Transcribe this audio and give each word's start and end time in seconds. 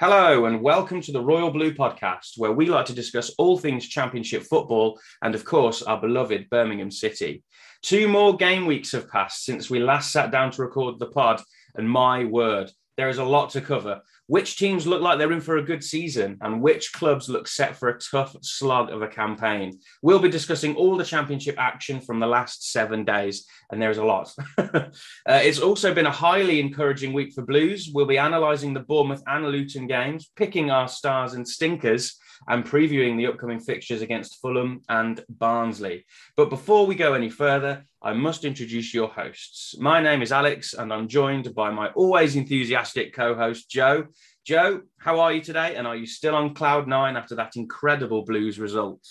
Hello, 0.00 0.44
and 0.44 0.62
welcome 0.62 1.00
to 1.00 1.10
the 1.10 1.20
Royal 1.20 1.50
Blue 1.50 1.74
podcast, 1.74 2.34
where 2.36 2.52
we 2.52 2.66
like 2.66 2.86
to 2.86 2.92
discuss 2.92 3.34
all 3.36 3.58
things 3.58 3.88
Championship 3.88 4.44
football 4.44 4.96
and, 5.22 5.34
of 5.34 5.44
course, 5.44 5.82
our 5.82 6.00
beloved 6.00 6.48
Birmingham 6.50 6.92
City. 6.92 7.42
Two 7.82 8.06
more 8.06 8.36
game 8.36 8.64
weeks 8.64 8.92
have 8.92 9.10
passed 9.10 9.44
since 9.44 9.68
we 9.68 9.80
last 9.80 10.12
sat 10.12 10.30
down 10.30 10.52
to 10.52 10.62
record 10.62 11.00
the 11.00 11.08
pod, 11.08 11.42
and 11.74 11.90
my 11.90 12.24
word, 12.24 12.70
there 12.96 13.08
is 13.08 13.18
a 13.18 13.24
lot 13.24 13.50
to 13.50 13.60
cover. 13.60 14.00
Which 14.28 14.58
teams 14.58 14.86
look 14.86 15.00
like 15.00 15.18
they're 15.18 15.32
in 15.32 15.40
for 15.40 15.56
a 15.56 15.62
good 15.62 15.82
season, 15.82 16.36
and 16.42 16.60
which 16.60 16.92
clubs 16.92 17.30
look 17.30 17.48
set 17.48 17.74
for 17.74 17.88
a 17.88 17.98
tough 17.98 18.36
slog 18.42 18.90
of 18.90 19.00
a 19.00 19.08
campaign? 19.08 19.80
We'll 20.02 20.18
be 20.18 20.28
discussing 20.28 20.76
all 20.76 20.98
the 20.98 21.04
championship 21.04 21.56
action 21.58 21.98
from 21.98 22.20
the 22.20 22.26
last 22.26 22.70
seven 22.70 23.06
days, 23.06 23.46
and 23.72 23.80
there's 23.80 23.96
a 23.96 24.04
lot. 24.04 24.30
uh, 24.58 24.90
it's 25.26 25.60
also 25.60 25.94
been 25.94 26.04
a 26.04 26.10
highly 26.10 26.60
encouraging 26.60 27.14
week 27.14 27.32
for 27.32 27.40
Blues. 27.40 27.90
We'll 27.92 28.04
be 28.04 28.18
analysing 28.18 28.74
the 28.74 28.80
Bournemouth 28.80 29.22
and 29.26 29.46
Luton 29.46 29.86
games, 29.86 30.30
picking 30.36 30.70
our 30.70 30.88
stars 30.88 31.32
and 31.32 31.48
stinkers, 31.48 32.18
and 32.46 32.64
previewing 32.64 33.16
the 33.16 33.26
upcoming 33.26 33.60
fixtures 33.60 34.02
against 34.02 34.40
Fulham 34.40 34.82
and 34.88 35.24
Barnsley. 35.28 36.04
But 36.36 36.50
before 36.50 36.86
we 36.86 36.94
go 36.94 37.14
any 37.14 37.30
further, 37.30 37.84
I 38.02 38.12
must 38.12 38.44
introduce 38.44 38.94
your 38.94 39.08
hosts. 39.08 39.76
My 39.78 40.00
name 40.00 40.22
is 40.22 40.32
Alex, 40.32 40.74
and 40.74 40.92
I'm 40.92 41.08
joined 41.08 41.54
by 41.54 41.70
my 41.70 41.88
always 41.88 42.36
enthusiastic 42.36 43.14
co 43.14 43.34
host, 43.34 43.68
Joe. 43.68 44.06
Joe, 44.44 44.82
how 44.98 45.20
are 45.20 45.32
you 45.32 45.42
today? 45.42 45.76
And 45.76 45.86
are 45.86 45.96
you 45.96 46.06
still 46.06 46.34
on 46.34 46.54
cloud 46.54 46.88
nine 46.88 47.16
after 47.16 47.34
that 47.34 47.56
incredible 47.56 48.24
Blues 48.24 48.58
result? 48.58 49.06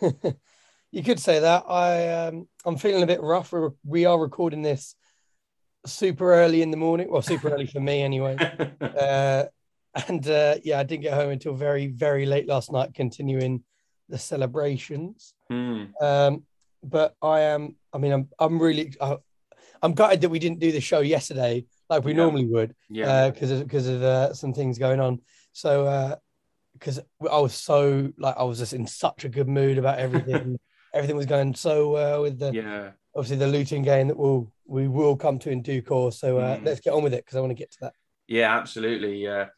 you 0.92 1.02
could 1.02 1.20
say 1.20 1.40
that. 1.40 1.64
I 1.68 2.08
um, 2.08 2.48
I'm 2.64 2.78
feeling 2.78 3.02
a 3.02 3.06
bit 3.06 3.22
rough. 3.22 3.52
We're, 3.52 3.70
we 3.84 4.06
are 4.06 4.18
recording 4.18 4.62
this 4.62 4.94
super 5.84 6.32
early 6.32 6.62
in 6.62 6.70
the 6.70 6.76
morning. 6.76 7.10
Well, 7.10 7.22
super 7.22 7.50
early 7.50 7.66
for 7.66 7.80
me 7.80 8.02
anyway. 8.02 8.36
Uh, 8.80 9.44
and 10.08 10.26
uh, 10.28 10.56
yeah, 10.64 10.78
I 10.78 10.82
didn't 10.84 11.02
get 11.02 11.14
home 11.14 11.30
until 11.30 11.54
very 11.54 11.86
very 11.88 12.26
late 12.26 12.46
last 12.48 12.72
night, 12.72 12.94
continuing 12.94 13.62
the 14.08 14.18
celebrations. 14.18 15.34
Hmm. 15.48 15.84
Um, 16.00 16.42
but 16.82 17.14
I 17.22 17.40
am. 17.40 17.76
I 17.92 17.98
mean, 17.98 18.12
I'm 18.12 18.28
I'm 18.38 18.58
really. 18.60 18.94
Uh, 19.00 19.16
I'm 19.84 19.94
gutted 19.94 20.20
that 20.20 20.28
we 20.28 20.38
didn't 20.38 20.60
do 20.60 20.70
the 20.70 20.80
show 20.80 21.00
yesterday 21.00 21.64
like 21.90 22.04
we 22.04 22.12
Yeah. 22.12 22.18
normally 22.18 22.46
would 22.46 22.74
Yeah. 22.88 23.30
because 23.30 23.50
of 23.50 23.64
because 23.64 23.88
of 23.88 24.02
uh, 24.02 24.32
some 24.32 24.54
things 24.54 24.78
going 24.78 25.00
on. 25.00 25.20
So 25.52 26.18
because 26.74 27.00
I 27.20 27.38
was 27.38 27.54
so 27.54 28.12
like 28.16 28.36
I 28.36 28.44
was 28.44 28.58
just 28.58 28.72
in 28.74 28.86
such 28.86 29.24
a 29.24 29.28
good 29.28 29.48
mood 29.48 29.78
about 29.78 29.98
everything. 29.98 30.58
everything 30.94 31.16
was 31.16 31.26
going 31.26 31.54
so 31.54 31.90
well 31.90 32.22
with 32.22 32.38
the 32.38 32.52
yeah. 32.52 32.90
obviously 33.16 33.38
the 33.38 33.46
Luton 33.48 33.82
game 33.82 34.08
that 34.08 34.16
we'll 34.16 34.52
we 34.66 34.86
will 34.88 35.16
come 35.16 35.38
to 35.40 35.50
in 35.50 35.62
due 35.62 35.82
course. 35.82 36.18
So 36.20 36.38
uh, 36.38 36.56
Mm. 36.58 36.64
let's 36.66 36.80
get 36.80 36.92
on 36.92 37.02
with 37.02 37.14
it 37.14 37.24
because 37.24 37.36
I 37.36 37.40
want 37.40 37.50
to 37.50 37.54
get 37.62 37.72
to 37.72 37.78
that. 37.82 37.94
Yeah, 38.28 38.56
absolutely. 38.56 39.16
Yeah. 39.22 39.48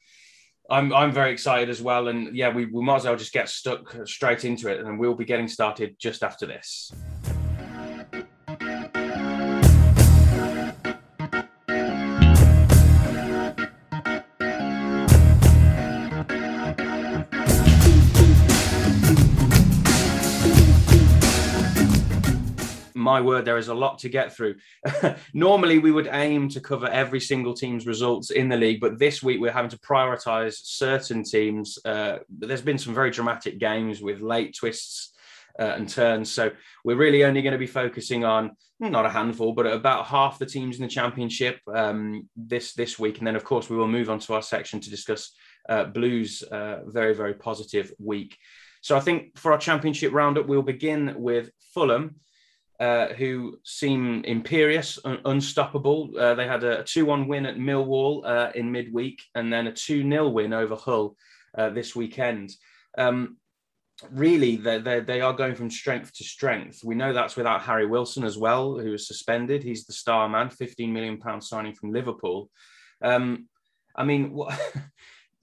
I'm 0.70 0.92
I'm 0.92 1.12
very 1.12 1.32
excited 1.32 1.68
as 1.68 1.82
well. 1.82 2.08
And 2.08 2.34
yeah, 2.34 2.48
we, 2.48 2.66
we 2.66 2.82
might 2.82 2.96
as 2.96 3.04
well 3.04 3.16
just 3.16 3.32
get 3.32 3.48
stuck 3.48 3.94
straight 4.06 4.44
into 4.44 4.68
it 4.68 4.80
and 4.80 4.98
we'll 4.98 5.14
be 5.14 5.24
getting 5.24 5.48
started 5.48 5.96
just 5.98 6.22
after 6.22 6.46
this. 6.46 6.90
My 23.04 23.20
word, 23.20 23.44
there 23.44 23.58
is 23.58 23.68
a 23.68 23.74
lot 23.74 23.98
to 24.00 24.08
get 24.08 24.32
through. 24.32 24.56
Normally, 25.34 25.78
we 25.78 25.92
would 25.92 26.08
aim 26.10 26.48
to 26.48 26.60
cover 26.60 26.88
every 26.88 27.20
single 27.20 27.54
team's 27.54 27.86
results 27.86 28.30
in 28.30 28.48
the 28.48 28.56
league, 28.56 28.80
but 28.80 28.98
this 28.98 29.22
week 29.22 29.40
we're 29.40 29.52
having 29.52 29.70
to 29.70 29.78
prioritize 29.78 30.56
certain 30.62 31.22
teams. 31.22 31.78
Uh, 31.84 32.18
there's 32.28 32.62
been 32.62 32.78
some 32.78 32.94
very 32.94 33.10
dramatic 33.10 33.58
games 33.58 34.02
with 34.02 34.20
late 34.20 34.56
twists 34.56 35.12
uh, 35.58 35.74
and 35.76 35.88
turns. 35.88 36.32
So 36.32 36.50
we're 36.84 36.96
really 36.96 37.24
only 37.24 37.42
going 37.42 37.52
to 37.52 37.58
be 37.58 37.66
focusing 37.66 38.24
on 38.24 38.56
not 38.80 39.06
a 39.06 39.10
handful, 39.10 39.52
but 39.52 39.66
about 39.66 40.06
half 40.06 40.38
the 40.38 40.46
teams 40.46 40.76
in 40.76 40.82
the 40.82 40.88
championship 40.88 41.60
um, 41.72 42.28
this 42.36 42.74
this 42.74 42.98
week, 42.98 43.18
and 43.18 43.26
then 43.26 43.36
of 43.36 43.44
course 43.44 43.70
we 43.70 43.76
will 43.76 43.88
move 43.88 44.10
on 44.10 44.18
to 44.18 44.34
our 44.34 44.42
section 44.42 44.80
to 44.80 44.90
discuss 44.90 45.32
uh, 45.68 45.84
Blues' 45.84 46.42
uh, 46.42 46.80
very 46.86 47.14
very 47.14 47.34
positive 47.34 47.92
week. 47.98 48.36
So 48.82 48.96
I 48.96 49.00
think 49.00 49.38
for 49.38 49.52
our 49.52 49.58
championship 49.58 50.12
roundup, 50.12 50.46
we'll 50.46 50.62
begin 50.62 51.14
with 51.16 51.50
Fulham 51.72 52.16
uh, 52.80 53.08
who 53.08 53.58
seem 53.62 54.24
imperious, 54.24 54.98
and 55.04 55.20
unstoppable. 55.24 56.10
Uh, 56.18 56.34
they 56.34 56.46
had 56.46 56.64
a 56.64 56.82
2 56.84 57.04
1 57.04 57.28
win 57.28 57.46
at 57.46 57.56
Millwall 57.56 58.24
uh, 58.24 58.50
in 58.54 58.72
midweek 58.72 59.22
and 59.34 59.52
then 59.52 59.66
a 59.66 59.72
2 59.72 60.08
0 60.08 60.28
win 60.28 60.52
over 60.52 60.74
Hull 60.74 61.16
uh, 61.56 61.70
this 61.70 61.94
weekend. 61.94 62.52
Um, 62.98 63.36
really, 64.10 64.56
they 64.56 64.78
they 64.78 65.00
they 65.00 65.20
are 65.20 65.32
going 65.32 65.54
from 65.54 65.70
strength 65.70 66.12
to 66.14 66.24
strength. 66.24 66.80
We 66.84 66.94
know 66.94 67.12
that's 67.12 67.36
without 67.36 67.62
Harry 67.62 67.86
Wilson 67.86 68.24
as 68.24 68.36
well, 68.36 68.78
who 68.78 68.90
was 68.90 69.06
suspended. 69.06 69.62
He's 69.62 69.86
the 69.86 69.92
star 69.92 70.28
man, 70.28 70.48
£15 70.48 70.90
million 70.90 71.40
signing 71.40 71.74
from 71.74 71.92
Liverpool. 71.92 72.50
Um, 73.02 73.48
I 73.94 74.04
mean, 74.04 74.32
what. 74.32 74.58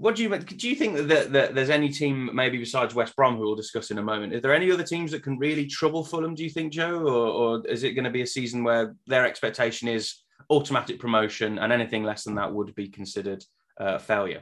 What 0.01 0.15
do 0.15 0.23
you 0.23 0.35
do? 0.35 0.67
You 0.67 0.75
think 0.75 0.97
that, 1.09 1.31
that 1.31 1.53
there's 1.53 1.69
any 1.69 1.89
team, 1.89 2.31
maybe 2.33 2.57
besides 2.57 2.95
West 2.95 3.15
Brom, 3.15 3.37
who 3.37 3.43
we'll 3.43 3.55
discuss 3.55 3.91
in 3.91 3.99
a 3.99 4.01
moment? 4.01 4.33
Is 4.33 4.41
there 4.41 4.51
any 4.51 4.71
other 4.71 4.83
teams 4.83 5.11
that 5.11 5.21
can 5.21 5.37
really 5.37 5.67
trouble 5.67 6.03
Fulham? 6.03 6.33
Do 6.33 6.43
you 6.43 6.49
think, 6.49 6.73
Joe, 6.73 7.01
or, 7.01 7.27
or 7.59 7.67
is 7.67 7.83
it 7.83 7.91
going 7.91 8.05
to 8.05 8.09
be 8.09 8.23
a 8.23 8.27
season 8.27 8.63
where 8.63 8.95
their 9.05 9.27
expectation 9.27 9.87
is 9.87 10.15
automatic 10.49 10.99
promotion, 10.99 11.59
and 11.59 11.71
anything 11.71 12.03
less 12.03 12.23
than 12.23 12.33
that 12.33 12.51
would 12.51 12.73
be 12.73 12.87
considered 12.87 13.43
uh, 13.79 13.99
failure? 13.99 14.41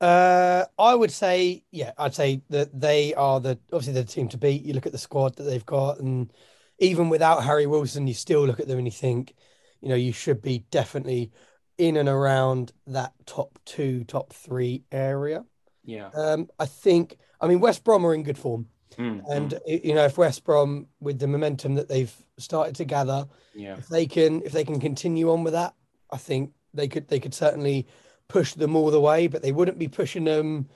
Uh, 0.00 0.64
I 0.76 0.96
would 0.96 1.12
say, 1.12 1.62
yeah, 1.70 1.92
I'd 1.96 2.12
say 2.12 2.42
that 2.50 2.68
they 2.78 3.14
are 3.14 3.38
the 3.38 3.56
obviously 3.72 3.92
the 3.92 4.02
team 4.02 4.26
to 4.30 4.36
beat. 4.36 4.64
You 4.64 4.74
look 4.74 4.86
at 4.86 4.92
the 4.92 4.98
squad 4.98 5.36
that 5.36 5.44
they've 5.44 5.64
got, 5.64 6.00
and 6.00 6.32
even 6.80 7.08
without 7.08 7.44
Harry 7.44 7.66
Wilson, 7.66 8.08
you 8.08 8.14
still 8.14 8.44
look 8.44 8.58
at 8.58 8.66
them 8.66 8.78
and 8.78 8.86
you 8.88 8.90
think, 8.90 9.36
you 9.80 9.90
know, 9.90 9.94
you 9.94 10.12
should 10.12 10.42
be 10.42 10.66
definitely 10.72 11.30
in 11.78 11.96
and 11.96 12.08
around 12.08 12.72
that 12.86 13.12
top 13.26 13.58
two, 13.64 14.04
top 14.04 14.32
three 14.32 14.84
area. 14.92 15.44
Yeah, 15.84 16.08
Um, 16.14 16.48
I 16.58 16.66
think, 16.66 17.18
I 17.40 17.46
mean, 17.46 17.60
West 17.60 17.84
Brom 17.84 18.06
are 18.06 18.14
in 18.14 18.22
good 18.22 18.38
form, 18.38 18.68
Mm, 18.96 19.22
and 19.28 19.50
mm, 19.50 19.84
you 19.84 19.92
know, 19.94 20.04
if 20.04 20.16
West 20.16 20.44
Brom 20.44 20.86
with 21.00 21.18
the 21.18 21.26
momentum 21.26 21.74
that 21.74 21.88
they've 21.88 22.14
started 22.38 22.76
to 22.76 22.84
gather, 22.84 23.26
yeah, 23.52 23.76
if 23.76 23.88
they 23.88 24.06
can 24.06 24.40
if 24.42 24.52
they 24.52 24.64
can 24.64 24.78
continue 24.78 25.32
on 25.32 25.42
with 25.42 25.52
that, 25.52 25.74
I 26.12 26.16
think 26.16 26.52
they 26.72 26.86
could 26.86 27.08
they 27.08 27.18
could 27.18 27.34
certainly 27.34 27.88
push 28.28 28.54
them 28.54 28.76
all 28.76 28.92
the 28.92 29.00
way, 29.00 29.26
but 29.26 29.42
they 29.42 29.50
wouldn't 29.50 29.78
be 29.80 29.88
pushing 29.88 30.24
them 30.24 30.68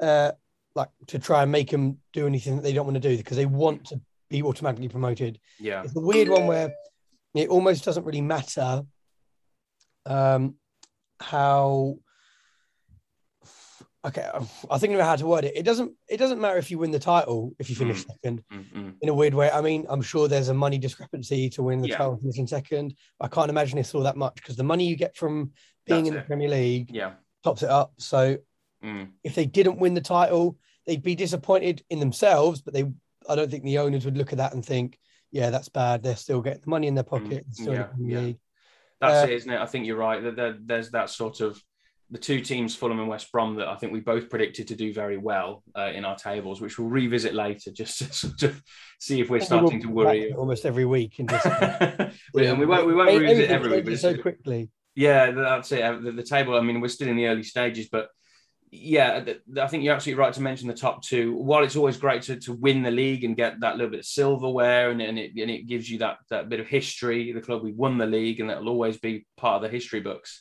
uh 0.00 0.30
like 0.76 0.90
to 1.08 1.18
try 1.18 1.42
and 1.42 1.50
make 1.50 1.70
them 1.70 1.98
do 2.12 2.26
anything 2.26 2.54
that 2.54 2.62
they 2.62 2.72
don't 2.72 2.86
want 2.86 3.02
to 3.02 3.08
do 3.08 3.16
because 3.16 3.36
they 3.36 3.46
want 3.46 3.84
to 3.86 4.00
be 4.30 4.42
automatically 4.44 4.88
promoted. 4.88 5.40
yeah, 5.58 5.82
It's 5.82 5.96
a 5.96 6.00
weird 6.00 6.28
one 6.28 6.46
where 6.46 6.72
it 7.34 7.48
almost 7.48 7.84
doesn't 7.84 8.04
really 8.04 8.20
matter 8.20 8.84
um 10.06 10.54
how 11.20 11.96
okay 14.04 14.28
I 14.70 14.78
think 14.78 14.94
I 14.94 14.96
know 14.96 15.04
how 15.04 15.16
to 15.16 15.26
word 15.26 15.44
it. 15.44 15.56
It 15.56 15.64
doesn't 15.64 15.92
it 16.08 16.18
doesn't 16.18 16.40
matter 16.40 16.58
if 16.58 16.70
you 16.70 16.78
win 16.78 16.90
the 16.90 16.98
title 16.98 17.52
if 17.58 17.68
you 17.68 17.76
finish 17.76 18.06
second 18.06 18.42
mm, 18.52 18.64
mm. 18.72 18.94
in 19.00 19.08
a 19.08 19.14
weird 19.14 19.34
way. 19.34 19.50
I 19.50 19.60
mean, 19.60 19.86
I'm 19.88 20.02
sure 20.02 20.28
there's 20.28 20.48
a 20.48 20.54
money 20.54 20.78
discrepancy 20.78 21.50
to 21.50 21.62
win 21.62 21.80
the 21.80 21.88
Yeah. 21.88 21.98
title 21.98 22.12
and 22.12 22.20
finish 22.22 22.38
in 22.38 22.46
second. 22.46 22.94
I 23.20 23.28
can't 23.28 23.50
imagine 23.50 23.78
it's 23.78 23.94
all 23.94 24.02
that 24.02 24.16
much 24.16 24.36
because 24.36 24.56
the 24.56 24.64
money 24.64 24.86
you 24.86 24.96
get 24.96 25.16
from 25.16 25.52
being 25.86 26.04
That's 26.04 26.08
in 26.08 26.14
the 26.14 26.20
it. 26.20 26.26
Premier 26.26 26.48
League 26.48 26.90
yeah, 26.92 27.14
tops 27.42 27.62
it 27.62 27.70
up. 27.70 27.94
So 27.98 28.38
mm, 28.84 29.08
if 29.24 29.34
they 29.34 29.46
didn't 29.46 29.78
win 29.78 29.94
the 29.94 30.00
title, 30.00 30.58
they'd 30.86 31.02
be 31.02 31.14
disappointed 31.14 31.82
in 31.90 31.98
themselves, 32.00 32.62
but 32.62 32.74
they 32.74 32.84
I 33.28 33.34
don't 33.34 33.50
think 33.50 33.64
the 33.64 33.78
owners 33.78 34.04
would 34.04 34.16
look 34.16 34.32
at 34.32 34.38
that 34.38 34.54
and 34.54 34.64
think, 34.64 34.98
yeah, 35.32 35.50
that's 35.50 35.68
bad. 35.68 36.02
They're 36.02 36.16
still 36.16 36.40
getting 36.40 36.62
the 36.62 36.70
money 36.70 36.86
in 36.86 36.94
their 36.94 37.04
pocket. 37.04 37.44
In 37.58 37.64
the 37.64 37.72
yeah, 37.72 37.86
yeah. 37.98 38.18
League. 38.20 38.38
That's 39.00 39.24
Uh, 39.24 39.30
it, 39.30 39.34
isn't 39.34 39.50
it? 39.52 39.60
I 39.60 39.66
think 39.66 39.86
you're 39.86 39.96
right. 39.96 40.22
That 40.22 40.36
there, 40.36 40.56
there's 40.64 40.90
that 40.92 41.10
sort 41.10 41.40
of 41.40 41.60
the 42.10 42.18
two 42.18 42.40
teams, 42.40 42.76
Fulham 42.76 43.00
and 43.00 43.08
West 43.08 43.32
Brom, 43.32 43.56
that 43.56 43.66
I 43.66 43.74
think 43.76 43.92
we 43.92 43.98
both 44.00 44.30
predicted 44.30 44.68
to 44.68 44.76
do 44.76 44.92
very 44.92 45.16
well 45.18 45.64
uh, 45.76 45.90
in 45.92 46.04
our 46.04 46.14
tables, 46.16 46.60
which 46.60 46.78
we'll 46.78 46.88
revisit 46.88 47.34
later, 47.34 47.72
just 47.72 47.98
to 47.98 48.04
sort 48.12 48.42
of 48.44 48.62
see 49.00 49.20
if 49.20 49.28
we're 49.28 49.36
I 49.36 49.38
we 49.38 49.40
will 49.40 49.46
starting 49.46 49.80
to 49.82 49.88
worry. 49.88 50.04
back 50.20 50.28
to 50.28 50.34
it 50.34 50.38
almost 50.38 50.64
every 50.66 50.84
week 50.84 51.18
and 51.18 51.28
just 51.28 51.44
We- 52.34 52.46
and 52.46 52.58
we 52.60 52.66
won't 52.66 52.86
we 52.86 52.94
won't 52.94 53.18
revisit 53.20 53.50
every 53.50 53.70
week. 53.70 53.84
But 53.86 53.98
so 53.98 54.16
quickly. 54.16 54.70
yeah, 54.94 55.32
that's 55.32 55.72
it. 55.72 55.82
Uh, 55.82 55.98
The, 55.98 56.12
the 56.12 56.22
table. 56.22 56.54
I 56.54 56.60
mean, 56.60 56.80
we're 56.80 56.88
still 56.88 57.08
in 57.08 57.16
the 57.16 57.26
early 57.26 57.42
stages, 57.42 57.88
but 57.90 58.08
yeah, 58.78 59.24
I 59.60 59.66
think 59.66 59.82
you're 59.82 59.94
absolutely 59.94 60.20
right 60.20 60.32
to 60.34 60.42
mention 60.42 60.68
the 60.68 60.74
top 60.74 61.02
two. 61.02 61.34
While 61.34 61.64
it's 61.64 61.76
always 61.76 61.96
great 61.96 62.22
to, 62.22 62.36
to 62.40 62.52
win 62.52 62.82
the 62.82 62.90
league 62.90 63.24
and 63.24 63.36
get 63.36 63.60
that 63.60 63.76
little 63.76 63.90
bit 63.90 64.00
of 64.00 64.06
silverware, 64.06 64.90
and, 64.90 65.00
and 65.00 65.18
it 65.18 65.32
and 65.36 65.50
it 65.50 65.66
gives 65.66 65.90
you 65.90 65.98
that 65.98 66.18
that 66.30 66.48
bit 66.48 66.60
of 66.60 66.66
history. 66.66 67.32
The 67.32 67.40
club 67.40 67.62
we 67.62 67.72
won 67.72 67.98
the 67.98 68.06
league, 68.06 68.40
and 68.40 68.50
that'll 68.50 68.68
always 68.68 68.98
be 68.98 69.26
part 69.36 69.56
of 69.56 69.62
the 69.62 69.74
history 69.74 70.00
books. 70.00 70.40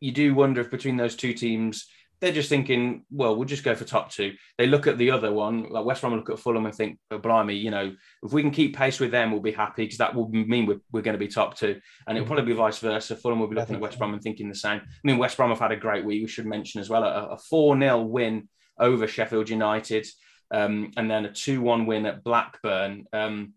You 0.00 0.12
do 0.12 0.34
wonder 0.34 0.60
if 0.60 0.70
between 0.70 0.96
those 0.96 1.16
two 1.16 1.32
teams, 1.32 1.86
they're 2.22 2.32
just 2.32 2.48
thinking, 2.48 3.04
well, 3.10 3.34
we'll 3.34 3.48
just 3.48 3.64
go 3.64 3.74
for 3.74 3.84
top 3.84 4.12
two. 4.12 4.34
They 4.56 4.68
look 4.68 4.86
at 4.86 4.96
the 4.96 5.10
other 5.10 5.32
one, 5.32 5.68
like 5.68 5.84
West 5.84 6.02
Brom 6.02 6.14
look 6.14 6.30
at 6.30 6.38
Fulham 6.38 6.66
and 6.66 6.74
think, 6.74 7.00
oh, 7.10 7.18
blimey, 7.18 7.56
you 7.56 7.72
know, 7.72 7.92
if 8.22 8.32
we 8.32 8.42
can 8.42 8.52
keep 8.52 8.76
pace 8.76 9.00
with 9.00 9.10
them, 9.10 9.32
we'll 9.32 9.40
be 9.40 9.50
happy 9.50 9.82
because 9.82 9.98
that 9.98 10.14
will 10.14 10.28
mean 10.28 10.66
we're, 10.66 10.80
we're 10.92 11.02
going 11.02 11.16
to 11.16 11.18
be 11.18 11.26
top 11.26 11.56
two. 11.56 11.80
And 12.06 12.16
it'll 12.16 12.24
mm. 12.24 12.28
probably 12.28 12.44
be 12.44 12.56
vice 12.56 12.78
versa. 12.78 13.16
Fulham 13.16 13.40
will 13.40 13.48
be 13.48 13.56
looking 13.56 13.74
at 13.74 13.80
West 13.80 13.98
Brom 13.98 14.14
and 14.14 14.22
thinking 14.22 14.48
the 14.48 14.54
same. 14.54 14.80
I 14.80 15.00
mean, 15.02 15.18
West 15.18 15.36
Brom 15.36 15.50
have 15.50 15.58
had 15.58 15.72
a 15.72 15.76
great 15.76 16.04
week. 16.04 16.22
We 16.22 16.28
should 16.28 16.46
mention 16.46 16.80
as 16.80 16.88
well 16.88 17.02
a 17.02 17.36
4 17.36 17.76
0 17.76 18.02
win 18.02 18.48
over 18.78 19.08
Sheffield 19.08 19.50
United 19.50 20.06
um, 20.52 20.92
and 20.96 21.10
then 21.10 21.24
a 21.24 21.32
2 21.32 21.60
1 21.60 21.86
win 21.86 22.06
at 22.06 22.22
Blackburn. 22.22 23.06
Um, 23.12 23.54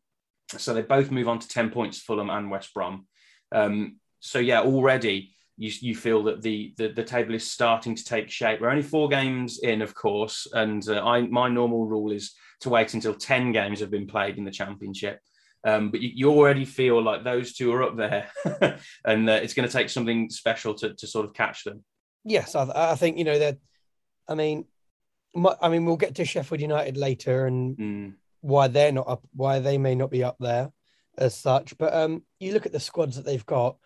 so 0.58 0.74
they 0.74 0.82
both 0.82 1.12
move 1.12 1.28
on 1.28 1.38
to 1.38 1.48
10 1.48 1.70
points, 1.70 2.00
Fulham 2.00 2.32
and 2.32 2.50
West 2.50 2.74
Brom. 2.74 3.06
Um, 3.52 4.00
so, 4.22 4.40
yeah, 4.40 4.62
already 4.62 5.35
you, 5.57 5.72
you 5.80 5.96
feel 5.96 6.24
that 6.24 6.42
the, 6.42 6.74
the, 6.78 6.90
the 6.90 7.04
table 7.04 7.34
is 7.34 7.50
starting 7.50 7.96
to 7.96 8.04
take 8.04 8.30
shape. 8.30 8.60
We're 8.60 8.69
only 8.69 8.84
four 8.84 9.07
games 9.07 9.60
in, 9.60 9.81
of 9.81 9.96
course, 9.96 10.48
and 10.54 10.88
uh, 10.88 11.06
I 11.06 11.22
my 11.28 11.48
normal 11.48 11.86
rule 11.86 12.12
is 12.12 12.34
to 12.62 12.69
wait 12.69 12.94
until 12.94 13.13
ten 13.13 13.52
games 13.52 13.80
have 13.80 13.92
been 13.92 14.07
played 14.07 14.38
in 14.38 14.46
the 14.46 14.52
championship. 14.52 15.19
Um, 15.63 15.90
but 15.90 16.02
you, 16.02 16.12
you, 16.13 16.30
already 16.30 16.63
feel 16.63 17.02
like 17.02 17.24
those 17.24 17.54
two 17.54 17.74
are 17.74 17.84
up 17.84 17.98
there, 17.98 18.30
and 19.06 19.30
uh, 19.30 19.34
it's 19.34 19.56
going 19.56 19.68
to 19.68 19.74
take 19.74 19.90
something 19.90 20.30
special 20.30 20.75
to, 20.75 20.94
to 20.94 21.07
sort 21.07 21.25
of 21.25 21.34
catch 21.34 21.63
them. 21.63 21.84
Yes, 22.24 22.54
I, 22.54 22.92
I 22.92 22.96
think 22.96 23.18
you 23.18 23.24
know 23.24 23.40
that. 23.40 23.58
I 24.28 24.36
mean, 24.36 24.66
my, 25.34 25.56
I 25.62 25.69
mean, 25.69 25.86
we'll 25.86 25.98
get 25.98 26.16
to 26.16 26.25
Sheffield 26.25 26.62
United 26.62 26.98
later 26.98 27.46
and 27.46 27.78
mm. 27.78 28.13
why 28.42 28.68
they're 28.68 28.92
not 28.92 29.08
up, 29.08 29.24
why 29.34 29.60
they 29.60 29.78
may 29.78 29.96
not 29.96 30.12
be 30.12 30.24
up 30.24 30.38
there 30.40 30.72
as 31.18 31.36
such. 31.36 31.78
But 31.78 31.94
um, 31.94 32.24
you 32.40 32.54
look 32.54 32.66
at 32.66 32.72
the 32.72 32.80
squads 32.80 33.16
that 33.16 33.25
they've 33.25 33.46
got. 33.46 33.78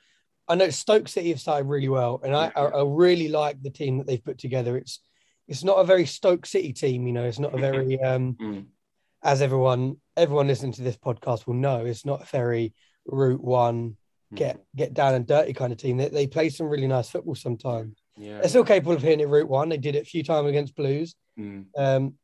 I 0.50 0.56
know 0.56 0.72
Stoke 0.72 1.08
City 1.08 1.30
have 1.30 1.40
started 1.40 1.68
really 1.68 1.90
well, 1.90 2.20
and 2.24 2.36
I, 2.36 2.52
I, 2.56 2.64
I, 2.64 2.84
really 2.84 3.28
like 3.28 3.62
the 3.62 3.70
team 3.70 4.00
that 4.00 4.08
they've 4.08 4.24
put 4.24 4.40
together. 4.40 4.76
It's 4.78 5.00
it's 5.48 5.64
not 5.64 5.78
a 5.78 5.84
very 5.84 6.08
Stoke 6.08 6.48
City 6.48 6.74
team, 6.74 7.06
you 7.06 7.14
know. 7.14 7.24
It's 7.24 7.38
not 7.38 7.54
a 7.54 7.58
very 7.58 8.00
um, 8.02 8.34
mm. 8.34 8.66
as 9.24 9.44
everyone 9.44 9.98
everyone 10.18 10.48
listening 10.48 10.74
to 10.74 10.82
this 10.82 10.98
podcast 10.98 11.46
will 11.46 11.54
know. 11.54 11.86
It's 11.86 12.04
not 12.04 12.24
a 12.24 12.26
very 12.26 12.74
route 13.06 13.44
one 13.44 13.96
mm. 14.34 14.38
get 14.38 14.60
get 14.76 14.96
down 14.96 15.14
and 15.14 15.28
dirty 15.28 15.54
kind 15.54 15.72
of 15.72 15.78
team. 15.78 15.98
They, 15.98 16.10
they 16.10 16.26
play 16.26 16.50
some 16.50 16.68
really 16.68 16.88
nice 16.88 17.10
football 17.10 17.36
sometimes. 17.36 18.02
Yeah. 18.18 18.40
They're 18.40 18.50
still 18.50 18.66
capable 18.66 18.94
of 18.94 19.04
hitting 19.04 19.20
it 19.20 19.30
route 19.30 19.48
one. 19.48 19.70
They 19.70 19.78
did 19.78 19.96
it 19.96 20.02
a 20.04 20.10
few 20.10 20.24
times 20.24 20.50
against 20.50 20.76
Blues. 20.76 21.16
Mm. 21.40 21.66
Um, 21.78 22.16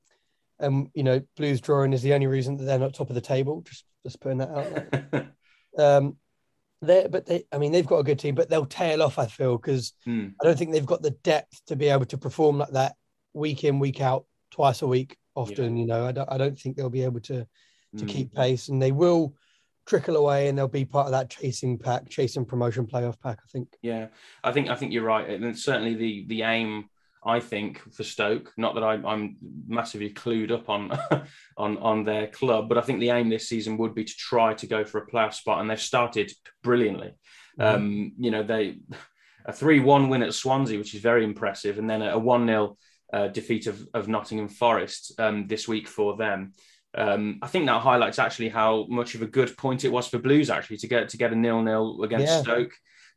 and 0.59 0.89
you 0.95 1.03
know, 1.03 1.21
Blues 1.37 1.61
drawing 1.61 1.93
is 1.93 2.01
the 2.01 2.15
only 2.15 2.27
reason 2.27 2.57
that 2.57 2.63
they're 2.63 2.79
not 2.79 2.95
top 2.95 3.09
of 3.09 3.15
the 3.15 3.21
table. 3.21 3.61
Just 3.61 3.85
just 4.03 4.19
putting 4.19 4.39
that 4.39 4.49
out 4.49 5.11
there. 5.11 5.31
um, 5.77 6.17
they 6.87 7.07
but 7.09 7.25
they 7.25 7.43
I 7.51 7.57
mean 7.57 7.71
they've 7.71 7.85
got 7.85 7.99
a 7.99 8.03
good 8.03 8.19
team, 8.19 8.35
but 8.35 8.49
they'll 8.49 8.65
tail 8.65 9.01
off. 9.01 9.19
I 9.19 9.27
feel 9.27 9.57
because 9.57 9.93
mm. 10.07 10.33
I 10.41 10.45
don't 10.45 10.57
think 10.57 10.71
they've 10.71 10.85
got 10.85 11.01
the 11.01 11.11
depth 11.11 11.65
to 11.67 11.75
be 11.75 11.89
able 11.89 12.05
to 12.05 12.17
perform 12.17 12.59
like 12.59 12.71
that 12.71 12.95
week 13.33 13.63
in 13.63 13.79
week 13.79 14.01
out, 14.01 14.25
twice 14.51 14.81
a 14.81 14.87
week. 14.87 15.17
Often, 15.35 15.75
yeah. 15.75 15.81
you 15.81 15.87
know, 15.87 16.05
I 16.05 16.11
don't 16.11 16.31
I 16.31 16.37
don't 16.37 16.57
think 16.57 16.77
they'll 16.77 16.89
be 16.89 17.03
able 17.03 17.19
to 17.21 17.45
to 17.97 18.05
mm. 18.05 18.07
keep 18.07 18.33
pace, 18.33 18.69
and 18.69 18.81
they 18.81 18.91
will 18.91 19.35
trickle 19.85 20.15
away 20.15 20.47
and 20.47 20.57
they'll 20.57 20.67
be 20.67 20.85
part 20.85 21.05
of 21.05 21.11
that 21.11 21.29
chasing 21.29 21.77
pack, 21.77 22.09
chasing 22.09 22.45
promotion 22.45 22.87
playoff 22.87 23.19
pack. 23.21 23.39
I 23.43 23.47
think. 23.51 23.69
Yeah, 23.81 24.07
I 24.43 24.51
think 24.51 24.69
I 24.69 24.75
think 24.75 24.93
you're 24.93 25.03
right, 25.03 25.29
and 25.29 25.57
certainly 25.57 25.95
the 25.95 26.25
the 26.27 26.41
aim 26.43 26.89
I 27.25 27.39
think 27.39 27.81
for 27.93 28.03
Stoke. 28.03 28.53
Not 28.55 28.75
that 28.75 28.83
I, 28.83 28.95
am 28.95 29.37
massively 29.67 30.11
clued 30.11 30.51
up 30.51 30.69
on 30.69 30.91
on 31.57 31.77
on 31.77 32.03
their 32.03 32.27
club, 32.27 32.69
but 32.69 32.77
I 32.77 32.81
think 32.81 32.99
the 32.99 33.09
aim 33.09 33.29
this 33.29 33.49
season 33.49 33.77
would 33.77 33.95
be 33.95 34.03
to 34.03 34.13
try 34.15 34.53
to 34.53 34.67
go 34.67 34.85
for 34.85 34.99
a 34.99 35.07
playoff 35.07 35.33
spot, 35.33 35.59
and 35.59 35.69
they've 35.69 35.79
started 35.79 36.31
brilliantly. 36.63 37.13
Mm-hmm. 37.59 37.75
Um, 37.75 38.13
you 38.19 38.31
know, 38.31 38.43
they 38.43 38.77
a 39.45 39.53
three-one 39.53 40.09
win 40.09 40.23
at 40.23 40.33
Swansea, 40.33 40.77
which 40.77 40.95
is 40.95 41.01
very 41.01 41.23
impressive, 41.23 41.77
and 41.77 41.89
then 41.89 42.01
a 42.01 42.17
one-nil 42.17 42.77
uh, 43.13 43.27
defeat 43.27 43.67
of, 43.67 43.87
of 43.93 44.07
Nottingham 44.07 44.49
Forest 44.49 45.13
um, 45.19 45.47
this 45.47 45.67
week 45.67 45.87
for 45.87 46.17
them. 46.17 46.53
Um, 46.97 47.39
I 47.41 47.47
think 47.47 47.65
that 47.65 47.81
highlights 47.81 48.19
actually 48.19 48.49
how 48.49 48.85
much 48.89 49.15
of 49.15 49.21
a 49.21 49.27
good 49.27 49.55
point 49.57 49.83
it 49.83 49.91
was 49.91 50.07
for 50.07 50.17
Blues 50.17 50.49
actually 50.49 50.77
to 50.77 50.87
get 50.87 51.09
to 51.09 51.17
get 51.17 51.33
a 51.33 51.35
nil-nil 51.35 52.03
against 52.03 52.27
yeah. 52.27 52.41
Stoke 52.41 52.71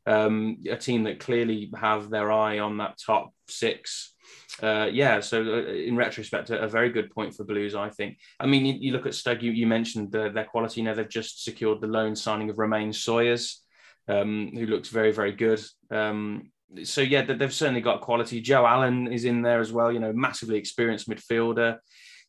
um, 0.08 0.56
a 0.70 0.76
team 0.76 1.04
that 1.04 1.20
clearly 1.20 1.70
have 1.78 2.08
their 2.08 2.32
eye 2.32 2.60
on 2.60 2.78
that 2.78 2.98
top 3.04 3.34
six. 3.46 4.14
Uh, 4.62 4.88
yeah, 4.90 5.20
so 5.20 5.42
uh, 5.42 5.70
in 5.70 5.96
retrospect, 5.96 6.48
a, 6.50 6.60
a, 6.62 6.68
very 6.68 6.88
good 6.88 7.10
point 7.10 7.34
for 7.34 7.44
Blues, 7.44 7.74
I 7.74 7.90
think. 7.90 8.18
I 8.40 8.46
mean, 8.46 8.64
you, 8.64 8.74
you 8.80 8.92
look 8.92 9.06
at 9.06 9.14
Stoke, 9.14 9.42
you, 9.42 9.52
you 9.52 9.66
mentioned 9.66 10.10
the, 10.10 10.30
their 10.30 10.46
quality. 10.46 10.80
You 10.80 10.86
know, 10.86 10.94
they've 10.94 11.08
just 11.08 11.44
secured 11.44 11.80
the 11.80 11.86
loan 11.86 12.16
signing 12.16 12.48
of 12.48 12.58
Romaine 12.58 12.92
Sawyers, 12.92 13.62
um, 14.08 14.50
who 14.54 14.66
looks 14.66 14.88
very, 14.88 15.12
very 15.12 15.32
good. 15.32 15.62
Um, 15.90 16.50
so 16.84 17.02
yeah, 17.02 17.22
they've 17.22 17.52
certainly 17.52 17.82
got 17.82 18.00
quality. 18.00 18.40
Joe 18.40 18.66
Allen 18.66 19.12
is 19.12 19.26
in 19.26 19.42
there 19.42 19.60
as 19.60 19.72
well. 19.72 19.92
You 19.92 20.00
know, 20.00 20.12
massively 20.14 20.56
experienced 20.56 21.08
midfielder. 21.08 21.78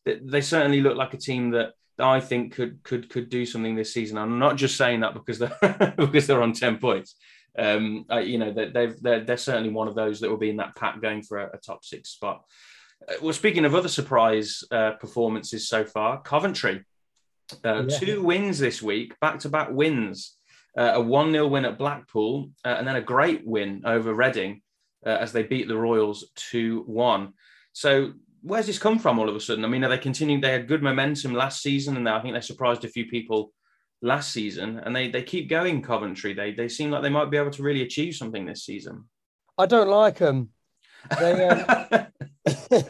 They, 0.04 0.20
they 0.22 0.40
certainly 0.42 0.82
look 0.82 0.96
like 0.96 1.14
a 1.14 1.18
team 1.18 1.50
that 1.50 1.72
I 1.98 2.20
think 2.20 2.54
could 2.54 2.82
could 2.82 3.10
could 3.10 3.28
do 3.28 3.44
something 3.44 3.74
this 3.74 3.92
season. 3.92 4.16
I'm 4.16 4.38
not 4.38 4.56
just 4.56 4.76
saying 4.76 5.00
that 5.00 5.14
because 5.14 5.38
they're 5.38 5.94
because 5.98 6.26
they're 6.26 6.42
on 6.42 6.52
ten 6.52 6.78
points 6.78 7.16
um, 7.60 8.06
uh, 8.10 8.18
you 8.18 8.38
know, 8.38 8.52
they've, 8.52 9.00
they're, 9.00 9.20
they're 9.24 9.36
certainly 9.36 9.70
one 9.70 9.86
of 9.86 9.94
those 9.94 10.20
that 10.20 10.30
will 10.30 10.38
be 10.38 10.50
in 10.50 10.56
that 10.56 10.74
pack 10.74 11.00
going 11.00 11.22
for 11.22 11.38
a, 11.38 11.50
a 11.54 11.58
top 11.58 11.84
six 11.84 12.08
spot. 12.08 12.42
Uh, 13.08 13.14
well, 13.22 13.34
speaking 13.34 13.64
of 13.64 13.74
other 13.74 13.88
surprise 13.88 14.64
uh, 14.70 14.92
performances 14.92 15.68
so 15.68 15.84
far, 15.84 16.20
Coventry, 16.22 16.84
uh, 17.64 17.84
yeah. 17.86 17.98
two 17.98 18.22
wins 18.22 18.58
this 18.58 18.80
week, 18.80 19.18
back 19.20 19.38
to 19.40 19.48
back 19.48 19.70
wins. 19.70 20.36
Uh, 20.78 20.92
a 20.94 21.00
1 21.00 21.32
0 21.32 21.48
win 21.48 21.64
at 21.64 21.78
Blackpool, 21.78 22.48
uh, 22.64 22.76
and 22.78 22.86
then 22.86 22.94
a 22.94 23.00
great 23.00 23.44
win 23.44 23.82
over 23.84 24.14
Reading 24.14 24.62
as 25.04 25.32
they 25.32 25.42
beat 25.42 25.66
the 25.66 25.76
Royals 25.76 26.30
2 26.36 26.84
1. 26.86 27.32
So, 27.72 28.12
where's 28.42 28.68
this 28.68 28.78
come 28.78 29.00
from 29.00 29.18
all 29.18 29.28
of 29.28 29.34
a 29.34 29.40
sudden? 29.40 29.64
I 29.64 29.68
mean, 29.68 29.82
are 29.82 29.88
they 29.88 29.98
continuing? 29.98 30.40
They 30.40 30.52
had 30.52 30.68
good 30.68 30.80
momentum 30.80 31.34
last 31.34 31.60
season, 31.60 31.96
and 31.96 32.08
I 32.08 32.22
think 32.22 32.34
they 32.34 32.40
surprised 32.40 32.84
a 32.84 32.88
few 32.88 33.06
people 33.06 33.52
last 34.02 34.32
season, 34.32 34.78
and 34.78 34.94
they 34.94 35.08
they 35.08 35.22
keep 35.22 35.48
going. 35.48 35.82
Coventry, 35.82 36.34
they 36.34 36.52
they 36.52 36.68
seem 36.68 36.90
like 36.90 37.02
they 37.02 37.08
might 37.08 37.30
be 37.30 37.36
able 37.36 37.50
to 37.50 37.62
really 37.62 37.82
achieve 37.82 38.14
something 38.14 38.46
this 38.46 38.64
season. 38.64 39.04
I 39.58 39.66
don't 39.66 39.88
like 39.88 40.18
them. 40.18 40.50
They, 41.18 41.48
um, 41.48 42.06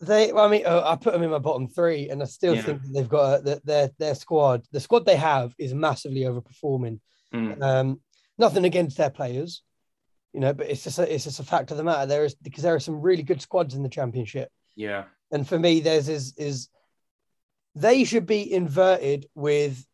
they. 0.00 0.32
I 0.32 0.48
mean, 0.48 0.66
uh, 0.66 0.82
I 0.84 0.96
put 0.96 1.12
them 1.12 1.22
in 1.22 1.30
my 1.30 1.38
bottom 1.38 1.68
three, 1.68 2.10
and 2.10 2.22
I 2.22 2.26
still 2.26 2.56
yeah. 2.56 2.62
think 2.62 2.82
they've 2.92 3.08
got 3.08 3.40
a, 3.46 3.60
their 3.64 3.90
their 3.98 4.14
squad. 4.14 4.64
The 4.72 4.80
squad 4.80 5.06
they 5.06 5.16
have 5.16 5.54
is 5.58 5.74
massively 5.74 6.22
overperforming. 6.22 7.00
Mm. 7.34 7.62
Um, 7.62 8.00
nothing 8.38 8.64
against 8.64 8.96
their 8.96 9.10
players, 9.10 9.62
you 10.32 10.40
know, 10.40 10.52
but 10.52 10.68
it's 10.68 10.84
just 10.84 10.98
a, 10.98 11.12
it's 11.12 11.24
just 11.24 11.40
a 11.40 11.44
fact 11.44 11.70
of 11.70 11.76
the 11.76 11.84
matter. 11.84 12.06
There 12.06 12.24
is 12.24 12.34
because 12.34 12.62
there 12.62 12.74
are 12.74 12.80
some 12.80 13.00
really 13.00 13.22
good 13.22 13.42
squads 13.42 13.74
in 13.74 13.82
the 13.82 13.88
championship. 13.88 14.50
Yeah, 14.74 15.04
and 15.30 15.46
for 15.46 15.58
me, 15.58 15.80
there's 15.80 16.08
is 16.08 16.34
is 16.36 16.68
they 17.74 18.04
should 18.04 18.26
be 18.26 18.50
inverted 18.52 19.26
with 19.34 19.84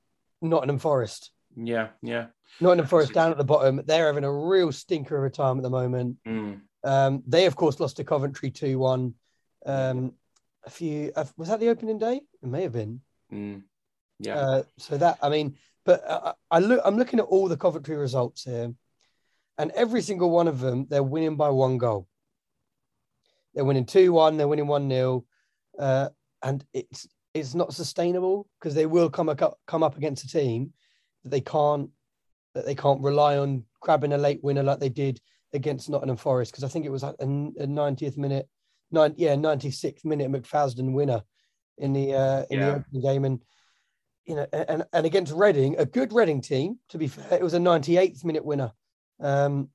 Nottingham 0.42 0.78
Forest. 0.78 1.30
Yeah, 1.56 1.88
yeah. 2.02 2.26
Nottingham 2.60 2.86
Forest 2.86 3.14
down 3.14 3.30
at 3.30 3.38
the 3.38 3.44
bottom. 3.44 3.80
They're 3.84 4.06
having 4.06 4.24
a 4.24 4.32
real 4.32 4.72
stinker 4.72 5.16
of 5.16 5.24
a 5.24 5.34
time 5.34 5.58
at 5.58 5.62
the 5.62 5.70
moment. 5.70 6.16
Mm. 6.26 6.60
Um, 6.84 7.22
they, 7.26 7.46
of 7.46 7.56
course, 7.56 7.80
lost 7.80 7.96
to 7.96 8.04
Coventry 8.04 8.50
2 8.50 8.78
1. 8.78 9.14
Um, 9.64 10.12
a 10.64 10.70
few, 10.70 11.12
uh, 11.16 11.24
was 11.36 11.48
that 11.48 11.60
the 11.60 11.68
opening 11.68 11.98
day? 11.98 12.20
It 12.42 12.48
may 12.48 12.62
have 12.62 12.72
been. 12.72 13.00
Mm. 13.32 13.62
Yeah. 14.18 14.36
Uh, 14.36 14.62
so 14.78 14.96
that, 14.98 15.18
I 15.22 15.28
mean, 15.28 15.56
but 15.84 16.02
uh, 16.06 16.34
I 16.50 16.58
look, 16.58 16.80
I'm 16.84 16.96
looking 16.96 17.18
at 17.18 17.24
all 17.24 17.48
the 17.48 17.56
Coventry 17.56 17.96
results 17.96 18.44
here, 18.44 18.72
and 19.58 19.70
every 19.72 20.02
single 20.02 20.30
one 20.30 20.48
of 20.48 20.60
them, 20.60 20.86
they're 20.88 21.02
winning 21.02 21.36
by 21.36 21.48
one 21.48 21.78
goal. 21.78 22.06
They're 23.54 23.64
winning 23.64 23.86
2 23.86 24.12
1, 24.12 24.36
they're 24.36 24.48
winning 24.48 24.66
1 24.66 24.88
0. 24.88 25.24
Uh, 25.78 26.08
and 26.42 26.64
it's 26.72 27.08
it's 27.34 27.54
not 27.54 27.74
sustainable 27.74 28.46
because 28.58 28.74
they 28.74 28.86
will 28.86 29.10
come 29.10 29.28
up 29.28 29.58
come 29.66 29.82
up 29.82 29.96
against 29.96 30.24
a 30.24 30.28
team 30.28 30.72
that 31.24 31.30
they 31.30 31.40
can't 31.40 31.90
that 32.54 32.66
they 32.66 32.74
can't 32.74 33.02
rely 33.02 33.38
on 33.38 33.64
grabbing 33.80 34.12
a 34.12 34.18
late 34.18 34.42
winner 34.42 34.62
like 34.62 34.78
they 34.78 34.88
did 34.88 35.20
against 35.52 35.88
Nottingham 35.88 36.16
Forest 36.16 36.52
because 36.52 36.64
I 36.64 36.68
think 36.68 36.84
it 36.84 36.92
was 36.92 37.02
a, 37.02 37.14
a 37.18 37.26
90th 37.26 38.16
minute, 38.16 38.48
nine 38.90 39.14
yeah 39.16 39.34
96th 39.34 40.04
minute 40.04 40.30
McFadzean 40.30 40.92
winner 40.92 41.22
in 41.78 41.92
the 41.92 42.14
uh, 42.14 42.44
in 42.50 42.58
yeah. 42.58 42.66
the 42.66 42.76
opening 42.76 43.02
game 43.02 43.24
and 43.24 43.40
you 44.26 44.36
know 44.36 44.46
and 44.52 44.84
and 44.92 45.06
against 45.06 45.32
Reading 45.32 45.76
a 45.78 45.86
good 45.86 46.12
Reading 46.12 46.40
team 46.40 46.78
to 46.90 46.98
be 46.98 47.08
fair 47.08 47.38
it 47.38 47.42
was 47.42 47.54
a 47.54 47.58
98th 47.58 48.24
minute 48.24 48.44
winner 48.44 48.72
um, 49.20 49.68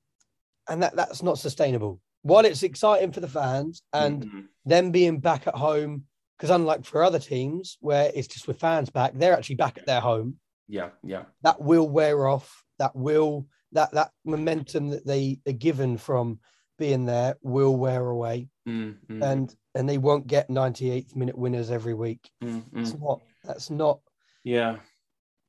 and 0.69 0.83
that 0.83 0.95
that's 0.95 1.23
not 1.23 1.39
sustainable 1.39 1.99
while 2.21 2.45
it's 2.45 2.63
exciting 2.63 3.11
for 3.11 3.19
the 3.19 3.27
fans 3.27 3.81
and 3.93 4.25
mm-hmm. 4.25 4.39
them 4.65 4.91
being 4.91 5.19
back 5.19 5.47
at 5.47 5.55
home 5.55 6.03
because 6.37 6.49
unlike 6.49 6.85
for 6.85 7.03
other 7.03 7.19
teams 7.19 7.77
where 7.81 8.11
it's 8.13 8.27
just 8.27 8.47
with 8.47 8.59
fans 8.59 8.89
back, 8.89 9.13
they're 9.15 9.33
actually 9.33 9.55
back 9.55 9.77
at 9.77 9.85
their 9.85 10.01
home. 10.01 10.35
Yeah, 10.67 10.89
yeah. 11.03 11.23
That 11.43 11.61
will 11.61 11.89
wear 11.89 12.27
off. 12.27 12.63
That 12.79 12.95
will 12.95 13.47
that 13.71 13.91
that 13.93 14.11
momentum 14.23 14.89
that 14.89 15.05
they 15.05 15.39
are 15.47 15.53
given 15.53 15.97
from 15.97 16.39
being 16.77 17.05
there 17.05 17.35
will 17.41 17.75
wear 17.75 18.05
away, 18.07 18.49
mm-hmm. 18.67 19.23
and 19.23 19.53
and 19.73 19.89
they 19.89 19.97
won't 19.97 20.27
get 20.27 20.49
98th 20.49 21.15
minute 21.15 21.37
winners 21.37 21.71
every 21.71 21.93
week. 21.93 22.29
Mm-hmm. 22.43 22.79
It's 22.79 22.93
not. 22.93 23.21
That's 23.43 23.69
not. 23.69 23.99
Yeah. 24.43 24.77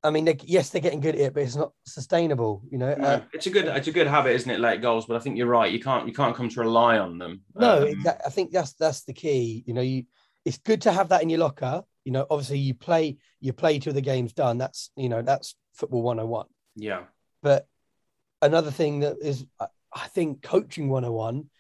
I 0.05 0.11
mean, 0.11 0.25
they, 0.25 0.37
yes, 0.45 0.71
they're 0.71 0.81
getting 0.81 1.01
good 1.01 1.17
at 1.17 1.21
it, 1.21 1.35
but 1.35 1.43
it's 1.43 1.57
not 1.57 1.73
sustainable. 1.85 2.63
You 2.71 2.79
know, 2.79 2.95
No, 2.95 3.05
uh, 3.05 3.21
it's 3.33 3.47
a 3.47 3.51
good 3.51 3.67
it's 3.67 3.89
a 3.89 3.93
good 3.93 4.07
habit, 4.07 4.35
isn't 4.35 4.51
it? 4.51 4.61
Late 4.61 4.81
goals, 4.81 5.07
but 5.07 5.17
I 5.17 5.21
think 5.21 5.37
you're 5.37 5.49
right. 5.49 5.73
You 5.73 5.81
can't 5.81 6.07
you 6.07 6.15
can't 6.15 6.37
come 6.37 6.49
to 6.49 6.61
rely 6.61 6.99
on 6.99 7.19
them. 7.19 7.43
no, 7.55 7.79
Um, 7.79 7.89
exactly. 7.89 8.25
I 8.25 8.31
think 8.31 8.53
that's 8.53 8.75
that's 8.75 9.05
the 9.05 9.13
key. 9.13 9.65
You 9.67 9.75
know, 9.75 9.81
you 9.81 10.05
it's 10.49 10.59
good 10.59 10.81
to 10.83 10.93
have 10.93 11.11
that 11.11 11.23
in 11.23 11.29
your 11.29 11.41
locker. 11.41 11.83
You 12.05 12.13
know, 12.13 12.27
obviously 12.31 12.59
you 12.59 12.73
play 12.75 13.19
you 13.39 13.53
play 13.53 13.79
till 13.79 13.93
the 13.93 14.01
game's 14.01 14.33
done. 14.33 14.57
That's 14.57 14.91
you 14.97 15.11
know 15.11 15.21
that's 15.21 15.55
football 15.75 16.03
101. 16.03 16.47
yeah, 16.75 17.03
But 17.43 17.69
another 18.41 18.71
thing 18.71 19.01
that 19.01 19.17
is, 19.21 19.47
I- 19.61 20.09
think, 20.15 20.43
coaching 20.43 20.89
101, 20.89 21.51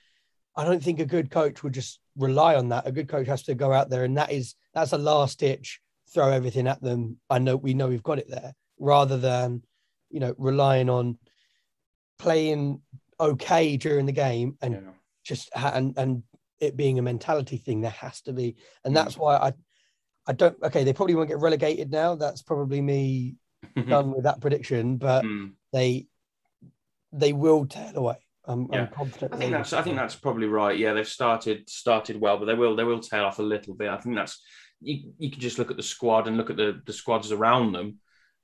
I 0.56 0.64
don't 0.64 0.82
think 0.82 1.00
a 1.00 1.04
good 1.04 1.30
coach 1.30 1.62
would 1.62 1.74
just 1.74 2.00
rely 2.16 2.54
on 2.56 2.70
that. 2.70 2.86
A 2.86 2.92
good 2.92 3.08
coach 3.08 3.26
has 3.26 3.42
to 3.44 3.54
go 3.54 3.72
out 3.72 3.90
there, 3.90 4.04
and 4.04 4.16
that 4.16 4.32
is 4.32 4.54
that's 4.74 4.92
a 4.92 4.98
last 4.98 5.38
ditch, 5.40 5.80
throw 6.14 6.30
everything 6.30 6.66
at 6.66 6.80
them. 6.80 7.18
I 7.28 7.38
know 7.38 7.56
we 7.56 7.74
know 7.74 7.88
we've 7.88 8.10
got 8.10 8.18
it 8.18 8.30
there, 8.30 8.54
rather 8.78 9.18
than 9.18 9.62
you 10.10 10.20
know 10.20 10.34
relying 10.38 10.88
on 10.88 11.18
playing 12.18 12.80
okay 13.20 13.76
during 13.76 14.06
the 14.06 14.12
game 14.12 14.56
and 14.62 14.74
yeah. 14.74 14.92
just 15.24 15.50
and 15.54 15.94
and 15.96 16.22
it 16.60 16.76
being 16.76 16.98
a 16.98 17.02
mentality 17.02 17.56
thing. 17.56 17.80
There 17.80 17.90
has 17.90 18.20
to 18.22 18.32
be, 18.32 18.56
and 18.84 18.92
Mm. 18.92 18.96
that's 18.96 19.16
why 19.16 19.36
I. 19.36 19.52
I 20.26 20.32
don't. 20.32 20.56
Okay, 20.62 20.84
they 20.84 20.92
probably 20.92 21.14
won't 21.14 21.28
get 21.28 21.38
relegated 21.38 21.90
now. 21.90 22.14
That's 22.14 22.42
probably 22.42 22.82
me 22.82 23.36
done 23.88 24.12
with 24.12 24.24
that 24.24 24.40
prediction. 24.40 24.98
But 24.98 25.24
Mm. 25.24 25.52
they 25.72 26.06
they 27.12 27.32
will 27.32 27.66
tail 27.66 27.92
away. 27.96 28.16
I'm, 28.44 28.68
Yeah. 28.72 28.82
I'm 28.82 28.88
confident. 28.88 29.34
I 29.34 29.36
think 29.38 29.52
that's 29.52 29.72
I 29.72 29.82
think 29.82 29.96
that's 29.96 30.14
probably 30.16 30.46
right. 30.46 30.78
Yeah, 30.78 30.92
they've 30.92 31.08
started 31.08 31.68
started 31.68 32.20
well, 32.20 32.38
but 32.38 32.44
they 32.46 32.54
will 32.54 32.76
they 32.76 32.84
will 32.84 33.00
tail 33.00 33.24
off 33.24 33.38
a 33.38 33.42
little 33.42 33.74
bit. 33.74 33.88
I 33.88 33.96
think 33.98 34.16
that's 34.16 34.42
you, 34.80 35.12
you 35.18 35.30
can 35.30 35.40
just 35.40 35.58
look 35.58 35.70
at 35.70 35.76
the 35.76 35.82
squad 35.82 36.28
and 36.28 36.36
look 36.36 36.50
at 36.50 36.56
the 36.56 36.80
the 36.84 36.92
squads 36.92 37.32
around 37.32 37.72
them, 37.72 37.96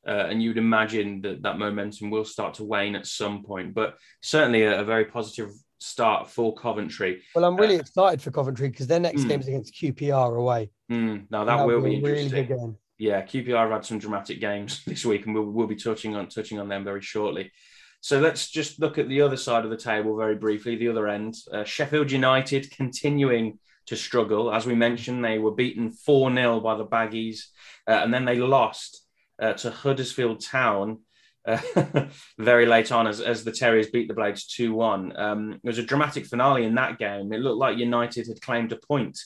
uh, 0.07 0.27
and 0.29 0.43
you'd 0.43 0.59
imagine 0.59 1.21
that 1.23 1.43
that 1.43 1.59
momentum 1.59 2.11
will 2.11 2.25
start 2.25 2.55
to 2.55 2.65
wane 2.65 2.97
at 2.97 3.07
some 3.07 3.43
point. 3.45 3.75
But 3.75 3.97
certainly 4.23 4.63
a, 4.63 4.81
a 4.81 4.85
very 4.85 5.05
positive 5.05 5.51
start 5.79 6.29
for 6.31 6.55
Coventry. 6.55 7.23
Well, 7.35 7.45
I'm 7.45 7.57
really 7.57 7.77
excited 7.77 8.23
for 8.23 8.31
Coventry 8.31 8.69
because 8.69 8.87
their 8.87 9.01
next 9.01 9.23
Mm. 9.23 9.29
game 9.29 9.41
is 9.41 9.49
against 9.49 9.75
QPR 9.75 10.37
away. 10.37 10.71
Mm, 10.91 11.27
now 11.31 11.45
that 11.45 11.57
That'll 11.57 11.67
will 11.67 11.81
be 11.83 12.01
really 12.01 12.23
interesting. 12.25 12.47
game. 12.57 12.77
yeah, 12.99 13.23
QPR 13.23 13.57
have 13.65 13.71
had 13.71 13.85
some 13.85 13.99
dramatic 13.99 14.41
games 14.41 14.83
this 14.87 15.05
week, 15.05 15.27
and 15.27 15.35
we'll, 15.35 15.45
we'll 15.45 15.67
be 15.67 15.77
touching 15.77 16.15
on 16.17 16.29
touching 16.29 16.59
on 16.59 16.69
them 16.69 16.85
very 16.85 17.03
shortly. 17.03 17.53
So 18.01 18.21
let's 18.21 18.51
just 18.51 18.79
look 18.81 18.99
at 18.99 19.09
the 19.09 19.23
other 19.23 19.37
side 19.39 19.65
of 19.65 19.71
the 19.71 19.79
table 19.79 20.17
very 20.17 20.35
briefly. 20.37 20.77
The 20.77 20.89
other 20.89 21.09
end, 21.09 21.37
uh, 21.51 21.65
Sheffield 21.65 22.11
United 22.11 22.71
continuing 22.71 23.59
to 23.87 23.97
struggle. 23.97 24.53
As 24.53 24.67
we 24.67 24.75
mentioned, 24.75 25.25
they 25.25 25.39
were 25.39 25.51
beaten 25.53 25.91
four 25.91 26.33
0 26.35 26.61
by 26.61 26.77
the 26.77 26.85
Baggies, 26.87 27.47
uh, 27.89 27.93
and 27.93 28.13
then 28.13 28.25
they 28.27 28.37
lost 28.39 29.03
uh, 29.41 29.55
to 29.55 29.71
Huddersfield 29.71 30.41
Town. 30.41 31.01
Uh, 31.47 32.07
very 32.39 32.65
late 32.67 32.91
on, 32.91 33.07
as, 33.07 33.21
as 33.21 33.45
the 33.45 33.53
Terriers 33.53 33.89
beat 33.91 34.09
the 34.09 34.15
Blades 34.15 34.47
2 34.47 34.73
1. 34.73 35.17
Um, 35.17 35.53
it 35.53 35.67
was 35.67 35.79
a 35.79 35.83
dramatic 35.83 36.27
finale 36.27 36.65
in 36.65 36.75
that 36.77 36.99
game. 36.99 37.33
It 37.33 37.41
looked 37.41 37.59
like 37.59 37.77
United 37.77 38.27
had 38.27 38.41
claimed 38.41 38.73
a 38.73 38.77
point 38.77 39.19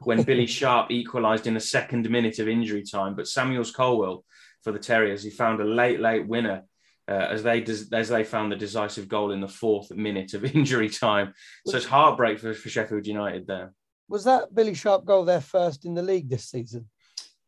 when 0.00 0.22
Billy 0.24 0.46
Sharp 0.46 0.90
equalised 0.90 1.46
in 1.46 1.54
the 1.54 1.60
second 1.60 2.08
minute 2.08 2.38
of 2.38 2.48
injury 2.48 2.82
time. 2.82 3.14
But 3.14 3.28
Samuels 3.28 3.72
Colwell 3.72 4.24
for 4.62 4.72
the 4.72 4.78
Terriers, 4.78 5.22
he 5.22 5.30
found 5.30 5.60
a 5.60 5.64
late, 5.64 6.00
late 6.00 6.26
winner 6.26 6.62
uh, 7.08 7.12
as 7.12 7.42
they 7.42 7.60
des- 7.60 7.92
as 7.92 8.08
they 8.08 8.24
found 8.24 8.50
the 8.50 8.56
decisive 8.56 9.08
goal 9.08 9.32
in 9.32 9.40
the 9.40 9.48
fourth 9.48 9.90
minute 9.90 10.34
of 10.34 10.44
injury 10.56 10.88
time. 10.88 11.34
So 11.66 11.76
it's 11.76 11.86
heartbreak 11.86 12.38
for, 12.38 12.54
for 12.54 12.68
Sheffield 12.68 13.06
United 13.06 13.46
there. 13.46 13.72
Was 14.08 14.24
that 14.24 14.54
Billy 14.54 14.74
Sharp 14.74 15.04
goal 15.04 15.24
their 15.24 15.40
first 15.40 15.84
in 15.84 15.94
the 15.94 16.02
league 16.02 16.28
this 16.28 16.50
season? 16.50 16.88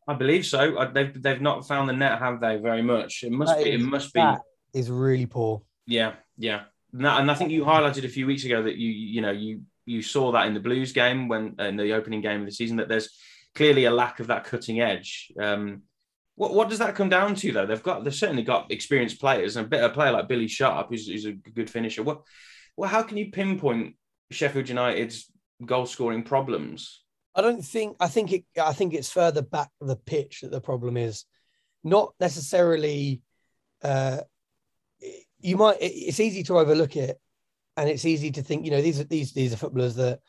I 0.06 0.14
believe 0.14 0.46
so. 0.46 0.76
Uh, 0.76 0.90
They've 0.92 1.20
they've 1.22 1.40
not 1.40 1.66
found 1.66 1.88
the 1.88 1.92
net, 1.92 2.18
have 2.18 2.40
they? 2.40 2.56
Very 2.58 2.82
much. 2.82 3.22
It 3.24 3.32
must 3.32 3.56
That 3.56 3.64
be. 3.64 3.72
It 3.72 3.80
must 3.80 4.12
be. 4.12 4.24
Is 4.72 4.90
really 4.90 5.26
poor. 5.26 5.62
Yeah, 5.86 6.14
yeah. 6.36 6.62
And, 6.92 7.04
that- 7.04 7.20
and 7.20 7.30
I 7.30 7.34
think 7.34 7.50
you 7.50 7.64
highlighted 7.64 8.04
a 8.04 8.08
few 8.08 8.26
weeks 8.26 8.44
ago 8.44 8.62
that 8.62 8.76
you 8.76 8.90
you 8.90 9.20
know 9.20 9.30
you 9.32 9.62
you 9.84 10.02
saw 10.02 10.32
that 10.32 10.46
in 10.46 10.54
the 10.54 10.60
Blues 10.60 10.92
game 10.92 11.28
when 11.28 11.54
in 11.58 11.76
the 11.76 11.92
opening 11.92 12.20
game 12.20 12.40
of 12.40 12.46
the 12.46 12.52
season 12.52 12.76
that 12.76 12.88
there's 12.88 13.16
clearly 13.54 13.84
a 13.86 13.90
lack 13.90 14.20
of 14.20 14.26
that 14.28 14.44
cutting 14.44 14.80
edge. 14.80 15.32
Um, 15.40 15.82
what 16.34 16.52
what 16.54 16.68
does 16.68 16.78
that 16.80 16.94
come 16.94 17.08
down 17.08 17.34
to 17.36 17.52
though? 17.52 17.66
They've 17.66 17.82
got 17.82 18.04
they've 18.04 18.14
certainly 18.14 18.42
got 18.42 18.70
experienced 18.70 19.20
players 19.20 19.56
and 19.56 19.66
a 19.66 19.68
better 19.68 19.88
player 19.88 20.12
like 20.12 20.28
Billy 20.28 20.48
Sharp, 20.48 20.88
who's, 20.90 21.06
who's 21.08 21.24
a 21.24 21.32
good 21.32 21.70
finisher. 21.70 22.02
What 22.02 22.22
well, 22.76 22.90
how 22.90 23.02
can 23.02 23.16
you 23.16 23.30
pinpoint 23.30 23.96
Sheffield 24.30 24.68
United's 24.68 25.30
goal 25.64 25.86
scoring 25.86 26.22
problems? 26.22 27.02
I 27.36 27.42
don't 27.42 27.62
think. 27.62 27.96
I 28.00 28.08
think 28.08 28.32
it. 28.32 28.44
I 28.60 28.72
think 28.72 28.94
it's 28.94 29.10
further 29.10 29.42
back 29.42 29.68
the 29.80 29.96
pitch 29.96 30.40
that 30.40 30.50
the 30.50 30.60
problem 30.60 30.96
is, 30.96 31.24
not 31.84 32.14
necessarily. 32.18 33.20
Uh, 33.82 34.22
you 35.38 35.56
might. 35.58 35.80
it- 35.80 35.92
It's 35.92 36.18
easy 36.20 36.42
to 36.44 36.58
overlook 36.58 36.96
it, 36.96 37.20
and 37.76 37.88
it's 37.90 38.06
easy 38.06 38.30
to 38.32 38.42
think. 38.42 38.64
You 38.64 38.70
know, 38.70 38.80
these 38.82 38.98
are 39.00 39.04
these 39.04 39.32
these 39.34 39.52
are 39.52 39.58
footballers 39.58 39.94
that 39.96 40.20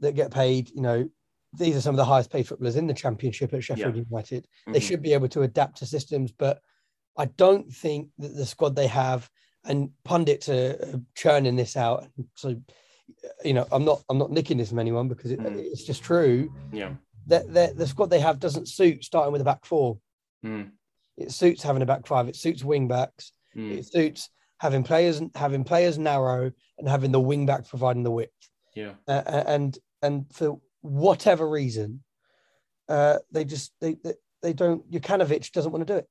that 0.00 0.16
get 0.16 0.32
paid. 0.32 0.70
You 0.70 0.82
know, 0.82 1.08
these 1.52 1.76
are 1.76 1.80
some 1.80 1.94
of 1.94 1.98
the 1.98 2.04
highest 2.04 2.30
paid 2.30 2.48
footballers 2.48 2.76
in 2.76 2.88
the 2.88 2.94
championship 2.94 3.54
at 3.54 3.62
Sheffield 3.62 3.94
United. 4.10 4.48
They 4.66 4.80
Mhm. 4.80 4.82
should 4.82 5.02
be 5.02 5.12
able 5.12 5.28
to 5.28 5.42
adapt 5.42 5.78
to 5.78 5.86
systems, 5.86 6.32
but 6.32 6.60
I 7.16 7.26
don't 7.26 7.72
think 7.72 8.10
that 8.18 8.34
the 8.34 8.46
squad 8.46 8.74
they 8.74 8.88
have 8.88 9.30
and 9.64 9.90
pundits 10.04 10.48
are 10.48 11.00
churning 11.14 11.56
this 11.56 11.76
out. 11.76 12.08
So, 12.34 12.60
you 13.44 13.54
know, 13.54 13.66
I'm 13.72 13.84
not 13.84 14.02
I'm 14.08 14.18
not 14.18 14.30
nicking 14.30 14.58
this 14.58 14.68
from 14.70 14.78
anyone 14.78 15.08
because 15.08 15.30
it, 15.30 15.40
Mm. 15.40 15.56
it's 15.58 15.84
just 15.84 16.02
true 16.02 16.52
Yeah. 16.72 16.94
that 17.26 17.52
that 17.54 17.76
the 17.76 17.86
squad 17.86 18.10
they 18.10 18.20
have 18.20 18.38
doesn't 18.38 18.68
suit 18.68 19.04
starting 19.04 19.32
with 19.32 19.40
a 19.40 19.44
back 19.44 19.64
four. 19.64 19.98
Mm, 20.44 20.70
It 21.16 21.32
suits 21.32 21.62
having 21.62 21.82
a 21.82 21.86
back 21.86 22.06
five. 22.06 22.28
It 22.28 22.36
suits 22.36 22.62
wing 22.64 22.88
backs. 22.88 23.32
mm, 23.56 23.72
It 23.78 23.86
suits 23.86 24.30
having 24.58 24.82
players 24.82 25.20
having 25.34 25.64
players 25.64 25.98
narrow 25.98 26.50
and 26.78 26.88
having 26.88 27.12
the 27.12 27.20
wing 27.20 27.46
back 27.46 27.68
providing 27.68 28.02
the 28.02 28.10
width. 28.10 28.32
yeah. 28.74 28.94
Uh, 29.06 29.22
and 29.46 29.78
and 30.02 30.26
for 30.32 30.60
whatever 30.82 31.48
reason, 31.48 32.02
uh, 32.88 33.18
they 33.32 33.44
just 33.44 33.72
they, 33.80 33.94
they 34.04 34.14
they 34.42 34.52
don't. 34.52 34.88
Jokanovic 34.90 35.50
doesn't 35.52 35.72
want 35.72 35.86
to 35.86 35.92
do 35.92 35.98
it. 35.98 36.08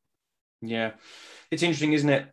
Yeah, 0.61 0.91
it's 1.51 1.63
interesting, 1.63 1.93
isn't 1.93 2.09
it? 2.09 2.27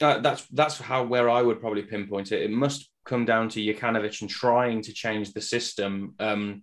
Uh, 0.00 0.18
that's 0.20 0.46
that's 0.48 0.78
how 0.78 1.04
where 1.04 1.28
I 1.28 1.42
would 1.42 1.60
probably 1.60 1.82
pinpoint 1.82 2.32
it. 2.32 2.42
It 2.42 2.50
must 2.50 2.88
come 3.04 3.24
down 3.24 3.48
to 3.50 3.60
Jokanovic 3.60 4.20
and 4.20 4.30
trying 4.30 4.82
to 4.82 4.92
change 4.92 5.32
the 5.32 5.40
system. 5.40 6.14
Um, 6.18 6.62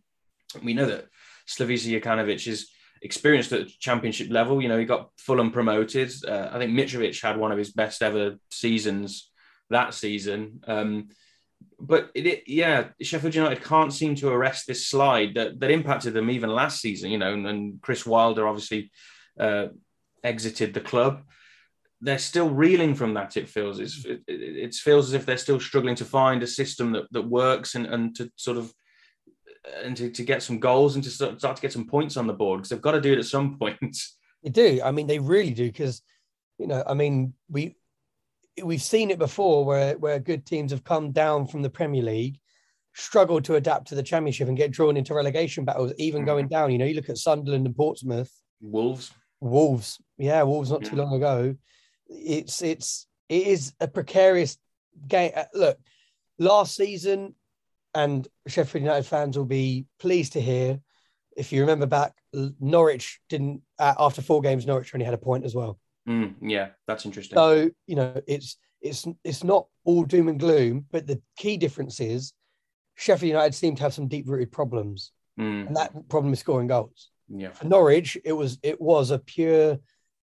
we 0.63 0.73
know 0.73 0.85
that 0.85 1.05
Slavisa 1.47 1.99
Jokanovic 1.99 2.47
is 2.47 2.69
experienced 3.01 3.51
at 3.51 3.67
championship 3.67 4.29
level. 4.29 4.61
You 4.61 4.69
know, 4.69 4.77
he 4.77 4.85
got 4.85 5.09
Fulham 5.17 5.51
promoted. 5.51 6.11
Uh, 6.27 6.49
I 6.51 6.57
think 6.57 6.71
Mitrovic 6.71 7.21
had 7.21 7.37
one 7.37 7.51
of 7.51 7.57
his 7.57 7.71
best 7.71 8.01
ever 8.01 8.35
seasons 8.49 9.29
that 9.69 9.93
season. 9.93 10.61
Um, 10.67 11.09
but 11.79 12.11
it, 12.13 12.25
it, 12.25 12.43
yeah, 12.47 12.89
Sheffield 13.01 13.35
United 13.35 13.63
can't 13.63 13.93
seem 13.93 14.15
to 14.15 14.29
arrest 14.29 14.67
this 14.67 14.87
slide 14.87 15.35
that, 15.35 15.59
that 15.59 15.71
impacted 15.71 16.13
them 16.13 16.29
even 16.29 16.49
last 16.49 16.81
season. 16.81 17.11
You 17.11 17.17
know, 17.17 17.33
and, 17.33 17.47
and 17.47 17.81
Chris 17.81 18.05
Wilder 18.05 18.47
obviously 18.47 18.91
uh, 19.39 19.67
exited 20.23 20.73
the 20.73 20.81
club. 20.81 21.23
They're 22.01 22.17
still 22.17 22.49
reeling 22.49 22.95
from 22.95 23.13
that. 23.13 23.37
It 23.37 23.47
feels 23.47 23.79
it's, 23.79 24.05
mm. 24.05 24.11
it, 24.11 24.21
it, 24.27 24.57
it 24.57 24.75
feels 24.75 25.07
as 25.07 25.13
if 25.13 25.25
they're 25.25 25.37
still 25.37 25.59
struggling 25.59 25.95
to 25.95 26.05
find 26.05 26.41
a 26.41 26.47
system 26.47 26.91
that, 26.93 27.11
that 27.11 27.21
works 27.21 27.75
and, 27.75 27.85
and 27.85 28.15
to 28.15 28.31
sort 28.35 28.57
of 28.57 28.73
and 29.83 29.95
to, 29.97 30.09
to 30.09 30.23
get 30.23 30.41
some 30.41 30.59
goals 30.59 30.95
and 30.95 31.03
to 31.03 31.09
start, 31.09 31.39
start 31.39 31.55
to 31.55 31.61
get 31.61 31.73
some 31.73 31.87
points 31.87 32.17
on 32.17 32.27
the 32.27 32.33
board 32.33 32.59
because 32.59 32.69
they've 32.69 32.81
got 32.81 32.93
to 32.93 33.01
do 33.01 33.13
it 33.13 33.19
at 33.19 33.25
some 33.25 33.57
point. 33.57 33.77
They 34.43 34.49
do. 34.49 34.81
I 34.83 34.89
mean, 34.89 35.05
they 35.05 35.19
really 35.19 35.53
do 35.53 35.67
because, 35.67 36.01
you 36.57 36.65
know, 36.65 36.83
I 36.87 36.95
mean, 36.95 37.35
we 37.47 37.75
we've 38.63 38.81
seen 38.81 39.11
it 39.11 39.19
before 39.19 39.63
where 39.63 39.95
where 39.99 40.17
good 40.17 40.47
teams 40.47 40.71
have 40.71 40.83
come 40.83 41.11
down 41.11 41.45
from 41.45 41.61
the 41.61 41.69
Premier 41.69 42.01
League, 42.01 42.39
struggled 42.95 43.45
to 43.45 43.55
adapt 43.55 43.89
to 43.89 43.95
the 43.95 44.01
Championship 44.01 44.47
and 44.47 44.57
get 44.57 44.71
drawn 44.71 44.97
into 44.97 45.13
relegation 45.13 45.63
battles, 45.63 45.93
even 45.99 46.25
going 46.25 46.47
mm. 46.47 46.49
down. 46.49 46.71
You 46.71 46.79
know, 46.79 46.85
you 46.85 46.95
look 46.95 47.09
at 47.09 47.19
Sunderland 47.19 47.67
and 47.67 47.75
Portsmouth, 47.75 48.31
Wolves. 48.61 49.11
Wolves. 49.39 50.01
Yeah, 50.17 50.41
Wolves 50.41 50.71
not 50.71 50.83
too 50.83 50.95
long 50.95 51.13
ago. 51.13 51.55
It's 52.11 52.61
it's 52.61 53.07
it 53.29 53.47
is 53.47 53.73
a 53.79 53.87
precarious 53.87 54.57
game. 55.07 55.31
Uh, 55.35 55.45
Look, 55.53 55.79
last 56.37 56.75
season, 56.75 57.35
and 57.93 58.27
Sheffield 58.47 58.83
United 58.83 59.05
fans 59.05 59.37
will 59.37 59.45
be 59.45 59.85
pleased 59.99 60.33
to 60.33 60.41
hear. 60.41 60.79
If 61.37 61.51
you 61.51 61.61
remember 61.61 61.85
back, 61.85 62.13
Norwich 62.59 63.21
didn't 63.29 63.61
uh, 63.79 63.93
after 63.97 64.21
four 64.21 64.41
games. 64.41 64.65
Norwich 64.65 64.93
only 64.93 65.05
had 65.05 65.13
a 65.13 65.17
point 65.17 65.45
as 65.45 65.55
well. 65.55 65.79
Mm, 66.07 66.35
yeah, 66.41 66.69
that's 66.87 67.05
interesting. 67.05 67.37
So 67.37 67.69
you 67.87 67.95
know, 67.95 68.21
it's 68.27 68.57
it's 68.81 69.07
it's 69.23 69.43
not 69.43 69.67
all 69.85 70.03
doom 70.03 70.27
and 70.27 70.39
gloom. 70.39 70.85
But 70.91 71.07
the 71.07 71.21
key 71.37 71.57
difference 71.57 71.99
is 71.99 72.33
Sheffield 72.95 73.29
United 73.29 73.55
seem 73.55 73.75
to 73.75 73.83
have 73.83 73.93
some 73.93 74.07
deep 74.07 74.27
rooted 74.27 74.51
problems, 74.51 75.11
Mm, 75.39 75.67
and 75.67 75.75
that 75.77 76.09
problem 76.09 76.33
is 76.33 76.39
scoring 76.39 76.67
goals 76.67 77.09
yeah. 77.29 77.51
for 77.51 77.65
Norwich, 77.65 78.17
it 78.25 78.33
was 78.33 78.59
it 78.63 78.79
was 78.79 79.11
a 79.11 79.19
pure 79.19 79.79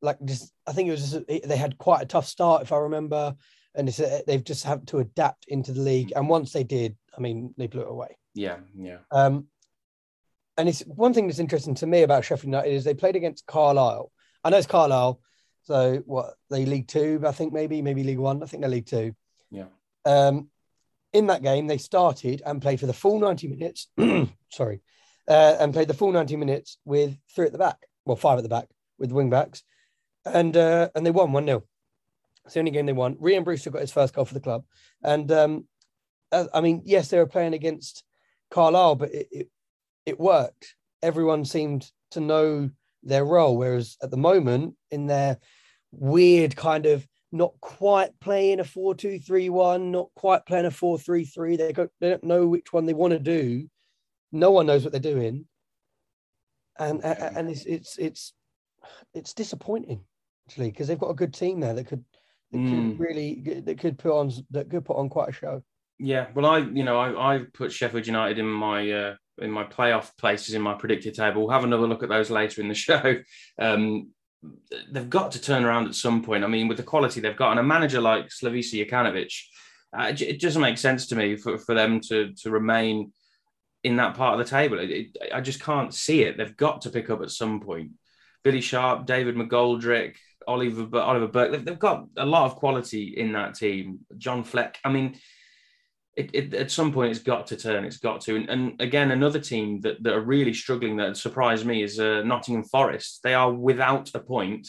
like 0.06 0.24
just 0.24 0.52
I 0.66 0.72
think 0.72 0.88
it 0.88 0.92
was 0.92 1.10
just 1.10 1.26
they 1.26 1.56
had 1.56 1.76
quite 1.76 2.00
a 2.00 2.06
tough 2.06 2.26
start 2.26 2.62
if 2.62 2.72
I 2.72 2.78
remember, 2.78 3.34
and 3.74 3.88
it's 3.88 4.00
they've 4.26 4.42
just 4.42 4.64
had 4.64 4.86
to 4.88 5.00
adapt 5.00 5.46
into 5.48 5.72
the 5.72 5.82
league. 5.82 6.12
And 6.16 6.28
once 6.28 6.52
they 6.52 6.64
did, 6.64 6.96
I 7.16 7.20
mean, 7.20 7.52
they 7.58 7.66
blew 7.66 7.82
it 7.82 7.90
away. 7.90 8.16
Yeah, 8.32 8.58
yeah. 8.78 8.98
Um, 9.10 9.48
and 10.56 10.68
it's 10.68 10.80
one 10.82 11.12
thing 11.12 11.26
that's 11.26 11.40
interesting 11.40 11.74
to 11.76 11.86
me 11.86 12.02
about 12.02 12.24
Sheffield 12.24 12.46
United 12.46 12.72
is 12.72 12.84
they 12.84 12.94
played 12.94 13.16
against 13.16 13.46
Carlisle. 13.46 14.10
I 14.42 14.50
know 14.50 14.56
it's 14.56 14.66
Carlisle, 14.66 15.20
So 15.64 16.02
what 16.06 16.34
they 16.50 16.64
League 16.64 16.88
Two, 16.88 17.20
I 17.26 17.32
think 17.32 17.52
maybe 17.52 17.82
maybe 17.82 18.04
League 18.04 18.18
One. 18.18 18.42
I 18.42 18.46
think 18.46 18.62
they're 18.62 18.70
League 18.70 18.86
Two. 18.86 19.14
Yeah. 19.50 19.66
Um, 20.06 20.48
in 21.12 21.26
that 21.26 21.42
game, 21.42 21.66
they 21.66 21.78
started 21.78 22.42
and 22.46 22.62
played 22.62 22.80
for 22.80 22.86
the 22.86 22.92
full 22.92 23.18
ninety 23.18 23.48
minutes. 23.48 23.88
sorry, 24.50 24.80
uh, 25.28 25.56
and 25.58 25.74
played 25.74 25.88
the 25.88 25.94
full 25.94 26.12
ninety 26.12 26.36
minutes 26.36 26.78
with 26.84 27.18
three 27.34 27.46
at 27.46 27.52
the 27.52 27.58
back. 27.58 27.78
Well, 28.04 28.16
five 28.16 28.38
at 28.38 28.42
the 28.44 28.48
back 28.48 28.68
with 28.98 29.12
wing 29.12 29.30
backs, 29.30 29.62
and 30.26 30.56
uh, 30.56 30.88
and 30.94 31.06
they 31.06 31.10
won 31.10 31.32
one 31.32 31.46
0 31.46 31.62
It's 32.44 32.54
the 32.54 32.60
only 32.60 32.72
game 32.72 32.86
they 32.86 32.92
won. 32.92 33.16
Rhian 33.16 33.44
Brewster 33.44 33.70
got 33.70 33.80
his 33.80 33.92
first 33.92 34.14
goal 34.14 34.24
for 34.24 34.34
the 34.34 34.40
club, 34.40 34.64
and 35.02 35.30
um, 35.32 35.66
uh, 36.32 36.46
I 36.52 36.60
mean, 36.60 36.82
yes, 36.84 37.08
they 37.08 37.18
were 37.18 37.26
playing 37.26 37.54
against 37.54 38.04
Carlisle, 38.50 38.96
but 38.96 39.14
it, 39.14 39.28
it 39.30 39.48
it 40.04 40.20
worked. 40.20 40.74
Everyone 41.02 41.44
seemed 41.44 41.90
to 42.12 42.20
know 42.20 42.70
their 43.02 43.24
role. 43.24 43.56
Whereas 43.56 43.96
at 44.02 44.10
the 44.10 44.16
moment, 44.16 44.74
in 44.90 45.06
their 45.06 45.38
weird 45.92 46.56
kind 46.56 46.86
of 46.86 47.06
not 47.32 47.52
quite 47.60 48.18
playing 48.20 48.60
a 48.60 48.64
4 48.64 48.94
2 48.94 49.18
3 49.18 49.48
1, 49.48 49.90
not 49.90 50.08
quite 50.14 50.46
playing 50.46 50.66
a 50.66 50.70
4 50.70 50.98
3 50.98 51.24
3, 51.24 51.56
they, 51.56 51.72
go, 51.72 51.88
they 52.00 52.10
don't 52.10 52.24
know 52.24 52.46
which 52.46 52.72
one 52.72 52.86
they 52.86 52.94
want 52.94 53.12
to 53.12 53.18
do. 53.18 53.68
No 54.32 54.50
one 54.50 54.66
knows 54.66 54.84
what 54.84 54.92
they're 54.92 55.00
doing. 55.00 55.46
And, 56.78 57.02
and 57.04 57.48
it's, 57.48 57.64
it's, 57.64 57.96
it's, 57.98 58.32
it's 59.14 59.32
disappointing 59.32 60.04
actually 60.46 60.70
because 60.70 60.88
they've 60.88 60.98
got 60.98 61.10
a 61.10 61.14
good 61.14 61.34
team 61.34 61.60
there 61.60 61.74
that 61.74 61.86
could, 61.86 62.04
that 62.52 62.58
mm. 62.58 62.70
could 62.70 63.00
really 63.00 63.60
that 63.64 63.78
could 63.78 63.98
put 63.98 64.12
on 64.12 64.32
that 64.50 64.70
could 64.70 64.84
put 64.84 64.96
on 64.96 65.08
quite 65.08 65.30
a 65.30 65.32
show. 65.32 65.62
Yeah, 65.98 66.26
well, 66.34 66.46
I 66.46 66.58
you 66.58 66.84
know 66.84 66.98
I 66.98 67.36
I 67.36 67.40
put 67.52 67.72
Sheffield 67.72 68.06
United 68.06 68.38
in 68.38 68.46
my 68.46 68.90
uh, 68.90 69.14
in 69.38 69.50
my 69.50 69.64
playoff 69.64 70.16
places 70.16 70.54
in 70.54 70.62
my 70.62 70.74
predicted 70.74 71.14
table. 71.14 71.42
We'll 71.42 71.50
have 71.50 71.64
another 71.64 71.86
look 71.86 72.02
at 72.02 72.08
those 72.08 72.30
later 72.30 72.60
in 72.60 72.68
the 72.68 72.74
show. 72.88 73.16
Um, 73.58 74.10
they've 74.92 75.10
got 75.10 75.32
to 75.32 75.40
turn 75.40 75.64
around 75.64 75.86
at 75.86 75.94
some 75.94 76.22
point. 76.22 76.44
I 76.44 76.46
mean, 76.46 76.68
with 76.68 76.76
the 76.76 76.82
quality 76.82 77.20
they've 77.20 77.36
got, 77.36 77.52
and 77.52 77.60
a 77.60 77.64
manager 77.64 78.00
like 78.00 78.28
Slavisa 78.28 78.86
Jokanovic, 78.86 79.32
uh, 79.98 80.12
it 80.18 80.40
doesn't 80.40 80.62
make 80.62 80.78
sense 80.78 81.06
to 81.08 81.16
me 81.16 81.36
for, 81.36 81.58
for 81.58 81.74
them 81.74 82.00
to 82.08 82.32
to 82.42 82.50
remain 82.50 83.12
in 83.82 83.96
that 83.96 84.14
part 84.14 84.38
of 84.38 84.44
the 84.44 84.50
table. 84.50 84.78
It, 84.78 84.90
it, 84.90 85.16
I 85.32 85.40
just 85.40 85.60
can't 85.60 85.94
see 85.94 86.22
it. 86.22 86.36
They've 86.36 86.56
got 86.56 86.82
to 86.82 86.90
pick 86.90 87.08
up 87.08 87.22
at 87.22 87.30
some 87.30 87.60
point. 87.60 87.92
Billy 88.42 88.60
Sharp, 88.60 89.06
David 89.06 89.34
McGoldrick, 89.34 90.16
Oliver 90.46 90.98
Oliver 90.98 91.28
Burke. 91.28 91.52
They've, 91.52 91.64
they've 91.64 91.78
got 91.78 92.06
a 92.16 92.26
lot 92.26 92.46
of 92.46 92.56
quality 92.56 93.14
in 93.16 93.32
that 93.32 93.54
team. 93.54 94.00
John 94.18 94.44
Fleck. 94.44 94.78
I 94.84 94.90
mean 94.90 95.18
it, 96.16 96.30
it, 96.32 96.54
at 96.54 96.70
some 96.70 96.92
point 96.92 97.10
it's 97.10 97.22
got 97.22 97.46
to 97.48 97.56
turn. 97.56 97.84
It's 97.84 97.98
got 97.98 98.22
to. 98.22 98.36
And, 98.36 98.48
and 98.48 98.80
again, 98.80 99.10
another 99.10 99.38
team 99.38 99.80
that, 99.82 100.02
that 100.02 100.14
are 100.14 100.20
really 100.20 100.54
struggling 100.54 100.96
that 100.96 101.16
surprised 101.16 101.66
me 101.66 101.82
is 101.82 102.00
uh, 102.00 102.22
Nottingham 102.24 102.64
Forest. 102.64 103.20
They 103.22 103.34
are 103.34 103.52
without 103.52 104.10
a 104.14 104.20
point, 104.20 104.66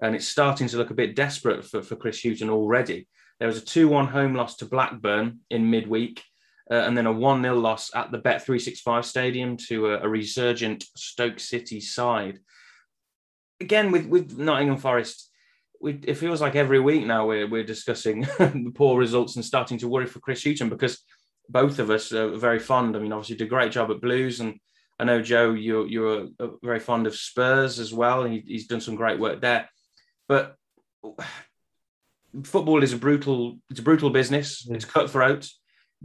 and 0.00 0.14
it's 0.14 0.28
starting 0.28 0.68
to 0.68 0.76
look 0.76 0.90
a 0.90 0.94
bit 0.94 1.16
desperate 1.16 1.64
for, 1.64 1.82
for 1.82 1.96
Chris 1.96 2.22
Hughton 2.22 2.50
already. 2.50 3.08
There 3.40 3.48
was 3.48 3.58
a 3.58 3.64
2 3.64 3.88
1 3.88 4.06
home 4.06 4.34
loss 4.34 4.56
to 4.58 4.66
Blackburn 4.66 5.40
in 5.50 5.68
midweek, 5.68 6.22
uh, 6.70 6.74
and 6.74 6.96
then 6.96 7.06
a 7.06 7.12
1 7.12 7.42
0 7.42 7.56
loss 7.56 7.90
at 7.94 8.12
the 8.12 8.20
Bet365 8.20 9.04
Stadium 9.04 9.56
to 9.68 9.88
a, 9.88 10.02
a 10.02 10.08
resurgent 10.08 10.84
Stoke 10.96 11.40
City 11.40 11.80
side. 11.80 12.38
Again, 13.60 13.90
with, 13.90 14.06
with 14.06 14.36
Nottingham 14.38 14.76
Forest, 14.76 15.30
we, 15.80 16.00
it 16.04 16.14
feels 16.14 16.40
like 16.40 16.56
every 16.56 16.80
week 16.80 17.06
now 17.06 17.26
we're, 17.26 17.48
we're 17.48 17.64
discussing 17.64 18.22
the 18.22 18.72
poor 18.74 18.98
results 18.98 19.36
and 19.36 19.44
starting 19.44 19.78
to 19.78 19.88
worry 19.88 20.06
for 20.06 20.20
Chris 20.20 20.44
Hughton 20.44 20.68
because 20.68 21.02
both 21.48 21.78
of 21.78 21.90
us 21.90 22.12
are 22.12 22.36
very 22.36 22.58
fond. 22.58 22.96
I 22.96 23.00
mean, 23.00 23.12
obviously, 23.12 23.36
did 23.36 23.46
a 23.46 23.50
great 23.50 23.72
job 23.72 23.90
at 23.90 24.00
Blues, 24.00 24.40
and 24.40 24.58
I 24.98 25.04
know 25.04 25.22
Joe, 25.22 25.52
you're 25.52 25.86
you're 25.86 26.28
very 26.62 26.80
fond 26.80 27.06
of 27.06 27.14
Spurs 27.14 27.78
as 27.78 27.92
well, 27.92 28.22
and 28.22 28.32
he, 28.32 28.42
he's 28.46 28.66
done 28.66 28.80
some 28.80 28.96
great 28.96 29.18
work 29.18 29.40
there. 29.40 29.68
But 30.28 30.56
football 32.44 32.82
is 32.82 32.92
a 32.92 32.96
brutal 32.96 33.58
it's 33.70 33.80
a 33.80 33.84
brutal 33.84 34.10
business. 34.10 34.66
Mm. 34.66 34.74
It's 34.74 34.84
cutthroat. 34.84 35.48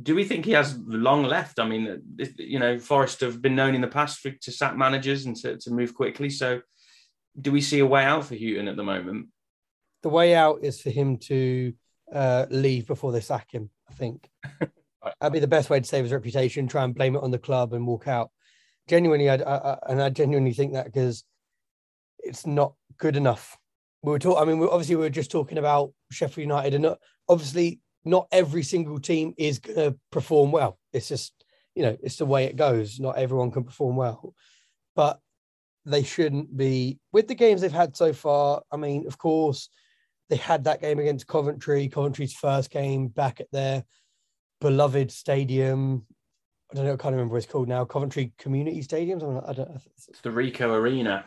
Do 0.01 0.15
we 0.15 0.23
think 0.23 0.45
he 0.45 0.51
has 0.51 0.77
long 0.87 1.23
left? 1.23 1.59
I 1.59 1.67
mean, 1.67 2.01
you 2.37 2.59
know, 2.59 2.79
Forest 2.79 3.19
have 3.21 3.41
been 3.41 3.55
known 3.55 3.75
in 3.75 3.81
the 3.81 3.87
past 3.87 4.19
for, 4.19 4.31
to 4.31 4.51
sack 4.51 4.77
managers 4.77 5.25
and 5.25 5.35
to, 5.37 5.57
to 5.57 5.71
move 5.71 5.93
quickly. 5.93 6.29
So, 6.29 6.61
do 7.39 7.51
we 7.51 7.61
see 7.61 7.79
a 7.79 7.85
way 7.85 8.03
out 8.03 8.25
for 8.25 8.35
Hughton 8.35 8.67
at 8.67 8.75
the 8.75 8.83
moment? 8.83 9.27
the 10.01 10.09
way 10.09 10.35
out 10.35 10.59
is 10.63 10.81
for 10.81 10.89
him 10.89 11.17
to 11.17 11.73
uh, 12.13 12.45
leave 12.49 12.87
before 12.87 13.11
they 13.11 13.21
sack 13.21 13.51
him. 13.51 13.69
I 13.89 13.93
think 13.93 14.29
that'd 14.59 15.33
be 15.33 15.39
the 15.39 15.47
best 15.47 15.69
way 15.69 15.79
to 15.79 15.87
save 15.87 16.03
his 16.03 16.13
reputation. 16.13 16.67
Try 16.67 16.83
and 16.83 16.95
blame 16.95 17.15
it 17.15 17.23
on 17.23 17.31
the 17.31 17.37
club 17.37 17.73
and 17.73 17.85
walk 17.85 18.07
out. 18.07 18.31
Genuinely, 18.87 19.29
I, 19.29 19.35
I, 19.35 19.77
and 19.87 20.01
I 20.01 20.09
genuinely 20.09 20.53
think 20.53 20.73
that 20.73 20.85
because 20.85 21.23
it's 22.19 22.45
not 22.45 22.73
good 22.97 23.15
enough. 23.15 23.57
We 24.01 24.11
were 24.11 24.19
talking. 24.19 24.41
I 24.41 24.45
mean, 24.45 24.59
we, 24.59 24.67
obviously, 24.67 24.95
we 24.95 25.03
were 25.03 25.09
just 25.09 25.31
talking 25.31 25.59
about 25.59 25.93
Sheffield 26.11 26.43
United, 26.43 26.73
and 26.73 26.83
not, 26.83 26.97
obviously, 27.29 27.79
not 28.03 28.27
every 28.31 28.63
single 28.63 28.99
team 28.99 29.35
is 29.37 29.59
going 29.59 29.77
to 29.77 29.99
perform 30.11 30.51
well. 30.51 30.79
It's 30.91 31.07
just 31.07 31.33
you 31.75 31.83
know, 31.83 31.95
it's 32.01 32.17
the 32.17 32.25
way 32.25 32.45
it 32.45 32.55
goes. 32.55 32.99
Not 32.99 33.17
everyone 33.17 33.51
can 33.51 33.63
perform 33.63 33.95
well, 33.95 34.33
but 34.95 35.19
they 35.85 36.03
shouldn't 36.03 36.55
be 36.55 36.99
with 37.11 37.27
the 37.27 37.35
games 37.35 37.61
they've 37.61 37.71
had 37.71 37.95
so 37.95 38.13
far. 38.13 38.61
I 38.71 38.77
mean, 38.77 39.07
of 39.07 39.17
course, 39.17 39.69
they 40.29 40.35
had 40.35 40.63
that 40.65 40.81
game 40.81 40.99
against 40.99 41.27
Coventry, 41.27 41.87
Coventry's 41.87 42.33
first 42.33 42.69
game 42.69 43.07
back 43.07 43.39
at 43.39 43.51
their 43.51 43.83
beloved 44.59 45.11
stadium. 45.11 46.05
I 46.71 46.75
don't 46.75 46.85
know, 46.85 46.93
I 46.93 46.97
can't 46.97 47.13
remember 47.13 47.33
what 47.33 47.43
it's 47.43 47.51
called 47.51 47.67
now. 47.67 47.83
Coventry 47.83 48.31
Community 48.37 48.81
Stadium. 48.81 49.17
I 49.45 49.53
don't. 49.53 49.81
It's 50.07 50.21
the 50.21 50.29
Ricoh 50.29 50.73
Arena. 50.73 51.25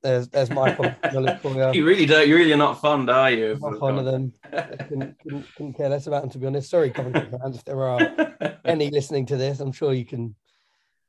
There's 0.00 0.28
there's 0.28 0.50
Michael. 0.50 0.94
you 1.74 1.84
really 1.84 2.06
don't. 2.06 2.28
You 2.28 2.36
really 2.36 2.52
are 2.52 2.56
not 2.56 2.80
fond, 2.80 3.10
are 3.10 3.32
you? 3.32 3.54
I'm 3.54 3.72
not 3.72 3.80
fond 3.80 3.98
of 3.98 4.04
them. 4.04 4.32
couldn't, 4.52 5.18
couldn't, 5.18 5.46
couldn't, 5.56 5.72
care 5.72 5.88
less 5.88 6.06
about 6.06 6.22
them 6.22 6.30
to 6.30 6.38
be 6.38 6.46
honest. 6.46 6.70
Sorry, 6.70 6.90
Coventry 6.90 7.28
fans, 7.36 7.56
if 7.56 7.64
there 7.64 7.82
are 7.82 8.60
any 8.64 8.90
listening 8.90 9.26
to 9.26 9.36
this, 9.36 9.58
I'm 9.58 9.72
sure 9.72 9.92
you 9.92 10.04
can 10.04 10.36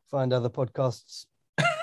find 0.10 0.34
other 0.34 0.50
podcasts. 0.50 1.26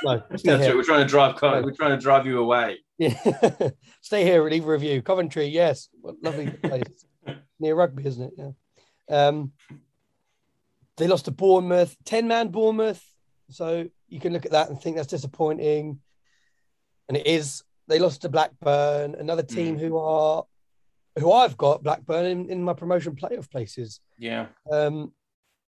No, 0.05 0.23
That's 0.31 0.45
We're 0.45 0.83
trying 0.83 1.07
to 1.07 1.09
drive. 1.09 1.41
We're 1.43 1.71
trying 1.73 1.91
to 1.91 2.03
drive 2.03 2.27
you 2.27 2.39
away. 2.39 2.79
Yeah. 2.99 3.15
Stay 4.01 4.25
here 4.25 4.43
and 4.43 4.53
leave 4.53 4.67
a 4.67 4.71
review. 4.71 5.03
Coventry, 5.03 5.47
yes. 5.47 5.89
What 6.01 6.17
lovely 6.23 6.51
place. 6.51 6.83
Near 7.61 7.75
rugby, 7.75 8.07
isn't 8.07 8.23
it? 8.23 8.33
Yeah. 8.37 8.49
Um, 9.29 9.53
they 10.97 11.07
lost 11.07 11.27
to 11.27 11.31
Bournemouth, 11.31 11.97
10 12.05 12.27
man 12.27 12.49
Bournemouth. 12.49 13.03
So 13.51 13.89
you 14.09 14.21
can 14.21 14.33
look 14.33 14.47
at 14.47 14.53
that 14.53 14.71
and 14.71 14.81
think 14.81 14.97
that's 14.97 15.09
disappointing. 15.09 16.01
And 17.09 17.17
it 17.17 17.27
is. 17.27 17.63
They 17.89 17.99
lost 17.99 18.23
to 18.23 18.29
Blackburn, 18.29 19.15
another 19.15 19.45
team 19.45 19.77
mm. 19.77 19.81
who 19.81 19.97
are 19.99 20.45
who 21.19 21.33
I've 21.33 21.57
got 21.57 21.83
Blackburn 21.83 22.27
in, 22.27 22.51
in 22.51 22.63
my 22.65 22.73
promotion 22.73 23.15
playoff 23.15 23.51
places. 23.51 24.01
Yeah. 24.19 24.47
Um, 24.71 25.13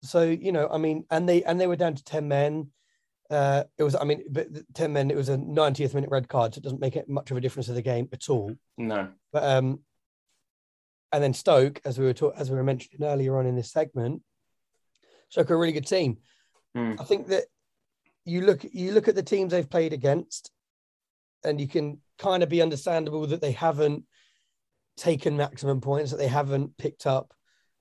so 0.02 0.22
you 0.22 0.52
know, 0.52 0.68
I 0.68 0.78
mean, 0.78 1.04
and 1.10 1.28
they 1.28 1.42
and 1.44 1.60
they 1.60 1.66
were 1.66 1.76
down 1.76 1.94
to 1.94 2.04
10 2.04 2.26
men. 2.26 2.70
Uh, 3.30 3.64
it 3.76 3.82
was, 3.82 3.94
I 3.94 4.04
mean, 4.04 4.24
but 4.30 4.48
10 4.74 4.92
men, 4.92 5.10
it 5.10 5.16
was 5.16 5.28
a 5.28 5.36
90th 5.36 5.94
minute 5.94 6.10
red 6.10 6.28
card, 6.28 6.54
so 6.54 6.58
it 6.58 6.62
doesn't 6.62 6.80
make 6.80 6.96
it 6.96 7.08
much 7.08 7.30
of 7.30 7.36
a 7.36 7.40
difference 7.40 7.66
to 7.66 7.74
the 7.74 7.82
game 7.82 8.08
at 8.12 8.30
all. 8.30 8.54
No. 8.78 9.08
But, 9.32 9.44
um, 9.44 9.80
and 11.12 11.22
then 11.22 11.34
Stoke, 11.34 11.80
as 11.84 11.98
we 11.98 12.04
were 12.04 12.14
talk- 12.14 12.34
as 12.36 12.50
we 12.50 12.56
were 12.56 12.64
mentioning 12.64 13.08
earlier 13.08 13.38
on 13.38 13.46
in 13.46 13.56
this 13.56 13.70
segment, 13.70 14.22
Stoke 15.30 15.50
are 15.50 15.54
a 15.54 15.58
really 15.58 15.72
good 15.72 15.86
team. 15.86 16.18
Mm. 16.76 17.00
I 17.00 17.04
think 17.04 17.28
that 17.28 17.44
you 18.24 18.42
look 18.42 18.64
you 18.64 18.92
look 18.92 19.08
at 19.08 19.14
the 19.14 19.22
teams 19.22 19.52
they've 19.52 19.68
played 19.68 19.92
against, 19.92 20.50
and 21.44 21.60
you 21.60 21.68
can 21.68 22.00
kind 22.18 22.42
of 22.42 22.48
be 22.48 22.62
understandable 22.62 23.26
that 23.26 23.40
they 23.40 23.52
haven't 23.52 24.04
taken 24.96 25.36
maximum 25.36 25.80
points, 25.80 26.10
that 26.10 26.18
they 26.18 26.28
haven't 26.28 26.76
picked 26.76 27.06
up, 27.06 27.32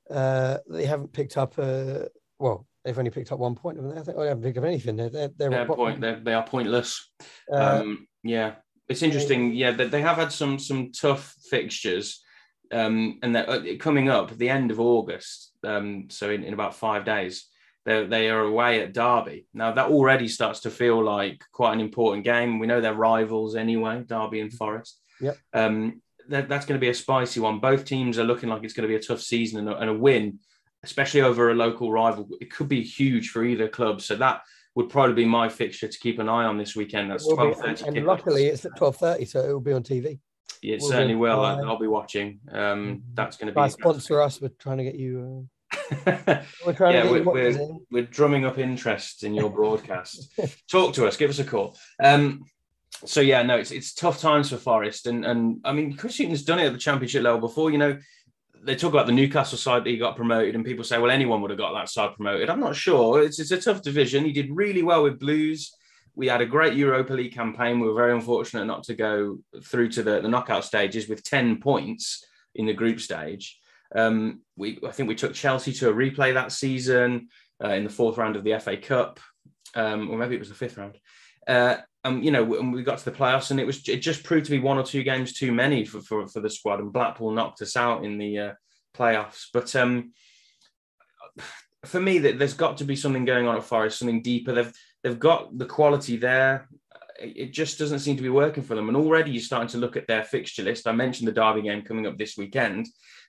uh, 0.10 0.60
they 0.70 0.86
haven't 0.86 1.12
picked 1.12 1.38
up, 1.38 1.58
a 1.58 2.10
well, 2.40 2.67
they've 2.88 2.98
only 2.98 3.12
picked 3.12 3.34
up 3.34 3.40
one 3.40 3.54
point, 3.54 3.78
haven't 3.78 3.94
they? 3.94 4.00
I 4.00 4.04
think 4.04 4.18
oh, 4.18 4.22
they 4.22 4.30
haven't 4.30 4.44
picked 4.44 4.58
up 4.58 4.64
anything. 4.64 4.96
They're 4.96 5.10
they're, 5.10 5.30
they're, 5.38 5.50
they're 5.50 5.66
point. 5.66 6.00
They're, 6.00 6.20
they 6.20 6.34
are 6.34 6.44
pointless. 6.44 7.12
Uh, 7.52 7.82
um, 7.82 8.08
yeah, 8.24 8.56
it's 8.88 9.04
interesting. 9.04 9.54
Yeah, 9.54 9.72
they, 9.72 9.88
they 9.88 10.02
have 10.02 10.16
had 10.16 10.32
some 10.32 10.58
some 10.58 10.94
tough 10.94 11.36
fixtures, 11.50 12.24
um, 12.72 13.20
and 13.22 13.36
they're 13.36 13.50
uh, 13.50 13.62
coming 13.80 14.10
up 14.10 14.32
at 14.32 14.38
the 14.38 14.50
end 14.50 14.72
of 14.72 14.80
August. 14.80 15.52
Um, 15.64 16.08
so 16.10 16.30
in, 16.30 16.44
in 16.44 16.54
about 16.54 16.76
five 16.76 17.04
days, 17.04 17.48
they 17.86 18.06
they 18.06 18.30
are 18.30 18.42
away 18.42 18.82
at 18.82 18.94
Derby. 18.94 19.48
Now 19.54 19.74
that 19.74 19.90
already 19.90 20.30
starts 20.30 20.62
to 20.62 20.72
feel 20.72 21.04
like 21.04 21.44
quite 21.52 21.74
an 21.74 21.82
important 21.82 22.24
game. 22.24 22.58
We 22.58 22.68
know 22.68 22.80
they're 22.80 22.94
rivals 22.94 23.56
anyway, 23.56 24.04
Derby 24.08 24.40
and 24.40 24.54
Forest. 24.54 25.02
Yeah. 25.20 25.34
Um, 25.54 26.02
that, 26.30 26.50
that's 26.50 26.66
going 26.66 26.78
to 26.80 26.84
be 26.84 26.90
a 26.90 26.94
spicy 26.94 27.40
one. 27.40 27.60
Both 27.60 27.86
teams 27.86 28.20
are 28.20 28.24
looking 28.24 28.50
like 28.50 28.64
it's 28.64 28.74
going 28.74 28.88
to 28.88 28.94
be 28.94 28.98
a 28.98 29.08
tough 29.08 29.22
season, 29.22 29.60
and 29.60 29.70
a, 29.70 29.78
and 29.78 29.90
a 29.90 29.94
win 29.94 30.40
especially 30.84 31.22
over 31.22 31.52
a 31.52 31.56
local 31.56 31.92
rival, 31.92 32.30
it 32.40 32.52
could 32.52 32.68
be 32.68 32.82
huge 32.82 33.30
for 33.30 33.44
either 33.44 33.68
club. 33.68 34.02
So 34.02 34.16
that 34.16 34.42
would 34.76 34.90
probably 34.90 35.16
be 35.16 35.26
my 35.26 35.50
fixture 35.50 35.88
to 35.88 36.00
keep 36.00 36.20
an 36.20 36.30
eye 36.30 36.46
on 36.46 36.58
this 36.58 36.76
weekend. 36.76 37.10
That's 37.10 37.28
twelve 37.28 37.58
thirty. 37.58 37.86
And, 37.86 37.98
and 37.98 38.06
luckily, 38.06 38.46
it's 38.46 38.66
at 38.66 38.78
twelve 38.78 38.98
thirty, 38.98 39.26
so 39.26 39.42
it 39.42 39.52
will 39.52 39.60
be 39.60 39.74
on 39.74 39.84
TV. 39.84 40.20
It 40.62 40.82
we'll 40.82 40.90
certainly 40.90 41.16
will. 41.16 41.44
I'll, 41.44 41.66
I'll, 41.66 41.80
be 41.80 41.88
watching. 41.88 42.40
Um, 42.52 42.60
mm-hmm. 42.60 42.96
that's 43.14 43.38
going 43.38 43.54
to 43.54 43.60
be. 43.60 43.70
sponsor 43.70 44.22
us. 44.22 44.42
We're 44.42 44.50
trying 44.60 44.78
to 44.78 44.84
get 44.84 44.96
you. 44.96 45.48
Uh... 46.06 46.44
we're 46.66 46.74
trying 46.74 46.94
yeah, 46.96 47.04
to 47.04 47.12
we're, 47.12 47.24
we're, 47.24 47.70
we're, 47.92 48.04
drumming 48.04 48.46
up 48.46 48.58
interest 48.58 49.24
in 49.24 49.34
your 49.34 49.50
broadcast. 49.50 50.32
Talk 50.72 50.94
to 50.94 51.08
us. 51.08 51.18
Give 51.18 51.30
us 51.30 51.40
a 51.40 51.44
call. 51.44 51.78
Um, 52.02 52.44
so 53.06 53.22
yeah, 53.22 53.44
no, 53.44 53.58
it's 53.58 53.72
it's 53.72 53.94
tough 53.94 54.20
times 54.20 54.50
for 54.50 54.58
Forest, 54.58 55.08
and 55.08 55.26
and 55.26 55.60
I 55.64 55.72
mean 55.74 55.96
Chris 55.96 56.18
Hughton's 56.18 56.44
done 56.44 56.60
it 56.60 56.68
at 56.68 56.74
the 56.74 56.80
Championship 56.80 57.24
level 57.24 57.40
before. 57.40 57.72
You 57.72 57.78
know, 57.78 57.98
they 58.64 58.76
talk 58.76 58.94
about 58.94 59.06
the 59.06 59.12
Newcastle 59.12 59.58
side 59.58 59.84
that 59.84 59.90
he 59.90 59.98
got 59.98 60.16
promoted, 60.16 60.56
and 60.56 60.66
people 60.66 60.84
say, 60.84 60.98
well, 60.98 61.12
anyone 61.12 61.42
would 61.42 61.52
have 61.52 61.60
got 61.60 61.74
that 61.74 61.90
side 61.90 62.16
promoted. 62.16 62.50
I'm 62.50 62.60
not 62.60 62.76
sure. 62.76 63.22
It's 63.22 63.40
it's 63.40 63.52
a 63.52 63.62
tough 63.62 63.82
division. 63.82 64.26
He 64.26 64.32
did 64.32 64.50
really 64.52 64.84
well 64.84 65.04
with 65.04 65.20
Blues. 65.20 65.74
We 66.16 66.28
had 66.28 66.42
a 66.42 66.46
great 66.46 66.74
Europa 66.74 67.14
League 67.14 67.34
campaign. 67.34 67.80
We 67.80 67.88
were 67.88 67.94
very 67.94 68.14
unfortunate 68.14 68.66
not 68.66 68.84
to 68.86 68.96
go 68.96 69.38
through 69.64 69.90
to 69.90 70.04
the, 70.04 70.20
the 70.20 70.28
knockout 70.28 70.66
stages 70.66 71.08
with 71.08 71.24
10 71.24 71.60
points 71.60 72.26
in 72.56 72.66
the 72.66 72.74
group 72.74 73.00
stage. 73.00 73.60
Um, 73.96 74.42
we 74.56 74.80
I 74.86 74.92
think 74.92 75.10
we 75.10 75.16
took 75.16 75.34
Chelsea 75.34 75.74
to 75.74 75.90
a 75.90 75.94
replay 75.94 76.34
that 76.34 76.52
season 76.52 77.30
uh, 77.64 77.70
in 77.70 77.84
the 77.84 77.90
fourth 77.90 78.18
round 78.18 78.36
of 78.36 78.44
the 78.44 78.60
FA 78.60 78.78
Cup, 78.78 79.20
um, 79.76 80.10
or 80.10 80.18
maybe 80.18 80.36
it 80.36 80.40
was 80.40 80.50
the 80.50 80.56
fifth 80.56 80.78
round. 80.78 80.98
Uh, 81.48 81.78
um, 82.08 82.24
you 82.24 82.32
know, 82.32 82.56
and 82.56 82.74
we 82.74 82.84
got 82.84 82.98
to 83.00 83.06
the 83.06 83.12
playoffs, 83.12 83.52
and 83.52 83.60
it 83.60 83.68
was 83.68 83.88
it 83.88 83.98
just 83.98 84.24
proved 84.24 84.46
to 84.46 84.52
be 84.52 84.60
one 84.60 84.78
or 84.78 84.84
two 84.84 85.04
games 85.04 85.34
too 85.34 85.52
many 85.52 85.86
for 85.86 86.02
for, 86.02 86.28
for 86.28 86.40
the 86.40 86.50
squad, 86.50 86.80
and 86.80 86.94
Blackpool 86.94 87.32
knocked 87.32 87.62
us 87.62 87.76
out 87.76 88.06
in 88.06 88.18
the 88.18 88.40
uh, 88.40 88.54
playoffs. 88.96 89.48
But 89.54 89.76
um, 89.76 90.14
for 91.86 92.00
me, 92.00 92.20
that 92.20 92.40
there's 92.40 92.54
got 92.54 92.78
to 92.78 92.86
be 92.86 92.96
something 92.96 93.26
going 93.26 93.48
on 93.48 93.58
at 93.58 93.64
Forest, 93.64 94.00
something 94.00 94.22
deeper. 94.22 94.54
They've 94.54 94.74
they've 95.04 95.20
got 95.20 95.58
the 95.58 95.66
quality 95.66 96.18
there. 96.18 96.70
It 97.20 97.52
just 97.52 97.80
doesn't 97.80 98.00
seem 98.00 98.16
to 98.18 98.24
be 98.24 98.30
working 98.30 98.64
for 98.64 98.76
them. 98.76 98.90
And 98.90 98.98
already 98.98 99.32
you're 99.32 99.42
starting 99.42 99.70
to 99.70 99.80
look 99.80 99.98
at 99.98 100.08
their 100.08 100.24
fixture 100.24 100.64
list. 100.64 100.88
I 100.88 100.92
mentioned 100.92 101.28
the 101.28 101.32
Derby 101.32 101.64
game 101.64 101.82
coming 101.82 102.06
up 102.06 102.18
this 102.18 102.38
weekend. 102.38 102.88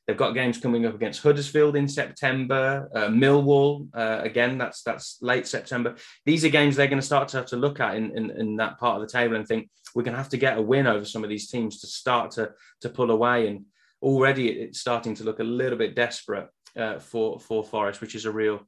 They've 0.08 0.16
got 0.16 0.32
games 0.32 0.56
coming 0.56 0.86
up 0.86 0.94
against 0.94 1.22
Huddersfield 1.22 1.76
in 1.76 1.86
September, 1.86 2.88
uh, 2.94 3.08
Millwall 3.08 3.88
uh, 3.94 4.20
again. 4.22 4.56
That's 4.56 4.82
that's 4.82 5.18
late 5.20 5.46
September. 5.46 5.96
These 6.24 6.46
are 6.46 6.48
games 6.48 6.76
they're 6.76 6.86
going 6.86 6.98
to 6.98 7.04
start 7.04 7.28
to 7.28 7.36
have 7.36 7.46
to 7.48 7.58
look 7.58 7.78
at 7.78 7.94
in, 7.94 8.16
in, 8.16 8.30
in 8.30 8.56
that 8.56 8.78
part 8.78 8.98
of 8.98 9.06
the 9.06 9.12
table 9.12 9.36
and 9.36 9.46
think 9.46 9.68
we're 9.94 10.04
going 10.04 10.14
to 10.14 10.18
have 10.18 10.30
to 10.30 10.38
get 10.38 10.56
a 10.56 10.62
win 10.62 10.86
over 10.86 11.04
some 11.04 11.24
of 11.24 11.28
these 11.28 11.50
teams 11.50 11.80
to 11.80 11.86
start 11.86 12.30
to 12.32 12.52
to 12.80 12.88
pull 12.88 13.10
away. 13.10 13.48
And 13.48 13.66
already 14.00 14.48
it's 14.48 14.80
starting 14.80 15.14
to 15.16 15.24
look 15.24 15.40
a 15.40 15.44
little 15.44 15.76
bit 15.76 15.94
desperate 15.94 16.48
uh, 16.74 17.00
for 17.00 17.38
for 17.38 17.62
Forest, 17.62 18.00
which 18.00 18.14
is 18.14 18.24
a 18.24 18.32
real 18.32 18.60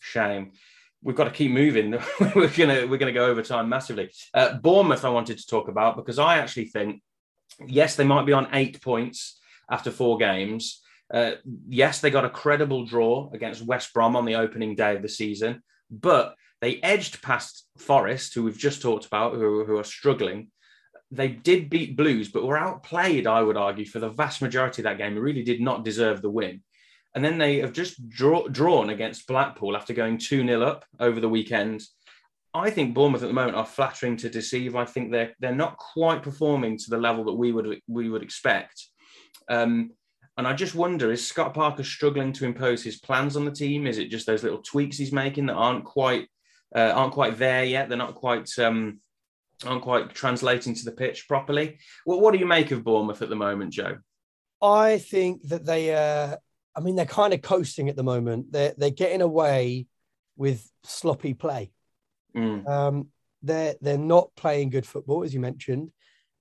shame. 0.00 0.50
We've 1.00 1.14
got 1.14 1.24
to 1.24 1.30
keep 1.30 1.52
moving. 1.52 1.92
we're 2.34 2.48
gonna 2.48 2.88
we're 2.88 2.98
gonna 2.98 3.12
go 3.12 3.26
over 3.26 3.42
time 3.42 3.68
massively. 3.68 4.10
Uh, 4.34 4.54
Bournemouth, 4.54 5.04
I 5.04 5.10
wanted 5.10 5.38
to 5.38 5.46
talk 5.46 5.68
about 5.68 5.94
because 5.94 6.18
I 6.18 6.38
actually 6.38 6.66
think 6.66 7.02
yes, 7.68 7.94
they 7.94 8.02
might 8.02 8.26
be 8.26 8.32
on 8.32 8.48
eight 8.52 8.82
points 8.82 9.38
after 9.70 9.92
four 9.92 10.18
games 10.18 10.82
uh, 11.12 11.32
yes, 11.68 12.00
they 12.00 12.10
got 12.10 12.24
a 12.24 12.30
credible 12.30 12.84
draw 12.84 13.30
against 13.32 13.64
West 13.64 13.92
Brom 13.94 14.16
on 14.16 14.24
the 14.24 14.34
opening 14.34 14.74
day 14.74 14.96
of 14.96 15.02
the 15.02 15.08
season, 15.08 15.62
but 15.90 16.34
they 16.60 16.80
edged 16.82 17.22
past 17.22 17.66
Forest, 17.78 18.34
who 18.34 18.42
we've 18.42 18.58
just 18.58 18.82
talked 18.82 19.06
about, 19.06 19.34
who, 19.34 19.64
who 19.64 19.78
are 19.78 19.84
struggling. 19.84 20.50
They 21.10 21.28
did 21.28 21.70
beat 21.70 21.96
Blues, 21.96 22.28
but 22.28 22.44
were 22.44 22.58
outplayed, 22.58 23.26
I 23.26 23.42
would 23.42 23.56
argue, 23.56 23.86
for 23.86 24.00
the 24.00 24.10
vast 24.10 24.42
majority 24.42 24.82
of 24.82 24.84
that 24.84 24.98
game. 24.98 25.14
They 25.14 25.20
really 25.20 25.44
did 25.44 25.60
not 25.60 25.84
deserve 25.84 26.20
the 26.20 26.30
win. 26.30 26.62
And 27.14 27.24
then 27.24 27.38
they 27.38 27.58
have 27.58 27.72
just 27.72 28.08
draw, 28.08 28.46
drawn 28.48 28.90
against 28.90 29.26
Blackpool 29.26 29.76
after 29.76 29.94
going 29.94 30.18
2 30.18 30.46
0 30.46 30.62
up 30.62 30.84
over 31.00 31.20
the 31.20 31.28
weekend. 31.28 31.82
I 32.52 32.70
think 32.70 32.94
Bournemouth 32.94 33.22
at 33.22 33.28
the 33.28 33.34
moment 33.34 33.56
are 33.56 33.64
flattering 33.64 34.16
to 34.18 34.28
deceive. 34.28 34.76
I 34.76 34.84
think 34.84 35.10
they're 35.10 35.34
they're 35.38 35.54
not 35.54 35.76
quite 35.76 36.22
performing 36.22 36.76
to 36.78 36.90
the 36.90 36.98
level 36.98 37.24
that 37.24 37.34
we 37.34 37.52
would 37.52 37.80
we 37.86 38.10
would 38.10 38.22
expect. 38.22 38.86
Um, 39.48 39.92
and 40.38 40.46
I 40.46 40.52
just 40.52 40.76
wonder, 40.76 41.10
is 41.10 41.26
Scott 41.26 41.52
Parker 41.52 41.82
struggling 41.82 42.32
to 42.34 42.44
impose 42.44 42.84
his 42.84 42.96
plans 42.96 43.36
on 43.36 43.44
the 43.44 43.50
team? 43.50 43.88
Is 43.88 43.98
it 43.98 44.08
just 44.08 44.24
those 44.24 44.44
little 44.44 44.62
tweaks 44.62 44.96
he's 44.96 45.10
making 45.12 45.46
that 45.46 45.54
aren't 45.54 45.84
quite 45.84 46.28
uh, 46.74 46.92
aren't 46.94 47.12
quite 47.12 47.38
there 47.38 47.64
yet? 47.64 47.88
They're 47.88 47.98
not 47.98 48.14
quite 48.14 48.48
um, 48.60 49.00
aren't 49.66 49.82
quite 49.82 50.14
translating 50.14 50.74
to 50.74 50.84
the 50.84 50.92
pitch 50.92 51.26
properly. 51.26 51.80
Well, 52.06 52.20
what 52.20 52.32
do 52.32 52.38
you 52.38 52.46
make 52.46 52.70
of 52.70 52.84
Bournemouth 52.84 53.20
at 53.20 53.30
the 53.30 53.36
moment, 53.36 53.72
Joe? 53.72 53.98
I 54.62 54.98
think 54.98 55.42
that 55.48 55.66
they, 55.66 55.92
uh, 55.92 56.36
I 56.76 56.80
mean, 56.80 56.94
they're 56.94 57.04
kind 57.04 57.34
of 57.34 57.42
coasting 57.42 57.88
at 57.88 57.96
the 57.96 58.04
moment. 58.04 58.52
They're 58.52 58.74
they're 58.78 58.90
getting 58.90 59.22
away 59.22 59.88
with 60.36 60.70
sloppy 60.84 61.34
play. 61.34 61.72
Mm. 62.36 62.64
Um, 62.68 63.08
they're 63.42 63.74
they're 63.80 63.98
not 63.98 64.30
playing 64.36 64.70
good 64.70 64.86
football, 64.86 65.24
as 65.24 65.34
you 65.34 65.40
mentioned, 65.40 65.90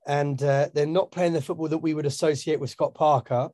and 0.05 0.41
uh, 0.43 0.69
they're 0.75 0.85
not 0.85 1.09
playing 1.09 1.33
the 1.33 1.41
football 1.41 1.69
that 1.69 1.79
we 1.79 1.95
would 1.95 2.05
associate 2.05 2.59
with 2.59 2.69
Scott 2.69 2.93
Parker 2.93 3.49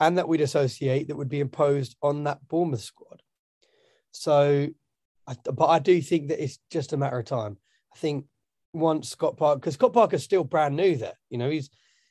and 0.00 0.18
that 0.18 0.28
we'd 0.28 0.40
associate 0.40 1.08
that 1.08 1.16
would 1.16 1.28
be 1.28 1.40
imposed 1.40 1.96
on 2.02 2.24
that 2.24 2.46
Bournemouth 2.48 2.82
squad. 2.82 3.22
So, 4.12 4.68
I, 5.26 5.36
but 5.52 5.66
I 5.66 5.78
do 5.78 6.00
think 6.00 6.28
that 6.28 6.42
it's 6.42 6.58
just 6.70 6.92
a 6.92 6.96
matter 6.96 7.18
of 7.18 7.24
time. 7.24 7.56
I 7.94 7.98
think 7.98 8.26
once 8.72 9.08
Scott 9.08 9.36
Parker, 9.36 9.60
because 9.60 9.74
Scott 9.74 9.92
Parker's 9.92 10.22
still 10.22 10.44
brand 10.44 10.76
new 10.76 10.96
there, 10.96 11.18
you 11.30 11.38
know, 11.38 11.50
he's 11.50 11.70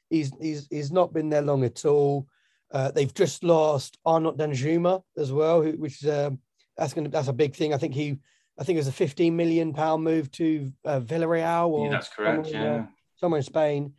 he's 0.10 0.32
he's 0.42 0.68
he's 0.70 0.92
not 0.92 1.14
been 1.14 1.30
there 1.30 1.42
long 1.42 1.64
at 1.64 1.86
all. 1.86 2.28
Uh, 2.72 2.92
they've 2.92 3.14
just 3.14 3.44
lost 3.44 3.98
Arnaud 4.06 4.34
Danjuma 4.34 5.04
as 5.18 5.32
well, 5.32 5.62
who, 5.62 5.74
which 5.74 6.04
is 6.04 6.10
um, 6.10 6.40
that's 6.78 6.94
to 6.94 7.02
that's 7.08 7.28
a 7.28 7.34
big 7.34 7.56
thing. 7.56 7.74
I 7.74 7.78
think 7.78 7.94
he, 7.94 8.18
I 8.58 8.64
think 8.64 8.78
it 8.78 8.80
was 8.80 8.88
a 8.88 8.94
15 8.94 9.36
million 9.36 9.74
pound 9.74 10.04
move 10.04 10.32
to 10.32 10.72
uh, 10.86 11.00
Villarreal. 11.00 11.70
Or 11.70 11.86
yeah, 11.86 11.92
that's 11.92 12.10
correct. 12.10 12.48
Somewhere, 12.48 12.76
yeah, 12.76 12.86
somewhere 13.18 13.38
in 13.38 13.44
Spain. 13.44 13.94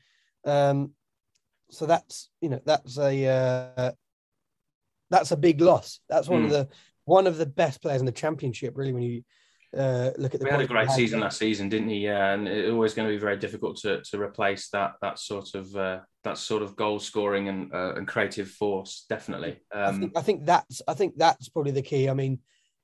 Um, 0.44 0.92
so 1.74 1.86
that's 1.86 2.30
you 2.40 2.48
know 2.48 2.60
that's 2.64 2.98
a 2.98 3.26
uh, 3.26 3.92
that's 5.10 5.32
a 5.32 5.36
big 5.36 5.60
loss. 5.60 6.00
That's 6.08 6.28
one 6.28 6.42
mm. 6.42 6.44
of 6.46 6.50
hmm. 6.50 6.56
the 6.56 6.68
one 7.04 7.26
of 7.26 7.36
the 7.36 7.46
best 7.46 7.82
players 7.82 8.00
in 8.00 8.06
the 8.06 8.12
championship. 8.12 8.76
Really, 8.76 8.92
when 8.92 9.02
you 9.02 9.22
uh, 9.76 10.10
look 10.16 10.34
at 10.34 10.40
the. 10.40 10.44
We 10.44 10.50
had 10.50 10.60
a 10.60 10.66
great 10.66 10.90
season 10.90 11.20
last 11.20 11.38
season, 11.38 11.68
didn't 11.68 11.88
he? 11.88 11.98
Yeah, 11.98 12.32
and 12.32 12.46
it's 12.46 12.70
always 12.70 12.94
going 12.94 13.08
to 13.08 13.14
be 13.14 13.18
very 13.18 13.36
difficult 13.36 13.76
to, 13.78 14.02
to 14.02 14.20
replace 14.20 14.68
that 14.70 14.92
that 15.02 15.18
sort 15.18 15.54
of 15.54 15.74
uh, 15.76 16.00
that 16.22 16.38
sort 16.38 16.62
of 16.62 16.76
goal 16.76 16.98
scoring 16.98 17.48
and 17.48 17.72
uh, 17.72 17.94
and 17.94 18.06
creative 18.06 18.48
force. 18.48 19.04
Definitely. 19.08 19.60
Um, 19.72 19.82
I, 19.82 19.98
think, 19.98 20.18
I 20.18 20.22
think 20.22 20.46
that's 20.46 20.82
I 20.86 20.94
think 20.94 21.14
that's 21.16 21.48
probably 21.48 21.72
the 21.72 21.82
key. 21.82 22.08
I 22.08 22.14
mean, 22.14 22.38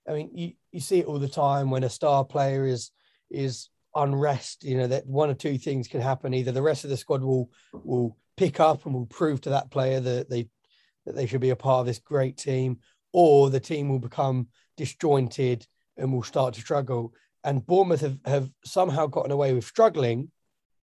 I 0.08 0.12
mean, 0.12 0.30
you, 0.34 0.52
you 0.72 0.80
see 0.80 0.98
it 0.98 1.06
all 1.06 1.18
the 1.18 1.28
time 1.28 1.70
when 1.70 1.84
a 1.84 1.90
star 1.90 2.24
player 2.24 2.66
is 2.66 2.90
is 3.30 3.68
unrest. 3.94 4.64
You 4.64 4.78
know 4.78 4.86
that 4.88 5.06
one 5.06 5.30
or 5.30 5.34
two 5.34 5.58
things 5.58 5.88
can 5.88 6.00
happen. 6.00 6.34
Either 6.34 6.52
the 6.52 6.62
rest 6.62 6.84
of 6.84 6.90
the 6.90 6.96
squad 6.96 7.22
will 7.22 7.50
will 7.72 8.16
pick 8.40 8.58
up 8.58 8.86
and 8.86 8.94
will 8.94 9.04
prove 9.04 9.38
to 9.42 9.50
that 9.50 9.70
player 9.70 10.00
that 10.00 10.30
they 10.30 10.48
that 11.04 11.14
they 11.14 11.26
should 11.26 11.42
be 11.42 11.50
a 11.50 11.56
part 11.56 11.80
of 11.80 11.86
this 11.86 11.98
great 11.98 12.38
team, 12.38 12.78
or 13.12 13.50
the 13.50 13.60
team 13.60 13.90
will 13.90 13.98
become 13.98 14.48
disjointed 14.78 15.66
and 15.98 16.10
will 16.10 16.22
start 16.22 16.54
to 16.54 16.60
struggle. 16.60 17.12
And 17.44 17.66
Bournemouth 17.66 18.00
have, 18.00 18.18
have 18.24 18.50
somehow 18.64 19.06
gotten 19.06 19.30
away 19.30 19.52
with 19.52 19.64
struggling 19.64 20.30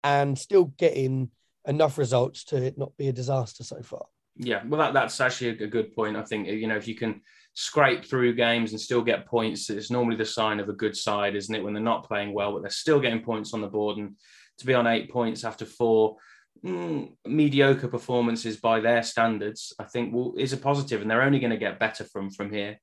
and 0.04 0.38
still 0.38 0.66
getting 0.66 1.32
enough 1.68 1.98
results 1.98 2.44
to 2.46 2.58
it 2.58 2.78
not 2.78 2.96
be 2.96 3.08
a 3.08 3.14
disaster 3.14 3.64
so 3.64 3.82
far. 3.82 4.06
Yeah, 4.36 4.62
well, 4.68 4.80
that, 4.80 4.94
that's 4.94 5.20
actually 5.20 5.50
a 5.50 5.68
good 5.68 5.96
point. 5.96 6.16
I 6.16 6.24
think 6.24 6.48
you 6.48 6.68
know 6.68 6.78
if 6.78 6.88
you 6.88 6.94
can 6.94 7.22
scrape 7.56 8.06
through 8.06 8.36
games 8.36 8.72
and 8.72 8.80
still 8.80 9.02
get 9.02 9.26
points, 9.26 9.72
it's 9.72 9.90
normally 9.90 10.16
the 10.16 10.26
sign 10.26 10.60
of 10.60 10.70
a 10.70 10.74
good 10.74 10.96
side, 10.96 11.36
isn't 11.36 11.56
it? 11.56 11.64
When 11.64 11.74
they're 11.74 11.82
not 11.82 12.08
playing 12.08 12.36
well, 12.36 12.54
but 12.54 12.62
they're 12.62 12.70
still 12.70 13.00
getting 13.00 13.24
points 13.24 13.56
on 13.56 13.62
the 13.62 13.68
board, 13.68 13.98
and 13.98 14.16
to 14.60 14.66
be 14.68 14.76
on 14.76 14.86
eight 14.86 15.10
points 15.10 15.44
after 15.44 15.66
four 15.66 16.18
mm, 16.64 17.12
mediocre 17.26 17.88
performances 17.88 18.58
by 18.58 18.80
their 18.80 19.04
standards, 19.04 19.74
I 19.80 19.86
think 19.86 20.14
will, 20.14 20.36
is 20.38 20.54
a 20.54 20.58
positive, 20.58 21.02
and 21.02 21.10
they're 21.10 21.22
only 21.22 21.40
going 21.40 21.52
to 21.52 21.58
get 21.58 21.80
better 21.80 22.04
from 22.04 22.30
from 22.30 22.52
here. 22.52 22.80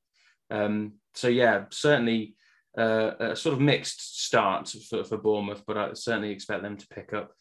Um, 0.51 0.95
so 1.15 1.29
yeah, 1.29 1.65
certainly 1.71 2.35
uh, 2.79 3.13
a 3.19 3.37
sort 3.37 3.55
of 3.55 3.61
mixed 3.61 4.25
start 4.25 4.69
for, 4.89 5.05
for 5.05 5.17
Bournemouth, 5.17 5.63
but 5.67 5.77
I 5.77 5.93
certainly 5.95 6.31
expect 6.31 6.63
them 6.63 6.77
to 6.77 6.89
pick 6.89 7.13
up. 7.13 7.33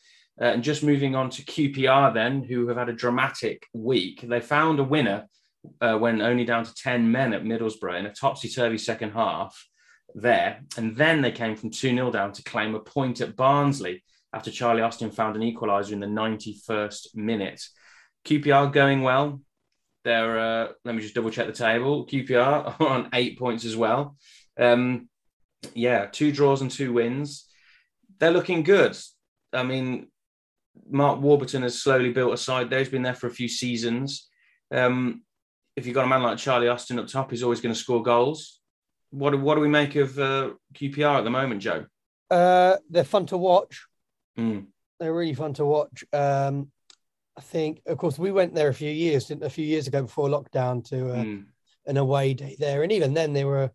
Uh, 0.42 0.46
and 0.46 0.64
just 0.64 0.84
moving 0.84 1.16
on 1.16 1.30
to 1.30 1.44
QPR, 1.44 2.14
then, 2.14 2.44
who 2.44 2.68
have 2.68 2.78
had 2.78 2.90
a 2.90 2.94
dramatic 2.94 3.68
week. 3.74 4.22
They 4.22 4.42
found 4.42 4.80
a 4.80 4.84
winner 4.84 5.28
uh, 5.80 5.98
when 5.98 6.22
only 6.22 6.46
down 6.46 6.66
to 6.66 6.74
10 6.74 7.12
men 7.12 7.34
at 7.34 7.44
Middlesbrough 7.44 8.00
in 8.00 8.06
a 8.06 8.14
topsy 8.14 8.50
turvy 8.50 8.78
second 8.78 9.12
half 9.12 9.56
there. 10.16 10.62
And 10.78 10.96
then 10.96 11.22
they 11.22 11.32
came 11.32 11.56
from 11.56 11.70
2 11.70 11.96
0 11.96 12.12
down 12.12 12.32
to 12.34 12.44
claim 12.44 12.74
a 12.76 12.80
point 12.80 13.22
at 13.22 13.36
Barnsley 13.36 14.04
after 14.34 14.52
Charlie 14.52 14.82
Austin 14.82 15.12
found 15.12 15.36
an 15.36 15.42
equaliser 15.44 15.92
in 15.92 16.00
the 16.00 16.08
91st 16.08 17.16
minute. 17.16 17.62
QPR 18.26 18.72
going 18.74 19.02
well. 19.04 19.42
They're, 20.04 20.40
uh, 20.40 20.68
let 20.84 20.96
me 20.96 21.02
just 21.02 21.14
double 21.14 21.30
check 21.30 21.48
the 21.48 21.54
table. 21.54 22.08
QPR 22.08 22.82
on 22.82 23.10
eight 23.14 23.38
points 23.38 23.64
as 23.64 23.76
well. 23.76 24.18
Um, 24.60 25.08
yeah, 25.74 26.08
two 26.08 26.32
draws 26.32 26.62
and 26.62 26.72
two 26.72 26.92
wins. 26.94 27.48
They're 28.20 28.32
looking 28.32 28.64
good. 28.64 28.98
I 29.54 29.64
mean, 29.64 30.08
Mark 30.90 31.22
Warburton 31.22 31.62
has 31.62 31.82
slowly 31.82 32.12
built 32.12 32.34
a 32.34 32.38
side 32.38 32.70
there. 32.70 32.80
He's 32.80 32.90
been 32.90 33.04
there 33.04 33.14
for 33.14 33.28
a 33.28 33.34
few 33.34 33.48
seasons. 33.48 34.28
Um, 34.72 35.24
if 35.76 35.86
you've 35.86 35.96
got 35.96 36.06
a 36.06 36.10
man 36.10 36.24
like 36.24 36.38
Charlie 36.38 36.68
Austin 36.68 37.00
up 37.00 37.08
top, 37.08 37.32
he's 37.32 37.44
always 37.44 37.62
going 37.62 37.74
to 37.74 37.80
score 37.80 38.04
goals. 38.04 38.60
What, 39.12 39.40
what 39.40 39.56
do 39.56 39.62
we 39.62 39.70
make 39.70 39.96
of 39.96 40.18
uh, 40.18 40.52
QPR 40.74 41.20
at 41.20 41.24
the 41.24 41.30
moment, 41.30 41.62
Joe? 41.62 41.86
Uh, 42.30 42.78
they're 42.90 43.04
fun 43.04 43.28
to 43.28 43.38
watch. 43.38 43.86
Mm. 44.38 44.68
They're 45.00 45.14
really 45.14 45.34
fun 45.34 45.54
to 45.56 45.66
watch. 45.66 46.04
Um, 46.14 46.72
I 47.38 47.42
think, 47.42 47.82
of 47.88 47.98
course, 47.98 48.20
we 48.20 48.32
went 48.32 48.54
there 48.54 48.70
a 48.70 48.74
few 48.74 48.92
years, 48.92 49.32
a 49.32 49.50
few 49.50 49.66
years 49.66 49.88
ago 49.88 50.04
before 50.04 50.30
lockdown 50.30 50.88
to 50.90 51.12
uh, 51.12 51.24
mm. 51.24 51.46
an 51.88 51.98
away 51.98 52.34
day 52.34 52.56
there, 52.60 52.84
and 52.84 52.92
even 52.92 53.14
then 53.14 53.34
they 53.34 53.44
were 53.44 53.72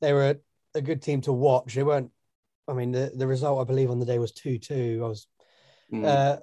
they 0.00 0.12
were 0.12 0.30
a, 0.30 0.36
a, 0.76 0.80
good 0.80 1.02
team 1.02 1.20
to 1.22 1.32
watch. 1.32 1.74
They 1.74 1.82
weren't. 1.82 2.12
I 2.68 2.72
mean, 2.72 2.92
the, 2.92 3.10
the 3.14 3.26
result 3.26 3.60
I 3.60 3.64
believe 3.64 3.90
on 3.90 3.98
the 3.98 4.06
day 4.06 4.18
was 4.18 4.32
two 4.32 4.58
two. 4.58 5.00
I 5.04 5.08
was 5.08 5.26
Mm. 5.92 6.04
Uh, 6.04 6.40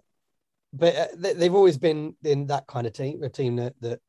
but 0.74 0.96
uh, 0.96 1.08
they've 1.16 1.56
always 1.56 1.78
been 1.78 2.16
in 2.24 2.48
that 2.48 2.68
kind 2.68 2.86
of 2.86 2.94
team, 2.94 3.24
a 3.24 3.30
team 3.30 3.56
that 3.58 3.74
that 3.82 4.00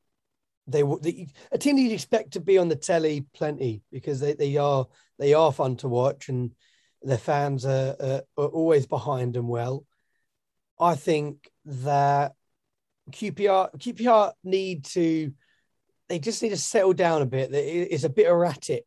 they 0.67 0.83
the, 0.83 1.29
a 1.53 1.59
team 1.59 1.77
that 1.77 1.83
you'd 1.83 1.93
expect 1.93 2.33
to 2.33 2.41
be 2.41 2.59
on 2.59 2.69
the 2.69 2.77
telly 2.77 3.27
plenty 3.35 3.83
because 3.91 4.21
they, 4.21 4.35
they 4.35 4.57
are 4.57 4.87
they 5.19 5.35
are 5.35 5.53
fun 5.53 5.77
to 5.77 5.89
watch 5.89 6.29
and 6.29 6.51
their 7.03 7.19
fans 7.19 7.65
are, 7.65 7.97
are, 8.01 8.23
are 8.37 8.49
always 8.49 8.87
behind 8.87 9.35
them 9.35 9.49
well. 9.49 9.85
I 10.81 10.95
think 10.95 11.51
that 11.65 12.33
QPR 13.11 13.75
QPR 13.79 14.33
need 14.45 14.85
to 14.87 15.33
they 16.09 16.19
just 16.19 16.43
need 16.43 16.51
to 16.51 16.57
settle 16.57 16.95
down 16.95 17.23
a 17.23 17.27
bit. 17.27 17.51
It's 17.53 18.05
a 18.05 18.09
bit 18.09 18.27
erratic. 18.27 18.85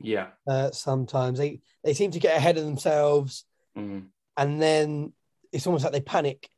Yeah. 0.00 0.28
Uh, 0.46 0.70
sometimes 0.72 1.38
they 1.38 1.60
they 1.84 1.94
seem 1.94 2.10
to 2.12 2.18
get 2.18 2.36
ahead 2.36 2.58
of 2.58 2.64
themselves, 2.64 3.44
mm. 3.76 4.06
and 4.36 4.62
then 4.62 5.12
it's 5.52 5.66
almost 5.66 5.84
like 5.84 5.92
they 5.92 6.00
panic. 6.00 6.48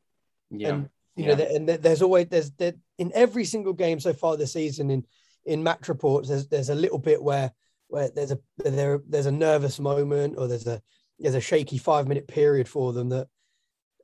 Yeah. 0.49 0.69
And 0.69 0.89
you 1.15 1.25
yeah. 1.25 1.35
know, 1.35 1.43
and 1.43 1.69
there's 1.69 2.01
always 2.01 2.27
there's 2.27 2.51
there, 2.51 2.73
in 2.97 3.11
every 3.13 3.45
single 3.45 3.73
game 3.73 3.99
so 3.99 4.13
far 4.13 4.35
this 4.35 4.53
season 4.53 4.89
in 4.89 5.05
in 5.45 5.63
match 5.63 5.87
reports. 5.87 6.29
There's 6.29 6.47
there's 6.47 6.69
a 6.69 6.75
little 6.75 6.99
bit 6.99 7.21
where 7.21 7.51
where 7.89 8.09
there's 8.09 8.31
a 8.31 8.39
there 8.57 9.01
there's 9.07 9.25
a 9.25 9.31
nervous 9.31 9.79
moment 9.79 10.35
or 10.37 10.47
there's 10.47 10.67
a 10.67 10.81
there's 11.19 11.35
a 11.35 11.41
shaky 11.41 11.77
five 11.77 12.07
minute 12.07 12.27
period 12.27 12.67
for 12.67 12.93
them 12.93 13.09
that 13.09 13.27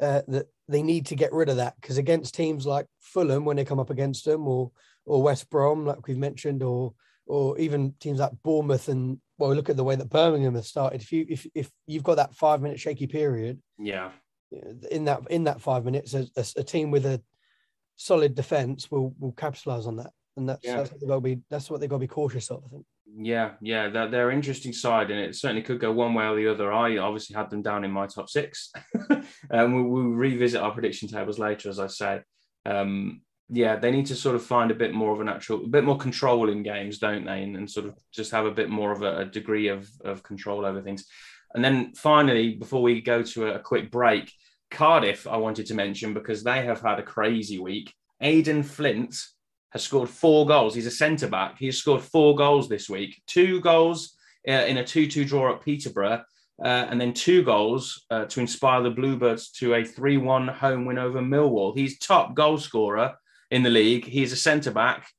uh, 0.02 0.22
that 0.28 0.48
they 0.68 0.84
need 0.84 1.06
to 1.06 1.16
get 1.16 1.32
rid 1.32 1.48
of 1.50 1.58
that. 1.58 1.76
Because 1.80 1.98
against 1.98 2.36
teams 2.36 2.66
like 2.66 2.88
Fulham 3.00 3.46
when 3.46 3.56
they 3.56 3.64
come 3.64 3.80
up 3.80 3.92
against 3.92 4.26
them 4.26 4.48
or 4.48 4.72
or 5.06 5.24
West 5.24 5.50
Brom 5.50 5.86
like 5.86 6.06
we've 6.08 6.18
mentioned 6.18 6.64
or 6.64 6.94
or 7.28 7.58
even 7.58 7.94
teams 8.00 8.20
like 8.20 8.32
Bournemouth 8.44 8.90
and 8.90 9.20
well 9.38 9.54
look 9.54 9.70
at 9.70 9.78
the 9.78 9.84
way 9.84 9.96
that 9.96 10.10
Birmingham 10.10 10.56
has 10.56 10.68
started. 10.68 11.02
If 11.02 11.12
you 11.12 11.26
if 11.30 11.48
if 11.54 11.72
you've 11.88 12.04
got 12.04 12.16
that 12.16 12.36
five 12.36 12.62
minute 12.62 12.80
shaky 12.80 13.08
period 13.08 13.62
yeah. 13.80 14.10
in 14.92 15.06
that 15.06 15.22
in 15.30 15.46
that 15.46 15.62
five 15.62 15.86
minutes 15.86 16.14
a, 16.14 16.28
a, 16.36 16.46
a 16.58 16.64
team 16.64 16.92
with 16.92 17.06
a 17.06 17.22
solid 17.98 18.36
defense 18.36 18.90
will 18.90 19.14
will 19.20 19.34
capitalize 19.34 19.86
on 19.86 19.98
that. 19.98 20.12
And 20.38 20.50
that's, 20.50 20.66
yeah. 20.66 20.78
that's 20.78 20.92
what 20.92 21.00
they've 21.00 21.08
got 21.08 21.16
to 21.16 21.22
be 21.22 21.40
that's 21.50 21.70
what 21.70 21.80
they've 21.80 21.90
got 21.90 21.98
to 21.98 22.00
be 22.02 22.08
cautious 22.08 22.50
of 22.50 22.64
I 22.66 22.70
think 22.70 22.86
yeah, 23.08 23.52
yeah, 23.62 23.90
they're, 23.90 24.10
they're 24.10 24.32
interesting 24.32 24.74
side, 24.74 25.12
and 25.12 25.20
it 25.20 25.36
certainly 25.36 25.62
could 25.62 25.80
go 25.80 25.92
one 25.92 26.14
way 26.14 26.26
or 26.26 26.36
the 26.36 26.48
other. 26.48 26.72
I 26.72 26.98
obviously 26.98 27.36
had 27.36 27.50
them 27.50 27.62
down 27.62 27.84
in 27.84 27.92
my 27.92 28.08
top 28.08 28.30
six, 28.30 28.72
and 29.50 29.76
we'll, 29.76 29.84
we'll, 29.84 30.14
revisit 30.14 30.62
our 30.62 30.72
prediction 30.72 31.08
tables 31.08 31.40
later, 31.40 31.70
as 31.70 31.80
I 31.80 31.88
say. 31.88 32.22
Um, 32.66 33.22
yeah, 33.50 33.76
they 33.76 33.92
need 33.92 34.08
to 34.08 34.16
sort 34.16 34.36
of 34.36 34.44
find 34.44 34.72
a 34.72 34.76
bit 34.76 34.94
more 34.94 35.14
of 35.14 35.22
an 35.22 35.30
actual, 35.30 35.64
a 35.64 35.68
bit 35.68 35.84
more 35.84 35.98
control 35.98 36.50
in 36.50 36.64
games, 36.64 36.98
don't 36.98 37.26
they? 37.26 37.44
And, 37.44 37.56
and 37.56 37.70
sort 37.70 37.86
of 37.86 37.96
just 38.12 38.32
have 38.32 38.46
a 38.46 38.52
bit 38.52 38.70
more 38.70 38.92
of 38.92 39.04
a, 39.04 39.18
a, 39.18 39.26
degree 39.26 39.68
of, 39.68 39.88
of 40.04 40.24
control 40.24 40.66
over 40.66 40.82
things. 40.82 41.06
And 41.54 41.64
then 41.64 41.94
finally, 41.96 42.56
before 42.56 42.82
we 42.82 43.02
go 43.02 43.22
to 43.22 43.54
a, 43.54 43.60
quick 43.60 43.92
break, 43.92 44.32
Cardiff, 44.72 45.28
I 45.28 45.38
wanted 45.38 45.68
to 45.68 45.76
mention 45.76 46.14
because 46.14 46.44
they 46.44 46.66
have 46.66 46.82
had 46.82 47.00
a 47.00 47.04
crazy 47.04 47.60
week. 47.60 47.94
Aden 48.20 48.64
Flint 48.64 49.16
has 49.76 49.84
scored 49.84 50.08
four 50.08 50.46
goals. 50.46 50.74
He's 50.74 50.86
a 50.86 50.92
centre 50.92 51.28
back. 51.28 51.60
He's 51.60 51.78
scored 51.78 52.02
four 52.02 52.34
goals 52.34 52.70
this 52.70 52.90
week. 52.90 53.22
Two 53.28 53.60
goals 53.60 54.16
uh, 54.48 54.52
in 54.52 54.78
a 54.78 54.86
2 54.86 55.06
2 55.06 55.26
draw 55.26 55.54
at 55.54 55.66
Peterborough, 55.66 56.24
uh, 56.64 56.68
and 56.90 57.00
then 57.00 57.14
two 57.14 57.44
goals 57.44 58.06
uh, 58.10 58.24
to 58.24 58.40
inspire 58.40 58.82
the 58.82 58.90
Bluebirds 58.90 59.52
to 59.52 59.74
a 59.74 59.84
3 59.84 60.16
1 60.16 60.48
home 60.48 60.86
win 60.86 60.98
over 60.98 61.20
Millwall. 61.20 61.78
He's 61.78 62.00
top 62.00 62.34
goal 62.36 62.58
scorer 62.58 63.16
in 63.52 63.64
the 63.64 63.70
league. 63.70 64.06
He's 64.06 64.32
a 64.32 64.38
centre 64.38 64.72
back. 64.72 65.10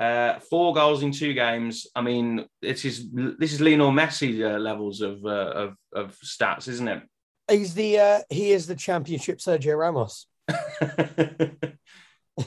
Uh, 0.00 0.38
four 0.38 0.72
goals 0.72 1.02
in 1.02 1.12
two 1.12 1.34
games. 1.34 1.86
I 1.94 2.00
mean, 2.00 2.46
it 2.62 2.86
is 2.86 3.10
this 3.12 3.52
is 3.52 3.60
Lionel 3.60 3.92
Messi 3.92 4.42
uh, 4.42 4.58
levels 4.58 5.02
of, 5.02 5.22
uh, 5.26 5.28
of 5.28 5.76
of 5.92 6.16
stats, 6.24 6.68
isn't 6.68 6.88
it? 6.88 7.02
He's 7.50 7.74
the 7.74 8.24
he 8.30 8.52
is 8.52 8.66
the 8.66 8.76
championship 8.76 9.40
Sergio 9.40 9.78
Ramos. 9.78 10.26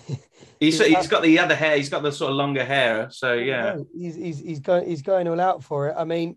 He's, 0.59 0.77
he's 0.77 1.07
got 1.07 1.23
the 1.23 1.39
other 1.39 1.55
hair. 1.55 1.77
He's 1.77 1.87
got 1.87 2.03
the 2.03 2.11
sort 2.11 2.31
of 2.31 2.35
longer 2.35 2.65
hair. 2.65 3.07
So 3.11 3.33
yeah, 3.33 3.77
he's 3.95 4.15
he's 4.15 4.39
he's 4.39 4.59
going 4.59 4.89
he's 4.89 5.01
going 5.01 5.25
all 5.29 5.39
out 5.39 5.63
for 5.63 5.87
it. 5.87 5.95
I 5.97 6.03
mean, 6.03 6.35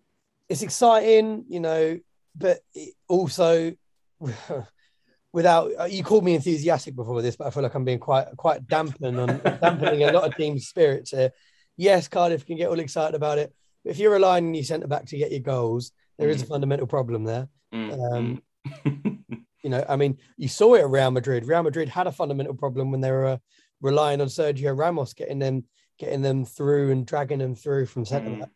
it's 0.49 0.63
exciting, 0.63 1.45
you 1.49 1.59
know, 1.59 1.99
but 2.37 2.61
also 3.09 3.73
without 5.33 5.73
uh, 5.79 5.85
you 5.85 6.05
called 6.05 6.25
me 6.25 6.37
enthusiastic 6.37 6.95
before 6.95 7.21
this, 7.21 7.35
but 7.35 7.49
I 7.49 7.51
feel 7.51 7.65
like 7.65 7.75
I'm 7.75 7.85
being 7.85 7.99
quite 7.99 8.29
quite 8.37 8.65
dampening 8.69 9.19
on 9.19 9.27
dampening 9.61 10.05
a 10.05 10.13
lot 10.13 10.25
of 10.25 10.37
team 10.37 10.57
spirits 10.61 11.11
here. 11.11 11.33
Yes, 11.77 12.07
Cardiff 12.07 12.47
can 12.47 12.57
get 12.57 12.69
all 12.69 12.79
excited 12.79 13.17
about 13.17 13.39
it, 13.39 13.53
but 13.83 13.91
if 13.91 13.99
you're 13.99 14.13
relying 14.13 14.47
on 14.47 14.55
your 14.55 14.63
centre 14.63 14.87
back 14.87 15.07
to 15.07 15.19
get 15.19 15.33
your 15.33 15.41
goals, 15.41 15.91
there 16.19 16.29
mm. 16.29 16.33
is 16.33 16.43
a 16.43 16.47
mm. 16.47 16.51
fundamental 16.51 16.87
problem 16.87 17.25
there. 17.25 17.49
Mm. 17.75 18.13
Um, 18.15 18.43
you 19.63 19.71
know, 19.71 19.85
I 19.89 19.97
mean, 19.97 20.19
you 20.37 20.49
saw 20.49 20.75
it 20.75 20.81
at 20.81 20.91
Real 20.91 21.11
Madrid. 21.11 21.47
Real 21.47 21.63
Madrid 21.63 21.89
had 21.89 22.07
a 22.07 22.13
fundamental 22.13 22.55
problem 22.55 22.91
when 22.91 23.01
they 23.01 23.11
were 23.11 23.39
relying 23.81 24.21
on 24.21 24.29
Sergio 24.29 24.77
Ramos 24.77 25.13
getting 25.15 25.39
them 25.39 25.65
getting 25.99 26.23
them 26.23 26.45
through 26.45 26.91
and 26.91 27.07
dragging 27.07 27.39
them 27.39 27.55
through 27.55 27.87
from 27.87 28.05
centre 28.05 28.31
mm. 28.31 28.49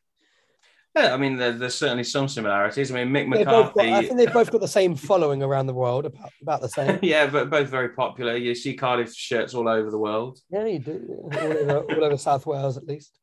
Yeah, 0.97 1.13
I 1.13 1.19
mean, 1.19 1.37
there, 1.37 1.53
there's 1.53 1.75
certainly 1.75 2.05
some 2.05 2.27
similarities. 2.27 2.91
I 2.91 3.05
mean, 3.05 3.13
Mick 3.13 3.29
McCarthy. 3.29 3.91
Got, 3.91 3.99
I 3.99 4.01
think 4.01 4.17
they've 4.17 4.33
both 4.33 4.51
got 4.51 4.63
the 4.63 4.69
same 4.69 4.95
following 4.95 5.43
around 5.43 5.67
the 5.67 5.75
world, 5.75 6.07
about, 6.07 6.33
about 6.41 6.61
the 6.63 6.71
same. 6.71 6.99
yeah, 7.03 7.27
but 7.27 7.51
both 7.51 7.69
very 7.69 7.91
popular. 7.91 8.35
You 8.35 8.55
see 8.55 8.75
Cardiff 8.75 9.13
shirts 9.13 9.53
all 9.53 9.69
over 9.69 9.91
the 9.91 9.99
world. 9.99 10.39
Yeah, 10.49 10.65
you 10.65 10.79
do. 10.79 11.29
All 11.35 11.39
over, 11.39 11.81
all 11.81 12.05
over 12.05 12.17
South 12.17 12.47
Wales, 12.47 12.79
at 12.79 12.87
least. 12.87 13.19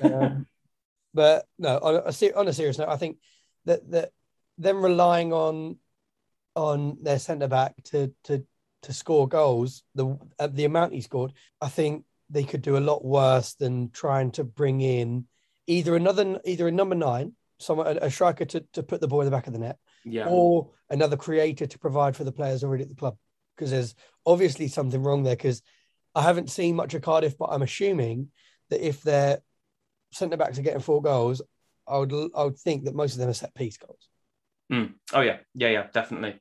Um, 0.00 0.46
but 1.12 1.44
no, 1.58 1.76
on 1.76 1.94
a, 1.96 2.32
on 2.32 2.48
a 2.48 2.52
serious 2.54 2.78
note, 2.78 2.88
I 2.88 2.96
think 2.96 3.18
that 3.66 3.90
that 3.90 4.12
them 4.56 4.82
relying 4.82 5.34
on 5.34 5.76
on 6.60 6.98
their 7.00 7.18
centre 7.18 7.48
back 7.48 7.74
to 7.84 8.12
to 8.24 8.44
to 8.82 8.92
score 8.92 9.26
goals, 9.26 9.82
the 9.94 10.18
uh, 10.38 10.46
the 10.46 10.66
amount 10.66 10.92
he 10.92 11.00
scored, 11.00 11.32
I 11.60 11.68
think 11.68 12.04
they 12.28 12.44
could 12.44 12.60
do 12.60 12.76
a 12.76 12.86
lot 12.90 13.02
worse 13.02 13.54
than 13.54 13.90
trying 13.90 14.30
to 14.32 14.44
bring 14.44 14.82
in 14.82 15.26
either 15.66 15.96
another 15.96 16.38
either 16.44 16.68
a 16.68 16.72
number 16.72 16.94
nine, 16.94 17.32
someone 17.58 17.86
a, 17.86 18.06
a 18.06 18.10
striker 18.10 18.44
to, 18.44 18.60
to 18.74 18.82
put 18.82 19.00
the 19.00 19.08
ball 19.08 19.22
in 19.22 19.24
the 19.24 19.30
back 19.30 19.46
of 19.46 19.54
the 19.54 19.58
net, 19.58 19.78
yeah, 20.04 20.26
or 20.28 20.68
another 20.90 21.16
creator 21.16 21.66
to 21.66 21.78
provide 21.78 22.14
for 22.14 22.24
the 22.24 22.32
players 22.32 22.62
already 22.62 22.82
at 22.82 22.90
the 22.90 22.94
club. 22.94 23.16
Because 23.56 23.70
there's 23.70 23.94
obviously 24.26 24.68
something 24.68 25.02
wrong 25.02 25.22
there. 25.22 25.36
Because 25.36 25.62
I 26.14 26.22
haven't 26.22 26.50
seen 26.50 26.76
much 26.76 26.92
of 26.92 27.00
Cardiff, 27.00 27.38
but 27.38 27.50
I'm 27.50 27.62
assuming 27.62 28.28
that 28.68 28.86
if 28.86 29.02
their 29.02 29.40
centre 30.12 30.36
backs 30.36 30.58
are 30.58 30.62
getting 30.62 30.80
four 30.80 31.00
goals, 31.00 31.40
I 31.88 31.96
would 31.96 32.12
I 32.12 32.44
would 32.44 32.58
think 32.58 32.84
that 32.84 32.94
most 32.94 33.14
of 33.14 33.18
them 33.18 33.30
are 33.30 33.34
set 33.34 33.54
piece 33.54 33.78
goals. 33.78 34.10
Mm. 34.70 34.94
Oh 35.12 35.22
yeah, 35.22 35.38
yeah, 35.54 35.68
yeah, 35.68 35.86
definitely. 35.92 36.38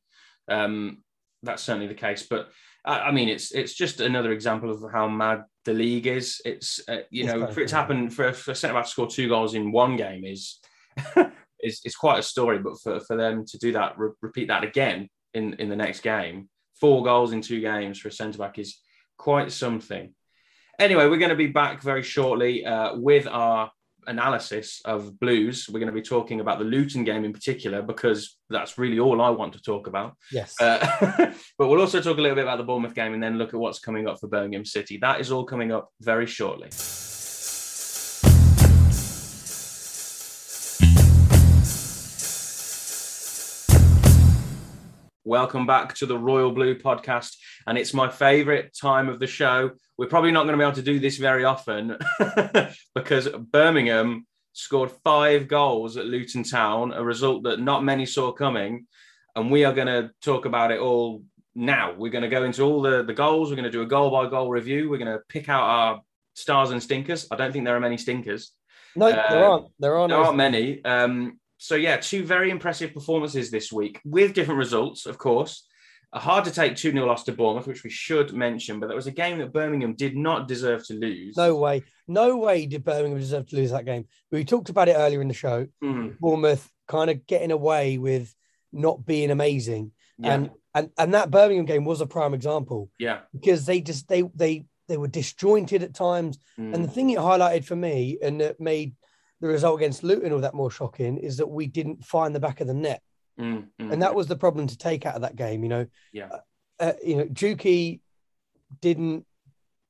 Um, 0.49 1.03
that's 1.43 1.63
certainly 1.63 1.87
the 1.87 1.93
case. 1.93 2.27
But 2.29 2.49
I, 2.85 3.11
mean, 3.11 3.29
it's 3.29 3.51
it's 3.51 3.73
just 3.73 4.01
another 4.01 4.31
example 4.31 4.71
of 4.71 4.83
how 4.91 5.07
mad 5.07 5.43
the 5.65 5.73
league 5.73 6.07
is. 6.07 6.41
It's 6.45 6.81
uh, 6.87 6.99
you 7.09 7.25
it's 7.25 7.33
know 7.33 7.47
for 7.47 7.61
it 7.61 7.67
to 7.69 7.75
happen 7.75 8.09
for, 8.09 8.33
for 8.33 8.51
a 8.51 8.55
centre 8.55 8.73
back 8.73 8.85
to 8.85 8.89
score 8.89 9.07
two 9.07 9.29
goals 9.29 9.53
in 9.53 9.71
one 9.71 9.95
game 9.95 10.25
is 10.25 10.59
is 11.61 11.81
is 11.83 11.95
quite 11.95 12.19
a 12.19 12.23
story. 12.23 12.59
But 12.59 12.79
for, 12.81 12.99
for 13.01 13.15
them 13.15 13.45
to 13.45 13.57
do 13.57 13.73
that, 13.73 13.97
re- 13.97 14.11
repeat 14.21 14.47
that 14.47 14.63
again 14.63 15.09
in 15.33 15.53
in 15.55 15.69
the 15.69 15.75
next 15.75 16.01
game, 16.01 16.49
four 16.79 17.03
goals 17.03 17.33
in 17.33 17.41
two 17.41 17.61
games 17.61 17.99
for 17.99 18.07
a 18.07 18.11
centre 18.11 18.39
back 18.39 18.57
is 18.57 18.79
quite 19.17 19.51
something. 19.51 20.13
Anyway, 20.79 21.07
we're 21.07 21.17
going 21.17 21.29
to 21.29 21.35
be 21.35 21.47
back 21.47 21.81
very 21.81 22.03
shortly 22.03 22.65
uh, 22.65 22.95
with 22.95 23.27
our 23.27 23.69
analysis 24.07 24.81
of 24.85 25.19
Blues. 25.19 25.67
We're 25.69 25.79
going 25.79 25.87
to 25.87 25.93
be 25.93 26.01
talking 26.01 26.39
about 26.39 26.59
the 26.59 26.65
Luton 26.65 27.03
game 27.03 27.25
in 27.25 27.33
particular 27.33 27.81
because 27.81 28.37
that's 28.49 28.77
really 28.77 28.99
all 28.99 29.21
I 29.21 29.29
want 29.29 29.53
to 29.53 29.61
talk 29.61 29.87
about. 29.87 30.15
Yes. 30.31 30.59
Uh, 30.59 31.33
but 31.57 31.67
we'll 31.67 31.81
also 31.81 32.01
talk 32.01 32.17
a 32.17 32.21
little 32.21 32.35
bit 32.35 32.43
about 32.43 32.57
the 32.57 32.63
Bournemouth 32.63 32.95
game 32.95 33.13
and 33.13 33.21
then 33.21 33.37
look 33.37 33.53
at 33.53 33.59
what's 33.59 33.79
coming 33.79 34.07
up 34.07 34.19
for 34.19 34.27
Birmingham 34.27 34.65
City. 34.65 34.97
That 34.97 35.19
is 35.19 35.31
all 35.31 35.43
coming 35.43 35.71
up 35.71 35.89
very 36.01 36.25
shortly. 36.25 36.69
Welcome 45.29 45.67
back 45.67 45.93
to 45.97 46.07
the 46.07 46.17
Royal 46.17 46.51
Blue 46.51 46.73
podcast. 46.73 47.35
And 47.67 47.77
it's 47.77 47.93
my 47.93 48.09
favorite 48.09 48.75
time 48.75 49.07
of 49.07 49.19
the 49.19 49.27
show. 49.27 49.69
We're 49.95 50.07
probably 50.07 50.31
not 50.31 50.45
going 50.45 50.53
to 50.53 50.57
be 50.57 50.63
able 50.63 50.75
to 50.77 50.81
do 50.81 50.99
this 50.99 51.17
very 51.17 51.45
often 51.45 51.99
because 52.95 53.27
Birmingham 53.27 54.25
scored 54.53 54.89
five 55.03 55.47
goals 55.47 55.97
at 55.97 56.07
Luton 56.07 56.41
Town, 56.41 56.93
a 56.93 57.03
result 57.03 57.43
that 57.43 57.59
not 57.59 57.83
many 57.83 58.07
saw 58.07 58.31
coming. 58.31 58.87
And 59.35 59.51
we 59.51 59.65
are 59.65 59.71
going 59.71 59.85
to 59.85 60.09
talk 60.23 60.45
about 60.45 60.71
it 60.71 60.79
all 60.79 61.23
now. 61.53 61.93
We're 61.95 62.11
going 62.11 62.23
to 62.23 62.27
go 62.27 62.43
into 62.43 62.63
all 62.63 62.81
the, 62.81 63.03
the 63.03 63.13
goals. 63.13 63.51
We're 63.51 63.57
going 63.57 63.65
to 63.65 63.69
do 63.69 63.83
a 63.83 63.85
goal 63.85 64.09
by 64.09 64.27
goal 64.31 64.49
review. 64.49 64.89
We're 64.89 64.97
going 64.97 65.15
to 65.15 65.21
pick 65.29 65.47
out 65.47 65.61
our 65.61 66.01
stars 66.33 66.71
and 66.71 66.81
stinkers. 66.81 67.27
I 67.29 67.35
don't 67.35 67.51
think 67.51 67.65
there 67.65 67.75
are 67.75 67.79
many 67.79 67.97
stinkers. 67.97 68.51
No, 68.95 69.11
there 69.11 69.45
aren't. 69.45 69.67
There 69.77 69.95
aren't. 69.95 70.09
There 70.09 70.17
aren't 70.17 70.37
many. 70.37 70.83
Um, 70.83 71.39
so 71.59 71.75
yeah, 71.75 71.97
two 71.97 72.23
very 72.23 72.49
impressive 72.49 72.93
performances 72.93 73.51
this 73.51 73.71
week 73.71 73.99
with 74.05 74.33
different 74.33 74.57
results, 74.57 75.05
of 75.05 75.17
course. 75.17 75.67
A 76.13 76.19
hard 76.19 76.45
to 76.45 76.51
take 76.51 76.75
2 76.75 76.91
0 76.91 77.05
loss 77.05 77.23
to 77.25 77.33
Bournemouth, 77.33 77.67
which 77.67 77.83
we 77.83 77.91
should 77.91 78.33
mention, 78.33 78.79
but 78.79 78.87
that 78.87 78.95
was 78.95 79.05
a 79.05 79.11
game 79.11 79.37
that 79.37 79.53
Birmingham 79.53 79.93
did 79.93 80.15
not 80.15 80.47
deserve 80.47 80.83
to 80.87 80.93
lose. 80.93 81.37
No 81.37 81.55
way. 81.57 81.83
No 82.07 82.37
way 82.37 82.65
did 82.65 82.83
Birmingham 82.83 83.19
deserve 83.19 83.45
to 83.49 83.57
lose 83.57 83.69
that 83.71 83.85
game. 83.85 84.07
We 84.31 84.43
talked 84.43 84.69
about 84.69 84.87
it 84.87 84.95
earlier 84.95 85.21
in 85.21 85.27
the 85.27 85.35
show. 85.35 85.67
Mm. 85.83 86.17
Bournemouth 86.17 86.67
kind 86.87 87.11
of 87.11 87.27
getting 87.27 87.51
away 87.51 87.99
with 87.99 88.33
not 88.71 89.05
being 89.05 89.29
amazing. 89.29 89.91
Yeah. 90.17 90.33
And 90.33 90.49
and 90.73 90.89
and 90.97 91.13
that 91.13 91.29
Birmingham 91.29 91.65
game 91.65 91.85
was 91.85 92.01
a 92.01 92.07
prime 92.07 92.33
example 92.33 92.89
yeah. 92.97 93.19
because 93.33 93.65
they 93.65 93.81
just 93.81 94.07
they 94.07 94.23
they 94.33 94.65
they 94.87 94.97
were 94.97 95.07
disjointed 95.07 95.83
at 95.83 95.93
times. 95.93 96.39
Mm. 96.57 96.73
And 96.73 96.83
the 96.83 96.89
thing 96.89 97.09
it 97.11 97.19
highlighted 97.19 97.65
for 97.65 97.75
me 97.75 98.17
and 98.23 98.41
that 98.41 98.59
made 98.59 98.95
the 99.41 99.47
result 99.47 99.79
against 99.79 100.03
Luton 100.03 100.31
all 100.33 100.41
that 100.41 100.53
more 100.53 100.71
shocking 100.71 101.17
is 101.17 101.37
that 101.37 101.47
we 101.47 101.67
didn't 101.67 102.03
find 102.03 102.35
the 102.35 102.39
back 102.39 102.61
of 102.61 102.67
the 102.67 102.73
net. 102.73 103.01
Mm, 103.39 103.67
mm. 103.79 103.91
And 103.91 104.01
that 104.01 104.15
was 104.15 104.27
the 104.27 104.35
problem 104.35 104.67
to 104.67 104.77
take 104.77 105.05
out 105.05 105.15
of 105.15 105.21
that 105.21 105.35
game, 105.35 105.63
you 105.63 105.69
know. 105.69 105.85
Yeah. 106.11 106.29
Uh, 106.79 106.93
you 107.03 107.15
know, 107.17 107.25
Juki 107.25 108.01
didn't 108.81 109.25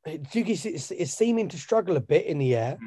Juki 0.08 0.50
is, 0.66 0.92
is 0.92 1.14
seeming 1.14 1.50
to 1.50 1.58
struggle 1.58 1.98
a 1.98 2.02
bit 2.02 2.26
in 2.26 2.38
the 2.38 2.56
air. 2.56 2.78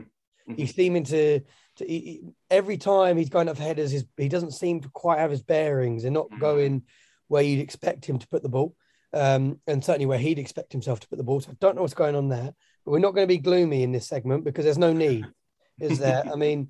Mhm. 0.48 0.56
He's 0.56 0.74
seeming 0.74 1.04
to, 1.04 1.40
to 1.76 1.86
he, 1.86 2.22
every 2.50 2.76
time 2.76 3.16
he's 3.16 3.28
going 3.28 3.48
up 3.48 3.56
for 3.56 3.62
headers, 3.62 3.90
his, 3.90 4.04
he 4.16 4.28
doesn't 4.28 4.52
seem 4.52 4.80
to 4.80 4.88
quite 4.88 5.18
have 5.18 5.30
his 5.30 5.42
bearings. 5.42 6.02
They're 6.02 6.10
not 6.10 6.30
Mhm. 6.30 6.40
going 6.40 6.82
where 7.28 7.42
you'd 7.42 7.60
expect 7.60 8.04
him 8.06 8.18
to 8.18 8.26
put 8.28 8.42
the 8.42 8.48
ball, 8.48 8.74
um, 9.12 9.60
and 9.66 9.84
certainly 9.84 10.06
where 10.06 10.18
he'd 10.18 10.38
expect 10.38 10.72
himself 10.72 11.00
to 11.00 11.08
put 11.08 11.16
the 11.18 11.24
ball. 11.24 11.40
So 11.40 11.50
I 11.52 11.56
don't 11.60 11.76
know 11.76 11.82
what's 11.82 11.94
going 11.94 12.16
on 12.16 12.28
there, 12.28 12.54
but 12.84 12.90
we're 12.90 12.98
not 12.98 13.14
going 13.14 13.26
to 13.26 13.32
be 13.34 13.38
gloomy 13.38 13.82
in 13.82 13.92
this 13.92 14.08
segment 14.08 14.44
because 14.44 14.64
there's 14.64 14.78
no 14.78 14.92
need, 14.92 15.24
is 15.82 15.98
there? 15.98 16.24
I 16.32 16.36
mean, 16.36 16.68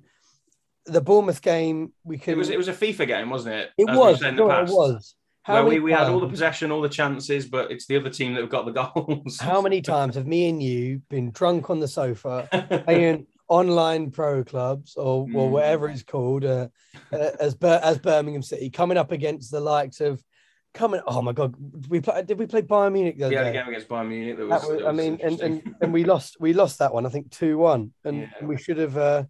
the 0.85 1.01
Bournemouth 1.01 1.41
game, 1.41 1.93
we 2.03 2.17
could. 2.17 2.33
It 2.33 2.37
was 2.37 2.49
it 2.49 2.57
was 2.57 2.67
a 2.67 2.73
FIFA 2.73 3.07
game, 3.07 3.29
wasn't 3.29 3.55
it? 3.55 3.69
It 3.77 3.89
As 3.89 3.97
was. 3.97 4.19
said 4.19 4.29
in 4.29 4.35
the 4.35 4.43
no, 4.43 4.49
past. 4.49 4.71
it 4.71 4.75
was. 4.75 5.15
How 5.43 5.55
Where 5.55 5.63
we, 5.65 5.69
many 5.71 5.79
we 5.81 5.91
had 5.91 6.07
all 6.07 6.21
the 6.21 6.27
possession, 6.29 6.71
all 6.71 6.79
the 6.81 6.87
chances, 6.87 7.45
but 7.45 7.69
it's 7.69 7.85
the 7.85 7.97
other 7.97 8.09
team 8.09 8.33
that 8.33 8.39
have 8.41 8.49
got 8.49 8.65
the 8.65 8.71
goals. 8.71 9.37
How 9.39 9.61
many 9.61 9.81
times 9.93 10.15
have 10.15 10.25
me 10.25 10.47
and 10.49 10.63
you 10.63 11.01
been 11.09 11.31
drunk 11.31 11.69
on 11.69 11.81
the 11.81 11.87
sofa 11.87 12.47
playing 12.85 13.27
online 13.49 14.09
pro 14.11 14.43
clubs 14.45 14.95
or, 14.95 15.23
or 15.23 15.27
Mm. 15.27 15.49
whatever 15.49 15.89
it's 15.89 16.01
called 16.03 16.45
uh, 16.45 16.69
uh, 17.11 17.31
as 17.41 17.55
Bir- 17.55 17.81
as 17.83 17.97
Birmingham 17.97 18.41
City 18.41 18.69
coming 18.69 18.95
up 18.97 19.11
against 19.11 19.51
the 19.51 19.59
likes 19.59 19.99
of 19.99 20.23
coming? 20.73 21.01
Oh 21.07 21.21
my 21.21 21.31
God, 21.33 21.55
we 21.89 22.01
play, 22.01 22.23
did 22.23 22.37
we 22.39 22.45
play 22.45 22.61
Bayern 22.61 22.93
Munich 22.93 23.17
the 23.17 23.25
had 23.35 23.47
a 23.47 23.51
game 23.51 23.67
against 23.67 23.87
Bayern 23.87 24.09
Munich 24.09 24.37
that 24.37 24.49
That 24.49 24.61
was. 24.61 24.69
was- 24.69 24.85
I 24.85 24.91
mean, 24.91 25.19
and, 25.23 25.39
and 25.41 25.75
and 25.81 25.93
we 25.93 26.03
lost 26.03 26.37
we 26.39 26.53
lost 26.53 26.79
that 26.79 26.93
one. 26.93 27.05
I 27.05 27.09
think 27.09 27.31
two 27.31 27.57
one, 27.57 27.93
and, 28.03 28.21
Yeah. 28.21 28.45
we 28.45 28.57
should 28.57 28.77
have 28.77 28.97
uh, 28.97 29.23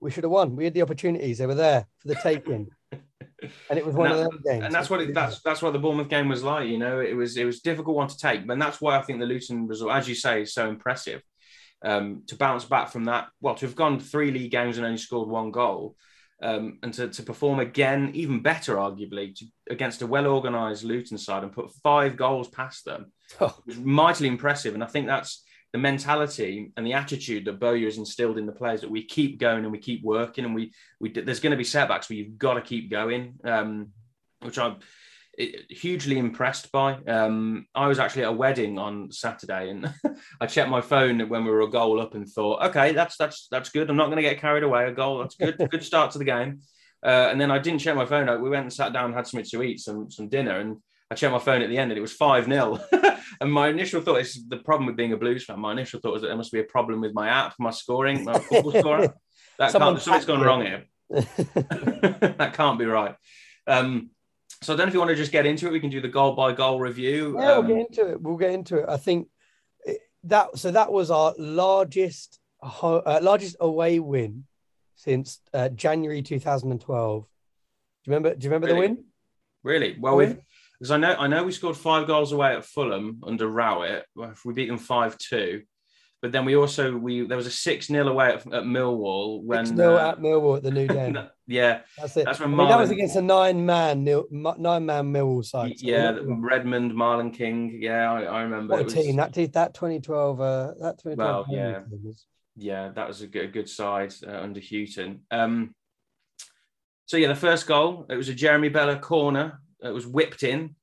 we 0.00 0.10
should 0.10 0.24
have 0.24 0.30
won. 0.30 0.56
We 0.56 0.64
had 0.64 0.74
the 0.74 0.82
opportunities; 0.82 1.38
they 1.38 1.46
were 1.46 1.54
there 1.54 1.86
for 1.98 2.08
the 2.08 2.14
taking, 2.16 2.68
and 2.92 3.78
it 3.78 3.84
was 3.84 3.94
one 3.94 4.10
And 4.12 4.20
of 4.20 4.30
those 4.30 4.40
games. 4.42 4.64
and 4.64 4.74
that's 4.74 4.88
what 4.90 5.00
it, 5.00 5.14
that's 5.14 5.40
that's 5.42 5.62
what 5.62 5.72
the 5.72 5.78
Bournemouth 5.78 6.08
game 6.08 6.28
was 6.28 6.42
like. 6.42 6.68
You 6.68 6.78
know, 6.78 7.00
it 7.00 7.14
was 7.14 7.36
it 7.36 7.44
was 7.44 7.58
a 7.58 7.62
difficult 7.62 7.96
one 7.96 8.08
to 8.08 8.16
take, 8.18 8.42
and 8.48 8.60
that's 8.62 8.80
why 8.80 8.96
I 8.98 9.02
think 9.02 9.20
the 9.20 9.26
Luton 9.26 9.66
result, 9.66 9.92
as 9.92 10.08
you 10.08 10.14
say, 10.14 10.42
is 10.42 10.54
so 10.54 10.68
impressive. 10.68 11.22
Um, 11.84 12.22
to 12.28 12.36
bounce 12.36 12.64
back 12.64 12.88
from 12.88 13.04
that, 13.04 13.28
well, 13.40 13.54
to 13.56 13.66
have 13.66 13.76
gone 13.76 14.00
three 14.00 14.30
league 14.30 14.50
games 14.50 14.78
and 14.78 14.86
only 14.86 14.96
scored 14.98 15.28
one 15.28 15.50
goal, 15.50 15.94
um, 16.42 16.78
and 16.82 16.92
to, 16.94 17.08
to 17.08 17.22
perform 17.22 17.60
again, 17.60 18.10
even 18.14 18.40
better, 18.40 18.76
arguably, 18.76 19.34
to, 19.36 19.46
against 19.70 20.02
a 20.02 20.06
well 20.06 20.26
organised 20.26 20.84
Luton 20.84 21.18
side 21.18 21.42
and 21.42 21.52
put 21.52 21.72
five 21.82 22.16
goals 22.16 22.48
past 22.48 22.84
them 22.84 23.12
Oh. 23.40 23.56
was 23.66 23.78
mightily 23.78 24.28
impressive. 24.28 24.74
And 24.74 24.84
I 24.84 24.86
think 24.86 25.06
that's 25.06 25.44
the 25.72 25.78
mentality 25.78 26.72
and 26.76 26.86
the 26.86 26.92
attitude 26.92 27.44
that 27.44 27.60
Bowyer 27.60 27.84
has 27.84 27.98
instilled 27.98 28.38
in 28.38 28.46
the 28.46 28.52
players 28.52 28.82
that 28.82 28.90
we 28.90 29.04
keep 29.04 29.38
going 29.38 29.64
and 29.64 29.72
we 29.72 29.78
keep 29.78 30.02
working 30.02 30.44
and 30.44 30.54
we 30.54 30.72
we 31.00 31.10
there's 31.10 31.40
going 31.40 31.50
to 31.50 31.56
be 31.56 31.64
setbacks, 31.64 32.08
but 32.08 32.16
you've 32.16 32.38
got 32.38 32.54
to 32.54 32.62
keep 32.62 32.90
going. 32.90 33.38
Um, 33.44 33.88
which 34.40 34.58
eh, 34.58 34.74
hugely 35.36 36.18
impressed 36.18 36.72
by. 36.72 36.94
Um, 37.06 37.66
I 37.74 37.86
was 37.86 37.98
actually 37.98 38.24
at 38.24 38.30
a 38.30 38.32
wedding 38.32 38.78
on 38.78 39.12
Saturday, 39.12 39.70
and 39.70 39.92
I 40.40 40.46
checked 40.46 40.70
my 40.70 40.80
phone 40.80 41.28
when 41.28 41.44
we 41.44 41.50
were 41.50 41.62
a 41.62 41.70
goal 41.70 42.00
up 42.00 42.14
and 42.14 42.28
thought, 42.28 42.62
okay, 42.68 42.92
that's 42.92 43.16
that's 43.16 43.48
that's 43.50 43.70
good. 43.70 43.90
I'm 43.90 43.96
not 43.96 44.06
going 44.06 44.16
to 44.16 44.22
get 44.22 44.40
carried 44.40 44.62
away. 44.62 44.86
A 44.86 44.92
goal, 44.92 45.18
that's 45.18 45.36
good. 45.36 45.56
good 45.70 45.84
start 45.84 46.12
to 46.12 46.18
the 46.18 46.24
game. 46.24 46.60
Uh, 47.04 47.28
and 47.30 47.40
then 47.40 47.50
I 47.50 47.58
didn't 47.58 47.80
check 47.80 47.94
my 47.94 48.06
phone. 48.06 48.42
We 48.42 48.50
went 48.50 48.62
and 48.62 48.72
sat 48.72 48.92
down, 48.92 49.12
had 49.12 49.26
something 49.26 49.48
to 49.50 49.62
eat, 49.62 49.80
some 49.80 50.10
some 50.10 50.28
dinner, 50.28 50.58
and 50.58 50.78
I 51.10 51.14
checked 51.14 51.32
my 51.32 51.38
phone 51.38 51.62
at 51.62 51.68
the 51.68 51.78
end, 51.78 51.92
and 51.92 51.98
it 51.98 52.02
was 52.02 52.12
five 52.12 52.46
0 52.46 52.80
And 53.40 53.52
my 53.52 53.68
initial 53.68 54.00
thought 54.00 54.20
is 54.20 54.46
the 54.48 54.58
problem 54.58 54.86
with 54.86 54.96
being 54.96 55.12
a 55.12 55.16
Blues 55.16 55.44
fan. 55.44 55.60
My 55.60 55.72
initial 55.72 56.00
thought 56.00 56.14
was 56.14 56.22
that 56.22 56.28
there 56.28 56.36
must 56.36 56.52
be 56.52 56.60
a 56.60 56.64
problem 56.64 57.00
with 57.00 57.12
my 57.12 57.28
app, 57.28 57.54
my 57.58 57.70
scoring, 57.70 58.24
my 58.24 58.38
football 58.38 58.72
scorer. 58.72 59.14
That 59.58 59.72
Someone 59.72 59.94
can't, 59.94 60.02
something's 60.02 60.24
gone 60.26 60.40
wrong 60.40 60.64
here. 60.64 60.84
that 61.10 62.52
can't 62.54 62.78
be 62.78 62.84
right. 62.84 63.14
Um, 63.66 64.10
so 64.62 64.72
I 64.72 64.76
don't 64.76 64.86
know 64.86 64.88
if 64.88 64.94
you 64.94 65.00
want 65.00 65.10
to 65.10 65.16
just 65.16 65.32
get 65.32 65.46
into 65.46 65.66
it. 65.66 65.72
We 65.72 65.80
can 65.80 65.90
do 65.90 66.00
the 66.00 66.08
goal 66.08 66.34
by 66.34 66.52
goal 66.52 66.80
review. 66.80 67.36
Yeah, 67.38 67.52
Um, 67.52 67.66
we'll 67.66 67.76
get 67.76 67.86
into 67.88 68.10
it. 68.12 68.22
We'll 68.22 68.36
get 68.36 68.50
into 68.50 68.78
it. 68.78 68.86
I 68.88 68.96
think 68.96 69.28
that 70.24 70.58
so 70.58 70.70
that 70.72 70.90
was 70.92 71.10
our 71.10 71.34
largest 71.38 72.38
uh, 72.62 73.20
largest 73.22 73.56
away 73.60 73.98
win 74.00 74.44
since 74.94 75.40
uh, 75.52 75.68
January 75.68 76.22
2012. 76.22 77.22
Do 77.22 77.28
you 78.10 78.10
remember? 78.16 78.34
Do 78.34 78.44
you 78.44 78.50
remember 78.50 78.66
Really? 78.68 78.86
the 78.88 78.94
win? 78.94 79.04
Really? 79.62 79.96
Well, 80.00 80.16
we've 80.16 80.38
because 80.78 80.90
I 80.90 80.96
know 80.96 81.14
I 81.18 81.26
know 81.26 81.44
we 81.44 81.52
scored 81.52 81.76
five 81.76 82.06
goals 82.06 82.32
away 82.32 82.54
at 82.54 82.64
Fulham 82.64 83.20
under 83.26 83.46
Rowett. 83.48 84.04
We 84.44 84.52
beat 84.52 84.68
them 84.68 84.78
five 84.78 85.16
two, 85.18 85.62
but 86.26 86.32
then 86.32 86.44
we 86.44 86.56
also 86.56 86.96
we 86.96 87.24
there 87.24 87.36
was 87.36 87.46
a 87.46 87.52
six 87.52 87.86
0 87.86 88.08
away 88.08 88.30
at, 88.30 88.44
at 88.52 88.64
Millwall 88.64 89.44
when 89.44 89.64
Six 89.64 89.76
0 89.76 89.94
uh, 89.94 90.10
at 90.10 90.18
Millwall 90.18 90.56
at 90.56 90.64
the 90.64 90.72
new 90.72 90.88
den. 90.98 91.28
yeah 91.46 91.82
That's 91.96 92.16
it. 92.16 92.24
that's 92.24 92.40
I 92.40 92.44
when 92.46 92.56
mean, 92.56 92.68
that 92.68 92.80
was 92.80 92.90
against 92.90 93.14
a 93.14 93.22
nine 93.22 93.64
man 93.64 94.02
nine 94.02 94.84
man 94.86 95.12
Millwall 95.12 95.44
side. 95.44 95.78
So 95.78 95.86
yeah 95.86 96.18
Redmond 96.20 96.90
Marlon 96.92 97.32
King 97.32 97.78
yeah 97.80 98.12
I, 98.12 98.22
I 98.24 98.42
remember 98.42 98.74
a 98.74 98.78
It 98.80 98.84
was- 98.86 98.94
team 98.94 99.14
that 99.16 99.30
did 99.32 99.52
that 99.52 99.72
2012. 99.74 100.40
Uh, 100.40 100.72
that 100.80 100.98
2012. 100.98 101.46
Well, 101.48 101.56
yeah. 101.56 101.80
was- 102.04 102.26
yeah, 102.58 102.88
that 102.96 103.06
was 103.06 103.20
a 103.22 103.26
good, 103.26 103.44
a 103.44 103.48
good 103.48 103.68
side 103.68 104.14
uh, 104.26 104.30
under 104.40 104.60
Hughton. 104.60 105.20
Um, 105.30 105.74
so 107.04 107.18
yeah, 107.18 107.28
the 107.28 107.34
first 107.36 107.66
goal 107.68 108.06
it 108.08 108.16
was 108.16 108.28
a 108.28 108.34
Jérémie 108.34 108.72
Bela 108.72 108.98
corner. 108.98 109.60
It 109.82 109.90
was 109.94 110.06
whipped 110.06 110.42
in, 110.42 110.74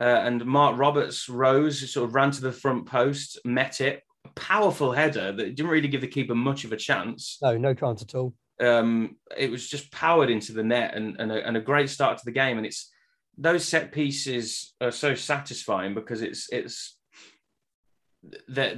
uh, 0.00 0.04
and 0.04 0.44
Marc 0.44 0.78
Roberts 0.78 1.28
rose, 1.28 1.90
sort 1.90 2.06
of 2.08 2.14
ran 2.14 2.30
to 2.32 2.40
the 2.42 2.52
front 2.52 2.86
post, 2.86 3.40
met 3.44 3.80
it. 3.80 4.02
Powerful 4.36 4.92
header 4.92 5.32
that 5.32 5.54
didn't 5.54 5.70
really 5.70 5.88
give 5.88 6.02
the 6.02 6.06
keeper 6.06 6.34
much 6.34 6.64
of 6.64 6.72
a 6.72 6.76
chance. 6.76 7.38
No, 7.42 7.56
no 7.56 7.74
chance 7.74 8.02
at 8.02 8.14
all. 8.14 8.34
Um, 8.60 9.16
it 9.36 9.50
was 9.50 9.68
just 9.68 9.90
powered 9.90 10.30
into 10.30 10.52
the 10.52 10.62
net, 10.62 10.94
and 10.94 11.16
and 11.18 11.32
a, 11.32 11.46
and 11.46 11.56
a 11.56 11.60
great 11.60 11.90
start 11.90 12.18
to 12.18 12.24
the 12.24 12.32
game. 12.32 12.56
And 12.56 12.66
it's 12.66 12.92
those 13.38 13.66
set 13.66 13.92
pieces 13.92 14.74
are 14.80 14.90
so 14.90 15.14
satisfying 15.14 15.94
because 15.94 16.22
it's 16.22 16.48
it's 16.52 16.98
that 18.48 18.76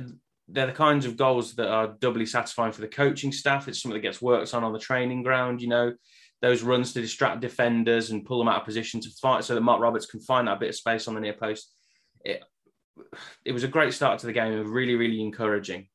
they're 0.48 0.66
the 0.66 0.72
kinds 0.72 1.06
of 1.06 1.16
goals 1.16 1.54
that 1.56 1.68
are 1.68 1.94
doubly 2.00 2.26
satisfying 2.26 2.72
for 2.72 2.80
the 2.80 2.88
coaching 2.88 3.32
staff. 3.32 3.68
It's 3.68 3.82
something 3.82 4.00
that 4.00 4.06
gets 4.06 4.22
worked 4.22 4.54
on 4.54 4.64
on 4.64 4.72
the 4.72 4.78
training 4.78 5.22
ground. 5.22 5.60
You 5.60 5.68
know, 5.68 5.92
those 6.40 6.62
runs 6.62 6.92
to 6.92 7.00
distract 7.00 7.40
defenders 7.40 8.10
and 8.10 8.24
pull 8.24 8.38
them 8.38 8.48
out 8.48 8.60
of 8.60 8.64
position 8.64 9.00
to 9.00 9.10
fight, 9.20 9.44
so 9.44 9.54
that 9.54 9.60
Marc 9.60 9.80
Roberts 9.80 10.06
can 10.06 10.20
find 10.20 10.48
that 10.48 10.60
bit 10.60 10.70
of 10.70 10.76
space 10.76 11.08
on 11.08 11.14
the 11.14 11.20
near 11.20 11.34
post. 11.34 11.74
It 12.24 12.42
it 13.44 13.52
was 13.52 13.64
a 13.64 13.68
great 13.68 13.94
start 13.94 14.20
to 14.20 14.26
the 14.26 14.32
game 14.32 14.52
and 14.52 14.68
really 14.68 14.94
really 14.94 15.20
encouraging. 15.20 15.88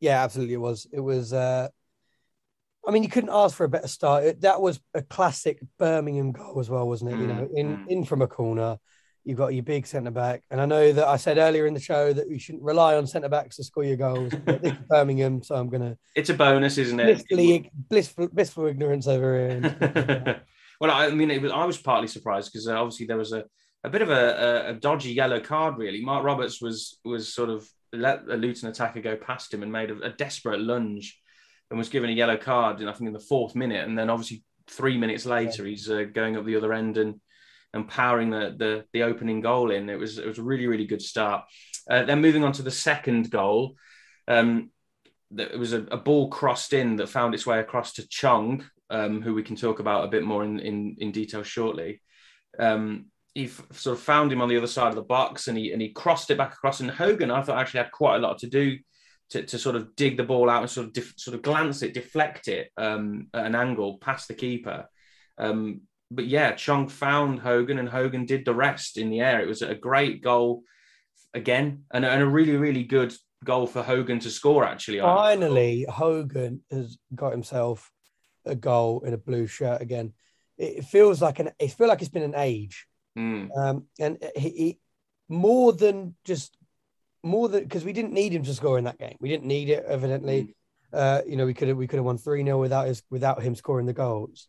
Yeah, 0.00 0.22
absolutely. 0.24 0.54
It 0.54 0.58
was. 0.58 0.86
It 0.92 1.00
was. 1.00 1.32
Uh, 1.32 1.68
I 2.86 2.90
mean, 2.90 3.04
you 3.04 3.08
couldn't 3.08 3.30
ask 3.32 3.56
for 3.56 3.64
a 3.64 3.68
better 3.68 3.86
start. 3.86 4.24
It, 4.24 4.40
that 4.40 4.60
was 4.60 4.80
a 4.94 5.02
classic 5.02 5.60
Birmingham 5.78 6.32
goal 6.32 6.58
as 6.58 6.68
well, 6.68 6.88
wasn't 6.88 7.12
it? 7.12 7.20
you 7.20 7.28
know, 7.28 7.48
Mm, 7.52 7.56
in 7.58 7.76
mm. 7.76 7.88
in 7.88 8.04
from 8.04 8.22
a 8.22 8.26
corner, 8.26 8.78
you've 9.22 9.38
got 9.38 9.54
your 9.54 9.62
big 9.62 9.86
centre 9.86 10.10
back, 10.10 10.42
and 10.50 10.60
I 10.60 10.66
know 10.66 10.92
that 10.92 11.06
I 11.06 11.16
said 11.16 11.38
earlier 11.38 11.66
in 11.68 11.74
the 11.74 11.80
show 11.80 12.12
that 12.12 12.28
we 12.28 12.40
shouldn't 12.40 12.64
rely 12.64 12.96
on 12.96 13.06
centre 13.06 13.28
backs 13.28 13.56
to 13.56 13.64
score 13.64 13.84
your 13.84 13.96
goals. 13.96 14.32
But 14.44 14.62
this 14.62 14.72
is 14.72 14.78
Birmingham, 14.88 15.42
so 15.44 15.54
I'm 15.54 15.70
to 15.70 15.96
It's 16.16 16.30
a 16.30 16.34
bonus, 16.34 16.78
isn't 16.78 16.98
it? 16.98 17.06
blissfully 17.28 17.70
blissful, 17.72 18.28
blissful 18.28 18.66
ignorance 18.66 19.06
over 19.06 19.48
here. 19.48 20.42
Well, 20.80 20.90
I 20.90 21.10
mean, 21.10 21.30
it 21.30 21.40
was, 21.40 21.52
I 21.52 21.64
was 21.64 21.78
partly 21.78 22.08
surprised 22.08 22.50
because 22.52 22.66
uh, 22.66 22.72
obviously 22.74 23.06
there 23.06 23.16
was 23.16 23.32
a, 23.32 23.44
a 23.84 23.90
bit 23.90 24.02
of 24.02 24.10
a, 24.10 24.12
a, 24.12 24.70
a 24.70 24.74
dodgy 24.74 25.12
yellow 25.12 25.40
card. 25.40 25.78
Really, 25.78 26.04
Marc 26.04 26.24
Roberts 26.24 26.60
was 26.60 26.98
was 27.04 27.32
sort 27.32 27.50
of 27.50 27.68
let 27.92 28.22
a 28.30 28.36
Luton 28.36 28.68
attacker 28.68 29.00
go 29.00 29.16
past 29.16 29.52
him 29.52 29.62
and 29.62 29.70
made 29.70 29.90
a, 29.90 29.98
a 30.00 30.10
desperate 30.10 30.60
lunge, 30.60 31.20
and 31.70 31.78
was 31.78 31.88
given 31.88 32.10
a 32.10 32.14
yellow 32.14 32.36
card. 32.36 32.80
And 32.80 32.88
I 32.88 32.92
think 32.92 33.08
in 33.08 33.12
the 33.12 33.20
fourth 33.20 33.54
minute, 33.54 33.86
and 33.86 33.98
then 33.98 34.10
obviously 34.10 34.44
three 34.68 34.96
minutes 34.96 35.26
later, 35.26 35.64
he's 35.64 35.90
uh, 35.90 36.04
going 36.12 36.36
up 36.36 36.44
the 36.44 36.56
other 36.56 36.72
end 36.72 36.98
and 36.98 37.20
and 37.74 37.88
powering 37.88 38.30
the, 38.30 38.54
the 38.56 38.84
the 38.92 39.02
opening 39.02 39.40
goal 39.40 39.70
in. 39.70 39.88
It 39.88 39.98
was 39.98 40.18
it 40.18 40.26
was 40.26 40.38
a 40.38 40.42
really 40.42 40.66
really 40.66 40.86
good 40.86 41.02
start. 41.02 41.44
Uh, 41.90 42.04
then 42.04 42.20
moving 42.20 42.44
on 42.44 42.52
to 42.52 42.62
the 42.62 42.70
second 42.70 43.30
goal. 43.30 43.74
Um, 44.28 44.70
it 45.36 45.58
was 45.58 45.72
a, 45.72 45.82
a 45.84 45.96
ball 45.96 46.28
crossed 46.28 46.72
in 46.72 46.96
that 46.96 47.08
found 47.08 47.34
its 47.34 47.46
way 47.46 47.58
across 47.58 47.94
to 47.94 48.08
Chong, 48.08 48.64
um, 48.90 49.22
who 49.22 49.34
we 49.34 49.42
can 49.42 49.56
talk 49.56 49.80
about 49.80 50.04
a 50.04 50.08
bit 50.08 50.22
more 50.22 50.44
in, 50.44 50.60
in, 50.60 50.96
in 50.98 51.12
detail 51.12 51.42
shortly. 51.42 52.02
Um, 52.58 53.06
he 53.34 53.46
sort 53.46 53.96
of 53.96 54.02
found 54.02 54.30
him 54.30 54.42
on 54.42 54.48
the 54.48 54.56
other 54.56 54.66
side 54.66 54.88
of 54.88 54.94
the 54.94 55.02
box 55.02 55.48
and 55.48 55.56
he 55.56 55.72
and 55.72 55.80
he 55.80 55.90
crossed 55.90 56.30
it 56.30 56.38
back 56.38 56.52
across. 56.52 56.80
And 56.80 56.90
Hogan, 56.90 57.30
I 57.30 57.42
thought 57.42 57.58
actually 57.58 57.78
had 57.78 57.92
quite 57.92 58.16
a 58.16 58.20
lot 58.20 58.38
to 58.38 58.48
do 58.48 58.78
to, 59.30 59.42
to 59.42 59.58
sort 59.58 59.76
of 59.76 59.96
dig 59.96 60.16
the 60.16 60.24
ball 60.24 60.50
out 60.50 60.62
and 60.62 60.70
sort 60.70 60.88
of 60.88 60.92
def- 60.92 61.14
sort 61.16 61.34
of 61.34 61.42
glance 61.42 61.82
it, 61.82 61.94
deflect 61.94 62.48
it 62.48 62.70
um, 62.76 63.28
at 63.32 63.46
an 63.46 63.54
angle 63.54 63.98
past 63.98 64.28
the 64.28 64.34
keeper. 64.34 64.86
Um, 65.38 65.82
but 66.10 66.26
yeah, 66.26 66.52
Chong 66.52 66.88
found 66.88 67.40
Hogan 67.40 67.78
and 67.78 67.88
Hogan 67.88 68.26
did 68.26 68.44
the 68.44 68.54
rest 68.54 68.98
in 68.98 69.08
the 69.08 69.20
air. 69.20 69.40
It 69.40 69.48
was 69.48 69.62
a 69.62 69.74
great 69.74 70.22
goal 70.22 70.62
again 71.32 71.84
and, 71.90 72.04
and 72.04 72.22
a 72.22 72.26
really 72.26 72.56
really 72.56 72.84
good 72.84 73.14
goal 73.42 73.66
for 73.66 73.82
Hogan 73.82 74.18
to 74.20 74.30
score 74.30 74.64
actually. 74.64 75.00
Finally, 75.00 75.86
Hogan 75.88 76.60
has 76.70 76.98
got 77.14 77.32
himself 77.32 77.90
a 78.44 78.54
goal 78.54 79.02
in 79.06 79.14
a 79.14 79.18
blue 79.18 79.46
shirt 79.46 79.80
again. 79.80 80.12
It 80.58 80.84
feels 80.84 81.22
like 81.22 81.38
an. 81.38 81.50
It 81.58 81.68
feels 81.68 81.88
like 81.88 82.02
it's 82.02 82.10
been 82.10 82.22
an 82.22 82.34
age 82.36 82.86
Mm. 83.18 83.56
Um, 83.56 83.84
and 83.98 84.18
he, 84.36 84.48
he 84.50 84.78
more 85.28 85.72
than 85.72 86.14
just 86.24 86.56
more 87.22 87.48
than 87.48 87.62
because 87.64 87.84
we 87.84 87.92
didn't 87.92 88.12
need 88.12 88.32
him 88.32 88.42
to 88.44 88.54
score 88.54 88.78
in 88.78 88.84
that 88.84 88.98
game. 88.98 89.16
We 89.20 89.28
didn't 89.28 89.46
need 89.46 89.68
it, 89.70 89.84
evidently. 89.86 90.54
Mm. 90.94 90.98
Uh, 90.98 91.22
you 91.26 91.36
know, 91.36 91.46
we 91.46 91.54
could 91.54 91.68
have 91.68 91.76
we 91.76 91.86
could 91.86 91.96
have 91.96 92.04
won 92.04 92.18
3 92.18 92.44
0 92.44 92.58
without 92.58 92.86
his 92.86 93.02
without 93.10 93.42
him 93.42 93.54
scoring 93.54 93.86
the 93.86 93.92
goals. 93.92 94.48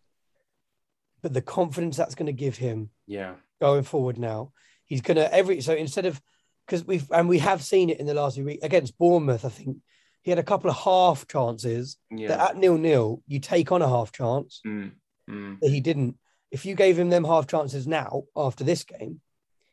But 1.22 1.34
the 1.34 1.42
confidence 1.42 1.96
that's 1.96 2.16
going 2.16 2.26
to 2.28 2.34
give 2.34 2.58
him 2.58 2.90
Yeah. 3.08 3.36
going 3.62 3.84
forward 3.84 4.18
now, 4.18 4.52
he's 4.86 5.02
gonna 5.02 5.30
every 5.32 5.62
so 5.62 5.74
instead 5.74 6.06
of 6.06 6.22
because 6.66 6.86
we've 6.86 7.10
and 7.12 7.30
we 7.30 7.40
have 7.40 7.64
seen 7.64 7.90
it 7.90 8.00
in 8.00 8.06
the 8.06 8.14
last 8.14 8.36
few 8.36 8.46
weeks 8.46 8.64
against 8.64 8.98
Bournemouth, 8.98 9.46
I 9.46 9.50
think 9.50 9.78
he 10.22 10.32
had 10.32 10.40
a 10.40 10.44
couple 10.44 10.70
of 10.70 10.78
half 10.78 11.28
chances 11.28 11.98
Yeah. 12.12 12.30
that 12.30 12.40
at 12.52 12.58
nil 12.58 12.78
nil 12.78 13.22
you 13.28 13.40
take 13.40 13.72
on 13.72 13.82
a 13.82 13.88
half 13.88 14.12
chance 14.12 14.62
Mm. 14.66 14.92
Mm. 15.30 15.60
that 15.62 15.70
he 15.70 15.80
didn't. 15.80 16.18
If 16.54 16.66
you 16.68 16.76
gave 16.76 16.98
him 16.98 17.10
them 17.10 17.24
half 17.26 17.48
chances 17.48 17.88
now 17.88 18.24
after 18.36 18.64
this 18.64 18.84
game, 18.84 19.20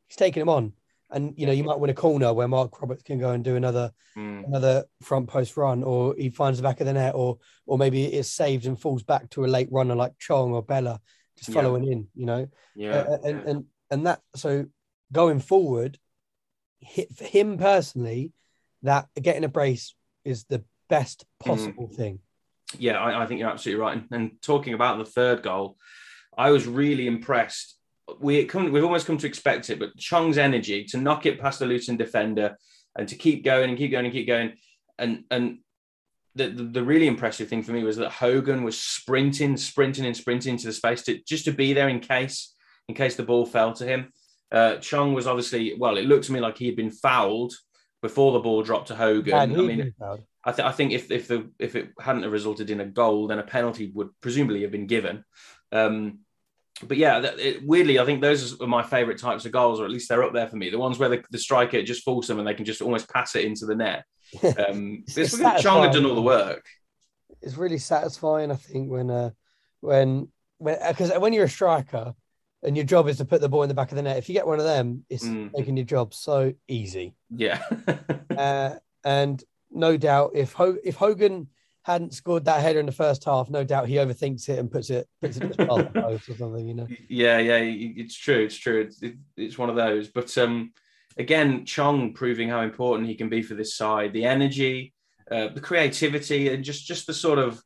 he's 0.09 0.17
taking 0.17 0.41
them 0.41 0.49
on. 0.49 0.73
And 1.11 1.35
you 1.37 1.45
know, 1.47 1.53
you 1.53 1.63
might 1.63 1.79
win 1.79 1.91
a 1.91 1.95
corner 1.95 2.33
where 2.33 2.49
Marc 2.49 2.81
Roberts 2.81 3.03
can 3.03 3.19
go 3.19 3.31
and 3.31 3.45
do 3.45 3.55
another 3.55 3.93
Mm. 4.17 4.45
another 4.45 4.85
front 5.03 5.29
post 5.29 5.57
run, 5.57 5.85
or 5.85 6.17
he 6.17 6.31
finds 6.31 6.59
the 6.59 6.65
back 6.65 6.81
of 6.81 6.87
the 6.87 6.93
net, 6.93 7.15
or 7.15 7.39
or 7.67 7.79
maybe 7.79 8.07
it's 8.07 8.33
saved 8.33 8.67
and 8.67 8.81
falls 8.81 9.05
back 9.05 9.31
to 9.31 9.45
a 9.45 9.47
late 9.47 9.69
runner 9.71 9.95
like 9.95 10.19
Chong 10.19 10.53
or 10.53 10.63
Bela, 10.63 11.01
just 11.37 11.51
Yeah. 11.51 11.55
following 11.55 11.85
in, 11.93 12.09
you 12.15 12.27
know. 12.27 12.49
Yeah. 12.75 12.97
Uh, 12.97 13.19
and, 13.25 13.49
and 13.49 13.65
and 13.91 14.07
that 14.07 14.21
so 14.35 14.67
going 15.13 15.39
forward, 15.39 15.99
for 17.15 17.25
him 17.25 17.59
personally, 17.59 18.33
that 18.83 19.09
getting 19.21 19.45
a 19.45 19.49
brace 19.49 19.95
is 20.25 20.45
the 20.45 20.65
best 20.89 21.25
possible 21.39 21.89
thing. 21.89 22.21
Yeah, 22.79 22.99
I, 22.99 23.23
I 23.23 23.27
think 23.27 23.41
you're 23.41 23.51
absolutely 23.51 23.81
right. 23.83 23.97
And, 23.97 24.07
and 24.11 24.43
talking 24.43 24.75
about 24.75 24.99
the 24.99 25.05
third 25.05 25.43
goal, 25.43 25.77
I 26.37 26.51
was 26.51 26.67
really 26.67 27.07
impressed. 27.07 27.77
We 28.19 28.45
come, 28.45 28.73
we've 28.73 28.85
almost 28.85 29.07
come 29.07 29.19
to 29.19 29.27
expect 29.27 29.71
it, 29.71 29.79
but 29.79 29.97
Chong's 29.97 30.39
energy 30.39 30.85
to 30.87 30.99
knock 30.99 31.27
it 31.27 31.41
past 31.41 31.59
the 31.59 31.67
Luton 31.67 31.97
defender 31.97 32.57
and 32.97 33.09
to 33.09 33.15
keep 33.15 33.45
going 33.45 33.69
and 33.69 33.79
keep 33.79 33.93
going 33.93 34.05
and 34.05 34.15
keep 34.15 34.27
going, 34.27 34.55
and 34.99 35.25
and 35.31 35.59
the, 36.35 36.49
the, 36.49 36.63
the 36.65 36.83
really 36.83 37.07
impressive 37.07 37.49
thing 37.49 37.63
for 37.63 37.73
me 37.73 37.83
was 37.83 37.97
that 37.97 38.11
Hogan 38.11 38.63
was 38.63 38.81
sprinting, 38.81 39.57
sprinting, 39.57 40.07
and 40.07 40.17
sprinting 40.17 40.57
to 40.57 40.67
the 40.67 40.73
space 40.73 41.03
to 41.03 41.21
just 41.27 41.45
to 41.45 41.53
be 41.53 41.73
there 41.73 41.89
in 41.89 42.01
case 42.01 42.55
in 42.89 42.95
case 42.95 43.17
the 43.17 43.23
ball 43.23 43.47
fell 43.47 43.73
to 43.75 43.87
him. 43.87 44.13
Uh, 44.51 44.77
Chong 44.77 45.15
was 45.15 45.27
obviously 45.27 45.75
well. 45.79 45.97
It 45.97 46.07
looked 46.07 46.25
to 46.25 46.33
me 46.33 46.41
like 46.41 46.59
he 46.59 46.67
had 46.67 46.77
been 46.77 46.91
fouled 46.91 47.55
before 48.03 48.33
the 48.33 48.41
ball 48.41 48.63
dropped 48.63 48.89
to 48.89 48.97
Hogan. 48.97 49.35
And 49.35 49.53
I 49.53 49.57
mean. 49.77 49.95
I, 50.45 50.53
th- 50.53 50.67
I 50.67 50.73
think 50.73 50.93
if 50.93 51.11
if 51.11 51.29
the 51.29 51.51
if 51.59 51.77
it 51.77 51.91
hadn't 52.01 52.29
resulted 52.31 52.71
in 52.71 52.81
a 52.81 52.87
goal, 52.87 53.27
then 53.27 53.39
a 53.39 53.43
penalty 53.43 53.91
would 53.95 54.09
presumably 54.21 54.63
have 54.63 54.71
been 54.71 54.87
given. 54.87 55.25
Um, 55.73 56.21
but 56.83 56.97
yeah, 56.97 57.21
that, 57.21 57.39
it, 57.39 57.67
weirdly, 57.67 57.99
I 57.99 58.07
think 58.07 58.23
those 58.23 58.59
are 58.61 58.67
my 58.67 58.83
favourite 58.83 59.19
types 59.21 59.45
of 59.45 59.53
goals, 59.53 59.81
or 59.81 59.85
at 59.85 59.91
least 59.91 60.09
they're 60.09 60.23
up 60.25 60.33
there 60.33 60.49
for 60.49 60.57
me. 60.57 60.71
The 60.71 60.79
ones 60.79 60.99
where 60.99 61.11
the, 61.11 61.23
the 61.31 61.37
striker 61.39 61.83
just 61.83 62.05
falls 62.05 62.27
them 62.27 62.39
and 62.39 62.49
they 62.49 62.55
can 62.55 62.65
just 62.65 62.81
almost 62.81 63.11
pass 63.13 63.37
it 63.37 63.45
into 63.45 63.67
the 63.67 63.75
net. 63.75 64.05
Um, 64.43 65.03
It's- 65.07 65.15
this 65.15 65.39
it's 65.39 65.63
Chong 65.63 65.83
had 65.83 65.93
done 65.93 66.07
all 66.07 66.15
the 66.15 66.23
work. 66.23 66.65
it's 67.43 67.57
really 67.59 67.79
satisfying. 67.79 68.51
I 68.51 68.55
think 68.57 68.91
when 68.91 69.11
uh, 69.11 69.31
when 69.81 70.29
when 70.59 70.79
because 70.89 71.13
when 71.19 71.33
you're 71.35 71.45
a 71.45 71.49
striker 71.51 72.15
and 72.63 72.77
your 72.77 72.87
job 72.87 73.09
is 73.09 73.17
to 73.19 73.25
put 73.27 73.41
the 73.43 73.49
ball 73.49 73.63
in 73.63 73.69
the 73.69 73.75
back 73.75 73.91
of 73.91 73.97
the 73.97 74.03
net, 74.03 74.17
if 74.19 74.29
you 74.29 74.35
get 74.35 74.47
one 74.47 74.59
of 74.59 74.65
them, 74.65 75.05
it's 75.11 75.25
Mm. 75.27 75.51
making 75.55 75.77
your 75.77 75.87
job 75.87 76.15
so 76.15 76.55
easy. 76.69 77.15
Yeah, 77.35 77.61
Uh, 78.37 78.77
and 79.05 79.43
no 79.71 79.97
doubt, 79.97 80.33
if 80.35 80.53
Ho- 80.55 80.79
if 80.85 80.97
Hogan 80.97 81.49
hadn't 81.83 82.15
scored 82.15 82.45
that 82.45 82.61
header 82.61 82.81
in 82.81 82.87
the 82.87 82.93
first 82.93 83.25
half, 83.25 83.49
no 83.51 83.65
doubt 83.65 83.89
he 83.89 83.97
overthinks 83.97 84.49
it 84.49 84.59
and 84.59 84.71
puts 84.71 84.91
it 84.91 85.09
puts 85.21 85.39
it 85.39 85.57
past 85.57 85.93
the 85.93 86.01
post 86.03 86.29
or 86.29 86.37
something. 86.37 86.67
You 86.67 86.75
know, 86.75 86.87
yeah, 87.09 87.39
yeah. 87.39 87.59
It's 87.59 88.17
true. 88.17 88.45
It's 88.45 88.57
true. 88.57 88.83
It's, 88.83 89.03
it, 89.03 89.15
it's 89.37 89.59
one 89.59 89.71
of 89.71 89.77
those. 89.77 90.09
But 90.09 90.37
um, 90.39 90.73
again, 91.17 91.65
Chong 91.65 92.13
proving 92.13 92.49
how 92.49 92.61
important 92.63 93.09
he 93.09 93.15
can 93.15 93.29
be 93.29 93.43
for 93.43 93.55
this 93.55 93.77
side. 93.77 94.13
The 94.13 94.25
energy, 94.25 94.93
uh, 95.31 95.49
the 95.49 95.61
creativity, 95.61 96.49
and 96.49 96.65
just 96.65 96.87
just 96.87 97.07
the 97.07 97.15
sort 97.15 97.39
of 97.39 97.63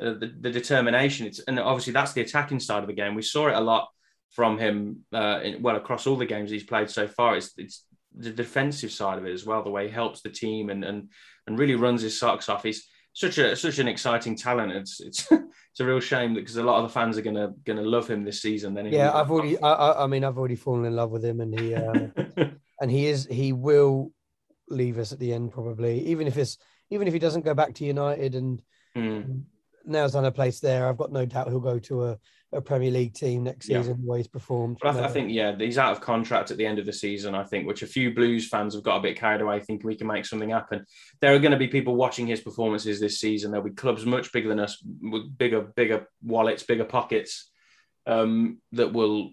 uh, 0.00 0.14
the, 0.14 0.32
the 0.40 0.50
determination. 0.50 1.26
It's 1.26 1.40
and 1.40 1.58
obviously 1.58 1.92
that's 1.92 2.12
the 2.12 2.22
attacking 2.22 2.60
side 2.60 2.82
of 2.82 2.88
the 2.88 2.94
game. 2.94 3.14
We 3.14 3.22
saw 3.22 3.48
it 3.48 3.54
a 3.54 3.60
lot 3.60 3.88
from 4.30 4.58
him. 4.58 5.04
Uh, 5.12 5.40
in, 5.42 5.62
well, 5.62 5.76
across 5.76 6.06
all 6.06 6.16
the 6.16 6.26
games 6.26 6.50
he's 6.50 6.64
played 6.64 6.90
so 6.90 7.08
far, 7.08 7.36
it's 7.36 7.52
it's 7.56 7.84
the 8.16 8.30
defensive 8.30 8.90
side 8.90 9.18
of 9.18 9.26
it 9.26 9.32
as 9.32 9.44
well. 9.44 9.62
The 9.62 9.70
way 9.70 9.86
he 9.86 9.92
helps 9.92 10.20
the 10.22 10.30
team 10.30 10.70
and 10.70 10.84
and 10.84 11.10
and 11.46 11.58
really 11.58 11.74
runs 11.74 12.02
his 12.02 12.18
socks 12.18 12.48
off. 12.48 12.62
He's 12.62 12.88
such 13.12 13.38
a 13.38 13.56
such 13.56 13.78
an 13.78 13.88
exciting 13.88 14.36
talent. 14.36 14.72
It's 14.72 15.00
it's 15.00 15.30
it's 15.32 15.80
a 15.80 15.84
real 15.84 16.00
shame 16.00 16.34
because 16.34 16.56
a 16.56 16.62
lot 16.62 16.82
of 16.82 16.88
the 16.88 16.92
fans 16.94 17.18
are 17.18 17.22
gonna 17.22 17.52
gonna 17.64 17.82
love 17.82 18.08
him 18.08 18.24
this 18.24 18.42
season. 18.42 18.74
Then 18.74 18.86
yeah, 18.86 19.12
I've 19.12 19.30
already, 19.30 19.58
I, 19.60 19.72
I, 19.72 20.04
I 20.04 20.06
mean, 20.06 20.24
I've 20.24 20.38
already 20.38 20.56
fallen 20.56 20.84
in 20.84 20.96
love 20.96 21.10
with 21.10 21.24
him, 21.24 21.40
and 21.40 21.58
he 21.58 21.74
uh, 21.74 22.08
and 22.80 22.90
he 22.90 23.06
is 23.06 23.26
he 23.30 23.52
will 23.52 24.12
leave 24.68 24.98
us 24.98 25.12
at 25.12 25.18
the 25.18 25.32
end 25.32 25.52
probably, 25.52 26.06
even 26.06 26.26
if 26.26 26.36
it's 26.36 26.58
even 26.90 27.06
if 27.06 27.12
he 27.12 27.18
doesn't 27.18 27.44
go 27.44 27.54
back 27.54 27.74
to 27.74 27.84
United 27.84 28.34
and 28.34 28.62
Mm. 28.96 29.44
now's 29.84 30.12
done 30.12 30.24
a 30.24 30.32
place 30.32 30.60
there. 30.60 30.88
I've 30.88 30.96
got 30.96 31.12
no 31.12 31.24
doubt 31.24 31.48
he'll 31.48 31.60
go 31.60 31.78
to 31.78 32.06
a, 32.06 32.18
a 32.52 32.60
Premier 32.60 32.90
League 32.90 33.12
team 33.14 33.44
next 33.44 33.68
Yeah. 33.68 33.82
season 33.82 34.00
the 34.00 34.10
way 34.10 34.18
he's 34.18 34.28
performed. 34.28 34.78
But 34.80 34.90
I, 34.90 34.92
th- 34.92 35.04
I 35.04 35.08
think, 35.08 35.32
yeah, 35.32 35.54
he's 35.56 35.76
out 35.76 35.92
of 35.92 36.00
contract 36.00 36.50
at 36.50 36.56
the 36.56 36.64
end 36.64 36.78
of 36.78 36.86
the 36.86 36.92
season, 36.92 37.34
I 37.34 37.44
think, 37.44 37.66
which 37.66 37.82
a 37.82 37.86
few 37.86 38.14
Blues 38.14 38.48
fans 38.48 38.74
have 38.74 38.82
got 38.82 38.96
a 38.96 39.00
bit 39.00 39.18
carried 39.18 39.42
away 39.42 39.60
thinking 39.60 39.86
we 39.86 39.96
can 39.96 40.06
make 40.06 40.24
something 40.24 40.50
happen. 40.50 40.86
There 41.20 41.34
are 41.34 41.38
going 41.38 41.52
to 41.52 41.58
be 41.58 41.68
people 41.68 41.94
watching 41.94 42.26
his 42.26 42.40
performances 42.40 43.00
this 43.00 43.20
season. 43.20 43.50
There'll 43.50 43.68
be 43.68 43.74
clubs 43.74 44.06
much 44.06 44.32
bigger 44.32 44.48
than 44.48 44.60
us, 44.60 44.82
with 45.02 45.36
bigger, 45.36 45.60
bigger 45.60 46.08
wallets, 46.22 46.62
bigger 46.62 46.84
pockets 46.84 47.50
um, 48.06 48.58
that 48.72 48.92
will 48.92 49.32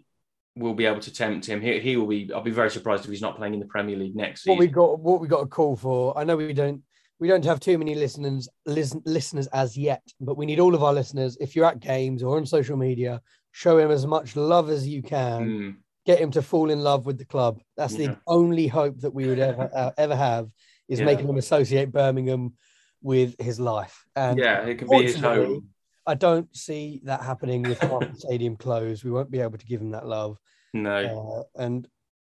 will 0.58 0.74
be 0.74 0.86
able 0.86 1.02
to 1.02 1.12
tempt 1.12 1.46
him. 1.46 1.60
He, 1.60 1.80
he 1.82 1.98
will 1.98 2.08
be, 2.08 2.32
I'll 2.34 2.40
be 2.42 2.50
very 2.50 2.72
surprised 2.72 3.04
if 3.04 3.12
he's 3.12 3.22
not 3.22 3.36
playing 3.36 3.54
in 3.56 3.60
the 3.60 3.66
Premier 3.66 3.98
League 3.98 4.16
next 4.16 4.44
season. 4.44 4.52
what 4.56 4.60
we 4.60 4.68
got 4.68 5.00
what 5.00 5.20
we 5.20 5.28
got 5.28 5.42
a 5.42 5.48
call 5.48 5.76
for. 5.76 6.18
I 6.18 6.24
know 6.24 6.38
we 6.38 6.54
don't 6.54 6.82
we 7.20 7.28
don't 7.28 7.46
have 7.46 7.60
too 7.60 7.78
many 7.78 7.96
listeners 7.96 8.50
listen, 8.66 9.02
listeners 9.06 9.48
as 9.48 9.78
yet, 9.78 10.02
but 10.20 10.38
we 10.38 10.46
need 10.46 10.60
all 10.60 10.76
of 10.76 10.84
our 10.84 10.94
listeners. 10.94 11.38
If 11.40 11.56
you're 11.56 11.66
at 11.66 11.80
games 11.80 12.22
or 12.24 12.38
on 12.38 12.46
social 12.46 12.78
media, 12.78 13.22
show 13.52 13.78
him 13.78 13.92
as 13.92 14.06
much 14.06 14.36
love 14.36 14.70
as 14.70 14.88
you 14.88 15.02
can. 15.02 15.42
Mm, 15.48 15.76
Get 16.06 16.20
him 16.20 16.30
to 16.32 16.42
fall 16.44 16.70
in 16.70 16.82
love 16.82 17.08
with 17.08 17.18
the 17.18 17.26
club. 17.26 17.62
That's 17.78 17.98
Yeah. 17.98 18.08
the 18.10 18.18
only 18.28 18.68
hope 18.68 19.00
that 19.00 19.12
we 19.14 19.28
would 19.28 19.40
ever 19.40 19.70
uh, 19.74 19.92
ever 19.98 20.16
have 20.16 20.50
is 20.88 21.00
Yeah. 21.00 21.06
making 21.06 21.28
him 21.28 21.38
associate 21.38 21.92
Birmingham 21.92 22.54
with 23.02 23.36
his 23.40 23.60
life. 23.60 24.06
And 24.16 24.38
yeah, 24.38 24.66
it 24.66 24.76
could 24.78 24.90
be 24.90 25.04
his 25.04 25.16
home. 25.20 25.70
I 26.06 26.14
don't 26.14 26.56
see 26.56 27.02
that 27.06 27.22
happening 27.22 27.64
with 27.64 27.80
half 27.80 28.02
the 28.02 28.14
stadium 28.20 28.56
closed. 28.58 29.04
We 29.04 29.10
won't 29.10 29.32
be 29.32 29.40
able 29.40 29.58
to 29.58 29.66
give 29.66 29.82
him 29.82 29.92
that 29.92 30.06
love. 30.06 30.38
No. 30.74 31.46
Uh, 31.58 31.64
and 31.64 31.88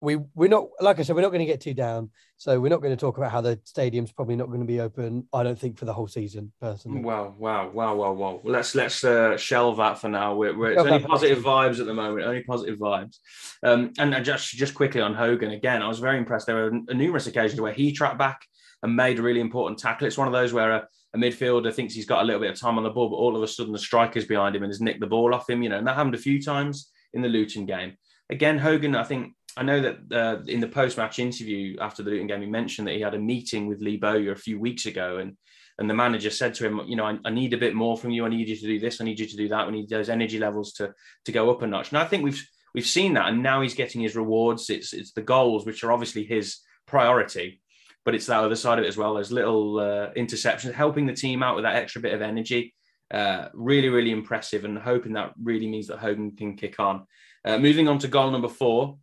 we 0.02 0.18
we're 0.34 0.50
not 0.50 0.68
like 0.80 1.00
I 1.00 1.04
said, 1.04 1.16
we're 1.16 1.22
not 1.22 1.30
going 1.30 1.40
to 1.40 1.46
get 1.46 1.62
too 1.62 1.74
down. 1.74 2.12
So 2.38 2.58
we're 2.58 2.70
not 2.70 2.82
going 2.82 2.96
to 2.96 3.00
talk 3.00 3.18
about 3.18 3.32
how 3.32 3.42
the 3.42 3.60
stadium's 3.66 4.14
probably 4.14 4.38
not 4.38 4.48
going 4.48 4.62
to 4.62 4.66
be 4.66 4.80
open. 4.80 5.28
I 5.34 5.44
don't 5.44 5.60
think 5.60 5.78
for 5.78 5.84
the 5.84 5.94
whole 5.94 6.08
season, 6.08 6.54
personally. 6.62 7.02
Wow, 7.02 7.36
wow, 7.38 7.70
wow, 7.70 7.96
wow, 7.96 8.14
wow. 8.14 8.42
Let's 8.46 8.76
let's 8.76 9.04
uh, 9.04 9.36
shelve 9.36 9.78
that 9.78 10.00
for 10.00 10.08
now. 10.08 10.36
We're, 10.36 10.58
we're 10.58 10.72
it's 10.72 10.82
only 10.82 11.00
positive 11.00 11.44
vibes 11.44 11.80
at 11.82 11.86
the 11.86 11.94
moment. 11.94 12.26
Only 12.26 12.44
positive 12.44 12.80
vibes. 12.80 13.18
Um, 13.62 13.92
and 14.00 14.24
just 14.24 14.52
just 14.52 14.74
quickly 14.74 15.02
on 15.02 15.14
Hogan 15.14 15.52
again, 15.52 15.82
I 15.82 15.88
was 15.88 16.00
very 16.00 16.18
impressed. 16.18 16.48
There 16.48 16.70
were 16.70 16.94
numerous 16.94 17.28
occasions 17.28 17.60
where 17.60 17.74
he 17.74 17.92
tracked 17.92 18.18
back 18.18 18.46
and 18.84 18.96
made 18.96 19.20
a 19.20 19.22
really 19.22 19.42
important 19.42 19.80
tackle. 19.80 20.08
It's 20.08 20.18
one 20.18 20.28
of 20.28 20.34
those 20.34 20.54
where 20.54 20.72
a, 20.72 20.88
a 21.14 21.18
midfielder 21.18 21.74
thinks 21.74 21.94
he's 21.94 22.06
got 22.06 22.22
a 22.22 22.26
little 22.26 22.42
bit 22.42 22.52
of 22.52 22.60
time 22.60 22.78
on 22.78 22.84
the 22.84 22.90
ball, 22.90 23.10
but 23.10 23.18
all 23.18 23.36
of 23.36 23.44
a 23.44 23.48
sudden 23.48 23.74
the 23.74 23.80
striker's 23.80 24.26
behind 24.26 24.56
him 24.56 24.64
and 24.64 24.70
has 24.70 24.80
nicked 24.80 25.02
the 25.02 25.08
ball 25.08 25.34
off 25.34 25.50
him. 25.50 25.62
You 25.62 25.68
know, 25.68 25.78
and 25.78 25.88
that 25.88 25.98
happened 25.98 26.16
a 26.16 26.20
few 26.20 26.42
times 26.42 26.90
in 27.14 27.22
the 27.22 27.28
Luton 27.28 27.66
game. 27.66 27.98
Again, 28.30 28.60
Hogan, 28.60 28.96
I 28.96 29.04
think 29.04 29.34
I 29.58 29.64
know 29.64 29.82
that 29.82 29.98
uh, 30.12 30.44
in 30.46 30.60
the 30.60 30.68
post-match 30.68 31.20
interview 31.20 31.78
after 31.80 32.04
the 32.04 32.12
Luton 32.12 32.28
game, 32.28 32.42
he 32.42 32.48
mentioned 32.48 32.88
that 32.88 32.96
he 32.96 33.02
had 33.02 33.16
a 33.16 33.20
meeting 33.20 33.68
with 33.68 33.82
Lee 33.82 33.98
Bowyer 33.98 34.32
a 34.32 34.38
few 34.38 34.60
weeks 34.60 34.86
ago, 34.86 35.18
and 35.18 35.38
and 35.78 35.90
the 35.90 35.94
manager 35.94 36.30
said 36.30 36.54
to 36.56 36.68
him, 36.68 36.82
you 36.88 36.98
know, 36.98 37.06
I, 37.06 37.18
I 37.24 37.30
need 37.30 37.54
a 37.54 37.58
bit 37.58 37.74
more 37.74 37.98
from 37.98 38.12
you. 38.12 38.26
I 38.26 38.30
need 38.30 38.50
you 38.50 38.58
to 38.58 38.68
do 38.68 38.80
this. 38.80 39.00
I 39.00 39.06
need 39.06 39.18
you 39.18 39.26
to 39.26 39.38
do 39.38 39.48
that. 39.48 39.66
We 39.66 39.72
need 39.72 39.90
those 39.90 40.10
energy 40.10 40.38
levels 40.38 40.74
to 40.74 40.94
to 41.26 41.32
go 41.32 41.50
up 41.50 41.62
a 41.62 41.68
notch. 41.68 41.90
And 41.90 41.98
I 41.98 42.06
think 42.06 42.24
we've 42.24 42.46
we've 42.74 42.86
seen 42.86 43.14
that, 43.14 43.30
and 43.30 43.42
now 43.42 43.62
he's 43.62 43.76
getting 43.76 44.02
his 44.02 44.16
rewards. 44.16 44.70
It's 44.70 44.94
it's 44.94 45.14
the 45.14 45.22
goals 45.22 45.66
which 45.66 45.84
are 45.84 45.92
obviously 45.92 46.24
his 46.26 46.58
priority, 46.86 47.62
but 48.06 48.16
it's 48.16 48.26
that 48.28 48.44
other 48.44 48.56
side 48.56 48.80
of 48.80 48.86
it 48.86 48.90
as 48.90 48.98
well. 48.98 49.16
There's 49.16 49.32
little 49.32 49.80
uh, 49.80 50.12
interceptions, 50.14 50.74
helping 50.74 51.06
the 51.06 51.14
team 51.14 51.44
out 51.44 51.56
with 51.56 51.64
that 51.64 51.76
extra 51.76 52.02
bit 52.02 52.14
of 52.14 52.22
energy. 52.22 52.74
Uh, 53.12 53.48
really, 53.54 53.90
really 53.90 54.12
impressive, 54.12 54.66
and 54.66 54.78
hoping 54.78 55.14
that 55.14 55.34
really 55.42 55.68
means 55.68 55.88
that 55.88 55.98
Hogan 55.98 56.36
can 56.36 56.56
kick 56.56 56.80
on. 56.80 57.08
Uh, 57.44 57.58
moving 57.58 57.88
on 57.88 57.98
to 58.00 58.08
goal 58.08 58.30
number 58.30 58.50
four, 58.50 58.98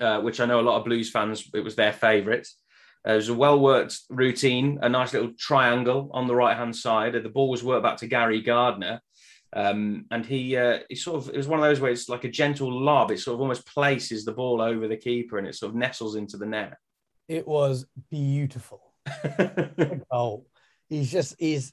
uh, 0.00 0.20
which 0.20 0.40
I 0.40 0.46
know 0.46 0.60
a 0.60 0.62
lot 0.62 0.78
of 0.78 0.84
Blues 0.84 1.10
fans, 1.10 1.48
it 1.54 1.60
was 1.64 1.76
their 1.76 1.92
favourite. 1.92 2.46
Uh, 3.06 3.12
it 3.12 3.16
was 3.16 3.28
a 3.28 3.34
well 3.34 3.58
worked 3.60 3.98
routine, 4.10 4.78
a 4.82 4.88
nice 4.88 5.12
little 5.12 5.32
triangle 5.38 6.10
on 6.12 6.26
the 6.26 6.34
right 6.34 6.56
hand 6.56 6.74
side. 6.74 7.14
The 7.14 7.28
ball 7.28 7.48
was 7.48 7.62
worked 7.64 7.84
back 7.84 7.96
to 7.98 8.06
Gary 8.06 8.40
Gardner. 8.42 9.00
Um, 9.54 10.04
and 10.10 10.26
he, 10.26 10.56
uh, 10.58 10.80
he 10.90 10.94
sort 10.94 11.16
of, 11.22 11.28
it 11.30 11.36
was 11.36 11.48
one 11.48 11.58
of 11.58 11.64
those 11.64 11.80
where 11.80 11.90
it's 11.90 12.08
like 12.08 12.24
a 12.24 12.28
gentle 12.30 12.70
lob. 12.70 13.10
It 13.10 13.18
sort 13.20 13.34
of 13.34 13.40
almost 13.40 13.66
places 13.66 14.24
the 14.26 14.32
ball 14.32 14.60
over 14.60 14.86
the 14.88 14.96
keeper 14.96 15.38
and 15.38 15.46
it 15.46 15.54
sort 15.54 15.70
of 15.70 15.76
nestles 15.76 16.16
into 16.16 16.36
the 16.36 16.44
net. 16.44 16.76
It 17.28 17.46
was 17.48 17.86
beautiful. 18.10 18.92
Oh, 20.10 20.44
he's 20.88 21.10
just 21.10 21.34
he's 21.38 21.72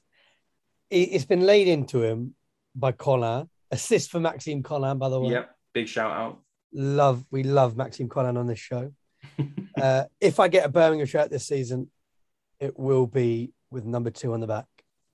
it- 0.90 1.10
it's 1.12 1.24
been 1.24 1.44
laid 1.44 1.68
into 1.68 2.02
him 2.02 2.34
by 2.74 2.92
Colin. 2.92 3.48
Assist 3.70 4.10
for 4.10 4.20
Maxime 4.20 4.62
Colin, 4.62 4.96
by 4.98 5.08
the 5.08 5.20
way. 5.20 5.30
yep, 5.32 5.50
big 5.74 5.88
shout 5.88 6.12
out. 6.12 6.38
Love 6.72 7.24
we 7.30 7.42
love 7.42 7.76
Maxime 7.76 8.08
Colin 8.08 8.36
on 8.36 8.46
this 8.46 8.58
show. 8.58 8.92
uh, 9.80 10.04
if 10.20 10.40
I 10.40 10.48
get 10.48 10.64
a 10.66 10.68
Birmingham 10.68 11.06
shirt 11.06 11.30
this 11.30 11.46
season, 11.46 11.90
it 12.60 12.78
will 12.78 13.06
be 13.06 13.52
with 13.70 13.84
number 13.84 14.10
two 14.10 14.32
on 14.34 14.40
the 14.40 14.46
back. 14.46 14.66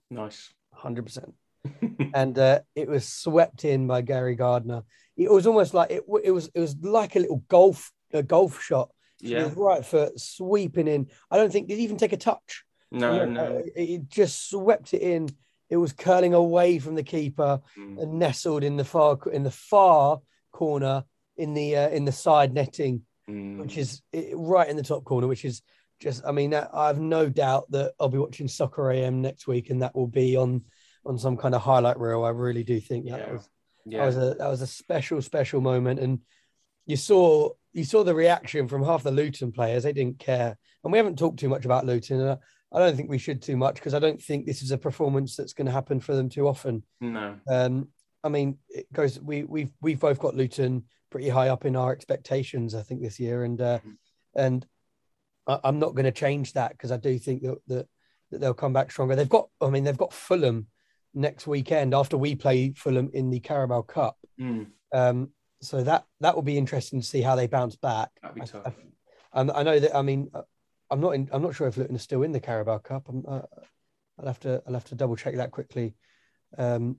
Nice, 0.09 0.53
hundred 0.73 1.05
percent. 1.05 1.33
And 2.13 2.37
uh, 2.37 2.59
it 2.75 2.87
was 2.87 3.07
swept 3.07 3.65
in 3.65 3.87
by 3.87 4.01
Gary 4.01 4.35
Gardner. 4.35 4.83
It 5.17 5.31
was 5.31 5.47
almost 5.47 5.73
like 5.73 5.89
it. 5.91 6.03
It 6.23 6.31
was. 6.31 6.49
It 6.53 6.59
was 6.59 6.75
like 6.81 7.15
a 7.15 7.19
little 7.19 7.43
golf 7.47 7.91
a 8.11 8.21
golf 8.21 8.61
shot. 8.61 8.89
yeah, 9.19 9.49
right 9.55 9.83
foot 9.85 10.19
sweeping 10.19 10.87
in. 10.87 11.07
I 11.31 11.37
don't 11.37 11.51
think 11.51 11.67
did 11.69 11.77
he 11.77 11.83
even 11.85 11.97
take 11.97 12.13
a 12.13 12.17
touch. 12.17 12.63
no, 12.91 13.21
Uh, 13.21 13.25
no, 13.25 13.63
It 13.75 14.07
just 14.09 14.49
swept 14.49 14.93
it 14.93 15.01
in. 15.01 15.29
It 15.69 15.77
was 15.77 15.93
curling 15.93 16.33
away 16.35 16.77
from 16.79 16.93
the 16.95 17.03
keeper 17.03 17.61
Mm. 17.77 18.01
and 18.01 18.19
nestled 18.19 18.63
in 18.63 18.75
the 18.77 18.83
far 18.85 19.17
in 19.31 19.43
the 19.43 19.51
far 19.51 20.19
corner 20.51 21.05
in 21.37 21.53
the 21.53 21.75
uh, 21.77 21.89
in 21.89 22.05
the 22.05 22.11
side 22.11 22.53
netting, 22.53 23.01
Mm. 23.29 23.57
which 23.57 23.77
is 23.77 24.01
right 24.33 24.67
in 24.67 24.75
the 24.75 24.83
top 24.83 25.05
corner. 25.05 25.27
Which 25.27 25.45
is 25.45 25.61
just, 26.01 26.25
I 26.25 26.33
mean, 26.33 26.53
I 26.53 26.87
have 26.87 26.99
no 26.99 27.29
doubt 27.29 27.71
that 27.71 27.93
I'll 27.97 28.09
be 28.09 28.17
watching 28.17 28.49
Soccer 28.49 28.91
AM 28.91 29.21
next 29.21 29.47
week, 29.47 29.69
and 29.69 29.81
that 29.81 29.95
will 29.95 30.07
be 30.07 30.35
on 30.35 30.63
on 31.05 31.17
some 31.17 31.37
kind 31.37 31.55
of 31.55 31.61
highlight 31.61 31.99
reel. 31.99 32.23
I 32.25 32.29
really 32.29 32.63
do 32.65 32.79
think 32.81 33.09
that 33.09 33.19
Yeah. 33.19 33.31
was 33.33 33.49
that 33.85 34.05
was 34.05 34.17
a 34.17 34.33
that 34.39 34.47
was 34.49 34.61
a 34.61 34.67
special 34.67 35.21
special 35.21 35.61
moment, 35.61 35.99
and 36.01 36.19
you 36.85 36.97
saw 36.97 37.49
you 37.71 37.83
saw 37.85 38.03
the 38.03 38.13
reaction 38.13 38.67
from 38.67 38.83
half 38.83 39.03
the 39.03 39.11
Luton 39.11 39.51
players. 39.53 39.83
They 39.83 39.93
didn't 39.93 40.19
care, 40.19 40.57
and 40.83 40.91
we 40.91 40.97
haven't 40.97 41.17
talked 41.17 41.39
too 41.39 41.49
much 41.49 41.63
about 41.65 41.85
Luton. 41.85 42.19
And 42.19 42.29
I, 42.31 42.37
I 42.73 42.79
don't 42.79 42.95
think 42.97 43.09
we 43.09 43.17
should 43.19 43.41
too 43.41 43.55
much 43.55 43.75
because 43.75 43.93
I 43.93 43.99
don't 43.99 44.21
think 44.21 44.45
this 44.45 44.61
is 44.61 44.71
a 44.71 44.77
performance 44.77 45.35
that's 45.37 45.53
going 45.53 45.67
to 45.67 45.71
happen 45.71 45.99
for 46.01 46.13
them 46.13 46.27
too 46.27 46.47
often. 46.47 46.83
no, 46.99 47.37
Um, 47.47 47.87
I 48.23 48.29
mean, 48.29 48.57
it 48.69 48.91
goes. 48.91 49.19
We 49.19 49.43
we've 49.43 49.71
we've 49.81 49.99
both 49.99 50.19
got 50.19 50.35
Luton 50.35 50.83
pretty 51.13 51.29
high 51.29 51.49
up 51.49 51.63
in 51.63 51.75
our 51.75 51.91
expectations. 51.91 52.73
I 52.73 52.81
think 52.81 53.01
this 53.01 53.19
year, 53.19 53.43
and 53.43 53.61
uh, 53.61 53.79
and 54.35 54.65
I, 55.47 55.59
I'm 55.63 55.77
not 55.77 55.93
going 55.93 56.05
to 56.05 56.11
change 56.11 56.53
that 56.53 56.71
because 56.71 56.91
I 56.91 56.97
do 56.97 57.19
think 57.19 57.43
that, 57.43 57.59
that 57.67 57.87
that 58.31 58.41
they'll 58.41 58.55
come 58.55 58.73
back 58.73 58.91
stronger. 58.91 59.15
They've 59.15 59.29
got. 59.29 59.47
I 59.61 59.69
mean, 59.69 59.83
they've 59.83 59.95
got 59.95 60.11
Fulham 60.11 60.65
next 61.13 61.45
weekend 61.45 61.93
after 61.93 62.17
we 62.17 62.33
play 62.33 62.73
Fulham 62.75 63.11
in 63.13 63.29
the 63.29 63.39
Carabao 63.39 63.83
Cup. 63.83 64.17
Mm. 64.41 64.71
Um, 64.91 65.29
so 65.61 65.83
that 65.83 66.05
that 66.19 66.33
will 66.33 66.41
be 66.41 66.57
interesting 66.57 66.99
to 66.99 67.05
see 67.05 67.21
how 67.21 67.35
they 67.35 67.45
bounce 67.45 67.75
back. 67.75 68.09
that'd 68.23 68.35
be 68.35 68.41
I, 68.41 68.45
tough. 68.45 68.73
I, 69.31 69.41
I, 69.41 69.59
I 69.59 69.63
know 69.63 69.79
that. 69.79 69.95
I 69.95 70.01
mean, 70.01 70.31
uh, 70.33 70.41
I'm 70.89 70.99
not. 70.99 71.11
In, 71.11 71.29
I'm 71.31 71.43
not 71.43 71.53
sure 71.55 71.67
if 71.67 71.77
Luton 71.77 71.95
is 71.95 72.01
still 72.01 72.23
in 72.23 72.31
the 72.31 72.39
Carabao 72.39 72.79
Cup. 72.79 73.07
I'm, 73.07 73.23
uh, 73.27 73.41
I'll 74.17 74.25
have 74.27 74.39
to. 74.39 74.63
I'll 74.65 74.73
have 74.73 74.85
to 74.85 74.95
double 74.95 75.15
check 75.15 75.35
that 75.35 75.51
quickly. 75.51 75.93
Um, 76.57 76.97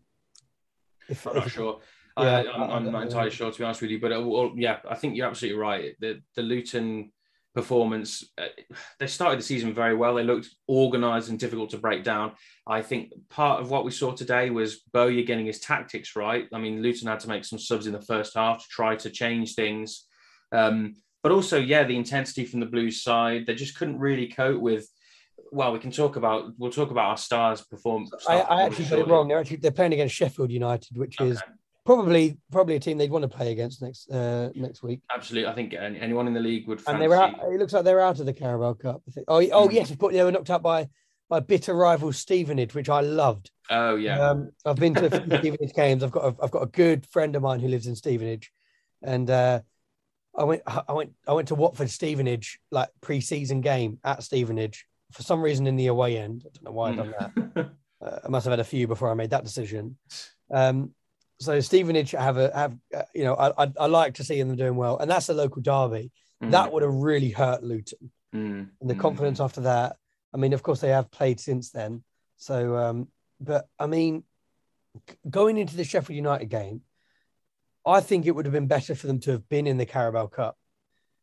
if, 1.09 1.27
I'm 1.27 1.35
not 1.35 1.49
if- 1.49 1.53
sure. 1.53 1.81
Yeah, 2.19 2.25
I, 2.25 2.53
I'm, 2.53 2.63
I- 2.71 2.75
I'm 2.77 2.93
not 2.93 3.03
entirely 3.05 3.31
sure, 3.31 3.51
to 3.51 3.59
be 3.59 3.65
honest 3.65 3.83
with 3.83 3.91
you. 3.91 4.01
But 4.01 4.13
uh, 4.13 4.21
well, 4.23 4.53
yeah, 4.57 4.79
I 4.89 4.95
think 4.95 5.17
you're 5.17 5.27
absolutely 5.27 5.59
right. 5.61 5.95
The 6.01 6.21
the 6.37 6.43
Luton 6.43 7.11
performance, 7.55 8.25
uh, 8.37 8.47
they 8.99 9.07
started 9.07 9.39
the 9.39 9.43
season 9.45 9.73
very 9.73 9.95
well. 9.95 10.15
They 10.17 10.25
looked 10.25 10.49
organised 10.69 11.29
and 11.29 11.39
difficult 11.39 11.71
to 11.71 11.79
break 11.79 12.03
down. 12.03 12.33
I 12.67 12.83
think 12.83 13.13
part 13.31 13.61
of 13.61 13.71
what 13.71 13.85
we 13.85 13.93
saw 13.93 14.13
today 14.13 14.51
was 14.51 14.81
Bowyer 14.93 15.23
getting 15.23 15.47
his 15.47 15.61
tactics 15.61 16.17
right. 16.17 16.49
I 16.53 16.59
mean, 16.59 16.83
Luton 16.83 17.07
had 17.07 17.21
to 17.21 17.29
make 17.29 17.45
some 17.45 17.61
subs 17.61 17.87
in 17.87 17.93
the 17.93 18.01
first 18.01 18.35
half 18.35 18.59
to 18.63 18.69
try 18.69 18.97
to 18.97 19.09
change 19.11 19.55
things. 19.55 20.05
Um, 20.51 20.95
but 21.23 21.31
also, 21.33 21.59
yeah, 21.59 21.85
the 21.85 21.97
intensity 21.97 22.45
from 22.45 22.59
the 22.61 22.67
Blues 22.67 23.03
side, 23.03 23.47
they 23.47 23.55
just 23.55 23.77
couldn't 23.79 23.99
really 24.01 24.27
cope 24.29 24.61
with. 24.61 24.89
Well, 25.53 25.73
we 25.73 25.79
can 25.79 25.93
talk 25.93 26.17
about 26.17 26.53
we'll 26.59 26.73
talk 26.73 26.91
about 26.91 27.07
our 27.11 27.17
stars 27.17 27.61
perform. 27.63 28.09
I, 28.29 28.41
I 28.41 28.63
actually 28.65 28.87
got 28.87 28.99
it 28.99 29.07
wrong. 29.07 29.29
They're 29.29 29.39
actually 29.39 29.59
they're 29.59 29.71
playing 29.71 29.93
against 29.93 30.15
Sheffield 30.17 30.51
United, 30.51 30.97
which 30.99 31.21
is 31.21 31.39
Okay. 31.39 31.53
Probably 31.85 32.39
probably 32.51 32.77
a 32.77 32.81
team 32.81 32.99
they'd 32.99 33.11
want 33.11 33.23
to 33.23 33.29
play 33.29 33.53
against 33.53 33.83
next 33.83 34.11
uh, 34.11 34.51
next 34.55 34.83
week. 34.83 35.01
Absolutely, 35.15 35.51
I 35.51 35.55
think 35.55 35.75
anyone 35.75 36.27
in 36.27 36.35
the 36.35 36.41
league 36.41 36.67
would. 36.69 36.83
And 36.87 37.01
they're 37.01 37.15
out. 37.15 37.35
It 37.43 37.59
looks 37.59 37.73
like 37.73 37.85
they're 37.85 38.01
out 38.01 38.21
of 38.21 38.27
the 38.27 38.33
Carabao 38.33 38.75
Cup. 38.75 39.03
Oh, 39.29 39.47
oh 39.53 39.71
yes, 39.71 39.91
of 39.91 39.99
course 39.99 40.15
they 40.15 40.23
were 40.23 40.33
knocked 40.33 40.51
out 40.51 40.63
by 40.63 40.89
by 41.29 41.41
bitter 41.41 41.75
rival 41.75 42.13
Stevenage, 42.13 42.75
which 42.75 42.89
I 42.89 43.01
loved. 43.01 43.51
Oh 43.71 43.97
yeah, 43.97 44.31
Um, 44.31 44.51
I've 44.65 44.77
been 44.77 44.95
to 44.95 45.07
a 45.07 45.11
few 45.11 45.39
Stevenage 45.39 45.75
games. 45.75 46.03
I've 46.03 46.11
got 46.11 46.25
a, 46.25 46.37
I've 46.43 46.51
got 46.51 46.63
a 46.63 46.67
good 46.67 47.07
friend 47.07 47.35
of 47.37 47.43
mine 47.43 47.61
who 47.61 47.69
lives 47.69 47.87
in 47.87 47.97
Stevenage, 47.97 48.53
and 49.03 49.29
uh, 49.31 49.61
I 50.37 50.45
went 50.45 50.63
I 50.67 50.93
went 50.93 51.13
I 51.27 51.33
went 51.33 51.49
to 51.49 51.55
Watford 51.55 51.91
Stevenage 51.91 52.59
like 52.71 52.89
pre-season 53.01 53.61
game 53.61 53.99
at 54.05 54.23
Stevenage 54.23 54.87
for 55.13 55.23
some 55.23 55.43
reason 55.43 55.67
in 55.67 55.77
the 55.77 55.87
away 55.87 56.19
end. 56.19 56.45
I 56.45 56.51
don't 56.53 56.65
know 56.65 56.73
why 56.73 56.91
I've 56.91 56.97
done 56.97 57.15
that. 57.19 57.71
Uh, 58.05 58.19
I 58.23 58.29
must 58.29 58.45
have 58.45 58.53
had 58.53 58.61
a 58.61 58.65
few 58.65 58.87
before 58.87 59.11
I 59.11 59.15
made 59.15 59.31
that 59.31 59.45
decision. 59.45 59.97
Um, 60.51 60.91
so 61.45 61.61
Stevenage 61.61 62.13
have 62.13 62.37
a 62.37 62.51
have 62.55 62.77
uh, 62.95 63.03
you 63.15 63.25
know 63.25 63.35
I, 63.35 63.65
I 63.65 63.73
I 63.81 63.87
like 63.87 64.15
to 64.15 64.25
see 64.25 64.41
them 64.41 64.57
doing 64.57 64.77
well, 64.77 64.99
and 64.99 65.11
that's 65.11 65.29
a 65.29 65.35
local 65.35 65.63
derby. 65.63 66.11
Mm, 66.43 66.51
That 66.51 66.73
would 66.73 66.83
have 66.83 66.95
really 66.95 67.31
hurt 67.31 67.63
Luton 67.63 68.11
mm, 68.35 68.69
and 68.81 68.91
the 68.91 68.95
mm. 68.95 69.01
confidence 69.01 69.41
after 69.41 69.63
that. 69.63 69.97
I 70.33 70.37
mean, 70.37 70.53
of 70.53 70.63
course, 70.63 70.81
they 70.81 70.89
have 70.89 71.11
played 71.11 71.39
since 71.41 71.71
then. 71.71 72.03
So, 72.37 72.77
um, 72.77 73.09
but 73.41 73.69
I 73.79 73.87
mean, 73.87 74.25
going 75.29 75.59
into 75.59 75.77
the 75.77 75.85
Sheffield 75.85 76.17
United 76.17 76.47
game, 76.47 76.83
I 77.87 78.01
think 78.01 78.27
it 78.27 78.33
would 78.33 78.47
have 78.47 78.53
been 78.53 78.67
better 78.67 78.95
for 78.95 79.07
them 79.07 79.21
to 79.21 79.33
have 79.33 79.49
been 79.49 79.67
in 79.67 79.79
the 79.79 79.87
Carabao 79.87 80.27
Cup 80.27 80.57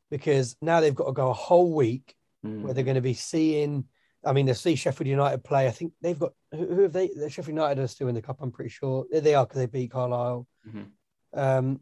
because 0.10 0.56
now 0.62 0.80
they've 0.80 0.96
got 0.96 1.08
to 1.08 1.14
go 1.14 1.30
a 1.30 1.34
whole 1.34 1.74
week 1.74 2.16
Mm. 2.46 2.64
where 2.64 2.74
they're 2.74 2.84
going 2.84 2.96
to 2.96 3.02
be 3.02 3.14
seeing. 3.14 3.86
I 4.24 4.34
mean, 4.34 4.46
they 4.46 4.54
see 4.54 4.76
Sheffield 4.76 5.08
United 5.08 5.44
play. 5.44 5.68
I 5.68 5.72
think 5.72 5.94
they've 6.02 6.18
got 6.20 6.34
who, 6.52 6.66
who 6.68 6.82
have 6.84 6.94
they? 6.94 7.10
Sheffield 7.30 7.48
United 7.50 7.82
are 7.82 7.88
still 7.88 8.08
in 8.08 8.16
the 8.16 8.22
cup. 8.22 8.38
I'm 8.42 8.52
pretty 8.52 8.70
sure 8.70 9.06
they 9.12 9.34
are 9.34 9.46
because 9.46 9.60
they 9.60 9.66
beat 9.66 9.92
Carlisle. 9.92 10.48
Mhm. 10.68 10.86
Um, 11.34 11.80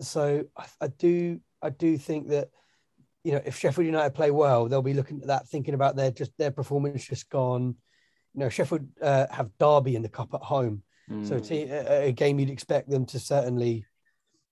so 0.00 0.44
I, 0.56 0.66
I 0.80 0.86
do 0.88 1.40
I 1.62 1.70
do 1.70 1.96
think 1.96 2.28
that 2.28 2.50
you 3.24 3.32
know 3.32 3.40
if 3.44 3.56
Sheffield 3.58 3.86
United 3.86 4.14
play 4.14 4.30
well, 4.30 4.68
they'll 4.68 4.82
be 4.82 4.94
looking 4.94 5.20
at 5.22 5.28
that, 5.28 5.48
thinking 5.48 5.74
about 5.74 5.96
their 5.96 6.10
just 6.10 6.32
their 6.38 6.50
performance 6.50 7.04
just 7.04 7.30
gone. 7.30 7.76
You 8.34 8.40
know, 8.40 8.48
Sheffield 8.48 8.86
uh, 9.00 9.26
have 9.30 9.50
Derby 9.58 9.94
in 9.96 10.02
the 10.02 10.08
cup 10.08 10.34
at 10.34 10.40
home, 10.42 10.82
so 11.24 11.36
Mm. 11.36 11.46
te- 11.46 11.62
a, 11.70 12.04
a 12.08 12.12
game 12.12 12.38
you'd 12.38 12.50
expect 12.50 12.88
them 12.88 13.04
to 13.06 13.18
certainly, 13.18 13.84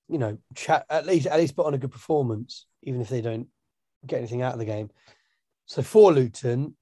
you 0.08 0.18
know, 0.18 0.36
chat 0.54 0.84
at 0.90 1.06
least 1.06 1.26
at 1.26 1.38
least 1.38 1.56
put 1.56 1.66
on 1.66 1.74
a 1.74 1.78
good 1.78 1.90
performance, 1.92 2.66
even 2.82 3.00
if 3.00 3.08
they 3.08 3.20
don't 3.22 3.48
get 4.06 4.18
anything 4.18 4.42
out 4.42 4.52
of 4.52 4.58
the 4.58 4.64
game. 4.66 4.90
So 5.70 5.82
for 5.82 6.12
Luton, 6.12 6.74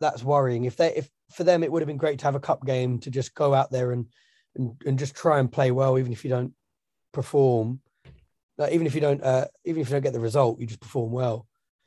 that's 0.00 0.24
worrying. 0.24 0.64
If 0.64 0.74
they 0.74 0.96
if 0.96 1.08
for 1.30 1.44
them 1.44 1.62
it 1.62 1.70
would 1.70 1.80
have 1.80 1.86
been 1.86 1.96
great 1.96 2.18
to 2.18 2.24
have 2.24 2.34
a 2.34 2.40
cup 2.40 2.66
game 2.66 2.98
to 2.98 3.08
just 3.08 3.36
go 3.36 3.54
out 3.54 3.70
there 3.70 3.92
and 3.92 4.06
and, 4.56 4.74
and 4.84 4.98
just 4.98 5.14
try 5.14 5.38
and 5.38 5.50
play 5.50 5.70
well, 5.70 5.96
even 5.96 6.10
if 6.10 6.24
you 6.24 6.30
don't 6.30 6.52
perform. 7.12 7.80
Like, 8.58 8.72
even 8.72 8.88
if 8.88 8.96
you 8.96 9.00
don't 9.00 9.22
uh, 9.22 9.46
even 9.64 9.80
if 9.80 9.88
you 9.88 9.92
don't 9.92 10.02
get 10.02 10.12
the 10.12 10.18
result, 10.18 10.58
you 10.58 10.66
just 10.66 10.80
perform 10.80 11.12
well. 11.12 11.46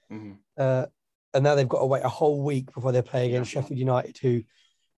Mhm. 0.09 0.37
Uh, 0.57 0.85
and 1.33 1.43
now 1.43 1.55
they've 1.55 1.67
got 1.67 1.79
to 1.79 1.85
wait 1.85 2.05
a 2.05 2.09
whole 2.09 2.41
week 2.41 2.73
before 2.73 2.93
they 2.93 3.01
play 3.01 3.27
against 3.27 3.53
Yeah. 3.53 3.59
Sheffield 3.63 3.77
United, 3.77 4.17
who 4.19 4.43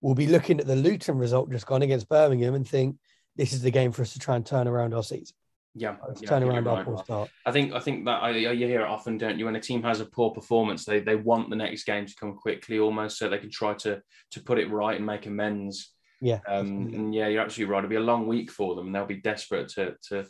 will 0.00 0.14
be 0.14 0.28
looking 0.28 0.60
at 0.60 0.68
the 0.68 0.76
Luton 0.76 1.18
result 1.18 1.50
just 1.50 1.66
gone 1.66 1.82
against 1.82 2.08
Birmingham 2.08 2.54
and 2.54 2.68
think 2.68 2.98
this 3.34 3.52
is 3.52 3.62
the 3.62 3.72
game 3.72 3.90
for 3.90 4.02
us 4.02 4.12
to 4.12 4.20
try 4.20 4.36
and 4.36 4.46
turn 4.46 4.68
around 4.68 4.94
our 4.94 5.02
season, 5.02 5.34
Yeah, 5.74 5.92
to 5.92 6.14
yeah, 6.20 6.28
turn 6.28 6.42
I 6.42 6.46
think 6.46 6.66
around 6.66 6.86
you're 6.86 6.94
right. 6.94 7.04
start. 7.04 7.30
I 7.46 7.52
think 7.52 7.72
I 7.72 7.78
think 7.78 8.04
that 8.06 8.22
I, 8.22 8.30
you 8.30 8.66
hear 8.66 8.80
it 8.80 8.88
often, 8.88 9.18
don't 9.18 9.38
you? 9.38 9.44
When 9.44 9.56
a 9.56 9.60
team 9.60 9.82
has 9.84 10.00
a 10.00 10.04
poor 10.04 10.30
performance, 10.30 10.84
they 10.84 11.00
they 11.00 11.14
want 11.14 11.48
the 11.48 11.56
next 11.56 11.84
game 11.84 12.06
to 12.06 12.14
come 12.18 12.34
quickly, 12.34 12.78
almost 12.80 13.18
so 13.18 13.28
they 13.28 13.38
can 13.38 13.50
try 13.50 13.74
to 13.74 14.02
to 14.32 14.40
put 14.40 14.58
it 14.58 14.70
right 14.70 14.96
and 14.96 15.06
make 15.06 15.26
amends. 15.26 15.92
Yeah, 16.20 16.40
Um, 16.46 16.92
and 16.92 17.14
yeah, 17.14 17.28
you're 17.28 17.40
absolutely 17.40 17.72
right. 17.72 17.78
It'll 17.78 17.88
be 17.88 17.96
a 17.96 18.00
long 18.00 18.26
week 18.26 18.50
for 18.50 18.74
them, 18.74 18.86
and 18.86 18.94
they'll 18.94 19.06
be 19.06 19.20
desperate 19.20 19.68
to 19.70 19.94
to 20.08 20.26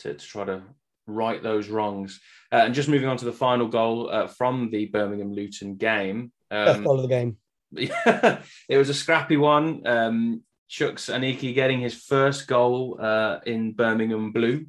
to, 0.00 0.14
to 0.14 0.26
try 0.26 0.44
to 0.44 0.62
right 1.08 1.42
those 1.42 1.68
wrongs. 1.68 2.20
Uh, 2.52 2.62
and 2.64 2.74
just 2.74 2.88
moving 2.88 3.08
on 3.08 3.16
to 3.16 3.24
the 3.24 3.32
final 3.32 3.66
goal 3.66 4.10
uh, 4.10 4.28
from 4.28 4.70
the 4.70 4.86
Birmingham 4.86 5.32
Luton 5.32 5.74
game. 5.74 6.32
best 6.50 6.78
Um, 6.78 6.84
goal 6.84 6.96
of 6.96 7.02
the 7.02 7.08
game. 7.08 7.36
it 7.72 8.78
was 8.78 8.88
a 8.88 8.94
scrappy 8.94 9.36
one. 9.36 9.86
Um, 9.86 10.42
Chuks 10.70 11.12
Aneke 11.12 11.54
getting 11.54 11.80
his 11.80 11.94
first 11.94 12.46
goal 12.46 12.98
uh, 13.00 13.38
in 13.46 13.72
Birmingham 13.72 14.32
blue. 14.32 14.66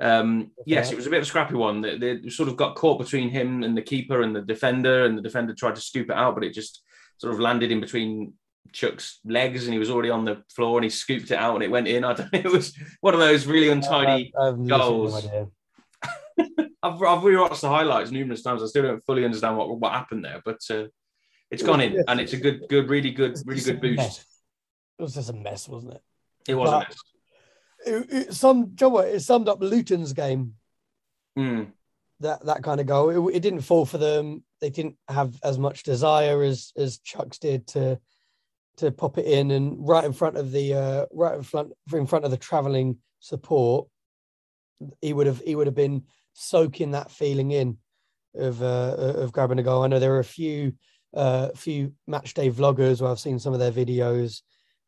Um, 0.00 0.50
yes, 0.66 0.90
it 0.90 0.96
was 0.96 1.06
a 1.06 1.10
bit 1.10 1.18
of 1.18 1.22
a 1.22 1.26
scrappy 1.26 1.54
one. 1.54 1.80
They, 1.80 1.98
they 1.98 2.28
sort 2.28 2.48
of 2.48 2.56
got 2.56 2.76
caught 2.76 2.98
between 2.98 3.28
him 3.28 3.62
and 3.62 3.76
the 3.76 3.82
keeper 3.82 4.22
and 4.22 4.34
the 4.34 4.42
defender, 4.42 5.04
and 5.04 5.16
the 5.16 5.22
defender 5.22 5.54
tried 5.54 5.76
to 5.76 5.80
scoop 5.80 6.10
it 6.10 6.16
out, 6.16 6.34
but 6.34 6.44
it 6.44 6.54
just 6.54 6.82
sort 7.18 7.32
of 7.32 7.40
landed 7.40 7.70
in 7.70 7.80
between 7.80 8.32
Chuck's 8.72 9.20
legs, 9.24 9.64
and 9.64 9.72
he 9.72 9.78
was 9.78 9.90
already 9.90 10.10
on 10.10 10.24
the 10.24 10.42
floor, 10.54 10.78
and 10.78 10.84
he 10.84 10.90
scooped 10.90 11.30
it 11.30 11.38
out, 11.38 11.54
and 11.54 11.62
it 11.62 11.70
went 11.70 11.88
in. 11.88 12.04
I 12.04 12.14
don't. 12.14 12.34
It 12.34 12.50
was 12.50 12.76
one 13.00 13.14
of 13.14 13.20
those 13.20 13.46
really 13.46 13.68
untidy. 13.68 14.32
I, 14.36 14.42
I 14.42 14.46
have 14.46 14.58
literally 14.58 14.68
no 14.68 14.78
goals. 14.78 15.26
I've, 16.82 17.02
I've 17.02 17.22
rewatched 17.22 17.60
the 17.60 17.68
highlights 17.68 18.10
numerous 18.10 18.42
times. 18.42 18.62
I 18.62 18.66
still 18.66 18.82
don't 18.82 19.04
fully 19.04 19.24
understand 19.24 19.56
what 19.56 19.78
what 19.78 19.92
happened 19.92 20.24
there, 20.24 20.42
but 20.44 20.60
uh, 20.70 20.84
it's 21.50 21.62
gone 21.62 21.80
in, 21.80 22.02
and 22.08 22.20
it's 22.20 22.32
a 22.32 22.36
good, 22.36 22.62
good, 22.68 22.88
really 22.88 23.10
good, 23.10 23.38
really 23.46 23.62
good 23.62 23.80
boost. 23.80 24.26
It 24.98 25.02
was 25.02 25.14
just 25.14 25.30
a 25.30 25.32
mess, 25.32 25.68
wasn't 25.68 25.94
it? 25.94 26.02
It 26.48 26.54
was 26.54 26.68
a 26.70 26.72
But- 26.72 26.88
mess. 26.88 26.96
It, 27.86 28.12
it 28.12 28.34
summed, 28.34 28.78
Joe, 28.78 28.98
it 28.98 29.20
summed 29.20 29.48
up 29.48 29.60
Luton's 29.60 30.14
game. 30.14 30.54
Mm, 31.38 31.72
That 32.20 32.46
that 32.46 32.62
kind 32.62 32.80
of 32.80 32.86
goal. 32.86 33.10
It, 33.28 33.36
it 33.36 33.40
didn't 33.40 33.60
fall 33.60 33.84
for 33.84 33.98
them. 33.98 34.42
They 34.60 34.70
didn't 34.70 34.96
have 35.08 35.38
as 35.42 35.58
much 35.58 35.82
desire 35.82 36.42
as 36.42 36.72
as 36.76 36.98
Chuks 37.00 37.38
did 37.38 37.66
to 37.68 37.98
to 38.78 38.90
pop 38.90 39.18
it 39.18 39.26
in 39.26 39.50
and 39.50 39.86
right 39.86 40.04
in 40.04 40.12
front 40.14 40.36
of 40.36 40.50
the 40.50 40.74
uh, 40.74 41.06
right 41.12 41.34
in 41.36 41.42
front 41.42 41.72
in 41.92 42.06
front 42.06 42.24
of 42.24 42.30
the 42.30 42.36
travelling 42.38 42.98
support. 43.20 43.88
he 45.02 45.12
would 45.12 45.26
have 45.26 45.40
he 45.44 45.54
would 45.54 45.66
have 45.66 45.74
been 45.76 46.04
soaking 46.32 46.92
that 46.92 47.10
feeling 47.10 47.50
in 47.50 47.76
of 48.34 48.62
uh, 48.62 48.94
of 48.96 49.32
grabbing 49.32 49.58
a 49.58 49.62
goal. 49.62 49.82
I 49.82 49.88
know 49.88 49.98
there 49.98 50.14
are 50.14 50.20
a 50.20 50.24
few 50.24 50.72
uh, 51.12 51.48
few 51.54 51.92
match 52.06 52.32
day 52.32 52.48
vloggers 52.50 53.02
where 53.02 53.10
I've 53.10 53.20
seen 53.20 53.38
some 53.38 53.52
of 53.52 53.58
their 53.60 53.72
videos 53.72 54.40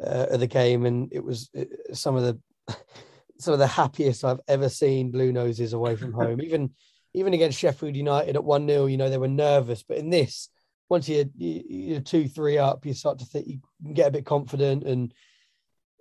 uh, 0.05 0.27
of 0.31 0.41
the 0.41 0.47
game, 0.47 0.87
and 0.87 1.13
it 1.13 1.23
was 1.23 1.51
uh, 1.59 1.65
some 1.93 2.17
of 2.17 2.23
the 2.23 2.39
some 3.39 3.53
of 3.53 3.59
the 3.59 3.67
happiest 3.67 4.25
I've 4.25 4.41
ever 4.49 4.69
seen 4.69 5.11
Blue 5.11 5.33
Noses 5.33 5.73
away 5.73 5.97
from 5.97 6.13
home. 6.21 6.41
even 6.41 6.71
even 7.15 7.33
against 7.33 7.59
Sheffield 7.59 7.97
United 7.97 8.37
at 8.37 8.45
one 8.45 8.69
0 8.69 8.87
you 8.87 8.97
know 8.97 9.09
they 9.09 9.19
were 9.19 9.29
nervous, 9.29 9.83
but 9.83 9.97
in 9.97 10.11
this, 10.11 10.51
once 10.89 11.09
you're, 11.09 11.25
you're 11.35 12.01
two 12.01 12.29
three 12.29 12.59
up, 12.59 12.85
you 12.85 12.95
start 12.95 13.19
to 13.21 13.25
think 13.25 13.47
you 13.47 13.61
can 13.83 13.95
get 13.95 14.09
a 14.09 14.13
bit 14.13 14.27
confident, 14.27 14.85
and 14.85 15.13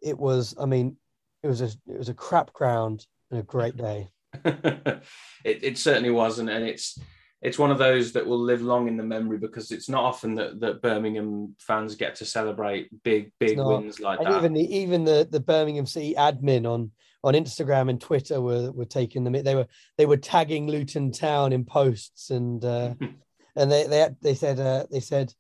it 0.02 0.18
was, 0.18 0.56
I 0.60 0.66
mean, 0.66 0.98
it 1.44 1.48
was 1.48 1.62
a 1.62 1.70
it 1.88 1.98
was 1.98 2.10
a 2.10 2.14
crap 2.14 2.54
ground 2.54 3.06
and 3.32 3.40
a 3.40 3.44
great 3.44 3.78
day. 3.78 4.10
it, 4.44 5.04
it 5.44 5.78
certainly 5.78 6.12
was, 6.12 6.40
and, 6.40 6.50
and 6.50 6.66
it's 6.66 7.00
it's 7.46 7.60
one 7.60 7.70
of 7.70 7.78
those 7.78 8.12
that 8.14 8.26
will 8.26 8.40
live 8.40 8.64
long 8.64 8.88
in 8.88 8.98
the 8.98 9.04
memory 9.04 9.38
because 9.38 9.72
it's 9.72 9.88
not 9.88 10.04
often 10.04 10.34
that, 10.34 10.60
that 10.60 10.82
Birmingham 10.82 11.56
fans 11.60 11.94
get 11.94 12.16
to 12.16 12.26
celebrate 12.26 12.90
big 13.04 13.32
big 13.40 13.60
wins 13.60 14.00
like 14.00 14.18
and 14.20 14.28
that. 14.28 14.40
Even 14.40 14.54
the 14.54 14.76
even 14.76 15.06
the, 15.06 15.28
the 15.30 15.40
Birmingham 15.40 15.86
City 15.86 16.16
admin 16.18 16.66
on 16.66 16.90
on 17.24 17.36
Instagram 17.36 17.92
and 17.92 18.02
Twitter 18.02 18.42
were 18.42 18.72
were 18.72 18.86
taking 18.86 19.24
them. 19.24 19.34
They 19.34 19.54
were 19.54 19.68
they 19.96 20.08
were 20.08 20.18
tagging 20.18 20.68
Luton 20.68 21.12
Town 21.12 21.54
in 21.54 21.66
posts 21.66 22.32
and 22.32 22.66
uh, 22.66 22.96
and 23.56 23.72
they 23.72 23.86
they 23.86 24.10
they 24.24 24.34
said 24.34 24.60
uh, 24.60 24.88
they 24.92 25.00
said 25.00 25.32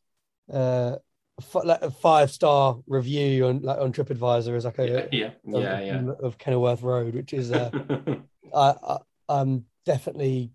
uh, 0.53 0.97
a 1.55 1.89
five 1.89 2.29
star 2.29 2.77
review 2.85 3.47
on 3.47 3.63
like 3.63 3.79
on 3.79 3.91
TripAdvisor 3.91 4.55
as 4.55 4.65
like 4.65 4.77
a 4.77 5.07
yeah 5.11 5.31
yeah, 5.43 5.79
yeah, 5.79 5.79
yeah. 5.79 6.11
of 6.21 6.37
Kenilworth 6.37 6.83
Road, 6.83 7.15
which 7.15 7.33
is 7.33 7.51
uh, 7.51 7.71
I, 8.55 8.75
I 8.87 8.97
I'm 9.27 9.65
definitely 9.87 10.51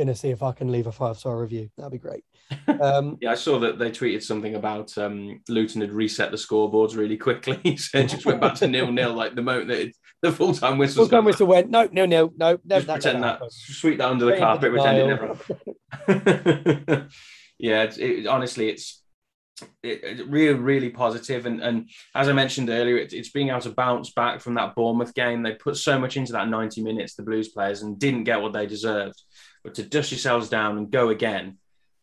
going 0.00 0.14
to 0.14 0.14
see 0.14 0.30
if 0.30 0.42
I 0.42 0.52
can 0.52 0.72
leave 0.72 0.86
a 0.86 0.92
five 0.92 1.18
star 1.18 1.38
review. 1.38 1.68
That'd 1.76 1.92
be 1.92 1.98
great. 1.98 2.24
Um, 2.80 3.18
yeah, 3.20 3.32
I 3.32 3.34
saw 3.34 3.58
that 3.58 3.78
they 3.78 3.90
tweeted 3.90 4.22
something 4.22 4.54
about 4.54 4.96
um, 4.96 5.42
Luton 5.48 5.82
had 5.82 5.92
reset 5.92 6.30
the 6.30 6.38
scoreboards 6.38 6.96
really 6.96 7.18
quickly, 7.18 7.60
so 7.76 7.98
it 7.98 8.08
just 8.08 8.24
went 8.24 8.40
back 8.40 8.54
to 8.56 8.66
nil 8.66 8.90
nil. 8.90 9.12
Like 9.20 9.34
the 9.34 9.42
moment 9.42 9.68
that 9.68 9.80
it, 9.80 9.96
the 10.22 10.32
full 10.32 10.54
time 10.54 10.78
whistle, 10.78 11.04
full 11.04 11.10
time 11.10 11.26
whistle 11.26 11.46
went 11.46 11.68
no, 11.68 11.90
no, 11.92 12.06
no, 12.06 12.32
no, 12.36 12.58
no. 12.64 12.80
Just 12.80 12.88
pretend 12.88 13.22
that, 13.22 13.42
sweep 13.50 13.98
that 13.98 14.08
under 14.08 14.24
the 14.24 14.38
carpet, 14.38 14.72
pretend 14.72 14.98
it 14.98 15.06
never. 15.06 15.36
yeah, 17.58 17.82
it, 17.82 17.98
it, 17.98 18.26
honestly, 18.26 18.70
it's 18.70 19.00
it, 19.82 20.04
it, 20.04 20.28
really, 20.28 20.58
really 20.58 20.90
positive. 20.90 21.46
And, 21.46 21.60
and 21.60 21.90
as 22.14 22.28
I 22.28 22.32
mentioned 22.32 22.70
earlier, 22.70 22.96
it, 22.96 23.12
it's 23.12 23.30
being 23.30 23.50
able 23.50 23.60
to 23.60 23.70
bounce 23.70 24.10
back 24.10 24.40
from 24.40 24.54
that 24.54 24.74
Bournemouth 24.74 25.14
game. 25.14 25.42
They 25.42 25.52
put 25.52 25.76
so 25.76 25.98
much 25.98 26.16
into 26.16 26.32
that 26.32 26.48
90 26.48 26.82
minutes, 26.82 27.14
the 27.14 27.22
Blues 27.22 27.48
players, 27.48 27.82
and 27.82 27.98
didn't 27.98 28.24
get 28.24 28.40
what 28.40 28.52
they 28.52 28.66
deserved. 28.66 29.22
But 29.62 29.74
to 29.74 29.82
dust 29.82 30.10
yourselves 30.10 30.48
down 30.48 30.78
and 30.78 30.90
go 30.90 31.10
again, 31.10 31.58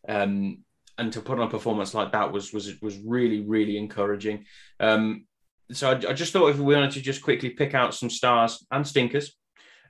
um, 0.08 0.58
and 0.96 1.12
to 1.12 1.20
put 1.20 1.38
on 1.38 1.46
a 1.46 1.50
performance 1.50 1.94
like 1.94 2.12
that 2.12 2.32
was 2.32 2.52
was 2.52 2.80
was 2.80 2.98
really, 2.98 3.40
really 3.40 3.76
encouraging. 3.76 4.44
Um, 4.80 5.26
so 5.72 5.90
I, 5.90 6.10
I, 6.10 6.12
just 6.12 6.32
thought 6.32 6.48
if 6.48 6.58
we 6.58 6.74
wanted 6.74 6.92
to 6.92 7.00
just 7.00 7.22
quickly 7.22 7.50
pick 7.50 7.74
out 7.74 7.94
some 7.94 8.10
stars 8.10 8.66
and 8.70 8.86
stinkers. 8.86 9.36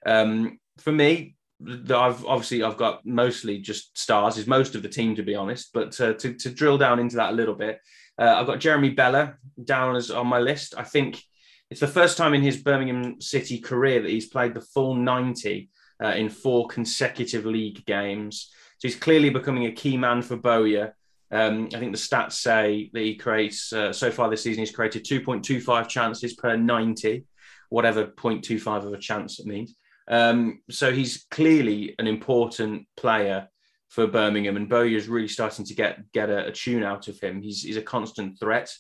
Um, 0.05 0.59
for 0.79 0.93
me, 0.93 1.37
I've 1.67 2.25
obviously 2.25 2.63
I've 2.63 2.77
got 2.77 3.05
mostly 3.05 3.59
just 3.59 3.97
stars 3.99 4.39
is 4.39 4.47
most 4.47 4.75
of 4.75 4.83
the 4.83 4.89
team 4.89 5.17
to 5.17 5.23
be 5.23 5.35
honest, 5.35 5.71
but 5.73 6.01
uh, 6.01 6.15
to 6.15 6.35
to 6.35 6.51
drill 6.51 6.79
down 6.79 7.01
into 7.01 7.17
that 7.17 7.33
a 7.33 7.37
little 7.37 7.55
bit, 7.55 7.81
uh, 8.19 8.35
I've 8.37 8.47
got 8.47 8.61
Jérémie 8.61 8.97
Bela 8.97 9.35
down 9.63 9.97
as 9.97 10.11
on 10.11 10.27
my 10.27 10.39
list. 10.39 10.75
I 10.77 10.85
think 10.85 11.23
it's 11.71 11.81
the 11.81 11.87
first 11.87 12.17
time 12.17 12.35
in 12.35 12.43
his 12.43 12.59
Birmingham 12.59 13.21
City 13.21 13.59
career 13.61 14.03
that 14.03 14.11
he's 14.11 14.29
played 14.29 14.55
the 14.55 14.61
full 14.61 14.95
ninety 14.95 15.71
uh, 16.03 16.09
in 16.09 16.29
four 16.29 16.67
consecutive 16.69 17.45
league 17.45 17.85
games. 17.87 18.51
So 18.79 18.89
he's 18.89 18.97
clearly 18.97 19.31
becoming 19.31 19.67
a 19.67 19.73
key 19.73 19.97
man 19.97 20.23
for 20.23 20.37
Bowyer. 20.37 20.95
Um, 21.31 21.69
I 21.75 21.79
think 21.79 21.93
the 21.93 21.99
stats 21.99 22.33
say 22.33 22.91
that 22.93 23.01
he 23.01 23.17
creates 23.17 23.73
uh, 23.73 23.93
so 23.93 24.11
far 24.11 24.31
this 24.31 24.43
season 24.43 24.61
he's 24.61 24.75
created 24.75 25.05
2.25 25.05 25.89
chances 25.89 26.35
per 26.35 26.57
90, 26.57 27.25
whatever 27.69 28.07
0.25 28.07 28.87
of 28.87 28.93
a 28.93 28.99
chance 28.99 29.39
it 29.39 29.47
means. 29.47 29.77
Um, 30.09 30.63
so 30.71 30.91
he's 30.91 31.27
clearly 31.31 31.95
an 31.99 32.07
important 32.07 32.87
player 32.97 33.49
for 33.89 34.07
Birmingham, 34.07 34.57
and 34.57 34.69
Bowyer's 34.69 35.09
really 35.09 35.29
starting 35.29 35.65
to 35.67 35.75
get 35.75 36.11
get 36.13 36.31
a, 36.31 36.47
a, 36.47 36.53
tune 36.53 36.83
out 36.83 37.09
of 37.09 37.19
him. 37.21 37.43
He's, 37.43 37.63
he's 37.63 37.77
a 37.77 37.83
constant 37.83 38.39
threat. 38.39 38.73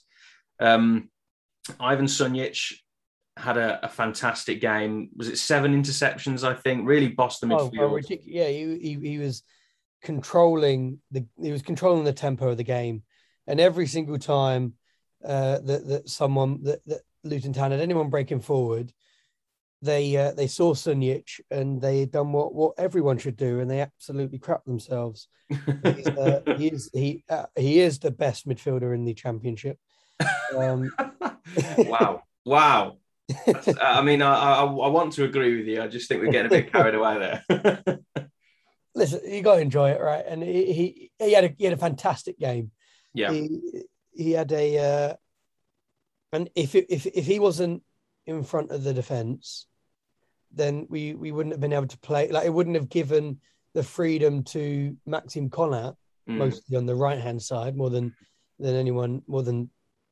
Um, 0.61 1.11
Ivan 1.79 2.07
Sunjic 2.07 2.73
had 3.39 3.57
a, 3.57 3.85
a, 3.85 3.89
fantastic 3.89 4.61
game. 4.61 5.11
Was 5.17 5.29
it 5.29 5.39
seven 5.39 5.81
interceptions? 5.81 6.43
I 6.43 6.55
think 6.55 6.87
really 6.87 7.09
bossed 7.09 7.41
the 7.41 7.47
midfield. 7.47 7.79
Oh, 7.79 7.89
well, 7.89 8.01
yeah, 8.25 8.49
he, 8.49 8.79
he, 8.79 9.09
he 9.11 9.19
was 9.19 9.43
controlling 10.03 10.99
the 11.11 11.27
he 11.41 11.51
was 11.51 11.63
controlling 11.63 12.05
the 12.05 12.13
tempo 12.13 12.49
of 12.49 12.57
the 12.57 12.65
game, 12.65 13.03
and 13.47 13.61
every 13.61 13.87
single 13.87 14.19
time 14.19 14.75
uh, 15.25 15.59
that 15.61 15.87
that 15.87 16.09
someone 16.09 16.63
that, 16.65 16.81
that 16.87 17.01
Luton 17.25 17.53
Town 17.53 17.71
had 17.71 17.81
anyone 17.81 18.11
breaking 18.11 18.41
forward, 18.41 18.93
they 19.83 20.17
uh, 20.17 20.33
they 20.33 20.47
saw 20.47 20.75
Sunjic 20.75 21.41
and 21.51 21.81
they 21.81 22.01
had 22.01 22.11
done 22.11 22.33
what 22.33 22.55
what 22.55 22.75
everyone 22.79 23.19
should 23.19 23.37
do, 23.37 23.61
and 23.61 23.71
they 23.71 23.81
absolutely 23.81 24.39
crap 24.39 24.65
themselves. 24.65 25.29
He's, 25.49 26.07
uh, 26.09 26.43
he 26.59 26.69
is 26.69 26.91
he 26.93 27.25
uh, 27.29 27.47
he 27.57 27.81
is 27.81 27.99
the 27.99 28.11
best 28.11 28.49
midfielder 28.49 28.95
in 28.95 29.05
the 29.05 29.15
championship. 29.15 29.79
Um, 30.57 30.91
wow, 31.79 32.23
wow. 32.45 32.97
I 33.81 34.03
mean, 34.03 34.23
I, 34.23 34.35
I, 34.35 34.65
I 34.65 34.89
want 34.89 35.13
to 35.15 35.25
agree 35.25 35.57
with 35.57 35.67
you. 35.67 35.83
I 35.83 35.89
just 35.89 36.09
think 36.09 36.23
we're 36.23 36.33
getting 36.33 36.47
a 36.47 36.63
bit 36.63 36.73
carried 36.73 36.95
away 36.95 37.41
there. 37.47 37.99
Listen, 38.95 39.21
you 39.27 39.43
got 39.43 39.57
to 39.57 39.61
enjoy 39.61 39.91
it, 39.91 40.01
right? 40.01 40.25
And 40.27 40.43
he 40.43 40.73
he, 40.73 41.11
he 41.19 41.33
had 41.33 41.45
a 41.45 41.55
he 41.57 41.65
had 41.65 41.75
a 41.75 41.79
fantastic 41.79 42.39
game. 42.39 42.71
Yeah, 43.13 43.31
he, 43.33 43.61
he 44.13 44.33
had 44.33 44.51
a 44.53 44.79
uh, 44.79 45.15
and 46.33 46.51
if 46.55 46.75
if 46.75 47.07
if 47.07 47.27
he 47.27 47.39
wasn't 47.39 47.83
in 48.27 48.43
front 48.43 48.71
of 48.71 48.83
the 48.83 48.95
defense, 48.95 49.67
then 50.53 50.87
we 50.89 51.15
we 51.15 51.33
wouldn't 51.33 51.53
have 51.53 51.61
been 51.61 51.73
able 51.73 51.87
to 51.87 51.99
play. 51.99 52.29
Like 52.29 52.47
it 52.47 52.53
wouldn't 52.53 52.77
have 52.77 52.89
given 52.89 53.41
the 53.75 53.83
freedom 53.83 54.43
to 54.45 54.97
Maxime 55.07 55.51
Colin, 55.51 55.95
mm. 56.29 56.37
mostly 56.37 56.77
on 56.77 56.87
the 56.87 56.97
right 56.97 57.19
hand 57.19 57.43
side, 57.43 57.77
more 57.77 57.91
than 57.91 58.15
than 58.59 58.75
anyone, 58.75 59.23
more 59.27 59.43
than 59.43 59.71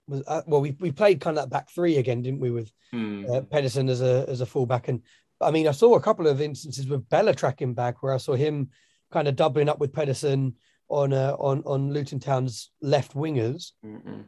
was. 0.09 0.23
Uh, 0.27 0.43
well, 0.47 0.61
we 0.61 0.77
we 0.81 0.93
played 0.93 1.21
kind 1.21 1.39
of 1.39 1.45
that 1.45 1.51
back 1.51 1.71
three 1.71 1.97
again, 1.99 2.23
didn't 2.23 2.41
we, 2.41 2.51
with 2.51 2.71
mm. 2.95 3.29
uh, 3.29 3.43
Pedersen 3.43 3.89
as 3.89 4.03
a 4.03 4.25
as 4.29 4.41
a 4.41 4.47
fullback? 4.47 4.89
And 4.89 5.03
I 5.41 5.51
mean, 5.51 5.69
I 5.69 5.73
saw 5.73 5.95
a 5.95 6.01
couple 6.01 6.27
of 6.27 6.41
instances 6.41 6.87
with 6.87 7.09
Bela 7.09 7.35
tracking 7.35 7.75
back 7.75 8.03
where 8.03 8.15
I 8.15 8.19
saw 8.19 8.35
him 8.35 8.71
kind 9.13 9.29
of 9.29 9.37
doubling 9.37 9.69
up 9.69 9.79
with 9.79 9.93
Pedersen 9.93 10.55
on 10.89 11.13
uh, 11.13 11.37
on 11.39 11.63
on 11.67 11.93
Luton 11.93 12.21
Town's 12.21 12.71
left 12.81 13.15
wingers. 13.15 13.73
Mm-mm. 13.85 14.25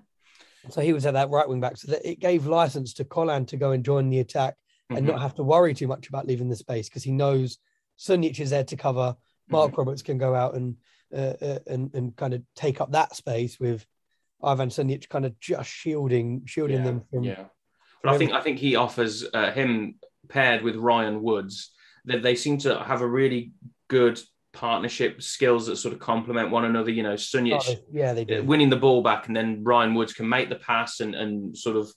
So 0.71 0.81
he 0.81 0.93
was 0.93 1.07
at 1.07 1.15
that 1.15 1.31
right 1.31 1.49
wing 1.49 1.61
back. 1.61 1.77
So 1.77 1.93
that 1.93 2.09
it 2.09 2.21
gave 2.21 2.47
license 2.47 2.95
to 2.95 3.05
Colin 3.05 3.47
to 3.47 3.57
go 3.57 3.73
and 3.73 3.85
join 3.85 4.11
the 4.11 4.21
attack 4.21 4.55
and 4.91 4.99
mm-hmm. 4.99 5.09
not 5.09 5.23
have 5.23 5.35
to 5.37 5.43
worry 5.43 5.75
too 5.75 5.87
much 5.87 6.09
about 6.09 6.27
leaving 6.27 6.49
the 6.49 6.57
space 6.57 6.89
because 6.89 7.05
he 7.05 7.13
knows 7.13 7.59
Sunjic 7.99 8.41
is 8.41 8.51
there 8.51 8.65
to 8.65 8.77
cover. 8.77 9.17
Marc 9.49 9.71
mm-hmm. 9.71 9.81
Roberts 9.81 10.03
can 10.03 10.19
go 10.19 10.35
out 10.35 10.55
and, 10.55 10.77
uh, 11.15 11.35
uh, 11.41 11.59
and 11.67 11.95
and 11.95 12.17
kind 12.17 12.35
of 12.35 12.43
take 12.55 12.81
up 12.81 12.93
that 12.93 13.17
space 13.17 13.59
with 13.59 13.87
Ivan 14.43 14.69
Sunjic 14.69 15.09
kind 15.09 15.27
of 15.27 15.39
just 15.41 15.71
shielding 15.71 16.43
shielding 16.47 16.79
yeah, 16.79 16.85
them 16.85 17.03
from. 17.11 17.25
Yeah, 17.25 17.45
but 18.03 18.15
I 18.15 18.19
think 18.19 18.33
I 18.33 18.41
think 18.41 18.59
he 18.59 18.77
offers 18.77 19.27
uh, 19.33 19.51
him 19.51 19.97
paired 20.29 20.63
with 20.63 20.77
Ryan 20.77 21.23
Woods 21.23 21.73
that 22.05 22.23
they 22.23 22.35
seem 22.35 22.59
to 22.59 22.83
have 22.83 23.01
a 23.01 23.07
really 23.07 23.53
good 23.89 24.21
partnership 24.53 25.23
skills 25.23 25.67
that 25.67 25.77
sort 25.77 25.95
of 25.95 26.01
complement 26.01 26.51
one 26.51 26.65
another. 26.65 26.91
You 26.91 27.03
know, 27.03 27.15
Sunjic, 27.15 27.63
oh, 27.69 27.75
yeah, 27.93 28.13
they 28.13 28.25
do. 28.25 28.43
winning 28.43 28.71
the 28.71 28.77
ball 28.77 29.03
back, 29.03 29.27
and 29.27 29.37
then 29.37 29.65
Ryan 29.65 29.95
Woods 29.95 30.13
can 30.13 30.29
make 30.29 30.49
the 30.49 30.57
pass 30.57 31.01
and 31.01 31.15
and 31.15 31.57
sort 31.57 31.77
of 31.77 31.91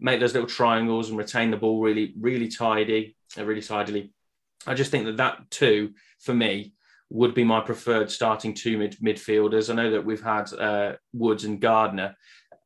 make 0.00 0.20
those 0.20 0.32
little 0.32 0.48
triangles 0.48 1.10
and 1.10 1.18
retain 1.18 1.50
the 1.50 1.56
ball 1.56 1.80
really, 1.80 2.14
really 2.18 2.48
tidy, 2.48 3.14
uh, 3.38 3.44
really 3.44 3.60
tidily. 3.60 4.12
I 4.66 4.74
just 4.74 4.90
think 4.90 5.06
that 5.06 5.18
that 5.18 5.50
too, 5.50 5.92
for 6.20 6.34
me, 6.34 6.72
would 7.10 7.34
be 7.34 7.44
my 7.44 7.60
preferred 7.60 8.10
starting 8.10 8.54
two 8.54 8.78
mid 8.78 8.96
midfielders. 8.98 9.68
I 9.68 9.74
know 9.74 9.90
that 9.90 10.04
we've 10.04 10.22
had 10.22 10.52
uh, 10.52 10.92
Woods 11.12 11.44
and 11.44 11.60
Gardner, 11.60 12.16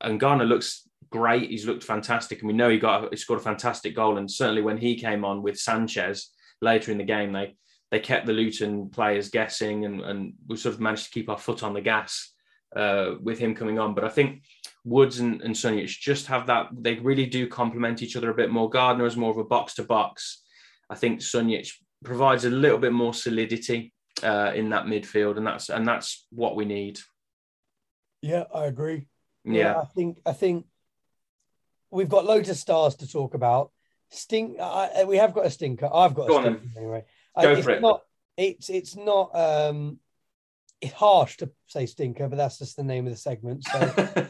and 0.00 0.20
Gardner 0.20 0.44
looks 0.44 0.88
great. 1.10 1.50
He's 1.50 1.66
looked 1.66 1.82
fantastic, 1.82 2.40
and 2.40 2.48
we 2.48 2.54
know 2.54 2.68
he 2.68 2.78
got 2.78 3.10
he 3.10 3.16
scored 3.16 3.40
a 3.40 3.42
fantastic 3.42 3.96
goal. 3.96 4.18
And 4.18 4.30
certainly 4.30 4.62
when 4.62 4.76
he 4.76 4.96
came 4.96 5.24
on 5.24 5.42
with 5.42 5.58
Sanchez 5.58 6.30
later 6.60 6.92
in 6.92 6.98
the 6.98 7.04
game, 7.04 7.32
they 7.32 7.56
they 7.90 8.00
kept 8.00 8.26
the 8.26 8.32
Luton 8.32 8.90
players 8.90 9.30
guessing, 9.30 9.86
and 9.86 10.02
and 10.02 10.34
we 10.46 10.56
sort 10.56 10.74
of 10.74 10.80
managed 10.80 11.06
to 11.06 11.10
keep 11.10 11.30
our 11.30 11.38
foot 11.38 11.62
on 11.62 11.72
the 11.72 11.80
gas 11.80 12.34
uh, 12.76 13.12
with 13.22 13.38
him 13.38 13.54
coming 13.54 13.78
on. 13.78 13.94
But 13.94 14.04
I 14.04 14.10
think 14.10 14.42
Woods 14.84 15.20
and, 15.20 15.40
and 15.40 15.54
just 15.54 16.26
have 16.26 16.46
that. 16.48 16.68
They 16.78 16.96
really 16.96 17.26
do 17.26 17.48
complement 17.48 18.02
each 18.02 18.16
other 18.16 18.30
a 18.30 18.34
bit 18.34 18.50
more. 18.50 18.68
Gardner 18.68 19.06
is 19.06 19.16
more 19.16 19.30
of 19.30 19.38
a 19.38 19.44
box 19.44 19.74
to 19.74 19.84
box. 19.84 20.42
I 20.90 20.96
think 20.96 21.20
Sunjic 21.20 21.70
provides 22.04 22.44
a 22.44 22.50
little 22.50 22.76
bit 22.76 22.92
more 22.92 23.14
solidity 23.14 23.93
uh, 24.22 24.52
in 24.54 24.70
that 24.70 24.86
midfield, 24.86 25.36
and 25.36 25.46
that's 25.46 25.68
and 25.70 25.86
that's 25.86 26.26
what 26.30 26.56
we 26.56 26.64
need. 26.64 26.98
Yeah, 28.22 28.44
I 28.54 28.66
agree. 28.66 29.08
Yeah. 29.44 29.52
yeah, 29.52 29.80
I 29.80 29.84
think 29.84 30.20
I 30.24 30.32
think 30.32 30.66
we've 31.90 32.08
got 32.08 32.24
loads 32.24 32.48
of 32.48 32.56
stars 32.56 32.96
to 32.96 33.08
talk 33.08 33.34
about, 33.34 33.70
stink. 34.10 34.58
I, 34.60 35.04
we 35.04 35.16
have 35.16 35.34
got 35.34 35.46
a 35.46 35.50
stinker. 35.50 35.88
I've 35.92 36.14
got 36.14 36.28
Go 36.28 36.38
a 36.38 36.42
stinker 36.42 36.66
anyway. 36.76 37.04
Go 37.40 37.50
I, 37.50 37.52
it's 37.52 37.64
for 37.64 37.70
it. 37.70 37.82
Not, 37.82 38.00
it's 38.36 38.70
it's 38.70 38.96
not 38.96 39.30
um, 39.34 39.98
it's 40.80 40.92
harsh 40.92 41.36
to 41.38 41.50
say 41.66 41.86
stinker, 41.86 42.28
but 42.28 42.36
that's 42.36 42.58
just 42.58 42.76
the 42.76 42.82
name 42.82 43.06
of 43.06 43.12
the 43.12 43.18
segment. 43.18 43.64
So 43.64 43.78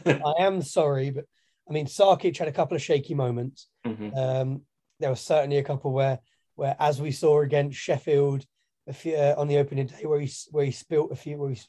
I 0.39 0.43
am 0.43 0.61
sorry, 0.61 1.11
but 1.11 1.25
I 1.69 1.73
mean 1.73 1.85
Sarkic 1.85 2.37
had 2.37 2.47
a 2.47 2.53
couple 2.53 2.75
of 2.75 2.81
shaky 2.81 3.13
moments. 3.13 3.67
Mhm. 3.85 4.15
Um, 4.15 4.61
there 4.99 5.09
was 5.09 5.19
certainly 5.21 5.57
a 5.57 5.63
couple 5.63 5.91
where, 5.91 6.19
where 6.55 6.75
as 6.79 7.01
we 7.01 7.11
saw 7.11 7.41
against 7.41 7.77
Sheffield 7.77 8.45
a 8.87 8.93
few, 8.93 9.15
uh, 9.15 9.35
on 9.37 9.47
the 9.47 9.57
opening 9.57 9.87
day, 9.87 10.05
where 10.05 10.19
he 10.19 10.31
where 10.51 10.65
he 10.65 10.71
spilt 10.71 11.11
a 11.11 11.15
few, 11.15 11.37
where, 11.37 11.51
he, 11.51 11.61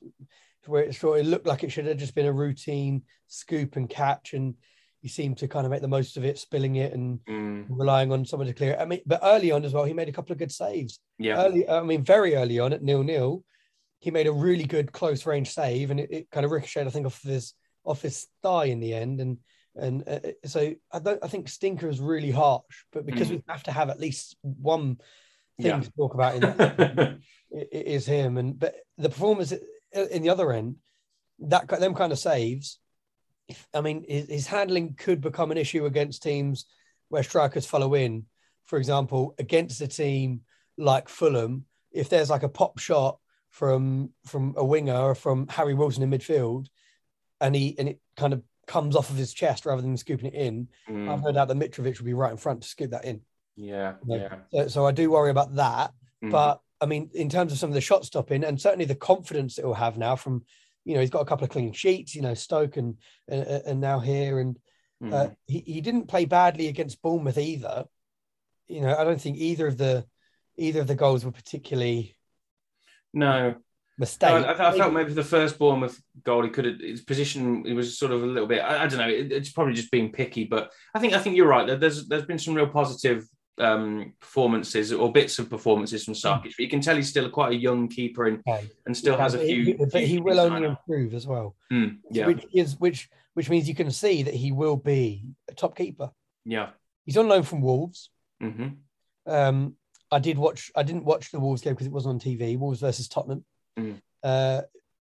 where 0.66 0.82
it 0.84 0.94
sort 0.94 1.20
of 1.20 1.26
looked 1.26 1.46
like 1.46 1.64
it 1.64 1.70
should 1.70 1.86
have 1.86 1.96
just 1.96 2.14
been 2.14 2.26
a 2.26 2.32
routine 2.32 3.02
scoop 3.26 3.76
and 3.76 3.88
catch, 3.88 4.34
and 4.34 4.54
he 5.00 5.08
seemed 5.08 5.38
to 5.38 5.48
kind 5.48 5.66
of 5.66 5.70
make 5.70 5.82
the 5.82 5.88
most 5.88 6.16
of 6.16 6.24
it, 6.24 6.38
spilling 6.38 6.76
it 6.76 6.92
and 6.92 7.20
Mm, 7.28 7.66
relying 7.68 8.12
on 8.12 8.24
someone 8.24 8.46
to 8.46 8.54
clear 8.54 8.72
it. 8.72 8.80
I 8.80 8.84
mean, 8.84 9.00
but 9.06 9.20
early 9.22 9.50
on 9.50 9.64
as 9.64 9.72
well, 9.72 9.84
he 9.84 9.92
made 9.92 10.08
a 10.08 10.12
couple 10.12 10.32
of 10.32 10.38
good 10.38 10.52
saves. 10.52 11.00
yeah. 11.18 11.36
Early, 11.36 11.68
I 11.68 11.82
mean, 11.82 12.04
very 12.04 12.34
early 12.34 12.58
on 12.58 12.72
at 12.72 12.82
nil 12.82 13.02
nil, 13.02 13.44
he 13.98 14.10
made 14.10 14.26
a 14.26 14.32
really 14.32 14.64
good 14.64 14.92
close 14.92 15.26
range 15.26 15.50
save, 15.50 15.90
and 15.90 16.00
it, 16.00 16.10
it 16.12 16.30
kind 16.30 16.44
of 16.44 16.52
ricocheted, 16.52 16.86
I 16.86 16.90
think, 16.90 17.06
off 17.06 17.22
his 17.22 17.54
off 17.84 18.02
his 18.02 18.26
thigh 18.42 18.66
in 18.66 18.80
the 18.80 18.94
end, 18.94 19.20
and 19.20 19.38
and 19.74 20.08
uh, 20.08 20.20
so 20.44 20.74
I 20.92 20.98
don't. 20.98 21.22
I 21.22 21.28
think 21.28 21.48
stinker 21.48 21.88
is 21.88 22.00
really 22.00 22.30
harsh, 22.30 22.84
but 22.92 23.06
because 23.06 23.28
Mm. 23.28 23.30
we 23.30 23.42
have 23.48 23.62
to 23.64 23.72
have 23.72 23.90
at 23.90 24.00
least 24.00 24.36
one 24.42 24.98
thing 25.60 25.66
Yeah. 25.66 25.80
to 25.80 25.92
talk 25.92 26.14
about 26.14 26.34
in 26.34 26.40
that, 26.42 27.18
is 27.72 28.06
him. 28.06 28.36
And 28.38 28.58
but 28.58 28.74
the 28.98 29.08
performance 29.08 29.52
in 29.92 30.22
the 30.22 30.30
other 30.30 30.52
end, 30.52 30.76
that 31.40 31.68
them 31.68 31.94
kind 31.94 32.12
of 32.12 32.18
saves. 32.18 32.78
If, 33.48 33.66
I 33.72 33.80
mean, 33.80 34.04
his, 34.08 34.28
his 34.28 34.46
handling 34.46 34.94
could 34.94 35.20
become 35.20 35.50
an 35.52 35.58
issue 35.58 35.86
against 35.86 36.22
teams 36.22 36.66
where 37.08 37.22
strikers 37.22 37.66
follow 37.66 37.94
in. 37.94 38.24
For 38.64 38.76
example, 38.78 39.34
against 39.38 39.80
a 39.80 39.86
team 39.86 40.40
like 40.76 41.08
Fulham, 41.08 41.64
if 41.92 42.08
there's 42.08 42.30
like 42.30 42.42
a 42.42 42.48
pop 42.48 42.78
shot 42.78 43.18
from 43.50 44.10
from 44.26 44.54
a 44.56 44.64
winger 44.64 44.96
or 44.98 45.14
from 45.14 45.46
Harry 45.48 45.74
Wilson 45.74 46.02
in 46.02 46.10
midfield, 46.10 46.66
and 47.40 47.54
he 47.54 47.76
and 47.78 47.88
it 47.90 48.00
kind 48.16 48.32
of 48.32 48.42
comes 48.66 48.96
off 48.96 49.10
of 49.10 49.16
his 49.16 49.32
chest 49.32 49.64
rather 49.64 49.80
than 49.80 49.96
scooping 49.96 50.26
it 50.26 50.34
in, 50.34 50.68
Mm, 50.88 51.08
I've 51.08 51.20
heard 51.22 51.36
doubt 51.36 51.46
that 51.48 51.56
Mitrovic 51.56 51.98
would 51.98 52.04
be 52.04 52.14
right 52.14 52.32
in 52.32 52.36
front 52.36 52.62
to 52.62 52.68
scoop 52.68 52.90
that 52.90 53.04
in. 53.04 53.20
Yeah. 53.56 53.94
Yeah. 54.06 54.36
So, 54.52 54.68
so 54.68 54.86
I 54.86 54.92
do 54.92 55.10
worry 55.10 55.30
about 55.30 55.54
that. 55.56 55.92
Mhm. 56.22 56.30
But 56.30 56.60
I 56.80 56.86
mean, 56.86 57.10
in 57.14 57.28
terms 57.28 57.52
of 57.52 57.58
some 57.58 57.70
of 57.70 57.74
the 57.74 57.80
shot 57.80 58.04
stopping, 58.04 58.44
and 58.44 58.60
certainly 58.60 58.84
the 58.84 58.94
confidence 58.94 59.58
it 59.58 59.64
will 59.64 59.74
have 59.74 59.96
now 59.96 60.14
from, 60.14 60.44
you 60.84 60.94
know, 60.94 61.00
he's 61.00 61.10
got 61.10 61.22
a 61.22 61.26
couple 61.26 61.44
of 61.44 61.50
clean 61.50 61.72
sheets, 61.72 62.14
you 62.14 62.22
know, 62.22 62.34
Stoke 62.34 62.76
and 62.76 62.96
and, 63.28 63.42
and 63.42 63.80
now 63.80 63.98
here, 63.98 64.40
and 64.40 64.58
Mhm. 65.02 65.12
uh, 65.12 65.30
he 65.46 65.60
he 65.60 65.80
didn't 65.80 66.06
play 66.08 66.24
badly 66.24 66.68
against 66.68 67.02
Bournemouth 67.02 67.38
either. 67.38 67.84
You 68.68 68.80
know, 68.82 68.96
I 68.96 69.04
don't 69.04 69.20
think 69.20 69.36
either 69.38 69.66
of 69.66 69.76
the 69.78 70.06
either 70.56 70.80
of 70.80 70.86
the 70.86 70.94
goals 70.94 71.24
were 71.24 71.32
particularly 71.32 72.16
no. 73.12 73.54
mistake. 73.98 74.30
I, 74.30 74.52
I 74.68 74.76
felt 74.76 74.92
maybe 74.92 75.12
the 75.12 75.24
first 75.24 75.58
Bournemouth 75.58 76.00
goal, 76.22 76.44
he 76.44 76.50
could 76.50 76.64
have 76.66 76.80
his 76.80 77.00
position. 77.02 77.64
It 77.66 77.72
was 77.74 77.98
sort 77.98 78.12
of 78.12 78.22
a 78.22 78.26
little 78.26 78.46
bit. 78.48 78.60
I, 78.60 78.84
I 78.84 78.86
don't 78.86 78.98
know. 78.98 79.08
It, 79.08 79.32
it's 79.32 79.52
probably 79.52 79.74
just 79.74 79.90
being 79.90 80.12
picky, 80.12 80.44
but 80.44 80.72
I 80.94 80.98
think 80.98 81.14
I 81.14 81.18
think 81.18 81.36
you're 81.36 81.48
right. 81.48 81.78
There's 81.80 82.06
there's 82.08 82.26
been 82.26 82.38
some 82.38 82.54
real 82.54 82.68
positive 82.68 83.26
um, 83.58 84.12
performances 84.20 84.92
or 84.92 85.10
bits 85.12 85.38
of 85.38 85.48
performances 85.48 86.04
from 86.04 86.14
Sarkic, 86.14 86.42
but 86.56 86.58
you 86.58 86.68
can 86.68 86.80
tell 86.80 86.96
he's 86.96 87.08
still 87.08 87.30
quite 87.30 87.52
a 87.52 87.56
young 87.56 87.88
keeper 87.88 88.26
and 88.26 88.42
and 88.86 88.96
still 88.96 89.16
has 89.16 89.34
a 89.34 89.38
But 89.38 89.46
he- 89.46 89.64
few. 89.64 89.78
but 89.78 89.92
few 89.92 90.06
he 90.06 90.18
will 90.20 90.40
only 90.40 90.66
improve 90.68 91.14
as 91.14 91.26
well. 91.26 91.56
Mm, 91.72 91.98
yeah, 92.10 92.26
Which 92.26 92.44
is 92.52 92.78
which 92.78 93.08
which 93.34 93.48
means 93.50 93.68
you 93.68 93.74
can 93.74 93.90
see 93.90 94.22
that 94.22 94.34
he 94.34 94.52
will 94.52 94.76
be 94.76 95.24
a 95.48 95.54
top 95.54 95.76
keeper. 95.76 96.10
yeah. 96.44 96.70
He's 97.04 97.16
on 97.16 97.28
loan 97.28 97.44
from 97.44 97.60
Wolves. 97.60 98.10
hmm 98.40 98.68
Um, 99.26 99.76
I 100.10 100.18
did 100.18 100.38
watch. 100.38 100.70
I 100.74 100.82
didn't 100.82 101.04
watch 101.04 101.30
the 101.30 101.38
Wolves 101.40 101.62
game 101.62 101.74
because 101.74 101.86
it 101.86 101.92
wasn't 101.92 102.14
on 102.14 102.20
TV. 102.20 102.56
Wolves 102.58 102.80
versus 102.80 103.08
Tottenham, 103.08 103.44
Mm. 103.78 104.00
uh, 104.22 104.62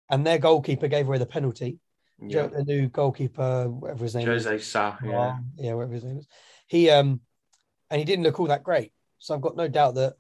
and 0.10 0.26
their 0.28 0.38
goalkeeper 0.38 0.88
gave 0.88 1.08
away 1.08 1.18
the 1.18 1.26
penalty. 1.26 1.80
Yeah. 2.22 2.48
The 2.48 2.64
new 2.64 2.88
goalkeeper, 2.90 3.70
whatever 3.70 4.04
his 4.04 4.16
name 4.16 4.30
is, 4.30 4.46
Jose 4.46 4.60
Sa, 4.64 4.98
yeah. 5.04 5.10
yeah. 5.12 5.38
yeah, 5.58 5.74
whatever 5.74 5.94
his 5.94 6.04
name 6.04 6.18
is. 6.20 6.28
He 6.68 6.90
um, 6.90 7.22
and 7.94 8.00
he 8.00 8.06
didn't 8.06 8.24
look 8.24 8.40
all 8.40 8.48
that 8.48 8.64
great. 8.64 8.92
So 9.20 9.36
I've 9.36 9.42
got 9.42 9.56
no 9.56 9.68
doubt 9.68 9.94
that 9.96 10.16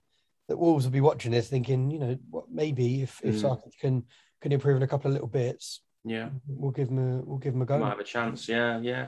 that 0.47 0.57
Wolves 0.57 0.85
will 0.85 0.91
be 0.91 1.01
watching 1.01 1.31
this, 1.31 1.47
thinking, 1.49 1.89
you 1.89 1.97
know, 1.99 2.17
what 2.29 2.45
maybe 2.51 3.01
if 3.01 3.19
if 3.23 3.35
Mm. 3.35 3.41
Sarkic 3.41 3.77
can 3.81 4.03
can 4.41 4.51
improve 4.51 4.77
in 4.77 4.83
a 4.83 4.87
couple 4.87 5.07
of 5.09 5.13
little 5.13 5.27
bits, 5.27 5.81
Yeah. 6.05 6.29
we'll 6.47 6.71
give 6.71 6.89
him 6.89 6.99
a 6.99 7.21
we'll 7.25 7.39
give 7.39 7.55
him 7.55 7.63
a 7.63 7.65
go. 7.65 7.79
Might 7.79 7.89
have 7.89 7.99
a 7.99 8.03
chance. 8.03 8.47
Yeah, 8.47 8.79
yeah. 8.79 9.07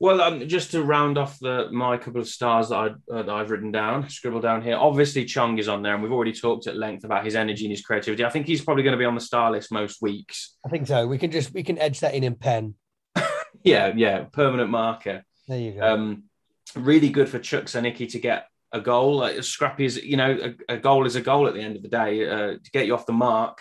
Well, 0.00 0.20
um, 0.20 0.46
just 0.46 0.70
to 0.70 0.82
round 0.84 1.18
off 1.18 1.40
the 1.40 1.70
my 1.72 1.96
couple 1.96 2.20
of 2.20 2.28
stars 2.28 2.68
that, 2.68 2.76
I, 2.76 2.86
uh, 3.12 3.22
that 3.24 3.30
I've 3.34 3.50
written 3.50 3.72
down, 3.72 4.08
scribbled 4.08 4.42
down 4.42 4.62
here. 4.62 4.76
Obviously, 4.76 5.24
Chong 5.24 5.58
is 5.58 5.66
on 5.66 5.82
there, 5.82 5.94
and 5.94 6.02
we've 6.04 6.12
already 6.12 6.32
talked 6.32 6.68
at 6.68 6.76
length 6.76 7.02
about 7.02 7.24
his 7.24 7.34
energy 7.34 7.64
and 7.64 7.72
his 7.72 7.82
creativity. 7.84 8.24
I 8.24 8.30
think 8.30 8.46
he's 8.46 8.62
probably 8.64 8.84
going 8.84 8.92
to 8.92 8.98
be 8.98 9.04
on 9.04 9.16
the 9.16 9.20
star 9.20 9.50
list 9.50 9.72
most 9.72 10.00
weeks. 10.00 10.54
I 10.64 10.68
think 10.68 10.86
so. 10.86 11.04
We 11.08 11.18
can 11.18 11.32
just 11.32 11.52
we 11.52 11.64
can 11.64 11.78
edge 11.78 11.98
that 12.00 12.14
in 12.14 12.22
in 12.22 12.36
pen. 12.36 12.74
Yeah, 13.64 13.92
yeah, 13.96 14.22
permanent 14.32 14.70
marker. 14.70 15.24
There 15.48 15.58
you 15.58 15.72
go. 15.72 15.80
Um, 15.94 16.27
really 16.76 17.10
good 17.10 17.28
for 17.28 17.38
Chuks 17.38 17.74
Aneke 17.74 18.10
to 18.10 18.18
get 18.18 18.46
a 18.72 18.80
goal. 18.80 19.16
Like, 19.16 19.36
as 19.36 19.48
scrappy 19.48 19.86
as 19.86 19.96
you 19.96 20.16
know, 20.16 20.54
a, 20.68 20.74
a 20.74 20.76
goal 20.76 21.06
is 21.06 21.16
a 21.16 21.20
goal 21.20 21.46
at 21.46 21.54
the 21.54 21.60
end 21.60 21.76
of 21.76 21.82
the 21.82 21.88
day. 21.88 22.28
Uh, 22.28 22.52
to 22.62 22.70
get 22.72 22.86
you 22.86 22.94
off 22.94 23.06
the 23.06 23.12
mark, 23.12 23.60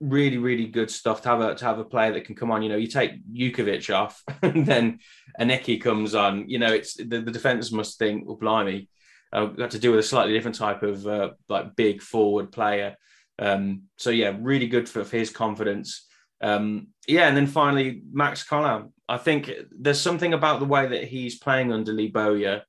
really, 0.00 0.38
really 0.38 0.66
good 0.66 0.90
stuff. 0.90 1.22
To 1.22 1.28
have 1.28 1.40
a 1.40 1.54
to 1.54 1.64
have 1.64 1.78
a 1.78 1.84
player 1.84 2.12
that 2.12 2.24
can 2.24 2.34
come 2.34 2.50
on. 2.50 2.62
You 2.62 2.68
know, 2.68 2.76
you 2.76 2.88
take 2.88 3.26
Jutkiewicz 3.32 3.94
off, 3.94 4.22
and 4.42 4.66
then 4.66 5.00
Aneke 5.40 5.80
comes 5.80 6.14
on. 6.14 6.48
You 6.48 6.58
know, 6.58 6.72
it's 6.72 6.94
the, 6.94 7.20
the 7.20 7.30
defenders 7.30 7.72
must 7.72 7.98
think, 7.98 8.26
well, 8.26 8.36
blimey, 8.36 8.88
uh, 9.32 9.46
got 9.46 9.70
to 9.72 9.78
deal 9.78 9.92
with 9.92 10.00
a 10.00 10.04
slightly 10.04 10.32
different 10.32 10.56
type 10.56 10.82
of 10.82 11.06
uh, 11.06 11.30
like 11.48 11.76
big 11.76 12.02
forward 12.02 12.52
player. 12.52 12.96
Um, 13.38 13.82
so 13.96 14.10
yeah, 14.10 14.34
really 14.38 14.66
good 14.66 14.88
for, 14.88 15.04
for 15.04 15.16
his 15.16 15.30
confidence. 15.30 16.06
Um, 16.40 16.88
yeah, 17.08 17.28
and 17.28 17.36
then 17.36 17.46
finally 17.46 18.02
Max 18.12 18.44
Colin. 18.44 18.92
I 19.08 19.18
think 19.18 19.50
there's 19.70 20.00
something 20.00 20.34
about 20.34 20.60
the 20.60 20.66
way 20.66 20.86
that 20.86 21.04
he's 21.04 21.38
playing 21.38 21.72
under 21.72 21.92
Lee 21.92 22.08
Bowyer. 22.08 22.62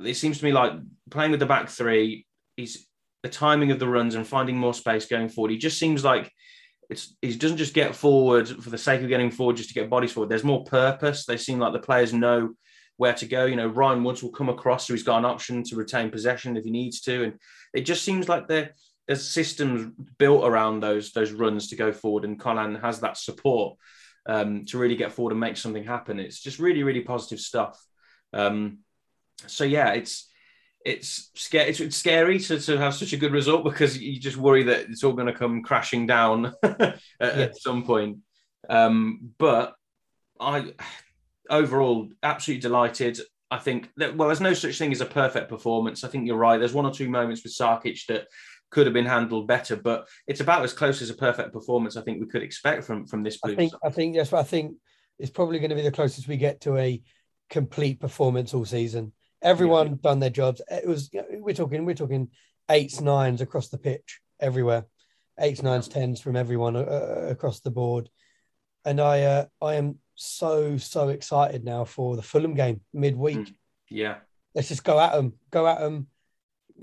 It 0.00 0.14
seems 0.14 0.38
to 0.38 0.44
me 0.44 0.52
like 0.52 0.72
playing 1.10 1.30
with 1.30 1.40
the 1.40 1.46
back 1.46 1.68
three. 1.68 2.26
He's 2.56 2.86
the 3.22 3.28
timing 3.28 3.70
of 3.70 3.78
the 3.78 3.88
runs 3.88 4.16
and 4.16 4.26
finding 4.26 4.56
more 4.56 4.74
space 4.74 5.06
going 5.06 5.28
forward. 5.28 5.50
He 5.50 5.58
just 5.58 5.78
seems 5.78 6.04
like 6.04 6.30
it's 6.90 7.16
he 7.22 7.34
doesn't 7.34 7.56
just 7.56 7.74
get 7.74 7.94
forward 7.94 8.48
for 8.48 8.70
the 8.70 8.78
sake 8.78 9.00
of 9.02 9.08
getting 9.08 9.30
forward 9.30 9.56
just 9.56 9.70
to 9.70 9.74
get 9.74 9.88
bodies 9.88 10.12
forward. 10.12 10.28
There's 10.28 10.44
more 10.44 10.64
purpose. 10.64 11.24
They 11.24 11.36
seem 11.36 11.58
like 11.58 11.72
the 11.72 11.78
players 11.78 12.12
know 12.12 12.54
where 12.96 13.14
to 13.14 13.26
go. 13.26 13.46
You 13.46 13.56
know, 13.56 13.68
Ryan 13.68 14.04
Woods 14.04 14.22
will 14.22 14.32
come 14.32 14.48
across, 14.48 14.86
so 14.86 14.94
he's 14.94 15.02
got 15.02 15.18
an 15.18 15.24
option 15.24 15.62
to 15.64 15.76
retain 15.76 16.10
possession 16.10 16.56
if 16.56 16.64
he 16.64 16.70
needs 16.70 17.00
to, 17.02 17.24
and 17.24 17.34
it 17.72 17.82
just 17.82 18.04
seems 18.04 18.28
like 18.28 18.48
there 18.48 18.72
there's 19.06 19.28
systems 19.28 19.92
built 20.18 20.44
around 20.44 20.80
those 20.80 21.12
those 21.12 21.32
runs 21.32 21.68
to 21.68 21.76
go 21.76 21.92
forward, 21.92 22.24
and 22.24 22.38
Conan 22.38 22.76
has 22.76 23.00
that 23.00 23.16
support 23.16 23.76
um, 24.26 24.64
to 24.66 24.78
really 24.78 24.96
get 24.96 25.12
forward 25.12 25.32
and 25.32 25.40
make 25.40 25.56
something 25.56 25.84
happen. 25.84 26.18
It's 26.18 26.40
just 26.40 26.58
really 26.58 26.82
really 26.82 27.02
positive 27.02 27.40
stuff. 27.40 27.82
Um, 28.32 28.78
so 29.46 29.64
yeah, 29.64 29.92
it's 29.92 30.30
it's 30.84 31.30
scary. 31.34 31.70
It's, 31.70 31.80
it's 31.80 31.96
scary 31.96 32.38
to, 32.40 32.60
to 32.60 32.78
have 32.78 32.94
such 32.94 33.12
a 33.12 33.16
good 33.16 33.32
result 33.32 33.64
because 33.64 33.98
you 33.98 34.20
just 34.20 34.36
worry 34.36 34.64
that 34.64 34.90
it's 34.90 35.02
all 35.02 35.14
going 35.14 35.26
to 35.26 35.32
come 35.32 35.62
crashing 35.62 36.06
down 36.06 36.52
at, 36.62 36.98
at 37.20 37.58
some 37.58 37.84
point. 37.84 38.18
Um, 38.68 39.30
but 39.38 39.74
I 40.38 40.72
overall 41.48 42.08
absolutely 42.22 42.60
delighted. 42.60 43.18
I 43.50 43.58
think 43.58 43.90
that 43.96 44.16
well, 44.16 44.28
there's 44.28 44.40
no 44.40 44.54
such 44.54 44.78
thing 44.78 44.92
as 44.92 45.00
a 45.00 45.06
perfect 45.06 45.48
performance. 45.48 46.04
I 46.04 46.08
think 46.08 46.26
you're 46.26 46.36
right. 46.36 46.58
There's 46.58 46.74
one 46.74 46.86
or 46.86 46.92
two 46.92 47.08
moments 47.08 47.42
with 47.42 47.56
Sarkic 47.56 48.06
that 48.06 48.26
could 48.74 48.86
have 48.86 48.92
been 48.92 49.06
handled 49.06 49.46
better, 49.46 49.76
but 49.76 50.08
it's 50.26 50.40
about 50.40 50.64
as 50.64 50.72
close 50.72 51.00
as 51.00 51.08
a 51.08 51.14
perfect 51.14 51.52
performance 51.52 51.96
I 51.96 52.02
think 52.02 52.20
we 52.20 52.26
could 52.26 52.42
expect 52.42 52.84
from 52.84 53.06
from 53.06 53.22
this. 53.22 53.38
I 53.44 53.54
think 53.54 53.72
side. 53.72 53.80
I 53.84 53.90
think 53.90 54.16
that's 54.16 54.32
what 54.32 54.40
I 54.40 54.44
think 54.44 54.76
it's 55.18 55.30
probably 55.30 55.60
going 55.60 55.70
to 55.70 55.76
be 55.76 55.82
the 55.82 55.92
closest 55.92 56.28
we 56.28 56.36
get 56.36 56.60
to 56.62 56.76
a 56.76 57.00
complete 57.48 58.00
performance 58.00 58.52
all 58.52 58.64
season. 58.64 59.12
Everyone 59.42 59.98
done 60.02 60.18
their 60.18 60.30
jobs. 60.30 60.60
It 60.68 60.88
was 60.88 61.10
you 61.12 61.20
know, 61.20 61.26
we're 61.38 61.54
talking 61.54 61.84
we're 61.84 61.94
talking 61.94 62.28
eights 62.68 63.00
nines 63.00 63.40
across 63.40 63.68
the 63.68 63.78
pitch 63.78 64.20
everywhere, 64.40 64.86
eights 65.38 65.62
nines 65.62 65.86
tens 65.86 66.20
from 66.20 66.34
everyone 66.34 66.76
uh, 66.76 67.28
across 67.30 67.60
the 67.60 67.70
board, 67.70 68.10
and 68.84 69.00
I 69.00 69.22
uh, 69.22 69.46
I 69.62 69.74
am 69.74 69.98
so 70.16 70.76
so 70.78 71.10
excited 71.10 71.64
now 71.64 71.84
for 71.84 72.16
the 72.16 72.22
Fulham 72.22 72.54
game 72.54 72.80
midweek. 72.92 73.36
Mm. 73.36 73.54
Yeah, 73.90 74.16
Let's 74.54 74.68
just 74.68 74.84
go 74.84 75.00
at 75.00 75.12
them, 75.12 75.32
go 75.50 75.66
at 75.66 75.80
them, 75.80 76.06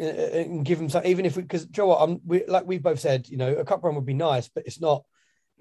and 0.02 0.66
give 0.66 0.80
them 0.80 0.90
some. 0.90 1.06
Even 1.06 1.26
if 1.26 1.36
we 1.36 1.44
because 1.44 1.66
Joe, 1.66 1.88
what 1.88 2.02
I'm 2.02 2.20
we, 2.26 2.46
like 2.46 2.66
we've 2.66 2.84
both 2.84 3.00
said, 3.00 3.30
you 3.30 3.38
know, 3.38 3.54
a 3.56 3.66
cup 3.66 3.84
run 3.84 3.96
would 3.96 4.06
be 4.06 4.14
nice, 4.14 4.48
but 4.50 4.66
it's 4.66 4.82
not 4.82 5.04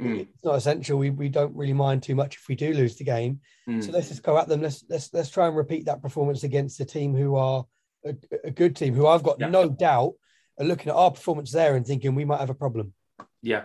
Mm. 0.01 0.21
it's 0.21 0.45
not 0.45 0.55
essential. 0.55 0.99
We 0.99 1.11
we 1.11 1.29
don't 1.29 1.55
really 1.55 1.75
mind 1.75 2.03
too 2.03 2.15
much 2.15 2.37
if 2.37 2.49
we 2.49 2.55
do 2.55 2.73
lose 2.73 2.97
the 2.97 3.05
game. 3.05 3.41
Mm. 3.69 3.85
So 3.85 3.93
let's 3.93 4.09
just 4.09 4.23
go 4.23 4.39
at 4.39 4.49
them. 4.49 4.63
Let's 4.63 4.83
let's 4.89 5.13
let's 5.13 5.29
try 5.29 5.47
and 5.47 5.55
repeat 5.55 5.85
that 5.87 6.01
performance 6.01 6.43
against 6.43 6.81
a 6.81 6.87
team 6.87 7.15
who 7.15 7.37
are 7.37 7.67
a, 8.07 8.15
a 8.45 8.51
good 8.51 8.77
team, 8.77 8.95
who 8.95 9.07
I've 9.07 9.23
got 9.23 9.39
Yeah. 9.41 9.51
no 9.51 9.69
doubt 9.69 10.15
are 10.59 10.65
looking 10.65 10.89
at 10.89 10.97
our 10.97 11.11
performance 11.11 11.53
there 11.53 11.77
and 11.77 11.87
thinking 11.87 12.15
we 12.15 12.25
might 12.25 12.41
have 12.41 12.49
a 12.49 12.55
problem. 12.55 12.95
Yeah. 13.43 13.65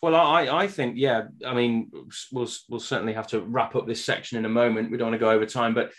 Well, 0.00 0.14
I, 0.14 0.46
I 0.46 0.68
think, 0.68 0.94
yeah, 0.96 1.22
I 1.44 1.54
mean, 1.54 1.90
we'll, 2.32 2.48
we'll 2.68 2.80
certainly 2.80 3.12
have 3.14 3.28
to 3.28 3.40
wrap 3.40 3.74
up 3.76 3.86
this 3.86 4.04
section 4.04 4.38
in 4.38 4.44
a 4.44 4.48
moment. 4.48 4.90
We 4.90 4.98
don't 4.98 5.10
want 5.10 5.14
to 5.14 5.24
go 5.24 5.30
over 5.30 5.46
time, 5.46 5.74
but 5.74 5.92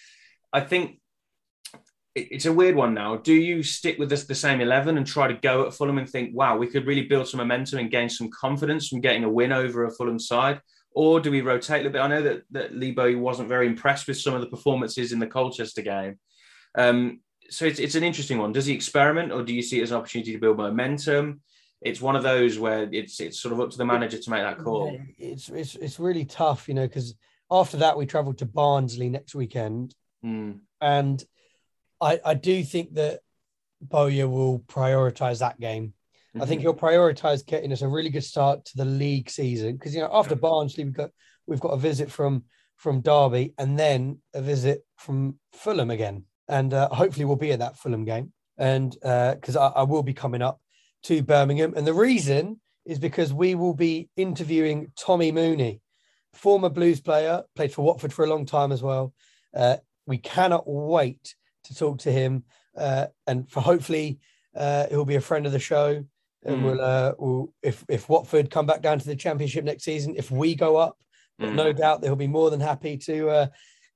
I 0.52 0.60
think 0.62 1.00
it's 2.16 2.46
a 2.46 2.54
weird 2.54 2.76
one 2.76 2.94
now. 2.94 3.18
Do 3.18 3.34
you 3.34 3.64
stick 3.64 3.98
with 3.98 4.10
this, 4.10 4.26
the 4.26 4.36
same 4.36 4.62
11 4.62 4.98
and 4.98 5.08
try 5.08 5.28
to 5.28 5.34
go 5.34 5.66
at 5.66 5.74
Fulham 5.74 5.98
and 5.98 6.08
think, 6.08 6.36
wow, 6.36 6.58
we 6.58 6.68
could 6.68 6.86
really 6.86 7.04
build 7.04 7.28
some 7.28 7.40
momentum 7.40 7.80
and 7.80 7.90
gain 7.90 8.08
some 8.08 8.30
confidence 8.30 8.88
from 8.88 9.02
getting 9.02 9.24
a 9.24 9.30
win 9.30 9.52
over 9.52 9.86
a 9.86 9.92
Fulham 9.92 10.20
side? 10.20 10.62
Or 10.92 11.20
do 11.20 11.32
we 11.32 11.42
rotate 11.42 11.82
a 11.82 11.90
little 11.90 11.92
bit? 11.92 12.02
I 12.02 12.08
know 12.08 12.22
that, 12.22 12.44
that 12.52 12.76
Lebo 12.76 13.18
wasn't 13.18 13.50
very 13.50 13.66
impressed 13.66 14.08
with 14.08 14.20
some 14.20 14.36
of 14.36 14.42
the 14.42 14.48
performances 14.48 15.12
in 15.12 15.18
the 15.18 15.26
Colchester 15.26 15.82
game. 15.82 16.20
Um, 16.76 17.22
so 17.50 17.66
it's, 17.66 17.80
it's 17.80 17.96
an 17.96 18.04
interesting 18.04 18.38
one. 18.38 18.52
Does 18.52 18.68
he 18.68 18.76
experiment 18.76 19.32
or 19.32 19.42
do 19.42 19.54
you 19.54 19.64
see 19.64 19.80
it 19.80 19.84
as 19.84 19.92
an 19.92 19.98
opportunity 19.98 20.34
to 20.34 20.40
build 20.40 20.58
momentum? 20.58 21.42
It's 21.82 22.00
one 22.00 22.16
of 22.16 22.24
those 22.24 22.60
where 22.60 22.88
it's 22.92 23.20
it's 23.20 23.42
sort 23.42 23.54
of 23.54 23.60
up 23.60 23.70
to 23.72 23.78
the 23.78 23.86
manager 23.86 24.18
to 24.18 24.30
make 24.30 24.42
that 24.42 24.58
call. 24.60 24.98
It's 25.18 25.50
it's, 25.50 25.76
it's 25.76 26.00
really 26.00 26.24
tough, 26.24 26.70
you 26.70 26.74
know, 26.74 26.88
because 26.88 27.14
after 27.52 27.76
that 27.78 27.98
we 27.98 28.06
travelled 28.06 28.38
to 28.38 28.46
Barnsley 28.46 29.10
next 29.10 29.36
weekend, 29.36 29.94
mm. 30.24 30.60
and 30.80 31.26
I, 32.04 32.20
I 32.26 32.34
do 32.34 32.64
think 32.64 32.94
that 32.96 33.22
Bowyer 33.82 34.28
will 34.28 34.60
prioritize 34.60 35.40
that 35.40 35.60
game. 35.60 35.94
Mm-hmm. 36.36 36.42
I 36.42 36.46
think 36.46 36.62
mm-hmm. 36.62 36.70
he'll 36.70 36.74
prioritize 36.74 37.46
getting 37.46 37.72
us 37.72 37.82
a 37.82 37.88
really 37.88 38.10
good 38.10 38.24
start 38.24 38.66
to 38.66 38.78
the 38.78 38.86
league 38.86 39.30
season 39.30 39.74
because 39.74 39.94
you 39.94 40.02
know 40.02 40.10
after 40.12 40.36
Barnsley 40.36 40.84
we've 40.84 40.94
got 40.94 41.12
we've 41.46 41.60
got 41.60 41.70
a 41.70 41.78
visit 41.78 42.12
from 42.12 42.44
from 42.78 43.02
Derby 43.02 43.54
and 43.58 43.78
then 43.78 44.20
a 44.34 44.42
visit 44.42 44.86
from 44.98 45.40
Fulham 45.54 45.92
again, 45.92 46.26
and 46.48 46.74
uh, 46.74 46.90
hopefully 46.90 47.26
we'll 47.26 47.36
be 47.36 47.52
at 47.52 47.60
that 47.60 47.78
Fulham 47.78 48.06
game, 48.06 48.34
and 48.58 48.92
because 48.92 49.56
uh, 49.56 49.70
I, 49.70 49.82
I 49.82 49.84
will 49.84 50.04
be 50.04 50.14
coming 50.14 50.42
up 50.42 50.60
to 51.04 51.22
Birmingham, 51.22 51.74
and 51.76 51.86
the 51.86 51.94
reason 51.94 52.60
is 52.86 53.00
because 53.00 53.34
we 53.34 53.56
will 53.56 53.74
be 53.74 54.10
interviewing 54.18 54.92
Tommy 54.98 55.32
Mooney, 55.32 55.82
former 56.34 56.70
Blues 56.70 57.00
player, 57.00 57.44
played 57.56 57.72
for 57.72 57.84
Watford 57.84 58.12
for 58.12 58.26
a 58.26 58.30
long 58.30 58.46
time 58.46 58.72
as 58.72 58.84
well. 58.84 59.14
Uh, 59.56 59.78
we 60.06 60.18
cannot 60.18 60.64
wait 60.66 61.36
to 61.66 61.76
talk 61.76 62.00
to 62.00 62.12
him, 62.12 62.44
uh, 62.78 63.08
and 63.28 63.50
for 63.50 63.62
hopefully 63.62 64.20
uh, 64.56 64.88
he'll 64.90 65.06
be 65.06 65.16
a 65.16 65.22
friend 65.22 65.46
of 65.46 65.52
the 65.52 65.60
show. 65.60 66.04
And 66.46 66.58
mm. 66.58 66.64
we'll, 66.64 66.82
uh, 66.82 67.14
we'll, 67.18 67.54
if 67.62 67.86
if 67.88 68.10
Watford 68.10 68.50
come 68.50 68.66
back 68.66 68.82
down 68.82 69.00
to 69.00 69.06
the 69.06 69.16
Championship 69.16 69.64
next 69.64 69.84
season, 69.84 70.16
if 70.18 70.30
we 70.30 70.56
go 70.56 70.76
up, 70.76 70.98
mm. 71.42 71.54
no 71.54 71.72
doubt 71.72 72.02
that 72.02 72.08
he'll 72.08 72.16
be 72.16 72.28
more 72.28 72.50
than 72.50 72.60
happy 72.60 72.98
to 72.98 73.30
uh, 73.30 73.48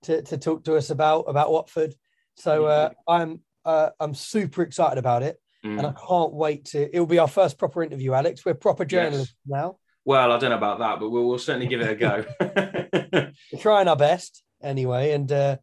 to 0.04 0.22
to 0.22 0.38
talk 0.38 0.64
to 0.66 0.76
us 0.76 0.90
about 0.90 1.26
about 1.28 1.52
Watford. 1.52 1.94
So 2.36 2.66
uh, 2.66 2.92
I'm 3.08 3.42
uh, 3.66 3.90
I'm 4.00 4.14
super 4.14 4.62
excited 4.62 4.98
about 4.98 5.24
it, 5.24 5.42
mm. 5.66 5.78
and 5.78 5.86
I 5.86 5.94
can't 6.08 6.34
wait 6.34 6.66
to. 6.66 6.96
It 6.96 7.00
will 7.00 7.06
be 7.06 7.20
our 7.20 7.28
first 7.28 7.58
proper 7.58 7.84
interview, 7.84 8.14
Alex. 8.14 8.46
We're 8.46 8.54
proper 8.54 8.86
journalists 8.86 9.36
yes. 9.46 9.58
now. 9.58 9.78
Well, 10.06 10.32
I 10.32 10.40
don't 10.40 10.52
know 10.52 10.58
about 10.58 10.80
that, 10.80 11.02
but 11.02 11.10
we'll, 11.10 11.28
we'll 11.28 11.38
certainly 11.38 11.68
give 11.68 11.82
it 11.82 11.90
a 11.90 11.96
go. 11.96 12.26
We're 13.52 13.60
trying 13.60 13.90
our 13.90 13.98
best 13.98 14.42
anyway, 14.64 15.12
and 15.12 15.30
uh, 15.30 15.58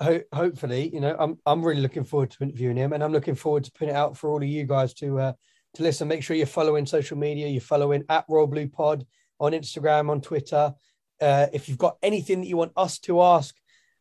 ho- 0.00 0.22
hopefully, 0.32 0.90
you 0.92 1.00
know, 1.00 1.16
I'm 1.18 1.38
I'm 1.46 1.62
really 1.62 1.80
looking 1.80 2.04
forward 2.04 2.30
to 2.32 2.42
interviewing 2.44 2.76
him, 2.76 2.92
and 2.92 3.02
I'm 3.02 3.12
looking 3.12 3.34
forward 3.34 3.64
to 3.64 3.72
putting 3.72 3.90
it 3.90 3.96
out 3.96 4.16
for 4.16 4.30
all 4.30 4.42
of 4.42 4.48
you 4.48 4.64
guys 4.64 4.94
to 4.94 5.18
uh, 5.18 5.32
to 5.74 5.82
listen. 5.82 6.08
Make 6.08 6.22
sure 6.22 6.36
you're 6.36 6.46
following 6.46 6.86
social 6.86 7.16
media. 7.16 7.48
You're 7.48 7.60
following 7.60 8.04
at 8.08 8.24
Royal 8.28 8.46
Blue 8.46 8.68
Pod 8.68 9.06
on 9.40 9.52
Instagram, 9.52 10.10
on 10.10 10.20
Twitter. 10.20 10.74
Uh, 11.20 11.46
if 11.52 11.68
you've 11.68 11.78
got 11.78 11.96
anything 12.02 12.40
that 12.40 12.46
you 12.46 12.56
want 12.56 12.72
us 12.76 12.98
to 13.00 13.22
ask 13.22 13.54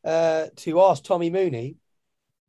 uh, 0.04 0.48
to 0.58 0.82
ask 0.82 1.04
Tommy 1.04 1.30
Mooney, 1.30 1.78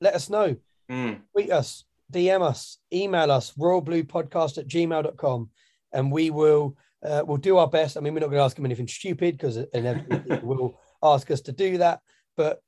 let 0.01 0.15
us 0.15 0.29
know. 0.29 0.57
Mm. 0.91 1.21
Tweet 1.33 1.51
us, 1.51 1.85
DM 2.13 2.43
us, 2.43 2.79
email 2.93 3.31
us, 3.31 3.53
royalbluepodcast 3.59 4.59
at 4.59 4.69
gmail.com, 4.69 5.51
and 5.93 6.13
we 6.13 6.31
will 6.31 6.77
uh, 7.03 7.23
we'll 7.27 7.37
do 7.37 7.59
our 7.59 7.69
best. 7.69 7.97
I 7.97 8.01
mean, 8.01 8.15
we're 8.15 8.21
not 8.21 8.27
going 8.27 8.39
to 8.39 8.45
ask 8.45 8.59
him 8.59 8.65
anything 8.65 8.89
stupid 8.89 9.37
because 9.37 9.57
inevitably 9.57 10.39
will 10.43 10.81
ask 11.03 11.31
us 11.31 11.41
to 11.43 11.53
do 11.53 11.79
that. 11.79 12.01
But 12.37 12.61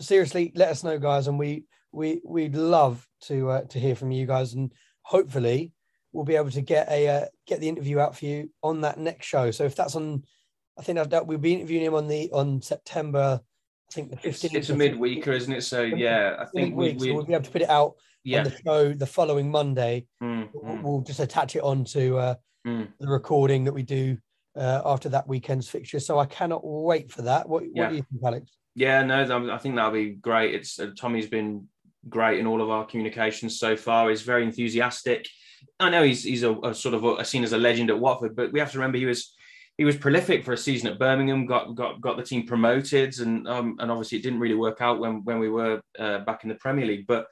seriously, 0.00 0.52
let 0.54 0.70
us 0.70 0.84
know, 0.84 0.98
guys, 0.98 1.26
and 1.26 1.38
we 1.38 1.64
we 1.92 2.20
we'd 2.24 2.54
love 2.54 3.06
to 3.22 3.50
uh, 3.50 3.62
to 3.62 3.78
hear 3.78 3.94
from 3.94 4.10
you 4.10 4.26
guys, 4.26 4.54
and 4.54 4.72
hopefully 5.02 5.72
we'll 6.12 6.24
be 6.24 6.36
able 6.36 6.50
to 6.50 6.60
get 6.60 6.88
a 6.90 7.08
uh, 7.08 7.24
get 7.46 7.60
the 7.60 7.68
interview 7.68 7.98
out 7.98 8.16
for 8.16 8.24
you 8.24 8.50
on 8.62 8.80
that 8.82 8.98
next 8.98 9.26
show. 9.26 9.50
So 9.50 9.64
if 9.64 9.74
that's 9.74 9.94
on, 9.94 10.24
I 10.78 10.82
think 10.82 10.98
that 11.10 11.26
we'll 11.26 11.38
be 11.38 11.54
interviewing 11.54 11.84
him 11.84 11.94
on 11.94 12.08
the 12.08 12.30
on 12.32 12.62
September. 12.62 13.40
I 13.90 13.94
think 13.94 14.10
the 14.10 14.16
15th. 14.16 14.24
It's, 14.26 14.44
it's 14.44 14.70
a 14.70 14.74
midweeker, 14.74 15.28
isn't 15.28 15.52
it? 15.52 15.62
So 15.62 15.82
yeah, 15.82 16.36
I 16.38 16.44
think 16.44 16.76
we, 16.76 16.92
we, 16.92 17.08
so 17.08 17.14
we'll 17.14 17.24
be 17.24 17.32
able 17.32 17.44
to 17.44 17.50
put 17.50 17.62
it 17.62 17.70
out 17.70 17.94
yeah. 18.22 18.38
on 18.38 18.44
the 18.44 18.56
show 18.64 18.92
the 18.92 19.06
following 19.06 19.50
Monday. 19.50 20.06
Mm, 20.22 20.48
we'll, 20.52 20.74
mm. 20.74 20.82
we'll, 20.82 21.00
just 21.00 21.20
attach 21.20 21.56
it 21.56 21.62
onto 21.62 22.18
uh, 22.18 22.34
mm. 22.66 22.86
the 23.00 23.08
recording 23.08 23.64
that 23.64 23.72
we 23.72 23.82
do 23.82 24.18
uh, 24.56 24.82
after 24.84 25.08
that 25.08 25.26
weekend's 25.26 25.68
fixture. 25.68 26.00
So 26.00 26.18
I 26.18 26.26
cannot 26.26 26.60
wait 26.64 27.10
for 27.10 27.22
that. 27.22 27.48
What, 27.48 27.64
yeah. 27.72 27.84
what 27.84 27.90
do 27.90 27.96
you 27.96 28.04
think, 28.10 28.22
Alex? 28.24 28.58
Yeah, 28.78 29.02
no, 29.02 29.52
I 29.52 29.58
think 29.58 29.74
that'll 29.74 29.90
be 29.90 30.10
great. 30.10 30.54
It's 30.54 30.78
uh, 30.78 30.90
Tommy's 30.96 31.26
been 31.26 31.66
great 32.08 32.38
in 32.38 32.46
all 32.46 32.62
of 32.62 32.70
our 32.70 32.86
communications 32.86 33.58
so 33.58 33.76
far. 33.76 34.08
He's 34.08 34.22
very 34.22 34.44
enthusiastic. 34.44 35.26
I 35.80 35.90
know 35.90 36.04
he's 36.04 36.22
he's 36.22 36.44
a, 36.44 36.54
a 36.60 36.72
sort 36.72 36.94
of 36.94 37.02
a, 37.02 37.24
seen 37.24 37.42
as 37.42 37.52
a 37.52 37.58
legend 37.58 37.90
at 37.90 37.98
Watford, 37.98 38.36
but 38.36 38.52
we 38.52 38.60
have 38.60 38.70
to 38.70 38.78
remember 38.78 38.96
he 38.96 39.04
was 39.04 39.34
he 39.78 39.84
was 39.84 39.96
prolific 39.96 40.44
for 40.44 40.52
a 40.52 40.56
season 40.56 40.86
at 40.86 40.98
Birmingham. 41.00 41.44
Got 41.44 41.74
got 41.74 42.00
got 42.00 42.16
the 42.16 42.22
team 42.22 42.46
promoted, 42.46 43.18
and 43.18 43.48
um, 43.48 43.76
and 43.80 43.90
obviously 43.90 44.18
it 44.18 44.22
didn't 44.22 44.38
really 44.38 44.54
work 44.54 44.80
out 44.80 45.00
when 45.00 45.24
when 45.24 45.40
we 45.40 45.48
were 45.48 45.82
uh, 45.98 46.20
back 46.20 46.44
in 46.44 46.48
the 46.48 46.54
Premier 46.54 46.86
League. 46.86 47.08
But 47.08 47.26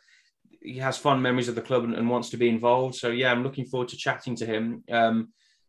he 0.61 0.78
has 0.78 0.99
fond 0.99 1.22
memories 1.22 1.47
of 1.47 1.55
the 1.55 1.62
club 1.62 1.84
and, 1.84 1.94
and, 1.94 2.11
wants 2.11 2.30
to 2.30 2.36
be 2.36 2.49
involved. 2.49 2.97
So 2.97 3.11
yeah, 3.11 3.30
I'm 3.30 3.44
looking 3.44 3.66
forward 3.66 3.90
to 3.90 3.97
chatting 3.97 4.34
to 4.34 4.47
him. 4.47 4.82
Um, 4.90 5.28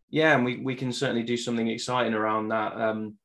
yeah, 0.10 0.34
and 0.34 0.44
we 0.44 0.58
we 0.58 0.74
can 0.74 0.92
certainly 0.92 1.22
do 1.22 1.38
something 1.38 1.68
exciting 1.68 2.16
around 2.16 2.48
that. 2.48 2.74
Um, 2.76 3.20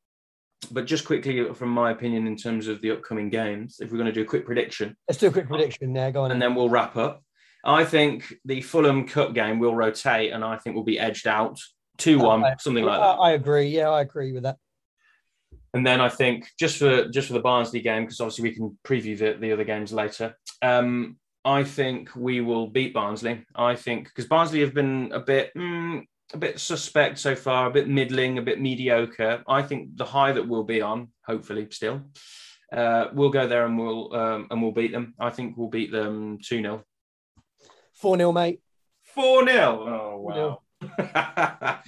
but 0.71 0.87
just 0.87 1.05
quickly, 1.05 1.53
from 1.55 1.71
my 1.71 1.91
opinion, 1.91 2.27
in 2.27 2.37
terms 2.37 2.69
of 2.69 2.81
the 2.81 2.91
upcoming 2.91 3.29
games, 3.31 3.79
if 3.81 3.91
we're 3.91 3.99
going 3.99 4.07
to 4.07 4.13
do 4.13 4.23
a 4.23 4.27
quick 4.27 4.47
prediction, 4.47 4.97
let's 5.09 5.19
do 5.19 5.29
a 5.29 5.33
quick 5.33 5.49
prediction 5.49 5.93
there. 5.93 6.11
Go 6.13 6.23
on, 6.23 6.31
and 6.31 6.41
then 6.41 6.55
we'll 6.55 6.69
wrap 6.71 6.97
up. 6.97 7.23
I 7.65 7.85
think 7.85 8.35
the 8.45 8.61
Fulham 8.61 9.07
Cup 9.07 9.35
game 9.35 9.59
will 9.59 9.75
rotate, 9.75 10.33
and 10.33 10.45
I 10.45 10.57
think 10.57 10.75
we'll 10.75 10.85
be 10.85 10.99
edged 10.99 11.27
out 11.27 11.59
two 11.99 12.19
one, 12.19 12.45
something 12.59 12.85
like 12.85 13.01
that. 13.01 13.21
I 13.21 13.33
agree. 13.33 13.69
Yeah, 13.69 13.91
I 13.91 14.01
agree 14.03 14.33
with 14.33 14.45
that. 14.45 14.57
And 15.75 15.87
then 15.87 16.01
I 16.01 16.09
think 16.09 16.49
just 16.59 16.77
for 16.77 17.09
just 17.09 17.29
for 17.29 17.35
the 17.35 17.41
Barnsley 17.41 17.81
game, 17.81 18.05
because 18.05 18.21
obviously 18.21 18.43
we 18.43 18.55
can 18.55 18.79
preview 18.85 19.17
the, 19.17 19.37
the 19.39 19.53
other 19.53 19.65
games 19.65 19.93
later. 19.93 20.37
Um, 20.61 21.17
I 21.45 21.65
think 21.65 22.15
we 22.15 22.41
will 22.41 22.69
beat 22.69 22.95
Barnsley. 22.95 23.45
I 23.55 23.75
think 23.75 24.05
because 24.05 24.27
Barnsley 24.27 24.61
have 24.61 24.75
been 24.75 25.11
a 25.13 25.21
bit 25.21 25.51
mm, 25.57 26.03
a 26.33 26.39
bit 26.39 26.59
suspect 26.59 27.19
so 27.19 27.35
far, 27.35 27.67
a 27.67 27.71
bit 27.71 27.89
middling, 27.89 28.39
a 28.39 28.43
bit 28.43 28.61
mediocre. 28.61 29.43
I 29.47 29.63
think 29.63 29.97
the 29.97 30.05
high 30.05 30.33
that 30.33 30.47
we'll 30.49 30.65
be 30.65 30.81
on, 30.81 31.09
hopefully, 31.27 31.69
still, 31.71 32.03
uh, 32.73 33.09
we'll 33.13 33.31
go 33.31 33.47
there 33.47 33.67
and 33.67 33.79
we'll 33.79 34.15
um, 34.15 34.47
and 34.51 34.63
we'll 34.63 34.73
beat 34.73 34.93
them. 34.93 35.15
I 35.19 35.31
think 35.31 35.57
we'll 35.57 35.69
beat 35.69 35.93
them 35.93 36.39
two 36.43 36.63
0 36.63 36.85
Four 37.95 38.17
0 38.17 38.33
mate. 38.33 38.61
Four 39.03 39.47
0 39.47 39.61
Oh 39.61 40.21
wow. 40.21 40.59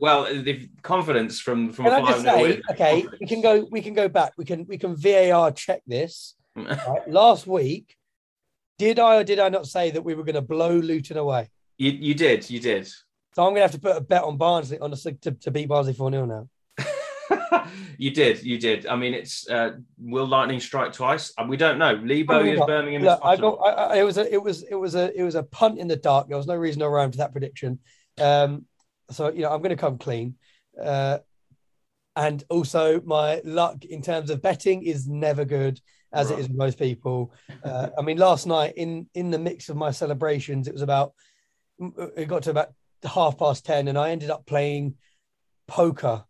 well, 0.00 0.24
the 0.24 0.70
confidence 0.82 1.40
from 1.40 1.72
from 1.72 1.86
can 1.86 2.02
a 2.02 2.06
five 2.06 2.22
say, 2.22 2.62
okay, 2.70 3.02
confidence. 3.02 3.20
we 3.20 3.26
can 3.26 3.40
go 3.42 3.68
we 3.70 3.82
can 3.82 3.94
go 3.94 4.08
back. 4.08 4.32
We 4.38 4.44
can 4.44 4.66
we 4.66 4.78
can 4.78 4.96
VAR 4.96 5.50
check 5.52 5.82
this. 5.86 6.36
right? 6.56 7.08
Last 7.08 7.46
week, 7.46 7.96
did 8.78 8.98
I 8.98 9.16
or 9.16 9.24
did 9.24 9.38
I 9.38 9.48
not 9.48 9.66
say 9.66 9.90
that 9.90 10.02
we 10.02 10.14
were 10.14 10.24
going 10.24 10.36
to 10.36 10.42
blow 10.42 10.72
Luton 10.72 11.16
away? 11.16 11.50
You, 11.76 11.90
you 11.90 12.14
did, 12.14 12.48
you 12.48 12.60
did. 12.60 12.88
So 13.40 13.46
I'm 13.46 13.52
going 13.52 13.66
to 13.66 13.72
have 13.72 13.72
to 13.72 13.78
put 13.80 13.96
a 13.96 14.02
bet 14.02 14.22
on 14.22 14.36
Barnsley 14.36 14.78
on 14.80 14.90
to, 14.90 15.30
to 15.32 15.50
beat 15.50 15.66
Barnsley 15.66 15.94
4 15.94 16.10
0 16.10 16.26
now. 16.26 17.66
you 17.96 18.10
did, 18.10 18.42
you 18.42 18.58
did. 18.58 18.86
I 18.86 18.96
mean, 18.96 19.14
it's 19.14 19.48
uh, 19.48 19.76
will 19.98 20.26
lightning 20.26 20.60
strike 20.60 20.92
twice? 20.92 21.32
Uh, 21.38 21.46
we 21.48 21.56
don't 21.56 21.78
know. 21.78 21.94
Lebo 22.04 22.44
is 22.44 22.60
Birmingham. 22.66 23.02
Look, 23.02 23.18
I 23.24 23.36
got. 23.36 23.54
I, 23.54 23.70
I, 23.70 23.96
it 23.96 24.02
was 24.02 24.18
a. 24.18 24.30
It 24.30 24.42
was. 24.42 24.62
It 24.64 24.74
was 24.74 24.94
a. 24.94 25.18
It 25.18 25.22
was 25.22 25.36
a 25.36 25.42
punt 25.42 25.78
in 25.78 25.88
the 25.88 25.96
dark. 25.96 26.28
There 26.28 26.36
was 26.36 26.46
no 26.46 26.54
reason 26.54 26.82
around 26.82 27.12
to 27.12 27.18
that 27.18 27.32
prediction. 27.32 27.78
Um, 28.20 28.66
so 29.10 29.32
you 29.32 29.40
know, 29.40 29.50
I'm 29.50 29.62
going 29.62 29.70
to 29.70 29.76
come 29.76 29.96
clean. 29.96 30.34
Uh, 30.78 31.20
and 32.16 32.44
also, 32.50 33.00
my 33.00 33.40
luck 33.42 33.86
in 33.86 34.02
terms 34.02 34.28
of 34.28 34.42
betting 34.42 34.82
is 34.82 35.08
never 35.08 35.46
good, 35.46 35.80
as 36.12 36.28
right. 36.28 36.38
it 36.38 36.42
is 36.42 36.48
with 36.48 36.58
most 36.58 36.78
people. 36.78 37.32
Uh, 37.64 37.88
I 37.98 38.02
mean, 38.02 38.18
last 38.18 38.46
night 38.46 38.74
in 38.76 39.08
in 39.14 39.30
the 39.30 39.38
mix 39.38 39.70
of 39.70 39.78
my 39.78 39.92
celebrations, 39.92 40.68
it 40.68 40.74
was 40.74 40.82
about. 40.82 41.14
It 42.18 42.28
got 42.28 42.42
to 42.42 42.50
about 42.50 42.74
half 43.08 43.38
past 43.38 43.64
10 43.66 43.88
and 43.88 43.98
I 43.98 44.10
ended 44.10 44.30
up 44.30 44.46
playing 44.46 44.94
poker 45.66 46.24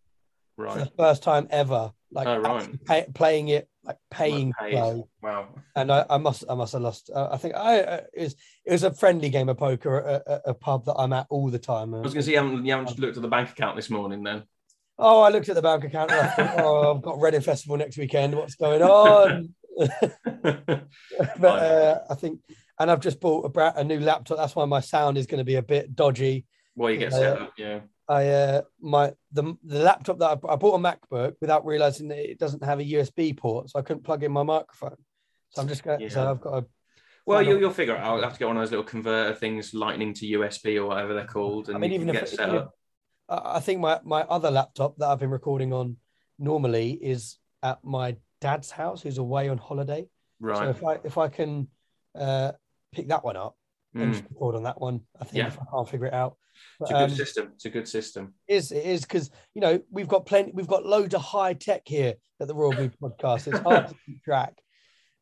right. 0.56 0.72
for 0.72 0.78
the 0.80 0.92
first 0.96 1.22
time 1.22 1.48
ever. 1.50 1.92
Like 2.12 2.26
oh, 2.26 2.38
right. 2.38 2.84
pay, 2.84 3.06
playing 3.14 3.48
it, 3.48 3.68
like 3.84 3.96
paying 4.10 4.52
play. 4.58 5.02
Wow. 5.22 5.48
And 5.76 5.92
I, 5.92 6.04
I, 6.10 6.18
must, 6.18 6.44
I 6.48 6.54
must 6.54 6.72
have 6.72 6.82
lost. 6.82 7.10
Uh, 7.14 7.28
I 7.30 7.36
think 7.36 7.54
I, 7.54 7.80
uh, 7.80 8.00
it, 8.12 8.22
was, 8.22 8.36
it 8.64 8.72
was 8.72 8.82
a 8.82 8.92
friendly 8.92 9.28
game 9.30 9.48
of 9.48 9.58
poker 9.58 10.00
at 10.00 10.22
a, 10.26 10.50
a 10.50 10.54
pub 10.54 10.86
that 10.86 10.94
I'm 10.94 11.12
at 11.12 11.26
all 11.30 11.50
the 11.50 11.58
time. 11.58 11.94
I 11.94 12.00
was 12.00 12.12
going 12.12 12.22
to 12.22 12.26
say, 12.26 12.32
you 12.32 12.38
haven't, 12.38 12.64
you 12.64 12.72
haven't 12.72 12.98
looked 12.98 13.16
at 13.16 13.22
the 13.22 13.28
bank 13.28 13.50
account 13.50 13.76
this 13.76 13.90
morning 13.90 14.24
then? 14.24 14.42
Oh, 14.98 15.22
I 15.22 15.30
looked 15.30 15.48
at 15.48 15.54
the 15.54 15.62
bank 15.62 15.84
account. 15.84 16.10
And 16.10 16.20
I 16.20 16.28
thought, 16.28 16.54
oh, 16.58 16.94
I've 16.96 17.02
got 17.02 17.20
Reading 17.20 17.40
Festival 17.40 17.76
next 17.76 17.96
weekend. 17.96 18.34
What's 18.34 18.56
going 18.56 18.82
on? 18.82 19.54
but 19.76 21.44
uh, 21.44 22.00
I 22.10 22.14
think, 22.14 22.40
and 22.78 22.90
I've 22.90 23.00
just 23.00 23.20
bought 23.20 23.56
a, 23.56 23.78
a 23.78 23.84
new 23.84 24.00
laptop. 24.00 24.38
That's 24.38 24.54
why 24.54 24.64
my 24.66 24.80
sound 24.80 25.16
is 25.16 25.26
going 25.26 25.38
to 25.38 25.44
be 25.44 25.56
a 25.56 25.62
bit 25.62 25.94
dodgy. 25.94 26.44
Well, 26.76 26.90
you 26.90 26.98
get 26.98 27.12
set 27.12 27.40
up, 27.40 27.52
yeah. 27.56 27.80
I 28.10 28.26
uh, 28.28 28.62
my 28.80 29.12
the 29.30 29.54
the 29.62 29.78
laptop 29.78 30.18
that 30.18 30.26
I, 30.26 30.52
I, 30.52 30.56
bought 30.56 30.74
a 30.74 30.78
MacBook 30.78 31.34
without 31.40 31.64
realizing 31.64 32.08
that 32.08 32.18
it 32.18 32.40
doesn't 32.40 32.64
have 32.64 32.80
a 32.80 32.84
USB 32.84 33.36
port, 33.36 33.70
so 33.70 33.78
I 33.78 33.82
couldn't 33.82 34.02
plug 34.02 34.24
in 34.24 34.32
my 34.32 34.42
microphone. 34.42 34.96
So 35.50 35.62
I'm 35.62 35.68
just 35.68 35.84
going. 35.84 36.00
Yeah. 36.00 36.08
So 36.08 36.28
I've 36.28 36.40
got 36.40 36.54
a. 36.54 36.66
Well, 37.24 37.40
you'll, 37.40 37.60
you'll 37.60 37.70
figure 37.70 37.94
it 37.94 38.00
out. 38.00 38.16
I'll 38.16 38.22
have 38.22 38.32
to 38.32 38.38
get 38.40 38.48
one 38.48 38.56
of 38.56 38.62
those 38.62 38.70
little 38.70 38.84
converter 38.84 39.34
things, 39.34 39.74
lightning 39.74 40.12
to 40.14 40.26
USB 40.26 40.76
or 40.78 40.86
whatever 40.86 41.14
they're 41.14 41.24
called, 41.24 41.68
and 41.68 41.76
I 41.76 41.78
mean, 41.78 41.92
even 41.92 42.08
if, 42.08 42.14
get 42.14 42.28
set 42.28 42.48
even 42.48 42.62
up. 42.62 42.74
I 43.28 43.60
think 43.60 43.80
my 43.80 44.00
my 44.02 44.22
other 44.22 44.50
laptop 44.50 44.96
that 44.98 45.06
I've 45.06 45.20
been 45.20 45.30
recording 45.30 45.72
on 45.72 45.96
normally 46.36 46.92
is 46.92 47.36
at 47.62 47.78
my 47.84 48.16
dad's 48.40 48.72
house, 48.72 49.02
who's 49.02 49.18
away 49.18 49.48
on 49.48 49.58
holiday. 49.58 50.08
Right. 50.40 50.58
So 50.58 50.70
if 50.70 50.84
I 50.84 50.98
if 51.04 51.16
I 51.16 51.28
can 51.28 51.68
uh, 52.18 52.52
pick 52.92 53.06
that 53.08 53.22
one 53.22 53.36
up 53.36 53.54
and 53.95 54.12
just 54.14 54.24
record 54.30 54.55
on 54.57 54.62
that 54.64 54.80
one, 54.80 55.01
I 55.20 55.24
think 55.24 55.36
Yeah. 55.36 55.47
if 55.49 55.59
I 55.61 55.64
can't 55.70 55.88
figure 55.88 56.07
it 56.07 56.14
out. 56.14 56.36
It's 56.80 56.91
a 56.91 56.95
good 56.95 57.03
um, 57.03 57.11
system. 57.11 57.51
It's 57.55 57.64
a 57.64 57.70
good 57.70 57.88
system. 57.88 58.34
it 58.47 58.55
is 58.55 58.70
it 58.72 58.84
is 58.84 59.01
because 59.03 59.30
you 59.55 59.61
know 59.62 59.80
we've 59.91 60.09
got 60.09 60.26
plenty 60.26 60.53
we've 60.53 60.66
got 60.66 60.84
loads 60.84 61.14
of 61.14 61.22
high 61.22 61.55
tech 61.55 61.82
here 61.86 62.14
at 62.41 62.49
the 62.49 62.55
Royal 62.55 62.72
Blue 62.72 62.91
Podcast. 63.03 63.47
It's 63.49 63.59
hard 63.61 63.88
to 63.88 63.95
keep 64.07 64.22
track. 64.22 64.55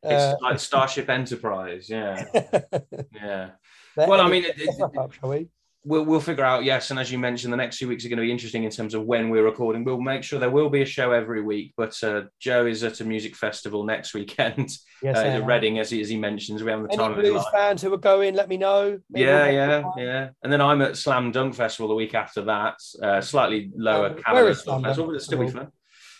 Uh, 0.05 0.09
It's 0.33 0.41
like 0.41 0.59
Starship 0.59 1.09
Enterprise. 1.09 1.89
Yeah. 1.89 2.25
Yeah. 3.13 3.51
Well, 3.95 4.21
I 4.21 4.29
mean, 4.29 4.45
it- 4.45 4.55
it- 4.59 4.81
up, 4.97 5.11
shall 5.13 5.29
we? 5.29 5.49
We'll 5.89 6.05
we'll 6.05 6.19
figure 6.19 6.45
out 6.45 6.63
yes 6.63 6.91
and 6.91 6.99
as 6.99 7.11
you 7.11 7.17
mentioned 7.17 7.51
the 7.51 7.57
next 7.57 7.77
few 7.77 7.87
weeks 7.87 8.05
are 8.05 8.09
going 8.09 8.17
to 8.17 8.23
be 8.23 8.31
interesting 8.31 8.63
in 8.63 8.71
terms 8.71 8.93
of 8.93 9.03
when 9.05 9.29
we're 9.29 9.43
recording. 9.43 9.83
We'll 9.83 9.99
make 9.99 10.23
sure 10.23 10.39
there 10.39 10.49
will 10.49 10.69
be 10.69 10.83
a 10.83 10.85
show 10.85 11.11
every 11.11 11.41
week 11.41 11.73
but 11.75 12.01
uh, 12.03 12.21
joe 12.39 12.65
is 12.65 12.83
at 12.83 13.01
a 13.01 13.03
music 13.05 13.35
festival 13.35 13.83
next 13.83 14.13
weekend 14.13 14.69
Yes, 15.01 15.17
uh, 15.17 15.21
in 15.21 15.45
reading 15.45 15.79
as 15.79 15.89
he, 15.89 16.01
as 16.01 16.09
he 16.09 16.17
mentions 16.17 16.61
we 16.61 16.69
have 16.71 16.81
the 16.83 16.89
Any 16.89 16.97
time 16.97 17.11
of 17.13 17.17
his 17.17 17.29
Blues 17.29 17.43
life. 17.43 17.53
fans 17.53 17.81
who 17.81 17.93
are 17.93 17.97
going, 17.97 18.35
let 18.35 18.49
me 18.49 18.57
know. 18.57 18.99
Maybe 19.09 19.25
yeah 19.25 19.45
we'll 19.45 19.53
yeah 19.53 19.83
yeah. 19.97 20.29
And 20.43 20.51
then 20.53 20.61
i'm 20.61 20.81
at 20.81 20.97
slam 20.97 21.31
dunk 21.31 21.55
festival 21.55 21.87
the 21.87 21.95
week 21.95 22.13
after 22.13 22.41
that 22.43 22.75
uh, 23.01 23.21
slightly 23.21 23.71
lower 23.75 24.15
Um, 24.27 24.33
where 24.35 24.49
is 24.49 24.59
Slam 24.59 24.81
Dunk 24.83 24.87
festival. 24.87 25.07
But 25.07 25.15
it'll 25.15 25.25
still 25.25 25.39
be 25.39 25.49
fun. 25.49 25.67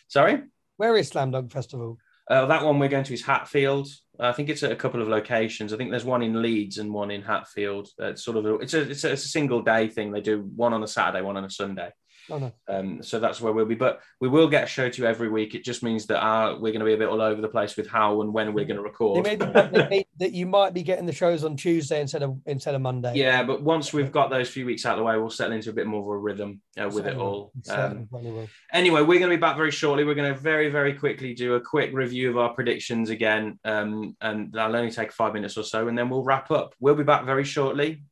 Sorry? 0.07 0.41
Where 0.77 0.95
is 0.95 1.09
Slam 1.09 1.31
Dunk 1.31 1.51
Festival? 1.51 1.97
Uh, 2.29 2.45
that 2.45 2.63
one 2.63 2.79
we're 2.79 2.89
going 2.89 3.03
to 3.03 3.13
is 3.13 3.23
hatfield 3.23 3.87
I 4.19 4.33
think 4.33 4.49
it's 4.49 4.63
at 4.63 4.71
a 4.71 4.75
couple 4.75 5.01
of 5.01 5.07
locations. 5.07 5.71
I 5.71 5.77
think 5.77 5.91
there's 5.91 6.03
one 6.03 6.21
in 6.21 6.41
Leeds 6.41 6.77
and 6.77 6.93
one 6.93 7.09
in 7.09 7.21
Hatfield. 7.21 7.87
Uh, 7.99 8.07
It's 8.07 8.23
sort 8.23 8.37
of 8.37 8.45
a, 8.45 8.55
it's 8.55 8.73
a 8.73 8.89
it's 8.89 9.03
a, 9.05 9.11
it's 9.13 9.25
a 9.25 9.29
single 9.29 9.61
day 9.61 9.87
thing. 9.87 10.11
They 10.11 10.21
do 10.21 10.41
one 10.55 10.73
on 10.73 10.83
a 10.83 10.87
Saturday, 10.87 11.23
one 11.23 11.37
on 11.37 11.45
a 11.45 11.49
Sunday. 11.49 11.91
Oh 12.31 12.37
no. 12.37 12.51
Um, 12.67 13.01
so 13.03 13.19
that's 13.19 13.41
where 13.41 13.53
we'll 13.53 13.65
be. 13.65 13.75
But 13.75 14.01
we 14.19 14.27
will 14.27 14.47
get 14.47 14.63
a 14.63 14.67
show 14.67 14.89
to 14.89 15.01
you 15.01 15.07
every 15.07 15.29
week. 15.29 15.55
It 15.55 15.63
just 15.63 15.83
means 15.83 16.05
that 16.07 16.19
our, 16.19 16.53
we're 16.53 16.71
going 16.71 16.79
to 16.79 16.85
be 16.85 16.93
a 16.93 16.97
bit 16.97 17.07
all 17.09 17.21
over 17.21 17.41
the 17.41 17.47
place 17.47 17.75
with 17.77 17.87
how 17.87 18.21
and 18.21 18.33
when 18.33 18.53
we're 18.53 18.65
going 18.65 18.77
to 18.77 18.83
record. 18.83 19.25
they 19.25 19.37
may- 19.37 20.05
that 20.19 20.33
you 20.33 20.45
might 20.45 20.73
be 20.73 20.83
getting 20.83 21.05
the 21.05 21.13
shows 21.13 21.43
on 21.45 21.55
Tuesday 21.55 22.01
instead 22.01 22.23
of 22.23 22.37
instead 22.45 22.75
of 22.75 22.81
Monday. 22.81 23.13
yeah, 23.15 23.41
but 23.41 23.61
once 23.63 23.93
we've 23.93 24.11
got 24.11 24.29
those 24.29 24.49
few 24.49 24.65
weeks 24.65 24.85
out 24.85 24.93
of 24.93 24.97
the 24.99 25.03
way, 25.03 25.17
we'll 25.17 25.29
settle 25.29 25.53
into 25.53 25.69
a 25.69 25.73
bit 25.73 25.87
more 25.87 26.01
of 26.01 26.07
a 26.07 26.17
rhythm 26.17 26.61
uh, 26.77 26.85
with 26.87 27.07
it 27.07 27.15
Certainly 27.15 27.17
will. 27.17 27.53
all. 27.69 28.31
Um, 28.39 28.47
anyway, 28.73 29.01
we're 29.01 29.19
going 29.19 29.31
to 29.31 29.37
be 29.37 29.39
back 29.39 29.55
very 29.55 29.71
shortly. 29.71 30.03
We're 30.03 30.15
going 30.15 30.33
to 30.33 30.39
very, 30.39 30.69
very 30.69 30.93
quickly 30.93 31.33
do 31.33 31.55
a 31.55 31.61
quick 31.61 31.91
review 31.93 32.29
of 32.29 32.37
our 32.37 32.53
predictions 32.53 33.09
again, 33.09 33.59
um, 33.63 34.17
and 34.19 34.51
that'll 34.51 34.75
only 34.75 34.91
take 34.91 35.13
five 35.13 35.33
minutes 35.33 35.57
or 35.57 35.63
so, 35.63 35.87
and 35.87 35.97
then 35.97 36.09
we'll 36.09 36.23
wrap 36.23 36.51
up. 36.51 36.75
We'll 36.81 36.95
be 36.95 37.03
back 37.03 37.25
very 37.25 37.45
shortly. 37.45 38.03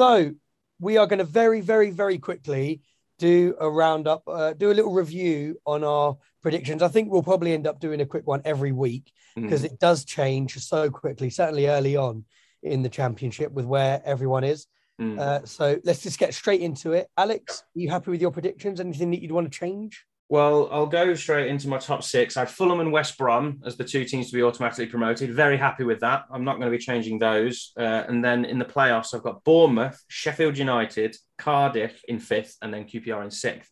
So 0.00 0.32
we 0.78 0.96
are 0.96 1.06
going 1.06 1.18
to 1.18 1.26
very, 1.26 1.60
very, 1.60 1.90
very 1.90 2.16
quickly 2.16 2.80
do 3.18 3.54
a 3.60 3.68
roundup, 3.68 4.22
uh, 4.26 4.54
do 4.54 4.72
a 4.72 4.72
little 4.72 4.94
review 4.94 5.60
on 5.66 5.84
our 5.84 6.16
predictions. 6.40 6.80
I 6.80 6.88
think 6.88 7.12
we'll 7.12 7.22
probably 7.22 7.52
end 7.52 7.66
up 7.66 7.80
doing 7.80 8.00
a 8.00 8.06
quick 8.06 8.26
one 8.26 8.40
every 8.46 8.72
week 8.72 9.12
Mm. 9.36 9.42
because 9.42 9.62
it 9.62 9.78
does 9.78 10.06
change 10.06 10.56
so 10.56 10.90
quickly, 10.90 11.28
certainly 11.28 11.66
early 11.68 11.96
on 11.96 12.24
in 12.62 12.80
the 12.82 12.88
championship 12.88 13.52
with 13.52 13.66
where 13.66 14.00
everyone 14.06 14.42
is. 14.42 14.66
Mm. 14.98 15.18
Uh, 15.18 15.44
so 15.44 15.78
let's 15.84 16.02
just 16.02 16.18
get 16.18 16.32
straight 16.32 16.62
into 16.62 16.94
it. 16.94 17.08
Alex, 17.18 17.60
are 17.60 17.80
you 17.80 17.90
happy 17.90 18.10
with 18.10 18.22
your 18.22 18.30
predictions? 18.30 18.80
Anything 18.80 19.10
that 19.10 19.20
you'd 19.20 19.32
want 19.32 19.52
to 19.52 19.58
change? 19.58 20.06
Well, 20.30 20.68
I'll 20.70 20.86
go 20.86 21.12
straight 21.14 21.48
into 21.48 21.66
my 21.66 21.78
top 21.78 22.04
six. 22.04 22.36
I 22.36 22.40
had 22.40 22.50
Fulham 22.50 22.78
and 22.78 22.92
West 22.92 23.18
Brom 23.18 23.60
as 23.66 23.76
the 23.76 23.82
two 23.82 24.04
teams 24.04 24.30
to 24.30 24.36
be 24.36 24.44
automatically 24.44 24.86
promoted. 24.86 25.34
Very 25.34 25.56
happy 25.56 25.82
with 25.82 25.98
that. 26.00 26.26
I'm 26.32 26.44
not 26.44 26.60
going 26.60 26.70
to 26.70 26.78
be 26.78 26.82
changing 26.82 27.18
those. 27.18 27.72
Uh, 27.76 28.04
and 28.06 28.24
then 28.24 28.44
in 28.44 28.60
the 28.60 28.64
playoffs, 28.64 29.12
I've 29.12 29.24
got 29.24 29.42
Bournemouth, 29.42 30.00
Sheffield 30.06 30.56
United, 30.56 31.16
Cardiff 31.36 32.00
in 32.06 32.20
fifth, 32.20 32.56
and 32.62 32.72
then 32.72 32.84
QPR 32.84 33.24
in 33.24 33.32
sixth. 33.32 33.68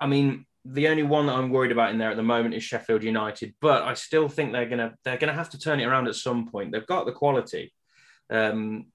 I 0.00 0.06
mean, 0.06 0.46
the 0.64 0.88
only 0.88 1.02
one 1.02 1.26
that 1.26 1.34
I'm 1.34 1.50
worried 1.50 1.70
about 1.72 1.90
in 1.90 1.98
there 1.98 2.10
at 2.10 2.16
the 2.16 2.22
moment 2.22 2.54
is 2.54 2.62
Sheffield 2.62 3.02
United, 3.02 3.54
but 3.60 3.82
I 3.82 3.92
still 3.92 4.30
think 4.30 4.52
they're 4.52 4.68
gonna 4.68 4.94
they're 5.04 5.18
gonna 5.18 5.34
have 5.34 5.50
to 5.50 5.58
turn 5.58 5.80
it 5.80 5.84
around 5.84 6.08
at 6.08 6.14
some 6.14 6.48
point. 6.48 6.72
They've 6.72 6.86
got 6.86 7.04
the 7.04 7.12
quality. 7.12 7.74
Um, 8.30 8.86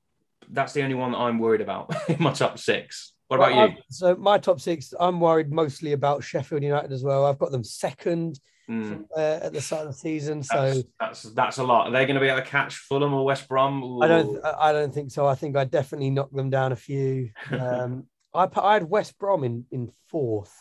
that's 0.49 0.73
the 0.73 0.81
only 0.81 0.95
one 0.95 1.11
that 1.11 1.19
I'm 1.19 1.37
worried 1.37 1.61
about 1.61 1.93
in 2.09 2.17
my 2.19 2.33
top 2.33 2.57
six. 2.57 3.13
What 3.27 3.37
about 3.37 3.51
Well, 3.51 3.55
you? 3.67 3.73
I've- 3.73 3.83
So 3.89 4.15
my 4.15 4.37
top 4.37 4.59
six, 4.61 4.93
I'm 4.99 5.19
worried 5.19 5.51
mostly 5.51 5.91
about 5.93 6.23
Sheffield 6.23 6.63
United 6.63 6.91
as 6.91 7.03
well. 7.03 7.25
I've 7.25 7.37
got 7.39 7.51
them 7.51 7.63
second 7.63 8.39
Mm. 8.69 9.05
uh, 9.15 9.39
at 9.45 9.53
the 9.53 9.61
start 9.61 9.83
of 9.83 9.93
the 9.93 9.97
season. 9.97 10.43
So 10.43 10.65
That's, 10.65 10.83
that's 10.99 11.23
that's 11.33 11.57
a 11.57 11.63
lot. 11.63 11.87
Are 11.87 11.91
they 11.91 12.05
going 12.05 12.15
to 12.15 12.19
be 12.21 12.27
able 12.27 12.41
to 12.41 12.45
catch 12.45 12.75
Fulham 12.75 13.13
or 13.13 13.23
West 13.23 13.47
Brom? 13.47 14.01
I 14.01 14.07
don't. 14.07 14.43
I 14.45 14.73
don't 14.73 14.93
think 14.93 15.09
so. 15.11 15.25
I 15.25 15.35
think 15.35 15.55
I 15.55 15.63
definitely 15.63 16.09
knocked 16.09 16.35
them 16.35 16.49
down 16.49 16.73
a 16.73 16.75
few. 16.75 17.29
Um, 17.49 18.07
I 18.33 18.49
I 18.57 18.73
had 18.73 18.89
West 18.89 19.17
Brom 19.17 19.45
in 19.45 19.65
in 19.71 19.89
fourth, 20.09 20.53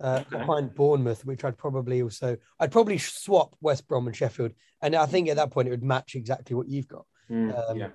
uh, 0.00 0.22
Okay. 0.26 0.38
behind 0.38 0.74
Bournemouth, 0.76 1.24
which 1.24 1.44
I'd 1.44 1.58
probably 1.58 2.02
also. 2.02 2.36
I'd 2.60 2.70
probably 2.70 2.98
swap 2.98 3.56
West 3.60 3.88
Brom 3.88 4.06
and 4.06 4.14
Sheffield, 4.14 4.52
and 4.80 4.94
I 4.94 5.06
think 5.06 5.28
at 5.28 5.34
that 5.34 5.50
point 5.50 5.66
it 5.66 5.72
would 5.72 5.82
match 5.82 6.14
exactly 6.14 6.54
what 6.54 6.68
you've 6.68 6.86
got. 6.88 7.04
Mm, 7.28 7.70
um, 7.70 7.76
yeah. 7.76 7.88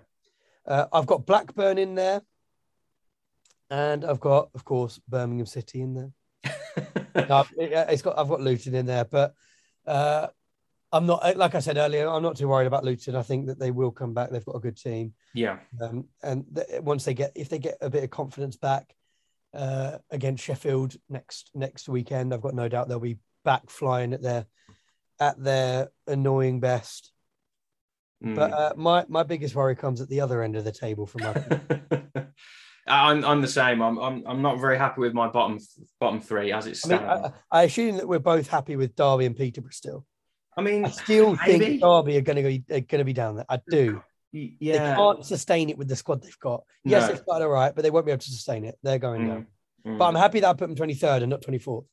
Uh, 0.68 0.88
I've 0.92 1.06
got 1.08 1.26
Blackburn 1.26 1.78
in 1.78 1.96
there, 1.96 2.22
and 3.70 4.06
I've 4.06 4.20
got, 4.20 4.50
of 4.56 4.66
course, 4.66 5.00
Birmingham 5.08 5.46
City 5.46 5.82
in 5.82 5.94
there. 5.94 6.12
No, 7.28 7.46
it's 7.58 8.02
got 8.02 8.18
I've 8.18 8.30
got 8.30 8.42
Luton 8.42 8.76
in 8.76 8.86
there, 8.86 9.06
but 9.06 9.34
uh, 9.86 10.28
I'm 10.92 11.06
not 11.06 11.38
like 11.38 11.56
I 11.56 11.60
said 11.60 11.78
earlier. 11.78 12.08
I'm 12.08 12.24
not 12.24 12.38
too 12.38 12.48
worried 12.48 12.68
about 12.68 12.84
Luton. 12.84 13.16
I 13.16 13.22
think 13.22 13.48
that 13.48 13.60
they 13.60 13.72
will 13.72 13.92
come 13.92 14.14
back. 14.14 14.30
They've 14.30 14.46
got 14.46 14.56
a 14.56 14.62
good 14.62 14.78
team, 14.78 15.14
yeah. 15.34 15.60
um, 15.82 16.06
and 16.24 16.46
th- 16.56 16.82
once 16.82 17.06
they 17.06 17.14
get 17.14 17.32
if 17.36 17.50
they 17.50 17.60
get 17.60 17.78
a 17.82 17.90
bit 17.90 18.04
of 18.04 18.10
confidence 18.10 18.56
back 18.56 18.96
uh, 19.54 19.98
against 20.10 20.44
Sheffield 20.44 20.96
next 21.10 21.52
next 21.54 21.90
weekend, 21.90 22.34
I've 22.34 22.42
got 22.42 22.56
no 22.56 22.68
doubt 22.68 22.90
they'll 22.90 23.00
be 23.00 23.20
back 23.46 23.70
flying 23.70 24.14
at 24.14 24.22
their 24.22 24.46
at 25.20 25.42
their 25.42 25.90
annoying 26.08 26.60
best. 26.60 27.12
Mm. 28.24 28.36
But 28.36 28.52
uh, 28.52 28.74
my 28.76 29.06
my 29.08 29.24
biggest 29.24 29.56
worry 29.56 29.76
comes 29.76 30.02
at 30.02 30.10
the 30.10 30.22
other 30.22 30.42
end 30.42 30.56
of 30.56 30.64
the 30.64 30.72
table 30.72 31.06
from 31.06 31.22
my 31.24 31.34
I'm 32.90 33.24
I'm 33.24 33.42
the 33.42 33.48
same. 33.48 33.82
I'm 33.82 33.98
I'm 33.98 34.24
I'm 34.26 34.42
not 34.42 34.60
very 34.60 34.78
happy 34.78 35.02
with 35.02 35.14
my 35.14 35.28
bottom 35.28 35.60
bottom 36.00 36.20
three 36.20 36.52
as 36.52 36.66
it 36.68 36.78
I 36.84 36.88
mean, 36.88 36.98
stands. 37.00 37.34
I, 37.52 37.60
I 37.60 37.64
assume 37.64 37.98
that 37.98 38.08
we're 38.08 38.20
both 38.20 38.48
happy 38.48 38.76
with 38.76 38.96
Derby 38.96 39.26
and 39.26 39.36
Peterborough 39.36 39.72
still. 39.72 40.06
I 40.58 40.62
mean, 40.62 40.86
I 40.86 40.90
still 40.90 41.38
Maybe. 41.48 41.66
think 41.66 41.82
Derby 41.82 42.18
are 42.18 42.22
going 42.22 42.38
to 42.38 42.44
be 42.44 42.60
going 42.60 43.00
to 43.00 43.04
be 43.06 43.14
down 43.14 43.36
there. 43.38 43.46
I 43.48 43.60
do. 43.70 44.02
y- 44.34 44.54
They 44.60 44.74
yeah. 44.74 44.96
can't 44.96 45.26
sustain 45.26 45.70
it 45.70 45.78
with 45.78 45.88
the 45.88 45.96
squad 45.96 46.22
they've 46.22 46.40
got. 46.40 46.64
Yes, 46.84 47.08
No. 47.08 47.14
it's 47.14 47.24
quite 47.24 47.42
all 47.42 47.50
right, 47.50 47.74
but 47.74 47.84
they 47.84 47.92
won't 47.92 48.06
be 48.06 48.12
able 48.12 48.20
to 48.22 48.32
sustain 48.32 48.66
it. 48.66 48.78
They're 48.84 49.00
going 49.00 49.22
Mm, 49.22 49.28
down. 49.28 49.48
mm. 49.86 49.98
But 49.98 50.06
I'm 50.06 50.16
happy 50.16 50.40
that 50.42 50.50
I 50.50 50.54
put 50.54 50.68
them 50.68 50.76
23rd 50.76 51.22
and 51.22 51.30
not 51.30 51.42
24th. 51.42 51.86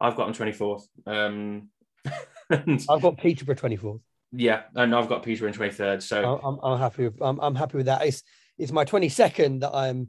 I've 0.00 0.16
got 0.16 0.26
them 0.26 0.34
24th. 0.48 0.82
Um, 1.06 1.68
I've 2.50 3.02
got 3.02 3.16
Peterborough 3.18 3.54
24th. 3.56 4.00
yeah, 4.32 4.62
and 4.74 4.94
I've 4.94 5.08
got 5.08 5.22
Peter 5.22 5.48
in 5.48 5.54
23rd. 5.54 6.02
So 6.02 6.38
I'm, 6.42 6.54
I'm, 6.54 6.60
I'm 6.62 6.78
happy 6.78 7.04
with 7.08 7.20
I'm, 7.22 7.40
I'm 7.40 7.54
happy 7.54 7.78
with 7.78 7.86
that. 7.86 8.04
It's 8.04 8.22
it's 8.58 8.72
my 8.72 8.84
22nd 8.84 9.60
that 9.60 9.74
I'm, 9.74 10.08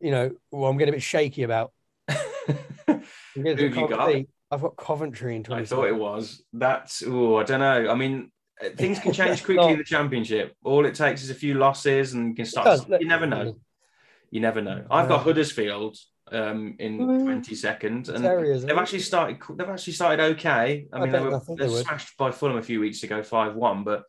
you 0.00 0.10
know, 0.10 0.30
well, 0.50 0.70
I'm 0.70 0.76
getting 0.76 0.94
a 0.94 0.96
bit 0.96 1.02
shaky 1.02 1.42
about. 1.42 1.72
Who 2.08 3.44
have 3.44 3.60
you 3.60 3.88
got? 3.88 4.24
I've 4.50 4.62
got 4.62 4.76
Coventry 4.76 5.36
in 5.36 5.44
I 5.52 5.64
thought 5.64 5.88
it 5.88 5.96
was. 5.96 6.42
That's 6.52 7.02
oh, 7.06 7.36
I 7.36 7.44
don't 7.44 7.60
know. 7.60 7.90
I 7.90 7.94
mean, 7.94 8.30
uh, 8.64 8.70
things 8.70 8.98
can 8.98 9.12
change 9.12 9.44
quickly 9.44 9.72
in 9.72 9.78
the 9.78 9.84
championship. 9.84 10.54
All 10.64 10.86
it 10.86 10.94
takes 10.94 11.22
is 11.22 11.30
a 11.30 11.34
few 11.34 11.54
losses, 11.54 12.14
and 12.14 12.30
you 12.30 12.34
can 12.34 12.46
start. 12.46 12.88
You 12.88 13.06
never 13.06 13.26
know. 13.26 13.56
You 14.30 14.40
never 14.40 14.62
know. 14.62 14.84
I've 14.90 15.08
got 15.08 15.22
Huddersfield 15.22 15.98
um, 16.32 16.76
in 16.78 16.96
twenty 16.96 17.54
second, 17.54 18.08
and 18.08 18.24
they've 18.24 18.78
actually 18.78 19.00
started. 19.00 19.38
They've 19.54 19.68
actually 19.68 19.92
started 19.92 20.20
okay. 20.36 20.86
I 20.92 20.96
I 20.96 21.00
mean, 21.00 21.12
they 21.12 21.20
were 21.20 21.40
they 21.46 21.66
they 21.66 21.82
smashed 21.82 22.16
by 22.16 22.30
Fulham 22.30 22.56
a 22.56 22.62
few 22.62 22.80
weeks 22.80 23.02
ago, 23.02 23.22
five 23.22 23.54
one, 23.54 23.84
but 23.84 24.04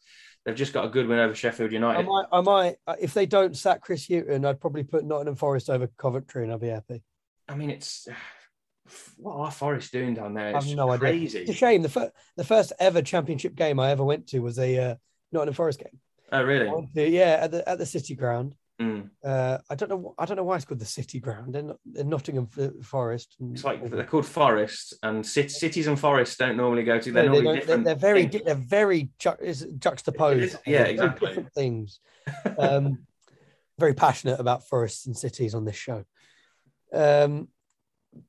they've 0.50 0.58
just 0.58 0.74
got 0.74 0.86
a 0.86 0.90
good 0.90 1.08
win 1.08 1.20
over 1.20 1.36
Sheffield 1.36 1.72
United. 1.72 2.00
I 2.00 2.04
might, 2.04 2.26
I 2.32 2.42
might, 2.42 2.76
uh, 2.88 2.96
if 3.00 3.14
they 3.14 3.26
don't 3.26 3.56
sack 3.56 3.82
Chris 3.82 4.08
Hughton, 4.08 4.46
I'd 4.46 4.60
probably 4.60 4.84
put 4.84 5.06
Nottingham 5.06 5.36
Forest 5.36 5.70
over 5.70 5.88
Coventry, 5.98 6.44
and 6.44 6.52
I'd 6.52 6.60
be 6.60 6.70
happy. 6.70 7.04
I 7.48 7.56
mean, 7.56 7.70
it's 7.70 8.08
what 9.18 9.36
are 9.36 9.52
Forest 9.52 9.92
doing 9.92 10.16
down 10.16 10.34
there? 10.34 10.48
I 10.48 10.52
have 10.54 10.64
It's 10.64 10.74
no 10.74 10.90
idea. 10.90 11.12
It's 11.42 11.52
a 11.52 11.54
shame. 11.54 11.84
The, 11.84 11.90
fir- 11.90 12.12
the 12.36 12.44
first 12.44 12.74
ever 12.80 13.02
championship 13.02 13.56
game 13.56 13.80
I 13.80 13.92
ever 13.92 14.04
went 14.04 14.28
to 14.30 14.40
was 14.40 14.58
a 14.58 14.78
uh, 14.78 14.96
Nottingham 15.32 15.54
Forest 15.54 15.80
game. 15.80 16.00
Oh, 16.32 16.44
really? 16.44 16.88
to- 16.96 17.10
yeah, 17.10 17.40
at 17.42 17.52
the 17.52 17.68
at 17.70 17.78
the 17.78 17.86
City 17.86 18.16
Ground. 18.16 18.56
Mm. 18.80 19.10
Uh, 19.26 19.58
I 19.70 19.76
don't 19.76 19.90
know. 19.90 20.14
I 20.18 20.26
don't 20.26 20.38
know 20.38 20.44
why 20.44 20.56
it's 20.56 20.64
called 20.64 20.80
the 20.80 20.86
City 20.86 21.20
Ground. 21.20 21.54
They're, 21.54 21.64
not, 21.64 21.78
they're 21.86 22.06
Nottingham 22.06 22.48
Forest. 22.82 23.36
and- 23.40 23.54
It's 23.54 23.66
like 23.66 23.90
they're 23.90 24.06
called 24.06 24.26
forests, 24.26 24.94
and 25.04 25.26
cit- 25.26 25.52
cities 25.52 25.88
and 25.88 26.00
forests 26.00 26.38
don't 26.38 26.56
normally 26.56 26.84
go 26.84 26.98
to. 26.98 27.12
They're 27.12 27.26
No, 27.26 27.34
normally 27.34 27.58
don't- 27.60 27.68
they're, 27.68 27.78
they're 27.78 27.96
very 27.96 28.28
things. 28.28 28.44
they're 28.46 28.56
very 28.56 29.10
ju- 29.20 29.36
juxtaposed. 29.80 30.44
Is- 30.44 30.58
yeah, 30.66 30.84
exactly. 30.84 31.28
Different 31.28 31.54
things. 31.54 32.00
Um, 32.58 33.00
very 33.80 33.94
passionate 33.96 34.40
about 34.40 34.68
forests 34.68 35.06
and 35.08 35.18
cities 35.18 35.56
on 35.56 35.66
this 35.66 35.76
show. 35.76 36.04
Um, 36.94 37.48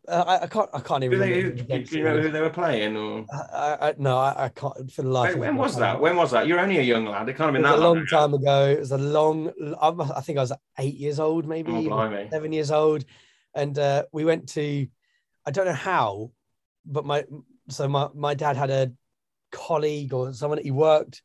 I, 0.08 0.40
I 0.42 0.46
can't. 0.46 0.68
I 0.72 0.80
can't 0.80 1.04
even. 1.04 1.18
They, 1.18 1.42
remember 1.42 1.62
who, 1.62 1.84
do 1.84 1.98
you 1.98 2.04
know 2.04 2.20
who 2.20 2.30
they 2.30 2.40
were 2.40 2.50
playing? 2.50 2.96
Or 2.96 3.24
I, 3.32 3.78
I, 3.80 3.94
no, 3.98 4.18
I, 4.18 4.50
can't 4.54 4.90
for 4.92 5.02
the 5.02 5.08
life. 5.08 5.34
me, 5.34 5.40
when 5.40 5.56
was 5.56 5.76
that? 5.76 6.00
When 6.00 6.16
was 6.16 6.30
that? 6.32 6.46
You're 6.46 6.60
only 6.60 6.78
a 6.78 6.82
young 6.82 7.06
lad. 7.06 7.28
It 7.28 7.36
can't 7.36 7.46
have 7.46 7.52
been 7.54 7.62
that 7.62 7.78
a 7.78 7.80
long 7.80 7.98
ago. 7.98 8.06
time 8.06 8.34
ago. 8.34 8.66
It 8.66 8.80
was 8.80 8.92
a 8.92 8.98
long. 8.98 9.52
I 9.80 10.20
think 10.20 10.38
I 10.38 10.42
was 10.42 10.52
eight 10.78 10.96
years 10.96 11.20
old, 11.20 11.46
maybe 11.46 11.88
Oh, 11.90 12.26
seven 12.30 12.52
years 12.52 12.70
old, 12.70 13.04
and 13.54 13.78
uh, 13.78 14.04
we 14.12 14.24
went 14.24 14.48
to. 14.50 14.86
I 15.46 15.50
don't 15.50 15.66
know 15.66 15.72
how, 15.72 16.32
but 16.84 17.04
my 17.04 17.24
so 17.68 17.88
my 17.88 18.08
my 18.14 18.34
dad 18.34 18.56
had 18.56 18.70
a 18.70 18.92
colleague 19.52 20.12
or 20.12 20.32
someone 20.32 20.56
that 20.56 20.64
he 20.64 20.70
worked 20.70 21.22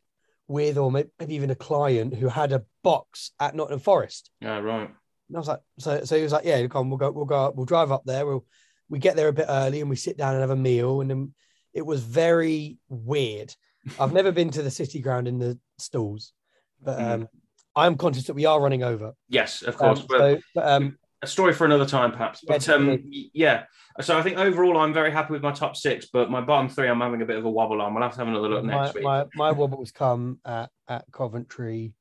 with, 0.47 0.77
or 0.77 0.91
maybe 0.91 1.11
even 1.35 1.49
a 1.49 1.55
client 1.55 2.15
who 2.15 2.27
had 2.27 2.51
a 2.51 2.63
box 2.83 3.31
at 3.39 3.55
Nottingham 3.55 3.79
Forest. 3.79 4.31
Yeah, 4.39 4.59
right. 4.59 4.91
And 5.27 5.37
I 5.37 5.39
was 5.39 5.47
like, 5.47 5.59
so 5.79 6.03
so 6.03 6.15
he 6.17 6.23
was 6.23 6.31
like, 6.31 6.45
yeah, 6.45 6.65
come 6.67 6.81
on, 6.81 6.89
we'll 6.89 6.97
go, 6.97 7.11
we'll 7.11 7.25
go, 7.25 7.51
we'll 7.55 7.65
drive 7.65 7.91
up 7.91 8.03
there. 8.05 8.25
We'll 8.25 8.45
we 8.89 8.99
get 8.99 9.15
there 9.15 9.27
a 9.27 9.33
bit 9.33 9.47
early 9.49 9.81
and 9.81 9.89
we 9.89 9.95
sit 9.95 10.17
down 10.17 10.33
and 10.33 10.41
have 10.41 10.51
a 10.51 10.55
meal. 10.55 11.01
And 11.01 11.09
then 11.09 11.33
it 11.73 11.85
was 11.85 12.01
very 12.03 12.77
weird. 12.87 13.55
I've 13.99 14.13
never 14.13 14.31
been 14.31 14.51
to 14.51 14.61
the 14.61 14.69
city 14.71 14.99
ground 14.99 15.27
in 15.27 15.39
the 15.39 15.59
stalls, 15.79 16.33
but 16.81 16.99
Mhm. 16.99 17.11
um, 17.13 17.29
I'm 17.75 17.97
conscious 17.97 18.25
that 18.27 18.35
we 18.35 18.45
are 18.45 18.61
running 18.61 18.83
over. 18.83 19.13
Yes, 19.27 19.61
of 19.63 19.73
Um, 19.75 19.79
course. 19.79 20.01
but 20.07 20.17
so, 20.19 20.41
but, 20.53 20.67
um, 20.67 20.97
a 21.21 21.27
story 21.27 21.53
for 21.53 21.65
another 21.65 21.85
time, 21.85 22.11
perhaps. 22.11 22.41
But 22.45 22.69
um, 22.69 23.01
yeah. 23.33 23.63
So 24.01 24.17
I 24.17 24.21
think 24.21 24.37
overall, 24.37 24.77
I'm 24.77 24.93
very 24.93 25.11
happy 25.11 25.33
with 25.33 25.41
my 25.41 25.51
top 25.51 25.75
six. 25.75 26.07
But 26.13 26.29
my 26.29 26.41
bottom 26.41 26.69
three, 26.69 26.87
I'm 26.87 27.01
having 27.01 27.21
a 27.21 27.25
bit 27.25 27.37
of 27.37 27.45
a 27.45 27.49
wobble 27.49 27.81
on. 27.81 27.93
We'll 27.93 28.03
have 28.03 28.11
to 28.13 28.19
have 28.19 28.27
another 28.27 28.49
look 28.49 28.63
my, 28.63 28.83
next 28.83 28.93
week. 28.95 29.03
my 29.03 29.25
my 29.33 29.51
wobbles 29.51 29.91
come 29.91 30.39
at 30.45 30.69
at 30.87 31.05
Coventry, 31.11 31.93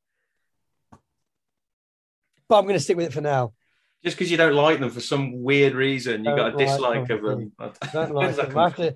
but 2.49 2.59
I'm 2.59 2.65
going 2.65 2.75
to 2.77 2.81
stick 2.81 2.97
with 2.97 3.07
it 3.07 3.13
for 3.13 3.21
now. 3.21 3.53
Just 4.05 4.17
because 4.19 4.31
you 4.31 4.37
don't 4.37 4.55
like 4.55 4.81
them 4.81 4.91
for 4.91 5.01
some 5.01 5.43
weird 5.43 5.73
reason, 5.75 6.25
you've 6.25 6.37
got 6.37 6.53
a 6.53 6.57
like 6.57 6.67
dislike 6.67 7.09
them. 7.09 7.25
of 7.25 7.25
them. 7.59 7.73
Don't 7.93 8.15
like 8.15 8.37
them. 8.37 8.59
I, 8.59 8.71
to, 8.71 8.95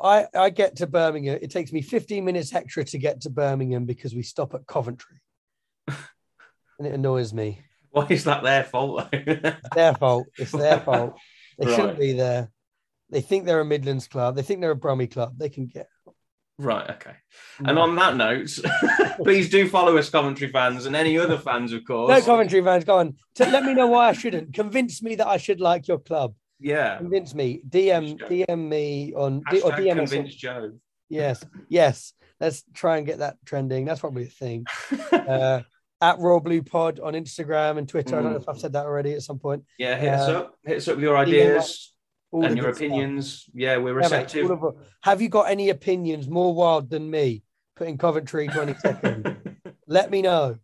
I 0.00 0.26
I 0.34 0.50
get 0.50 0.76
to 0.76 0.86
Birmingham. 0.86 1.38
It 1.40 1.50
takes 1.50 1.72
me 1.72 1.80
15 1.80 2.24
minutes 2.24 2.54
extra 2.54 2.84
to 2.84 2.98
get 2.98 3.22
to 3.22 3.30
Birmingham 3.30 3.86
because 3.86 4.14
we 4.14 4.22
stop 4.22 4.52
at 4.54 4.66
Coventry, 4.66 5.20
and 5.88 6.86
it 6.86 6.92
annoys 6.92 7.32
me. 7.32 7.62
Why 7.90 8.06
is 8.10 8.24
that 8.24 8.42
their 8.42 8.64
fault? 8.64 9.08
It's 9.12 9.68
their 9.74 9.94
fault. 9.94 10.26
It's 10.38 10.52
their 10.52 10.78
fault. 10.88 11.14
They 11.58 11.66
Right. 11.66 11.76
shouldn't 11.76 11.98
be 11.98 12.12
there. 12.12 12.50
They 13.10 13.20
think 13.22 13.44
they're 13.46 13.60
a 13.60 13.64
Midlands 13.64 14.06
club. 14.08 14.36
They 14.36 14.42
think 14.42 14.60
they're 14.60 14.70
a 14.70 14.76
Brummy 14.76 15.06
club. 15.08 15.34
They 15.36 15.48
can 15.48 15.66
get. 15.66 15.88
Right. 16.60 16.90
Okay. 16.90 17.14
And 17.64 17.78
on 17.78 17.96
that 17.96 18.16
note, 18.16 18.58
please 19.22 19.48
do 19.48 19.66
follow 19.68 19.96
us, 19.96 20.10
Coventry 20.10 20.48
fans, 20.48 20.84
and 20.84 20.94
any 20.94 21.18
other 21.18 21.38
fans, 21.38 21.72
of 21.72 21.84
course. 21.86 22.10
no 22.10 22.20
Coventry 22.20 22.62
fans, 22.62 22.84
go 22.84 22.98
on. 22.98 23.16
Let 23.38 23.64
me 23.64 23.72
know 23.72 23.86
why 23.86 24.08
I 24.08 24.12
shouldn't. 24.12 24.52
Convince 24.52 25.02
me 25.02 25.14
that 25.16 25.26
I 25.26 25.38
should 25.38 25.60
like 25.60 25.88
your 25.88 25.98
club. 25.98 26.34
Yeah. 26.58 26.98
Convince 26.98 27.34
me. 27.34 27.62
DM 27.66 28.18
DM 28.18 28.68
me 28.68 29.14
on 29.14 29.42
or 29.64 29.72
DM 29.72 30.02
us. 30.02 30.10
convince 30.10 30.34
Joe. 30.34 30.72
Yes, 31.08 31.42
yes. 31.70 32.12
Let's 32.38 32.62
try 32.74 32.98
and 32.98 33.06
get 33.06 33.18
that 33.18 33.36
trending. 33.46 33.86
That's 33.86 34.00
probably 34.00 34.24
a 34.24 34.26
thing. 34.26 34.66
Uh, 35.12 35.62
at 36.00 36.18
Royal 36.18 36.40
Blue 36.40 36.62
Pod 36.62 36.98
on 36.98 37.12
Instagram 37.12 37.76
and 37.76 37.88
Twitter. 37.88 38.18
I 38.18 38.22
don't 38.22 38.32
know 38.32 38.38
if 38.38 38.48
I've 38.48 38.58
said 38.58 38.72
that 38.72 38.86
already 38.86 39.12
at 39.12 39.22
some 39.22 39.38
point. 39.38 39.64
yeah, 39.78 39.96
hit 39.96 40.08
us 40.08 40.28
uh, 40.28 40.38
up. 40.38 40.54
Hit 40.64 40.78
us 40.78 40.88
up 40.88 40.96
with 40.96 41.04
your 41.04 41.16
ideas 41.16 41.92
All 42.32 42.44
and 42.44 42.56
your 42.56 42.66
good 42.66 42.76
stuff. 42.76 42.86
opinions. 42.86 43.50
Yeah, 43.54 43.76
we're 43.78 44.00
Yeah, 44.00 44.08
mate, 44.08 44.22
receptive. 44.22 44.50
of 44.50 44.62
it. 44.62 44.74
Have 45.02 45.20
you 45.20 45.28
got 45.28 45.50
any 45.50 45.70
opinions 45.70 46.28
more 46.28 46.54
wild 46.54 46.90
than 46.90 47.10
me? 47.10 47.42
Putting 47.76 47.98
Coventry 47.98 48.46
22nd. 48.48 49.36
Let 49.86 50.10
me 50.10 50.22
know. 50.22 50.58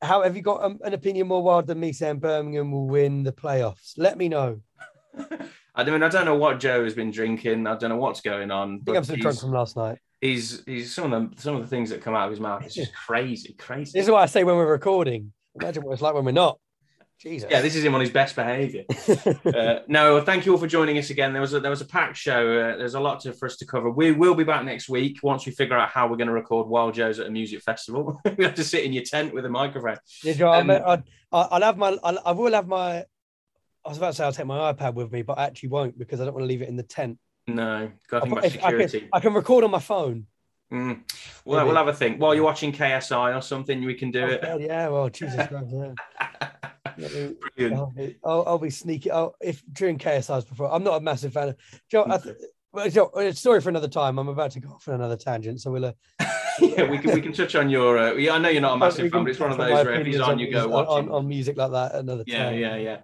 How 0.00 0.22
have 0.22 0.36
you 0.36 0.42
got 0.42 0.62
um, 0.62 0.78
an 0.84 0.94
opinion 0.94 1.26
more 1.26 1.42
wild 1.42 1.66
than 1.66 1.80
me 1.80 1.92
saying 1.92 2.18
Birmingham 2.18 2.72
will 2.72 2.86
win 2.86 3.22
the 3.22 3.32
playoffs? 3.32 3.94
Let 3.96 4.16
me 4.18 4.28
know. 4.28 4.60
I 5.74 5.84
mean, 5.84 6.02
I 6.02 6.08
don't 6.08 6.24
know 6.24 6.36
what 6.36 6.60
Joe 6.60 6.84
has 6.84 6.94
been 6.94 7.10
drinking. 7.10 7.66
I 7.66 7.76
don't 7.76 7.90
know 7.90 7.96
what's 7.96 8.20
going 8.20 8.50
on. 8.50 8.80
I 8.82 8.84
think 8.84 8.96
I'm 8.96 9.04
still 9.04 9.16
drunk 9.16 9.34
he's, 9.34 9.40
from 9.40 9.52
last 9.52 9.76
night. 9.76 9.98
he's 10.20 10.62
he's 10.66 10.94
some 10.94 11.12
of 11.12 11.34
the 11.34 11.42
some 11.42 11.56
of 11.56 11.62
the 11.62 11.68
things 11.68 11.90
that 11.90 12.00
come 12.00 12.14
out 12.14 12.24
of 12.26 12.30
his 12.30 12.40
mouth. 12.40 12.64
It's 12.64 12.74
just 12.74 12.94
crazy, 13.06 13.54
crazy. 13.54 13.92
This 13.98 14.06
is 14.06 14.10
what 14.10 14.22
I 14.22 14.26
say 14.26 14.44
when 14.44 14.56
we're 14.56 14.70
recording. 14.70 15.32
Imagine 15.60 15.82
what 15.82 15.92
it's 15.94 16.02
like 16.02 16.14
when 16.14 16.24
we're 16.24 16.32
not. 16.32 16.58
Jesus. 17.24 17.50
Yeah, 17.50 17.62
this 17.62 17.74
is 17.74 17.82
him 17.82 17.94
on 17.94 18.02
his 18.02 18.10
best 18.10 18.36
behaviour. 18.36 18.84
uh, 19.46 19.78
no, 19.88 20.20
thank 20.20 20.44
you 20.44 20.52
all 20.52 20.58
for 20.58 20.66
joining 20.66 20.98
us 20.98 21.08
again. 21.08 21.32
There 21.32 21.40
was 21.40 21.54
a, 21.54 21.60
there 21.60 21.70
was 21.70 21.80
a 21.80 21.86
packed 21.86 22.18
show. 22.18 22.58
Uh, 22.58 22.76
there's 22.76 22.94
a 22.94 23.00
lot 23.00 23.20
to, 23.20 23.32
for 23.32 23.46
us 23.46 23.56
to 23.56 23.66
cover. 23.66 23.90
We 23.90 24.12
will 24.12 24.34
be 24.34 24.44
back 24.44 24.62
next 24.64 24.90
week 24.90 25.20
once 25.22 25.46
we 25.46 25.52
figure 25.52 25.76
out 25.76 25.88
how 25.88 26.06
we're 26.06 26.18
going 26.18 26.26
to 26.28 26.34
record 26.34 26.68
Wild 26.68 26.92
Joe's 26.94 27.18
at 27.18 27.26
a 27.26 27.30
music 27.30 27.62
festival. 27.62 28.20
we 28.36 28.44
have 28.44 28.54
to 28.56 28.64
sit 28.64 28.84
in 28.84 28.92
your 28.92 29.04
tent 29.04 29.32
with 29.32 29.46
a 29.46 29.48
microphone. 29.48 29.96
Joe, 30.22 30.48
I 30.50 30.60
Um, 30.60 30.66
mean, 30.66 30.82
I'd- 30.84 31.02
I- 31.32 31.48
I'll 31.50 31.62
have 31.62 31.78
my, 31.78 31.96
I'll, 32.04 32.18
I 32.26 32.32
will 32.32 32.52
have 32.52 32.68
my. 32.68 32.98
I 33.86 33.88
was 33.88 33.96
about 33.98 34.08
to 34.10 34.14
say 34.16 34.24
I'll 34.24 34.32
take 34.32 34.46
my 34.46 34.72
iPad 34.72 34.94
with 34.94 35.10
me, 35.10 35.22
but 35.22 35.38
I 35.38 35.46
actually 35.46 35.70
won't 35.70 35.98
because 35.98 36.20
I 36.20 36.24
don't 36.26 36.34
want 36.34 36.44
to 36.44 36.48
leave 36.48 36.62
it 36.62 36.68
in 36.68 36.76
the 36.76 36.82
tent. 36.84 37.18
No, 37.46 37.90
got 38.08 38.20
to 38.20 38.26
think 38.26 38.32
about 38.32 38.44
If 38.44 38.64
I, 38.64 38.86
can, 38.86 39.08
I 39.14 39.20
can 39.20 39.34
record 39.34 39.64
on 39.64 39.70
my 39.70 39.78
phone. 39.80 40.26
Mm. 40.72 41.02
Well, 41.44 41.58
Maybe. 41.60 41.66
we'll 41.68 41.76
have 41.76 41.88
a 41.88 41.92
think 41.92 42.20
while 42.20 42.34
you're 42.34 42.44
watching 42.44 42.72
KSI 42.72 43.36
or 43.36 43.42
something. 43.42 43.84
We 43.84 43.94
can 43.94 44.10
do 44.10 44.22
Oh, 44.22 44.26
it. 44.28 44.42
God, 44.42 44.60
yeah, 44.62 44.88
well, 44.88 45.08
Jesus 45.10 45.46
Christ, 45.46 45.66
yeah. 45.70 46.48
Brilliant. 46.96 47.38
I'll, 47.78 47.92
be- 47.96 48.16
I'll, 48.24 48.58
be 48.58 48.70
sneaky. 48.70 49.10
I'll, 49.10 49.34
if 49.40 49.62
during 49.72 49.98
KSI's 49.98 50.44
before, 50.44 50.72
I'm 50.72 50.84
not 50.84 50.96
a 50.96 51.00
massive 51.00 51.32
fan 51.32 51.50
of 51.50 51.56
Joe. 51.90 52.06
I 52.08 52.18
th- 52.18 52.36
well, 52.72 52.90
Joe, 52.90 53.10
it's 53.16 53.38
story 53.40 53.60
for 53.60 53.68
another 53.68 53.88
time. 53.88 54.18
I'm 54.18 54.28
about 54.28 54.50
to 54.52 54.60
go 54.60 54.70
off 54.70 54.88
on 54.88 54.94
another 54.94 55.16
tangent, 55.16 55.60
so 55.60 55.70
we'll. 55.70 55.84
Uh, 55.86 55.92
yeah, 56.60 56.90
we 56.90 56.98
can 56.98 57.14
we 57.14 57.20
can 57.20 57.32
touch 57.32 57.54
on 57.54 57.70
your. 57.70 57.98
Uh, 57.98 58.12
yeah, 58.14 58.32
I 58.34 58.38
know 58.38 58.48
you're 58.48 58.60
not 58.62 58.74
a 58.74 58.78
massive 58.78 59.10
fan, 59.10 59.22
but 59.24 59.30
it's 59.30 59.38
one 59.40 59.52
of 59.52 59.58
those 59.58 59.70
where 59.84 59.94
if 59.94 60.06
he's 60.06 60.20
on, 60.20 60.38
you 60.38 60.50
go 60.50 60.66
watching. 60.68 61.08
on, 61.08 61.10
on 61.10 61.28
music 61.28 61.56
like 61.56 61.70
that 61.72 61.94
another 61.94 62.24
Yeah, 62.26 62.44
time. 62.46 62.58
yeah, 62.58 62.76
yeah. 62.76 62.82
Yeah. 62.82 62.96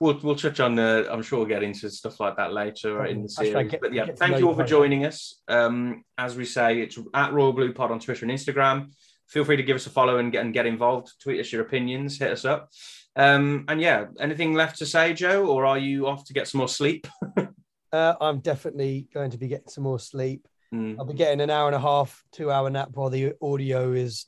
We'll 0.00 0.18
we'll 0.22 0.34
touch 0.34 0.58
on. 0.58 0.76
Uh, 0.78 1.04
I'm 1.08 1.22
sure 1.22 1.38
we'll 1.38 1.48
get 1.48 1.62
into 1.62 1.88
stuff 1.90 2.18
like 2.18 2.36
that 2.36 2.52
later 2.52 3.04
in 3.06 3.22
the 3.22 3.28
series. 3.28 3.70
get- 3.70 3.80
but 3.80 3.92
yeah, 3.92 4.06
thank 4.16 4.38
you 4.38 4.48
all 4.48 4.54
for 4.54 4.64
joining 4.64 5.06
us. 5.06 5.40
Um, 5.46 6.04
as 6.18 6.34
we 6.36 6.44
say, 6.44 6.80
it's 6.80 6.98
at 7.14 7.32
Royal 7.32 7.52
Blue 7.52 7.72
Pod 7.72 7.92
on 7.92 8.00
Twitter 8.00 8.24
and 8.26 8.32
Instagram. 8.36 8.92
Feel 9.28 9.44
free 9.44 9.56
to 9.56 9.62
give 9.62 9.76
us 9.76 9.86
a 9.86 9.90
follow 9.90 10.18
and 10.18 10.32
get 10.32 10.44
and 10.44 10.52
get 10.52 10.66
involved. 10.66 11.12
Tweet 11.22 11.38
us 11.40 11.52
your 11.52 11.62
opinions. 11.62 12.18
Hit 12.18 12.32
us 12.32 12.44
up. 12.44 12.70
Um, 13.16 13.64
and 13.68 13.80
yeah, 13.80 14.06
anything 14.18 14.54
left 14.54 14.78
to 14.78 14.86
say, 14.86 15.12
Joe, 15.14 15.46
or 15.46 15.64
are 15.66 15.78
you 15.78 16.06
off 16.08 16.24
to 16.26 16.32
get 16.32 16.48
some 16.48 16.58
more 16.58 16.68
sleep? 16.68 17.06
Uh, 17.92 18.16
I'm 18.20 18.40
definitely 18.40 19.06
going 19.14 19.30
to 19.30 19.38
be 19.38 19.46
getting 19.46 19.68
some 19.68 19.84
more 19.84 20.00
sleep. 20.00 20.48
Mm, 20.74 20.96
I'll 20.98 21.04
be 21.04 21.14
getting 21.14 21.40
an 21.40 21.48
hour 21.48 21.68
and 21.68 21.76
a 21.76 21.80
half, 21.80 22.24
two 22.32 22.50
hour 22.50 22.68
nap 22.68 22.88
while 22.94 23.08
the 23.08 23.34
audio 23.40 23.92
is 23.92 24.26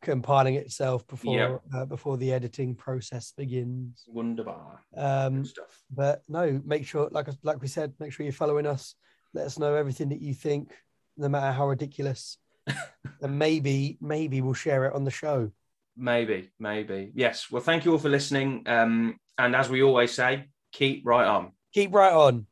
compiling 0.00 0.54
itself 0.54 1.06
before 1.06 1.36
Yeah. 1.36 1.78
uh, 1.78 1.84
before 1.84 2.16
the 2.16 2.32
editing 2.32 2.74
process 2.74 3.34
begins. 3.36 4.02
wonderbar 4.08 4.80
Um, 4.96 5.44
stuff. 5.44 5.82
but 5.90 6.22
no, 6.26 6.58
make 6.64 6.86
sure, 6.86 7.08
like 7.12 7.28
like 7.42 7.60
we 7.60 7.68
said, 7.68 7.92
make 8.00 8.14
sure 8.14 8.24
you're 8.24 8.32
following 8.32 8.64
us. 8.66 8.94
Let 9.34 9.44
us 9.44 9.58
know 9.58 9.74
everything 9.74 10.08
that 10.08 10.22
you 10.22 10.32
think, 10.32 10.72
no 11.18 11.28
matter 11.28 11.52
how 11.52 11.68
ridiculous. 11.68 12.38
and 13.20 13.38
maybe, 13.38 13.98
maybe 14.00 14.40
we'll 14.40 14.54
share 14.54 14.86
it 14.86 14.94
on 14.94 15.04
the 15.04 15.10
show. 15.10 15.50
Maybe, 15.96 16.50
maybe. 16.58 17.12
Yes. 17.14 17.50
Well, 17.50 17.62
thank 17.62 17.84
you 17.84 17.92
all 17.92 17.98
for 17.98 18.08
listening. 18.08 18.64
Um, 18.66 19.16
and 19.38 19.54
as 19.54 19.68
we 19.68 19.82
always 19.82 20.12
say, 20.12 20.48
keep 20.72 21.02
right 21.04 21.26
on. 21.26 21.52
Keep 21.74 21.94
right 21.94 22.12
on. 22.12 22.46